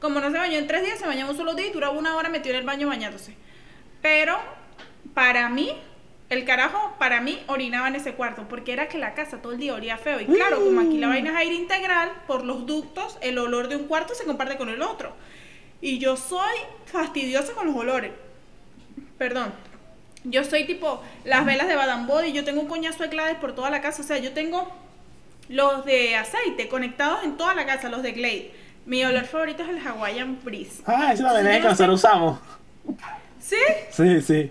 como 0.00 0.20
no 0.20 0.30
se 0.30 0.38
bañó 0.38 0.58
en 0.58 0.66
tres 0.66 0.84
días, 0.84 0.98
se 0.98 1.06
bañaba 1.06 1.30
un 1.30 1.36
solo 1.36 1.54
día 1.54 1.66
y 1.66 1.72
duraba 1.72 1.98
una 1.98 2.16
hora 2.16 2.28
metido 2.28 2.54
en 2.54 2.60
el 2.60 2.66
baño 2.66 2.88
bañándose. 2.88 3.34
Pero 4.00 4.38
para 5.14 5.48
mí, 5.48 5.74
el 6.32 6.44
carajo, 6.44 6.94
para 6.98 7.20
mí, 7.20 7.40
orinaba 7.46 7.88
en 7.88 7.96
ese 7.96 8.14
cuarto, 8.14 8.46
porque 8.48 8.72
era 8.72 8.88
que 8.88 8.98
la 8.98 9.14
casa 9.14 9.38
todo 9.42 9.52
el 9.52 9.58
día 9.58 9.74
olía 9.74 9.98
feo. 9.98 10.20
Y 10.20 10.26
claro, 10.26 10.64
como 10.64 10.80
aquí 10.80 10.98
la 10.98 11.08
vaina 11.08 11.30
es 11.30 11.36
aire 11.36 11.54
integral, 11.54 12.10
por 12.26 12.44
los 12.44 12.66
ductos, 12.66 13.18
el 13.20 13.38
olor 13.38 13.68
de 13.68 13.76
un 13.76 13.84
cuarto 13.84 14.14
se 14.14 14.24
comparte 14.24 14.56
con 14.56 14.68
el 14.68 14.82
otro. 14.82 15.12
Y 15.80 15.98
yo 15.98 16.16
soy 16.16 16.54
fastidiosa 16.86 17.52
con 17.52 17.66
los 17.66 17.76
olores. 17.76 18.12
Perdón. 19.18 19.52
Yo 20.24 20.44
soy 20.44 20.64
tipo 20.64 21.02
las 21.24 21.44
velas 21.44 21.66
de 21.66 21.74
Badan 21.74 22.06
Body, 22.06 22.32
yo 22.32 22.44
tengo 22.44 22.60
un 22.60 22.68
coñazo 22.68 23.02
de 23.02 23.08
claves 23.08 23.36
por 23.36 23.54
toda 23.54 23.70
la 23.70 23.80
casa. 23.80 24.02
O 24.02 24.04
sea, 24.04 24.18
yo 24.18 24.32
tengo 24.32 24.70
los 25.48 25.84
de 25.84 26.14
aceite 26.16 26.68
conectados 26.68 27.24
en 27.24 27.36
toda 27.36 27.54
la 27.54 27.66
casa, 27.66 27.88
los 27.88 28.02
de 28.02 28.12
Glade. 28.12 28.52
Mi 28.86 29.04
olor 29.04 29.24
favorito 29.24 29.64
es 29.64 29.68
el 29.68 29.78
Hawaiian 29.86 30.38
Breeze. 30.44 30.82
Ah, 30.86 31.12
es 31.12 31.18
Yo 31.20 31.26
que 31.28 31.42
no 31.42 31.50
sé- 31.50 31.60
nosotros 31.60 31.94
usamos. 32.04 32.38
¿Sí? 33.40 33.56
Sí, 33.90 34.20
sí. 34.22 34.50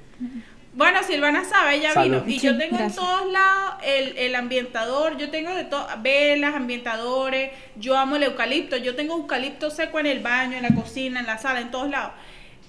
Bueno, 0.73 1.03
Silvana 1.03 1.43
sabe, 1.43 1.75
ella 1.75 1.93
Salud. 1.93 2.23
vino. 2.23 2.29
Y 2.31 2.39
Sí, 2.39 2.47
yo 2.47 2.57
tengo 2.57 2.77
gracias. 2.77 2.97
en 2.97 3.03
todos 3.03 3.31
lados 3.31 3.75
el, 3.83 4.17
el 4.17 4.35
ambientador, 4.35 5.17
yo 5.17 5.29
tengo 5.29 5.53
de 5.53 5.65
todo, 5.65 5.85
velas, 5.99 6.55
ambientadores, 6.55 7.51
yo 7.75 7.97
amo 7.97 8.15
el 8.15 8.23
eucalipto, 8.23 8.77
yo 8.77 8.95
tengo 8.95 9.15
eucalipto 9.15 9.69
seco 9.69 9.99
en 9.99 10.05
el 10.05 10.19
baño, 10.21 10.55
en 10.55 10.63
la 10.63 10.73
cocina, 10.73 11.19
en 11.19 11.25
la 11.25 11.37
sala, 11.37 11.59
en 11.61 11.71
todos 11.71 11.89
lados. 11.89 12.13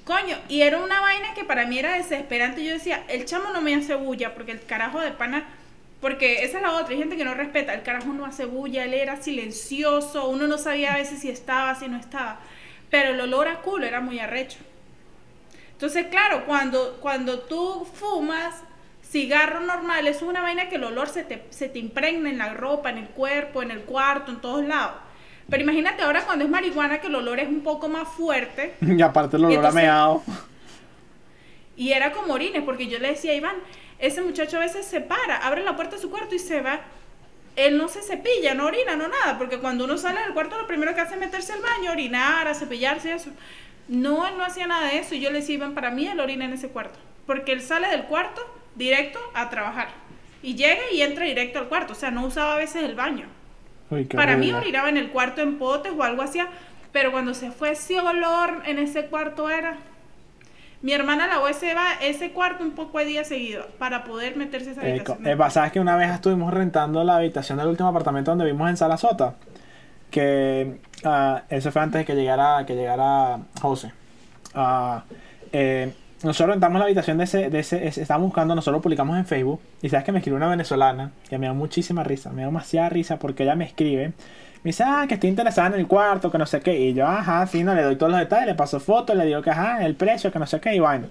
Coño, 0.04 0.36
y 0.48 0.62
era 0.62 0.78
una 0.78 1.00
vaina 1.00 1.32
que 1.34 1.44
para 1.44 1.64
mí 1.66 1.78
era 1.78 1.94
desesperante. 1.96 2.64
Yo 2.64 2.72
decía, 2.72 3.04
el 3.08 3.24
chamo 3.24 3.50
no 3.50 3.60
me 3.60 3.72
hace 3.74 3.94
bulla, 3.94 4.34
porque 4.34 4.50
el 4.50 4.64
carajo 4.64 4.98
de 5.00 5.12
pana, 5.12 5.44
porque 6.00 6.42
esa 6.44 6.56
es 6.56 6.62
la 6.64 6.72
otra, 6.72 6.88
hay 6.94 6.98
gente 6.98 7.16
que 7.16 7.24
no 7.24 7.34
respeta, 7.34 7.72
el 7.72 7.82
carajo 7.84 8.08
no 8.12 8.24
hace 8.26 8.46
bulla, 8.46 8.84
él 8.84 8.94
era 8.94 9.22
silencioso, 9.22 10.28
uno 10.28 10.48
no 10.48 10.58
sabía 10.58 10.94
a 10.94 10.96
veces 10.96 11.20
si 11.20 11.30
estaba, 11.30 11.76
si 11.76 11.86
no 11.86 11.98
estaba. 11.98 12.40
Pero 12.90 13.10
el 13.10 13.20
olor 13.20 13.46
a 13.46 13.60
culo 13.60 13.86
era 13.86 14.00
muy 14.00 14.18
arrecho. 14.18 14.58
Entonces, 15.82 16.06
claro, 16.12 16.44
cuando, 16.46 16.98
cuando 17.00 17.40
tú 17.40 17.84
fumas 17.92 18.62
cigarro 19.04 19.58
normal, 19.62 20.06
es 20.06 20.22
una 20.22 20.40
vaina 20.40 20.68
que 20.68 20.76
el 20.76 20.84
olor 20.84 21.08
se 21.08 21.24
te, 21.24 21.44
se 21.50 21.68
te 21.68 21.80
impregna 21.80 22.30
en 22.30 22.38
la 22.38 22.54
ropa, 22.54 22.90
en 22.90 22.98
el 22.98 23.08
cuerpo, 23.08 23.64
en 23.64 23.72
el 23.72 23.80
cuarto, 23.80 24.30
en 24.30 24.40
todos 24.40 24.64
lados. 24.64 24.94
Pero 25.50 25.64
imagínate 25.64 26.04
ahora 26.04 26.24
cuando 26.24 26.44
es 26.44 26.50
marihuana 26.52 27.00
que 27.00 27.08
el 27.08 27.16
olor 27.16 27.40
es 27.40 27.48
un 27.48 27.62
poco 27.62 27.88
más 27.88 28.06
fuerte 28.06 28.76
Y 28.80 29.02
aparte 29.02 29.36
el 29.38 29.44
olor 29.44 29.54
a 29.54 29.56
entonces- 29.56 29.82
meado. 29.82 30.22
y 31.76 31.90
era 31.90 32.12
como 32.12 32.34
orines, 32.34 32.62
porque 32.62 32.86
yo 32.86 33.00
le 33.00 33.08
decía 33.08 33.32
a 33.32 33.34
Iván, 33.34 33.56
ese 33.98 34.22
muchacho 34.22 34.58
a 34.58 34.60
veces 34.60 34.86
se 34.86 35.00
para, 35.00 35.38
abre 35.38 35.64
la 35.64 35.74
puerta 35.74 35.96
de 35.96 36.02
su 36.02 36.10
cuarto 36.10 36.36
y 36.36 36.38
se 36.38 36.60
va. 36.60 36.78
Él 37.56 37.76
no 37.76 37.88
se 37.88 38.02
cepilla, 38.02 38.54
no 38.54 38.66
orina, 38.66 38.94
no 38.94 39.08
nada, 39.08 39.36
porque 39.36 39.58
cuando 39.58 39.86
uno 39.86 39.98
sale 39.98 40.20
del 40.20 40.32
cuarto 40.32 40.56
lo 40.58 40.68
primero 40.68 40.94
que 40.94 41.00
hace 41.00 41.14
es 41.14 41.20
meterse 41.20 41.52
al 41.52 41.60
baño, 41.60 41.90
orinar, 41.90 42.46
a 42.46 42.54
cepillarse 42.54 43.08
y 43.08 43.12
eso. 43.14 43.30
No, 43.88 44.26
él 44.26 44.34
no 44.38 44.44
hacía 44.44 44.66
nada 44.66 44.86
de 44.88 44.98
eso. 44.98 45.14
Y 45.14 45.20
yo 45.20 45.30
le 45.30 45.40
decía, 45.40 45.56
Iván, 45.56 45.74
para 45.74 45.90
mí 45.90 46.06
él 46.06 46.20
orina 46.20 46.44
en 46.44 46.52
ese 46.52 46.68
cuarto. 46.68 46.98
Porque 47.26 47.52
él 47.52 47.60
sale 47.60 47.88
del 47.88 48.04
cuarto 48.04 48.40
directo 48.74 49.18
a 49.34 49.50
trabajar. 49.50 49.88
Y 50.42 50.54
llega 50.54 50.82
y 50.92 51.02
entra 51.02 51.24
directo 51.24 51.58
al 51.58 51.68
cuarto. 51.68 51.92
O 51.92 51.96
sea, 51.96 52.10
no 52.10 52.24
usaba 52.26 52.54
a 52.54 52.58
veces 52.58 52.82
el 52.82 52.94
baño. 52.94 53.26
Uy, 53.90 54.04
Para 54.04 54.36
mí 54.36 54.52
orinaba 54.52 54.88
en 54.88 54.96
el 54.96 55.10
cuarto 55.10 55.42
en 55.42 55.58
potes 55.58 55.92
o 55.96 56.02
algo 56.02 56.22
así, 56.22 56.40
pero 56.92 57.12
cuando 57.12 57.34
se 57.34 57.50
fue 57.50 57.72
ese 57.72 58.00
olor 58.00 58.62
en 58.66 58.78
ese 58.78 59.06
cuarto 59.06 59.50
era... 59.50 59.76
Mi 60.80 60.92
hermana 60.92 61.28
lavó 61.28 61.46
ese, 61.46 61.74
ba- 61.74 61.94
ese 62.00 62.32
cuarto 62.32 62.64
un 62.64 62.72
poco 62.72 62.98
de 62.98 63.04
días 63.04 63.28
seguidos 63.28 63.66
para 63.78 64.02
poder 64.02 64.36
meterse 64.36 64.70
a 64.70 64.72
esa 64.72 64.82
Eh, 64.86 64.90
habitación. 64.92 65.22
co- 65.38 65.44
eh, 65.46 65.50
¿Sabes 65.50 65.70
que 65.70 65.78
una 65.78 65.94
vez 65.96 66.10
estuvimos 66.10 66.52
rentando 66.52 67.04
la 67.04 67.16
habitación 67.18 67.58
del 67.58 67.68
último 67.68 67.88
apartamento 67.88 68.32
donde 68.32 68.46
vimos 68.46 68.68
en 68.68 68.76
Sarasota? 68.76 69.34
Que 70.12 70.76
ah, 71.04 71.42
eso 71.48 71.72
fue 71.72 71.82
antes 71.82 71.98
de 72.00 72.04
que 72.04 72.14
llegara, 72.14 72.64
que 72.64 72.76
llegara 72.76 73.38
José. 73.60 73.90
Eh, 75.52 75.92
nosotros 76.22 76.50
rentamos 76.54 76.78
la 76.78 76.84
habitación 76.84 77.18
de 77.18 77.24
ese, 77.24 77.50
de 77.50 77.58
ese, 77.58 77.84
ese- 77.88 78.02
estábamos 78.02 78.28
buscando, 78.28 78.54
nosotros 78.54 78.78
lo 78.78 78.82
publicamos 78.82 79.18
en 79.18 79.26
Facebook. 79.26 79.60
Y 79.82 79.88
sabes 79.88 80.04
que 80.04 80.12
me 80.12 80.18
escribió 80.18 80.36
una 80.36 80.46
venezolana, 80.48 81.10
que 81.28 81.36
me 81.38 81.46
da 81.48 81.52
muchísima 81.52 82.04
risa, 82.04 82.30
me 82.30 82.42
da 82.42 82.46
demasiada 82.48 82.88
risa 82.90 83.18
porque 83.18 83.42
ella 83.42 83.56
me 83.56 83.64
escribe. 83.64 84.12
Me 84.62 84.68
dice, 84.68 84.84
ah, 84.86 85.06
que 85.08 85.14
estoy 85.14 85.30
interesada 85.30 85.68
en 85.68 85.74
el 85.80 85.88
cuarto, 85.88 86.30
que 86.30 86.38
no 86.38 86.46
sé 86.46 86.60
qué. 86.60 86.78
Y 86.78 86.94
yo, 86.94 87.04
ajá, 87.06 87.44
sí, 87.48 87.64
no, 87.64 87.74
le 87.74 87.82
doy 87.82 87.96
todos 87.96 88.12
los 88.12 88.20
detalles, 88.20 88.46
le 88.46 88.54
paso 88.54 88.78
fotos, 88.78 89.16
le 89.16 89.26
digo 89.26 89.42
que 89.42 89.50
ajá, 89.50 89.84
el 89.84 89.96
precio, 89.96 90.30
que 90.30 90.38
no 90.38 90.46
sé 90.46 90.60
qué, 90.60 90.74
y 90.76 90.78
bueno. 90.78 91.08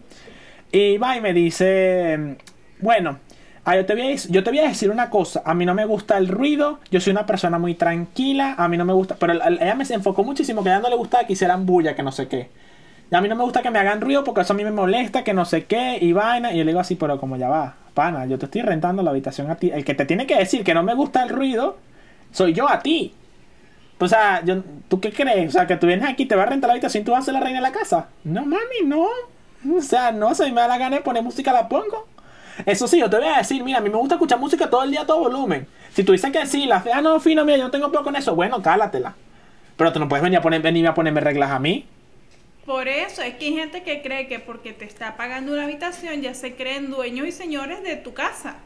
Y 0.72 0.98
va 0.98 1.18
y 1.18 1.22
me 1.22 1.34
dice, 1.34 2.38
bueno, 2.80 3.20
ah, 3.66 3.76
yo, 3.76 3.86
te 3.86 3.94
voy 3.96 4.14
a, 4.14 4.16
yo 4.16 4.44
te 4.44 4.50
voy 4.52 4.60
a 4.60 4.68
decir 4.68 4.90
una 4.90 5.10
cosa, 5.10 5.42
a 5.46 5.54
mí 5.54 5.66
no 5.66 5.74
me 5.74 5.86
gusta 5.86 6.18
el 6.18 6.28
ruido, 6.28 6.80
yo 6.92 7.00
soy 7.02 7.12
una 7.12 7.26
persona 7.26 7.60
muy 7.60 7.76
tranquila, 7.76 8.56
a 8.58 8.68
mí 8.68 8.78
no 8.78 8.86
me 8.86 8.94
gusta, 8.94 9.16
pero 9.20 9.34
el- 9.34 9.42
el- 9.42 9.62
ella 9.62 9.76
me 9.76 9.84
enfocó 9.90 10.24
muchísimo 10.24 10.64
que 10.64 10.70
a 10.70 10.74
ella 10.74 10.82
no 10.84 10.90
le 10.90 10.96
gustaba 10.96 11.26
que 11.26 11.34
hicieran 11.34 11.66
bulla, 11.66 11.96
que 11.96 12.04
no 12.04 12.12
sé 12.12 12.28
qué. 12.28 12.50
A 13.12 13.22
mí 13.22 13.28
no 13.30 13.36
me 13.36 13.44
gusta 13.44 13.62
que 13.62 13.72
me 13.72 13.80
hagan 13.80 14.02
ruido 14.02 14.24
porque 14.24 14.42
eso 14.42 14.54
a 14.54 14.56
mí 14.56 14.64
me 14.64 14.72
molesta, 14.72 15.24
que 15.24 15.34
no 15.34 15.46
sé 15.46 15.66
qué, 15.66 15.98
y 16.02 16.14
vaina. 16.14 16.54
Y 16.54 16.58
yo 16.58 16.64
le 16.64 16.72
digo 16.72 16.80
así, 16.80 16.96
pero 16.96 17.20
como 17.20 17.36
ya 17.38 17.50
va, 17.50 17.76
pana, 17.94 18.26
yo 18.26 18.40
te 18.40 18.46
estoy 18.46 18.62
rentando 18.62 19.04
la 19.04 19.12
habitación 19.12 19.52
a 19.52 19.56
ti. 19.56 19.70
El 19.72 19.84
que 19.86 19.94
te 19.96 20.06
tiene 20.06 20.26
que 20.28 20.38
decir 20.38 20.64
que 20.64 20.74
no 20.74 20.84
me 20.84 20.96
gusta 20.96 21.22
el 21.24 21.30
ruido, 21.30 21.78
soy 22.32 22.54
yo 22.54 22.70
a 22.70 22.80
ti. 22.82 23.14
O 24.00 24.08
sea, 24.08 24.44
yo, 24.44 24.64
¿tú 24.90 25.00
qué 25.00 25.12
crees? 25.12 25.50
O 25.50 25.52
sea, 25.52 25.68
que 25.68 25.78
tú 25.78 25.88
vienes 25.88 26.10
aquí, 26.10 26.26
te 26.26 26.36
vas 26.36 26.48
a 26.48 26.50
rentar 26.50 26.68
la 26.70 26.74
habitación 26.74 27.02
y 27.04 27.06
tú 27.06 27.12
vas 27.12 27.22
a 27.22 27.26
ser 27.26 27.34
la 27.36 27.40
reina 27.42 27.60
de 27.60 27.64
la 27.64 27.72
casa. 27.72 28.08
No, 28.24 28.42
mami, 28.46 28.82
no. 28.86 29.06
O 29.78 29.82
sea, 29.82 30.12
no, 30.12 30.34
si 30.34 30.52
me 30.52 30.62
da 30.62 30.68
la 30.68 30.78
gana 30.80 30.96
de 30.98 31.02
poner 31.04 31.24
música, 31.24 31.54
la 31.54 31.70
pongo. 31.70 32.08
Eso 32.66 32.88
sí, 32.88 33.00
yo 33.00 33.10
te 33.10 33.18
voy 33.18 33.28
a 33.28 33.38
decir, 33.38 33.64
mira, 33.64 33.80
a 33.80 33.82
mí 33.82 33.90
me 33.90 33.98
gusta 33.98 34.16
escuchar 34.16 34.40
música 34.40 34.70
todo 34.70 34.84
el 34.84 34.92
día 34.92 35.02
a 35.02 35.06
todo 35.06 35.20
volumen. 35.20 35.68
Si 35.94 36.04
tú 36.04 36.12
dices 36.12 36.32
que 36.32 36.46
sí, 36.46 36.66
la 36.66 36.82
fe, 36.82 36.92
ah, 36.94 37.02
no, 37.02 37.20
fino, 37.20 37.44
mira, 37.46 37.58
yo 37.58 37.66
no 37.66 37.72
tengo 37.72 37.92
peor 37.92 38.04
con 38.04 38.16
eso, 38.16 38.36
bueno, 38.36 38.62
cálatela. 38.62 39.16
Pero 39.78 39.92
tú 39.92 40.00
no 40.00 40.08
puedes 40.08 40.24
venir 40.24 40.40
a, 40.40 40.42
poner, 40.42 40.62
venir 40.62 40.88
a 40.88 40.94
ponerme 40.94 41.22
reglas 41.22 41.52
a 41.52 41.60
mí. 41.60 41.86
Por 42.66 42.88
eso 42.88 43.22
es 43.22 43.36
que 43.36 43.46
hay 43.46 43.54
gente 43.54 43.84
que 43.84 44.02
cree 44.02 44.28
que 44.28 44.40
porque 44.40 44.72
te 44.74 44.86
está 44.86 45.18
pagando 45.18 45.52
una 45.54 45.64
habitación 45.64 46.22
ya 46.22 46.34
se 46.34 46.56
creen 46.56 46.92
dueños 46.92 47.28
y 47.28 47.32
señores 47.32 47.84
de 47.84 47.96
tu 47.96 48.14
casa. 48.14 48.58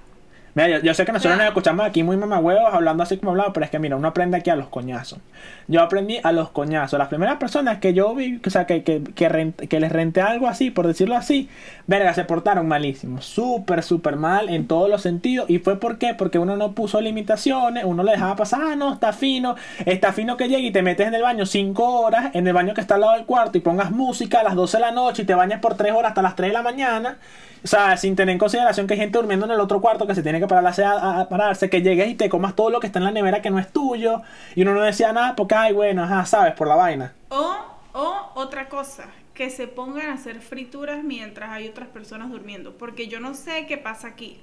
Mira, 0.56 0.70
yo, 0.70 0.80
yo 0.80 0.94
sé 0.94 1.04
que 1.06 1.12
nosotros 1.12 1.38
nos 1.38 1.48
escuchamos 1.48 1.86
aquí 1.86 2.02
muy 2.02 2.16
mamahuevos 2.16 2.74
hablando 2.74 3.04
así 3.04 3.18
como 3.18 3.32
hablamos, 3.32 3.52
pero 3.54 3.66
es 3.66 3.70
que 3.72 3.78
mira, 3.78 3.98
uno 3.98 4.08
aprende 4.08 4.38
aquí 4.38 4.50
a 4.50 4.56
los 4.56 4.70
coñazos. 4.70 5.20
Yo 5.68 5.82
aprendí 5.82 6.18
a 6.24 6.32
los 6.32 6.50
coñazos. 6.50 6.98
Las 6.98 7.10
primeras 7.10 7.36
personas 7.38 7.80
que 7.80 7.94
yo 7.94 8.16
vi, 8.16 8.40
o 8.46 8.50
sea, 8.50 8.66
que, 8.66 8.82
que, 8.84 9.04
que, 9.04 9.30
rent- 9.30 9.68
que 9.68 9.80
les 9.82 9.92
renté 9.92 10.22
algo 10.22 10.48
así, 10.48 10.72
por 10.72 10.88
decirlo 10.88 11.18
así, 11.18 11.50
verga, 11.88 12.14
se 12.14 12.24
portaron 12.24 12.70
malísimo. 12.70 13.22
Súper, 13.22 13.84
súper 13.84 14.16
mal 14.16 14.48
en 14.48 14.66
todos 14.66 14.90
los 14.90 15.02
sentidos. 15.02 15.50
¿Y 15.50 15.60
fue 15.60 15.78
por 15.78 15.98
qué? 15.98 16.14
Porque 16.14 16.40
uno 16.40 16.56
no 16.56 16.72
puso 16.72 17.02
limitaciones, 17.02 17.84
uno 17.84 18.04
le 18.04 18.12
dejaba 18.14 18.38
pasar, 18.38 18.62
ah, 18.64 18.76
no, 18.78 18.94
está 18.94 19.12
fino, 19.12 19.56
está 19.86 20.14
fino 20.14 20.38
que 20.38 20.48
llegue 20.48 20.68
y 20.68 20.72
te 20.72 20.82
metes 20.82 21.06
en 21.06 21.16
el 21.16 21.22
baño 21.22 21.46
5 21.46 22.00
horas, 22.00 22.32
en 22.34 22.48
el 22.48 22.54
baño 22.54 22.74
que 22.74 22.80
está 22.80 22.96
al 22.96 23.02
lado 23.02 23.14
del 23.14 23.26
cuarto 23.26 23.58
y 23.58 23.62
pongas 23.62 23.92
música 23.92 24.40
a 24.40 24.44
las 24.44 24.56
12 24.56 24.78
de 24.78 24.82
la 24.82 24.92
noche 24.92 25.24
y 25.24 25.26
te 25.26 25.36
bañas 25.36 25.60
por 25.60 25.76
3 25.76 25.92
horas 25.92 26.12
hasta 26.12 26.22
las 26.22 26.38
3 26.38 26.52
de 26.52 26.54
la 26.54 26.62
mañana. 26.64 27.18
O 27.64 27.68
sea, 27.68 27.98
sin 27.98 28.16
tener 28.16 28.32
en 28.34 28.38
consideración 28.38 28.86
que 28.86 28.94
hay 28.94 29.00
gente 29.00 29.18
durmiendo 29.18 29.48
en 29.48 29.52
el 29.52 29.60
otro 29.60 29.82
cuarto 29.82 30.06
que 30.06 30.14
se 30.14 30.22
tiene 30.22 30.40
que 30.40 30.45
parar 30.48 30.66
a, 30.68 30.92
a- 30.92 31.22
a 31.22 31.30
pararse, 31.30 31.70
que 31.70 31.82
llegues 31.82 32.10
y 32.10 32.16
te 32.16 32.30
comas 32.30 32.56
todo 32.56 32.70
lo 32.70 32.80
que 32.80 32.88
está 32.88 33.00
en 33.00 33.06
la 33.06 33.12
nevera 33.12 33.42
que 33.42 33.50
no 33.52 33.60
es 33.60 33.72
tuyo. 33.72 34.22
Y 34.56 34.62
uno 34.64 34.74
no 34.74 34.82
decía 34.82 35.12
nada 35.14 35.36
porque, 35.36 35.56
ay, 35.56 35.74
bueno, 35.74 36.04
ajá, 36.04 36.26
sabes, 36.26 36.54
por 36.54 36.68
la 36.68 36.76
vaina. 36.76 37.14
O, 37.30 37.56
o 37.94 38.32
otra 38.36 38.70
cosa, 38.70 39.06
que 39.34 39.50
se 39.50 39.68
pongan 39.68 40.10
a 40.10 40.14
hacer 40.14 40.42
frituras 40.42 41.04
mientras 41.04 41.50
hay 41.52 41.68
otras 41.68 41.88
personas 41.90 42.30
durmiendo. 42.32 42.78
Porque 42.78 43.08
yo 43.08 43.20
no 43.20 43.34
sé 43.34 43.66
qué 43.68 43.78
pasa 43.78 44.08
aquí. 44.08 44.40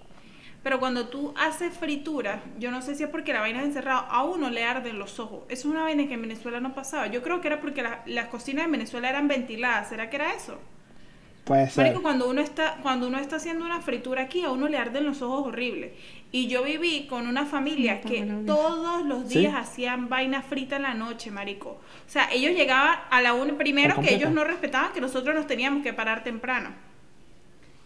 Pero 0.63 0.79
cuando 0.79 1.09
tú 1.09 1.35
haces 1.37 1.77
frituras, 1.77 2.39
yo 2.59 2.71
no 2.71 2.83
sé 2.83 2.95
si 2.95 3.03
es 3.03 3.09
porque 3.11 3.33
la 3.33 3.41
vaina 3.41 3.61
es 3.61 3.67
encerrada, 3.67 3.99
a 4.01 4.23
uno 4.23 4.49
le 4.49 4.65
arden 4.65 4.99
los 4.99 5.19
ojos. 5.19 5.41
Eso 5.49 5.69
es 5.69 5.75
una 5.75 5.83
vaina 5.83 6.07
que 6.07 6.15
en 6.15 6.23
Venezuela 6.23 6.61
no 6.61 6.73
pasaba. 6.73 7.09
Yo 7.09 7.21
creo 7.23 7.41
que 7.41 7.49
era 7.49 7.61
porque 7.61 7.83
la- 7.83 8.03
las 8.07 8.27
cocinas 8.29 8.67
en 8.67 8.73
Venezuela 8.73 9.09
eran 9.09 9.27
ventiladas. 9.27 9.89
¿Será 9.89 10.09
que 10.09 10.17
era 10.17 10.33
eso? 10.35 10.59
Puede 11.45 11.68
ser. 11.70 11.84
Marico, 11.84 12.03
cuando 12.03 12.28
uno 12.28 12.40
está, 12.40 12.78
cuando 12.82 13.09
uno 13.09 13.18
está 13.18 13.36
haciendo 13.36 13.64
una 13.64 13.80
fritura 13.80 14.22
aquí, 14.22 14.45
a 14.45 14.51
uno 14.51 14.68
le 14.68 14.78
arden 14.78 15.05
los 15.05 15.22
ojos 15.22 15.49
horrible. 15.49 15.95
Y 16.30 16.47
yo 16.47 16.62
viví 16.62 17.07
con 17.09 17.26
una 17.26 17.45
familia 17.45 18.01
que 18.01 18.22
todos 18.47 19.05
los 19.05 19.28
¿Sí? 19.28 19.40
días 19.40 19.55
hacían 19.55 20.09
vaina 20.09 20.43
frita 20.43 20.76
en 20.76 20.82
la 20.82 20.95
noche, 20.95 21.30
marico. 21.30 21.70
O 21.70 22.09
sea, 22.11 22.30
ellos 22.32 22.53
llegaban 22.53 23.01
a 23.11 23.20
la 23.20 23.34
una, 23.34 23.59
primero 23.59 24.01
que 24.01 24.14
ellos 24.14 24.30
no 24.30 24.45
respetaban 24.45 24.93
que 24.93 25.01
nosotros 25.01 25.34
nos 25.34 25.47
teníamos 25.47 25.82
que 25.82 25.93
parar 25.93 26.24
temprano. 26.24 26.70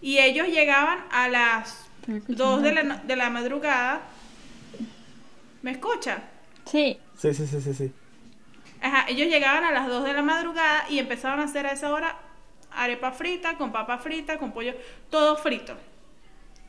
Y 0.00 0.18
ellos 0.18 0.46
llegaban 0.48 0.98
a 1.10 1.28
las 1.28 1.88
Estoy 2.00 2.16
escuchando. 2.18 2.44
2 2.44 2.62
de 2.62 2.74
la, 2.74 2.96
de 2.98 3.16
la 3.16 3.30
madrugada. 3.30 4.02
¿Me 5.62 5.72
escucha? 5.72 6.22
Sí. 6.66 6.98
Sí, 7.16 7.34
sí, 7.34 7.46
sí, 7.46 7.60
sí, 7.60 7.74
sí. 7.74 7.92
Ajá, 8.80 9.06
ellos 9.08 9.28
llegaban 9.28 9.64
a 9.64 9.72
las 9.72 9.88
2 9.88 10.04
de 10.04 10.12
la 10.12 10.22
madrugada 10.22 10.84
y 10.88 10.98
empezaban 10.98 11.40
a 11.40 11.44
hacer 11.44 11.66
a 11.66 11.72
esa 11.72 11.92
hora 11.92 12.16
arepa 12.76 13.12
frita, 13.12 13.56
con 13.56 13.72
papa 13.72 13.98
frita, 13.98 14.38
con 14.38 14.52
pollo, 14.52 14.74
todo 15.10 15.36
frito. 15.36 15.76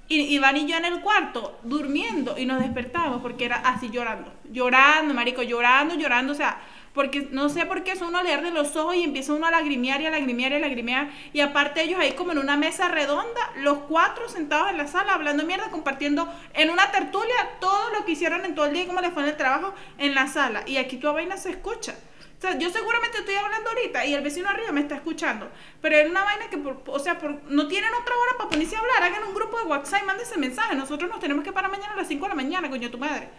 Y 0.09 0.21
Iván 0.35 0.55
y 0.55 0.65
yo 0.65 0.77
en 0.77 0.85
el 0.85 1.01
cuarto, 1.01 1.59
durmiendo, 1.63 2.37
y 2.37 2.45
nos 2.45 2.61
despertábamos 2.61 3.21
porque 3.21 3.45
era 3.45 3.57
así 3.57 3.89
llorando. 3.89 4.33
Llorando, 4.49 5.13
marico, 5.13 5.43
llorando, 5.43 5.95
llorando, 5.95 6.31
o 6.31 6.35
sea, 6.35 6.61
porque 6.93 7.27
no 7.29 7.49
sé 7.49 7.65
por 7.65 7.83
qué 7.83 7.91
eso 7.91 8.07
uno 8.07 8.23
le 8.23 8.33
arde 8.33 8.49
los 8.49 8.75
ojos 8.75 8.95
y 8.95 9.03
empieza 9.03 9.33
uno 9.33 9.45
a 9.45 9.51
lagrimear 9.51 10.01
y 10.01 10.07
a 10.07 10.09
lagrimear 10.09 10.53
y 10.53 10.55
a 10.55 10.59
lagrimear. 10.59 11.09
Y 11.33 11.41
aparte 11.41 11.83
ellos 11.83 11.99
ahí 11.99 12.13
como 12.13 12.31
en 12.31 12.39
una 12.39 12.57
mesa 12.57 12.87
redonda, 12.87 13.51
los 13.57 13.79
cuatro 13.79 14.27
sentados 14.29 14.71
en 14.71 14.77
la 14.77 14.87
sala 14.87 15.13
hablando 15.13 15.43
mierda, 15.43 15.69
compartiendo 15.69 16.27
en 16.53 16.69
una 16.69 16.89
tertulia 16.91 17.35
todo 17.59 17.91
lo 17.93 18.03
que 18.03 18.13
hicieron 18.13 18.45
en 18.45 18.55
todo 18.55 18.65
el 18.65 18.73
día 18.73 18.83
y 18.83 18.87
cómo 18.87 19.01
les 19.01 19.13
fue 19.13 19.21
en 19.23 19.29
el 19.29 19.37
trabajo 19.37 19.75
en 19.99 20.15
la 20.15 20.25
sala. 20.25 20.63
Y 20.65 20.77
aquí 20.77 20.97
tu 20.97 21.11
vaina 21.13 21.37
se 21.37 21.51
escucha. 21.51 21.93
O 22.37 22.41
sea, 22.41 22.57
yo 22.59 22.69
seguramente 22.69 23.17
estoy 23.17 23.35
hablando 23.35 23.69
ahorita 23.69 24.05
y 24.05 24.13
el 24.13 24.23
vecino 24.23 24.47
arriba 24.49 24.71
me 24.71 24.81
está 24.81 24.95
escuchando. 24.95 25.47
Pero 25.81 25.95
es 25.97 26.07
una 26.09 26.23
vaina 26.23 26.45
que, 26.51 26.57
por- 26.57 26.83
o 26.85 26.99
sea, 26.99 27.17
por- 27.17 27.41
no 27.49 27.67
tienen 27.67 27.89
otra 27.99 28.13
hora 28.15 28.37
para 28.37 28.49
ponerse 28.51 28.75
a 28.75 28.79
hablar. 28.79 29.01
Hagan 29.03 29.27
un 29.27 29.33
grupo 29.33 29.57
de 29.57 29.65
WhatsApp 29.65 30.01
y 30.03 30.05
mándense 30.05 30.37
mensaje. 30.37 30.75
Nosotros 30.75 31.09
nos 31.09 31.19
tenemos 31.19 31.43
que 31.43 31.51
parar 31.51 31.71
mañana 31.71 31.93
a 31.93 31.97
las 31.97 32.07
5 32.07 32.25
de 32.25 32.29
la 32.29 32.35
mañana, 32.35 32.69
coño, 32.69 32.91
tu 32.91 32.99
madre. 32.99 33.29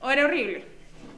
O 0.00 0.10
era 0.10 0.24
horrible. 0.24 0.64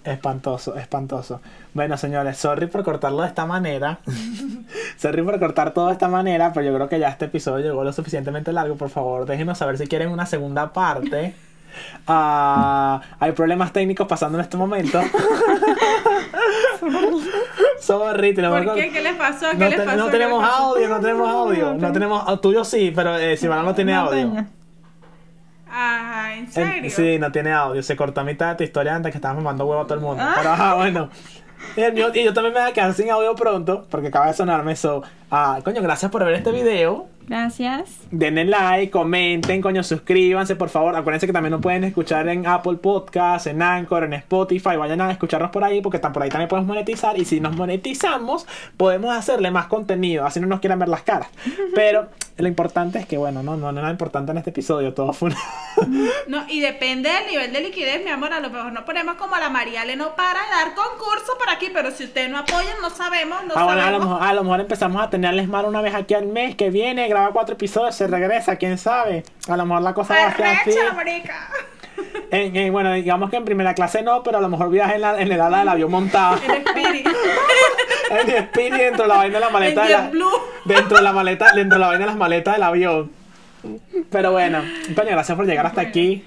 Espantoso, 0.04 0.76
espantoso. 0.76 1.40
Bueno, 1.72 1.96
señores, 1.96 2.36
sorry 2.36 2.66
por 2.66 2.82
cortarlo 2.84 3.22
de 3.22 3.28
esta 3.28 3.46
manera. 3.46 4.00
sorry 4.98 5.22
por 5.22 5.38
cortar 5.38 5.72
todo 5.72 5.86
de 5.86 5.92
esta 5.92 6.08
manera, 6.08 6.52
pero 6.52 6.66
yo 6.66 6.74
creo 6.74 6.88
que 6.88 6.98
ya 6.98 7.08
este 7.08 7.26
episodio 7.26 7.64
llegó 7.64 7.82
lo 7.84 7.92
suficientemente 7.94 8.52
largo. 8.52 8.76
Por 8.76 8.90
favor, 8.90 9.24
déjenos 9.24 9.56
saber 9.58 9.78
si 9.78 9.86
quieren 9.86 10.10
una 10.10 10.26
segunda 10.26 10.72
parte. 10.72 11.34
Ah, 12.06 13.00
hay 13.18 13.32
problemas 13.32 13.72
técnicos 13.72 14.06
pasando 14.06 14.36
en 14.36 14.42
este 14.44 14.58
momento. 14.58 15.00
sorry, 17.80 18.34
tenemos 18.34 18.62
¿Por 18.64 18.74
que- 18.74 18.80
qué? 18.82 18.90
¿Qué 18.92 19.00
les 19.02 19.14
pasó? 19.16 19.46
¿Qué 19.50 19.56
No, 19.56 19.68
les 19.68 19.78
te- 19.78 19.84
pasó? 19.84 19.96
no 19.98 20.04
¿Qué 20.06 20.10
tenemos 20.12 20.44
audio, 20.44 20.88
no 20.88 21.00
tenemos 21.00 21.28
audio. 21.28 21.74
No 21.74 21.92
tenemos, 21.92 22.40
tuyo 22.40 22.64
sí, 22.64 22.92
pero 22.94 23.16
eh, 23.18 23.36
Silvana 23.36 23.62
no 23.62 23.74
tiene 23.74 23.94
audio. 23.94 24.10
tengo. 24.10 24.44
Ah, 25.74 26.32
¿en 26.36 26.50
serio? 26.52 26.90
sí, 26.90 27.18
no 27.18 27.32
tiene 27.32 27.52
audio. 27.52 27.82
Se 27.82 27.96
cortó 27.96 28.20
a 28.20 28.24
mitad 28.24 28.50
de 28.50 28.54
tu 28.56 28.64
historia 28.64 28.94
antes 28.94 29.10
que 29.10 29.18
estábamos 29.18 29.42
mandando 29.42 29.64
huevo 29.66 29.82
a 29.82 29.84
todo 29.84 29.94
el 29.94 30.00
mundo. 30.00 30.22
Ah. 30.22 30.34
Pero 30.36 30.50
ajá, 30.50 30.74
bueno. 30.74 31.08
Y 31.76 31.80
el 31.80 31.94
mío- 31.94 32.10
y 32.12 32.24
yo 32.24 32.34
también 32.34 32.52
me 32.54 32.60
voy 32.60 32.70
a 32.70 32.72
quedar 32.74 32.92
sin 32.92 33.10
audio 33.10 33.34
pronto 33.34 33.86
porque 33.90 34.08
acaba 34.08 34.26
de 34.26 34.34
sonarme 34.34 34.72
eso. 34.72 35.02
Ah, 35.30 35.60
coño, 35.64 35.80
gracias 35.80 36.10
por 36.10 36.24
ver 36.24 36.34
este 36.34 36.50
video. 36.52 37.06
Gracias. 37.28 37.98
Denle 38.10 38.44
like, 38.44 38.90
comenten, 38.90 39.62
coño, 39.62 39.82
suscríbanse, 39.82 40.56
por 40.56 40.68
favor. 40.68 40.94
Acuérdense 40.96 41.26
que 41.26 41.32
también 41.32 41.52
nos 41.52 41.60
pueden 41.60 41.84
escuchar 41.84 42.28
en 42.28 42.46
Apple 42.46 42.76
Podcasts, 42.76 43.46
en 43.46 43.62
Anchor, 43.62 44.04
en 44.04 44.12
Spotify. 44.14 44.76
Vayan 44.76 45.00
a 45.00 45.10
escucharnos 45.10 45.50
por 45.50 45.64
ahí 45.64 45.80
porque 45.80 45.98
tan 45.98 46.12
por 46.12 46.22
ahí 46.22 46.28
también 46.28 46.48
podemos 46.48 46.68
monetizar. 46.68 47.18
Y 47.18 47.24
si 47.24 47.40
nos 47.40 47.54
monetizamos, 47.56 48.46
podemos 48.76 49.14
hacerle 49.16 49.50
más 49.50 49.66
contenido. 49.66 50.26
Así 50.26 50.40
no 50.40 50.46
nos 50.46 50.60
quieran 50.60 50.78
ver 50.78 50.88
las 50.88 51.02
caras. 51.02 51.28
Pero 51.74 52.08
lo 52.36 52.48
importante 52.48 52.98
es 52.98 53.06
que, 53.06 53.16
bueno, 53.18 53.42
no, 53.42 53.56
no, 53.56 53.72
no 53.72 53.80
nada 53.80 53.90
importante 53.90 54.32
en 54.32 54.38
este 54.38 54.50
episodio. 54.50 54.92
Todo 54.94 55.12
fue 55.12 55.28
una... 55.30 55.38
No, 56.28 56.44
y 56.48 56.60
depende 56.60 57.08
del 57.10 57.26
nivel 57.30 57.52
de 57.52 57.60
liquidez, 57.60 58.04
mi 58.04 58.10
amor. 58.10 58.32
A 58.32 58.40
lo 58.40 58.50
mejor 58.50 58.72
no 58.72 58.84
ponemos 58.84 59.14
como 59.16 59.36
la 59.36 59.48
Mariale 59.48 59.96
no 59.96 60.14
para 60.14 60.40
dar 60.50 60.74
concursos 60.74 61.34
por 61.38 61.48
aquí, 61.50 61.68
pero 61.72 61.90
si 61.90 62.04
ustedes 62.04 62.30
no 62.30 62.38
apoyan, 62.38 62.74
no 62.80 62.90
sabemos, 62.90 63.44
no 63.46 63.54
Ah, 63.56 63.64
bueno, 63.64 63.80
a 63.80 63.90
lo, 63.90 63.98
sabemos. 63.98 64.06
mejor, 64.08 64.22
a 64.22 64.32
lo 64.34 64.44
mejor 64.44 64.60
empezamos 64.60 65.02
a 65.02 65.10
tenerles 65.10 65.48
mal 65.48 65.64
una 65.64 65.80
vez 65.80 65.94
aquí 65.94 66.14
al 66.14 66.26
mes 66.26 66.54
que 66.56 66.70
viene, 66.70 67.08
graba 67.12 67.30
cuatro 67.32 67.54
episodios, 67.54 67.94
se 67.94 68.06
regresa, 68.06 68.56
quién 68.56 68.76
sabe. 68.78 69.22
A 69.48 69.56
lo 69.56 69.64
mejor 69.66 69.82
la 69.82 69.94
cosa 69.94 70.14
va 70.14 70.26
a 70.26 70.36
ser 70.36 70.46
así. 70.46 70.70
En- 72.30 72.56
en- 72.56 72.72
bueno, 72.72 72.92
digamos 72.94 73.30
que 73.30 73.36
en 73.36 73.44
primera 73.44 73.74
clase 73.74 74.02
no, 74.02 74.22
pero 74.22 74.38
a 74.38 74.40
lo 74.40 74.48
mejor 74.48 74.70
viaje 74.70 74.94
en, 74.94 75.02
la, 75.02 75.20
en 75.20 75.30
el 75.30 75.40
ala 75.40 75.58
del 75.58 75.68
avión 75.68 75.90
montado. 75.90 76.36
El 76.48 76.62
Spirit. 76.66 77.06
en 78.10 78.28
Spirit 78.30 78.72
dentro 78.74 79.02
de 79.02 79.08
la 79.08 79.16
vaina 79.16 79.34
de 79.34 79.40
la 79.40 79.50
maleta. 79.50 79.82
En 79.82 79.86
de 80.10 80.18
la- 80.18 80.26
dentro 80.64 80.96
de 80.96 81.02
la 81.02 81.12
maleta, 81.12 81.52
dentro 81.54 81.76
de 81.76 81.80
la 81.80 81.86
vaina 81.88 82.00
de 82.00 82.06
las 82.06 82.16
maletas 82.16 82.54
del 82.54 82.62
avión. 82.62 83.12
Pero 84.10 84.32
bueno, 84.32 84.62
gracias 84.88 85.36
por 85.36 85.46
llegar 85.46 85.66
hasta 85.66 85.82
Bueno. 85.82 85.90
aquí. 85.90 86.24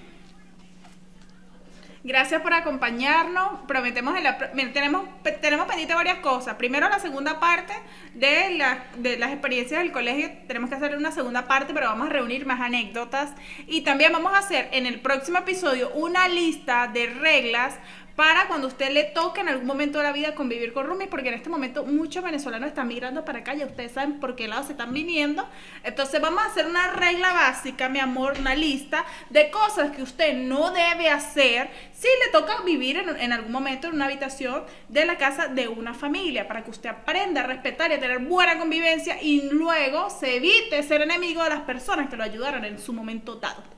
Gracias 2.06 2.44
por 2.44 2.54
acompañarnos. 2.54 3.62
Prometemos 3.68 4.16
en 4.16 4.26
la, 4.26 4.38
tenemos 4.72 5.06
tenemos 5.42 5.66
pendiente 5.66 5.96
varias 5.96 6.20
cosas. 6.20 6.54
Primero 6.54 6.88
la 6.88 7.00
segunda 7.00 7.40
parte 7.40 7.74
de 8.14 9.18
las 9.18 9.32
experiencias 9.32 9.82
del 9.82 9.92
colegio. 9.92 10.30
Tenemos 10.46 10.70
que 10.70 10.76
hacer 10.76 10.96
una 10.96 11.12
segunda 11.12 11.48
parte, 11.48 11.74
pero 11.74 11.88
vamos 11.88 12.08
a 12.08 12.12
reunir 12.12 12.46
más 12.46 12.62
anécdotas. 12.62 13.34
Y 13.66 13.82
también 13.82 14.14
vamos 14.14 14.36
a 14.36 14.38
hacer 14.38 14.70
en 14.72 14.86
el 14.86 15.00
próximo 15.00 15.40
episodio 15.40 15.90
una 15.96 16.28
lista 16.28 16.88
de 16.94 17.08
reglas 17.08 17.74
para 18.16 18.48
cuando 18.48 18.68
usted 18.68 18.92
le 18.92 19.04
toque 19.04 19.42
en 19.42 19.50
algún 19.50 19.68
momento 19.68 19.98
de 19.98 20.06
la 20.06 20.14
vida 20.14 20.36
convivir 20.36 20.72
con 20.72 20.86
roomies, 20.86 21.10
porque 21.10 21.28
en 21.28 21.34
este 21.34 21.50
momento 21.50 21.86
muchos 21.86 22.24
venezolanos 22.24 22.70
están 22.70 22.88
migrando 22.88 23.26
para 23.26 23.40
acá, 23.40 23.54
ya 23.54 23.66
ustedes 23.66 23.92
saben 23.92 24.20
por 24.20 24.36
qué 24.36 24.48
lado 24.48 24.64
se 24.64 24.72
están 24.72 24.94
viniendo. 24.94 25.48
Entonces 25.84 26.22
vamos 26.22 26.42
a 26.44 26.48
hacer 26.48 26.66
una 26.66 26.92
regla 26.92 27.34
básica, 27.34 27.90
mi 27.90 28.00
amor, 28.00 28.36
una 28.40 28.56
lista 28.56 29.06
de 29.30 29.52
cosas 29.52 29.92
que 29.92 30.02
usted 30.02 30.34
no 30.36 30.72
debe 30.72 31.10
hacer 31.10 31.70
si 31.94 32.08
le 32.26 32.32
toca 32.32 32.62
vivir 32.62 32.98
en, 32.98 33.20
en 33.20 33.34
algún 33.34 33.52
momento 33.52 33.88
en 33.88 33.96
una 33.96 34.06
habitación 34.06 34.64
de 34.88 35.06
la 35.06 35.18
casa 35.18 35.48
de 35.48 35.68
una 35.68 35.94
familia, 35.94 36.48
para 36.48 36.64
que 36.64 36.72
usted 36.72 36.90
aprenda 36.90 37.42
a 37.42 37.48
respetar 37.48 37.92
y 37.92 37.96
a 37.96 38.00
tener 38.00 38.20
buena 38.20 38.58
convivencia 38.58 39.22
y 39.22 39.50
luego 39.50 40.10
se 40.10 40.38
evite 40.38 40.82
ser 40.84 41.02
enemigo 41.02 41.44
de 41.44 41.50
las 41.50 41.62
personas 41.62 42.10
que 42.10 42.16
lo 42.16 42.24
ayudaron 42.24 42.64
en 42.64 42.80
su 42.80 42.94
momento 42.94 43.36
dado. 43.36 43.75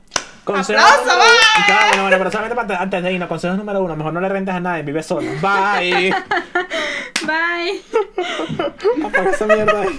Consejo 0.48 0.80
¡Aplauso, 0.80 1.04
número- 1.04 2.02
bueno, 2.04 2.18
pero 2.20 2.32
solamente 2.32 2.60
antes- 2.62 2.80
antes 2.80 3.04
de 3.04 3.12
irnos, 3.14 3.28
consejo 3.28 3.56
número 3.56 3.82
uno, 3.82 3.96
mejor 3.98 4.14
no 4.14 4.22
le 4.22 4.30
rentes 4.30 4.56
a 4.56 4.60
nadie, 4.62 4.84
vive 4.84 5.04
solo. 5.04 5.30
Bye. 5.42 6.10
Bye. 7.28 7.82
Apaga 9.06 9.30
esa 9.32 9.46
mierda. 9.46 9.84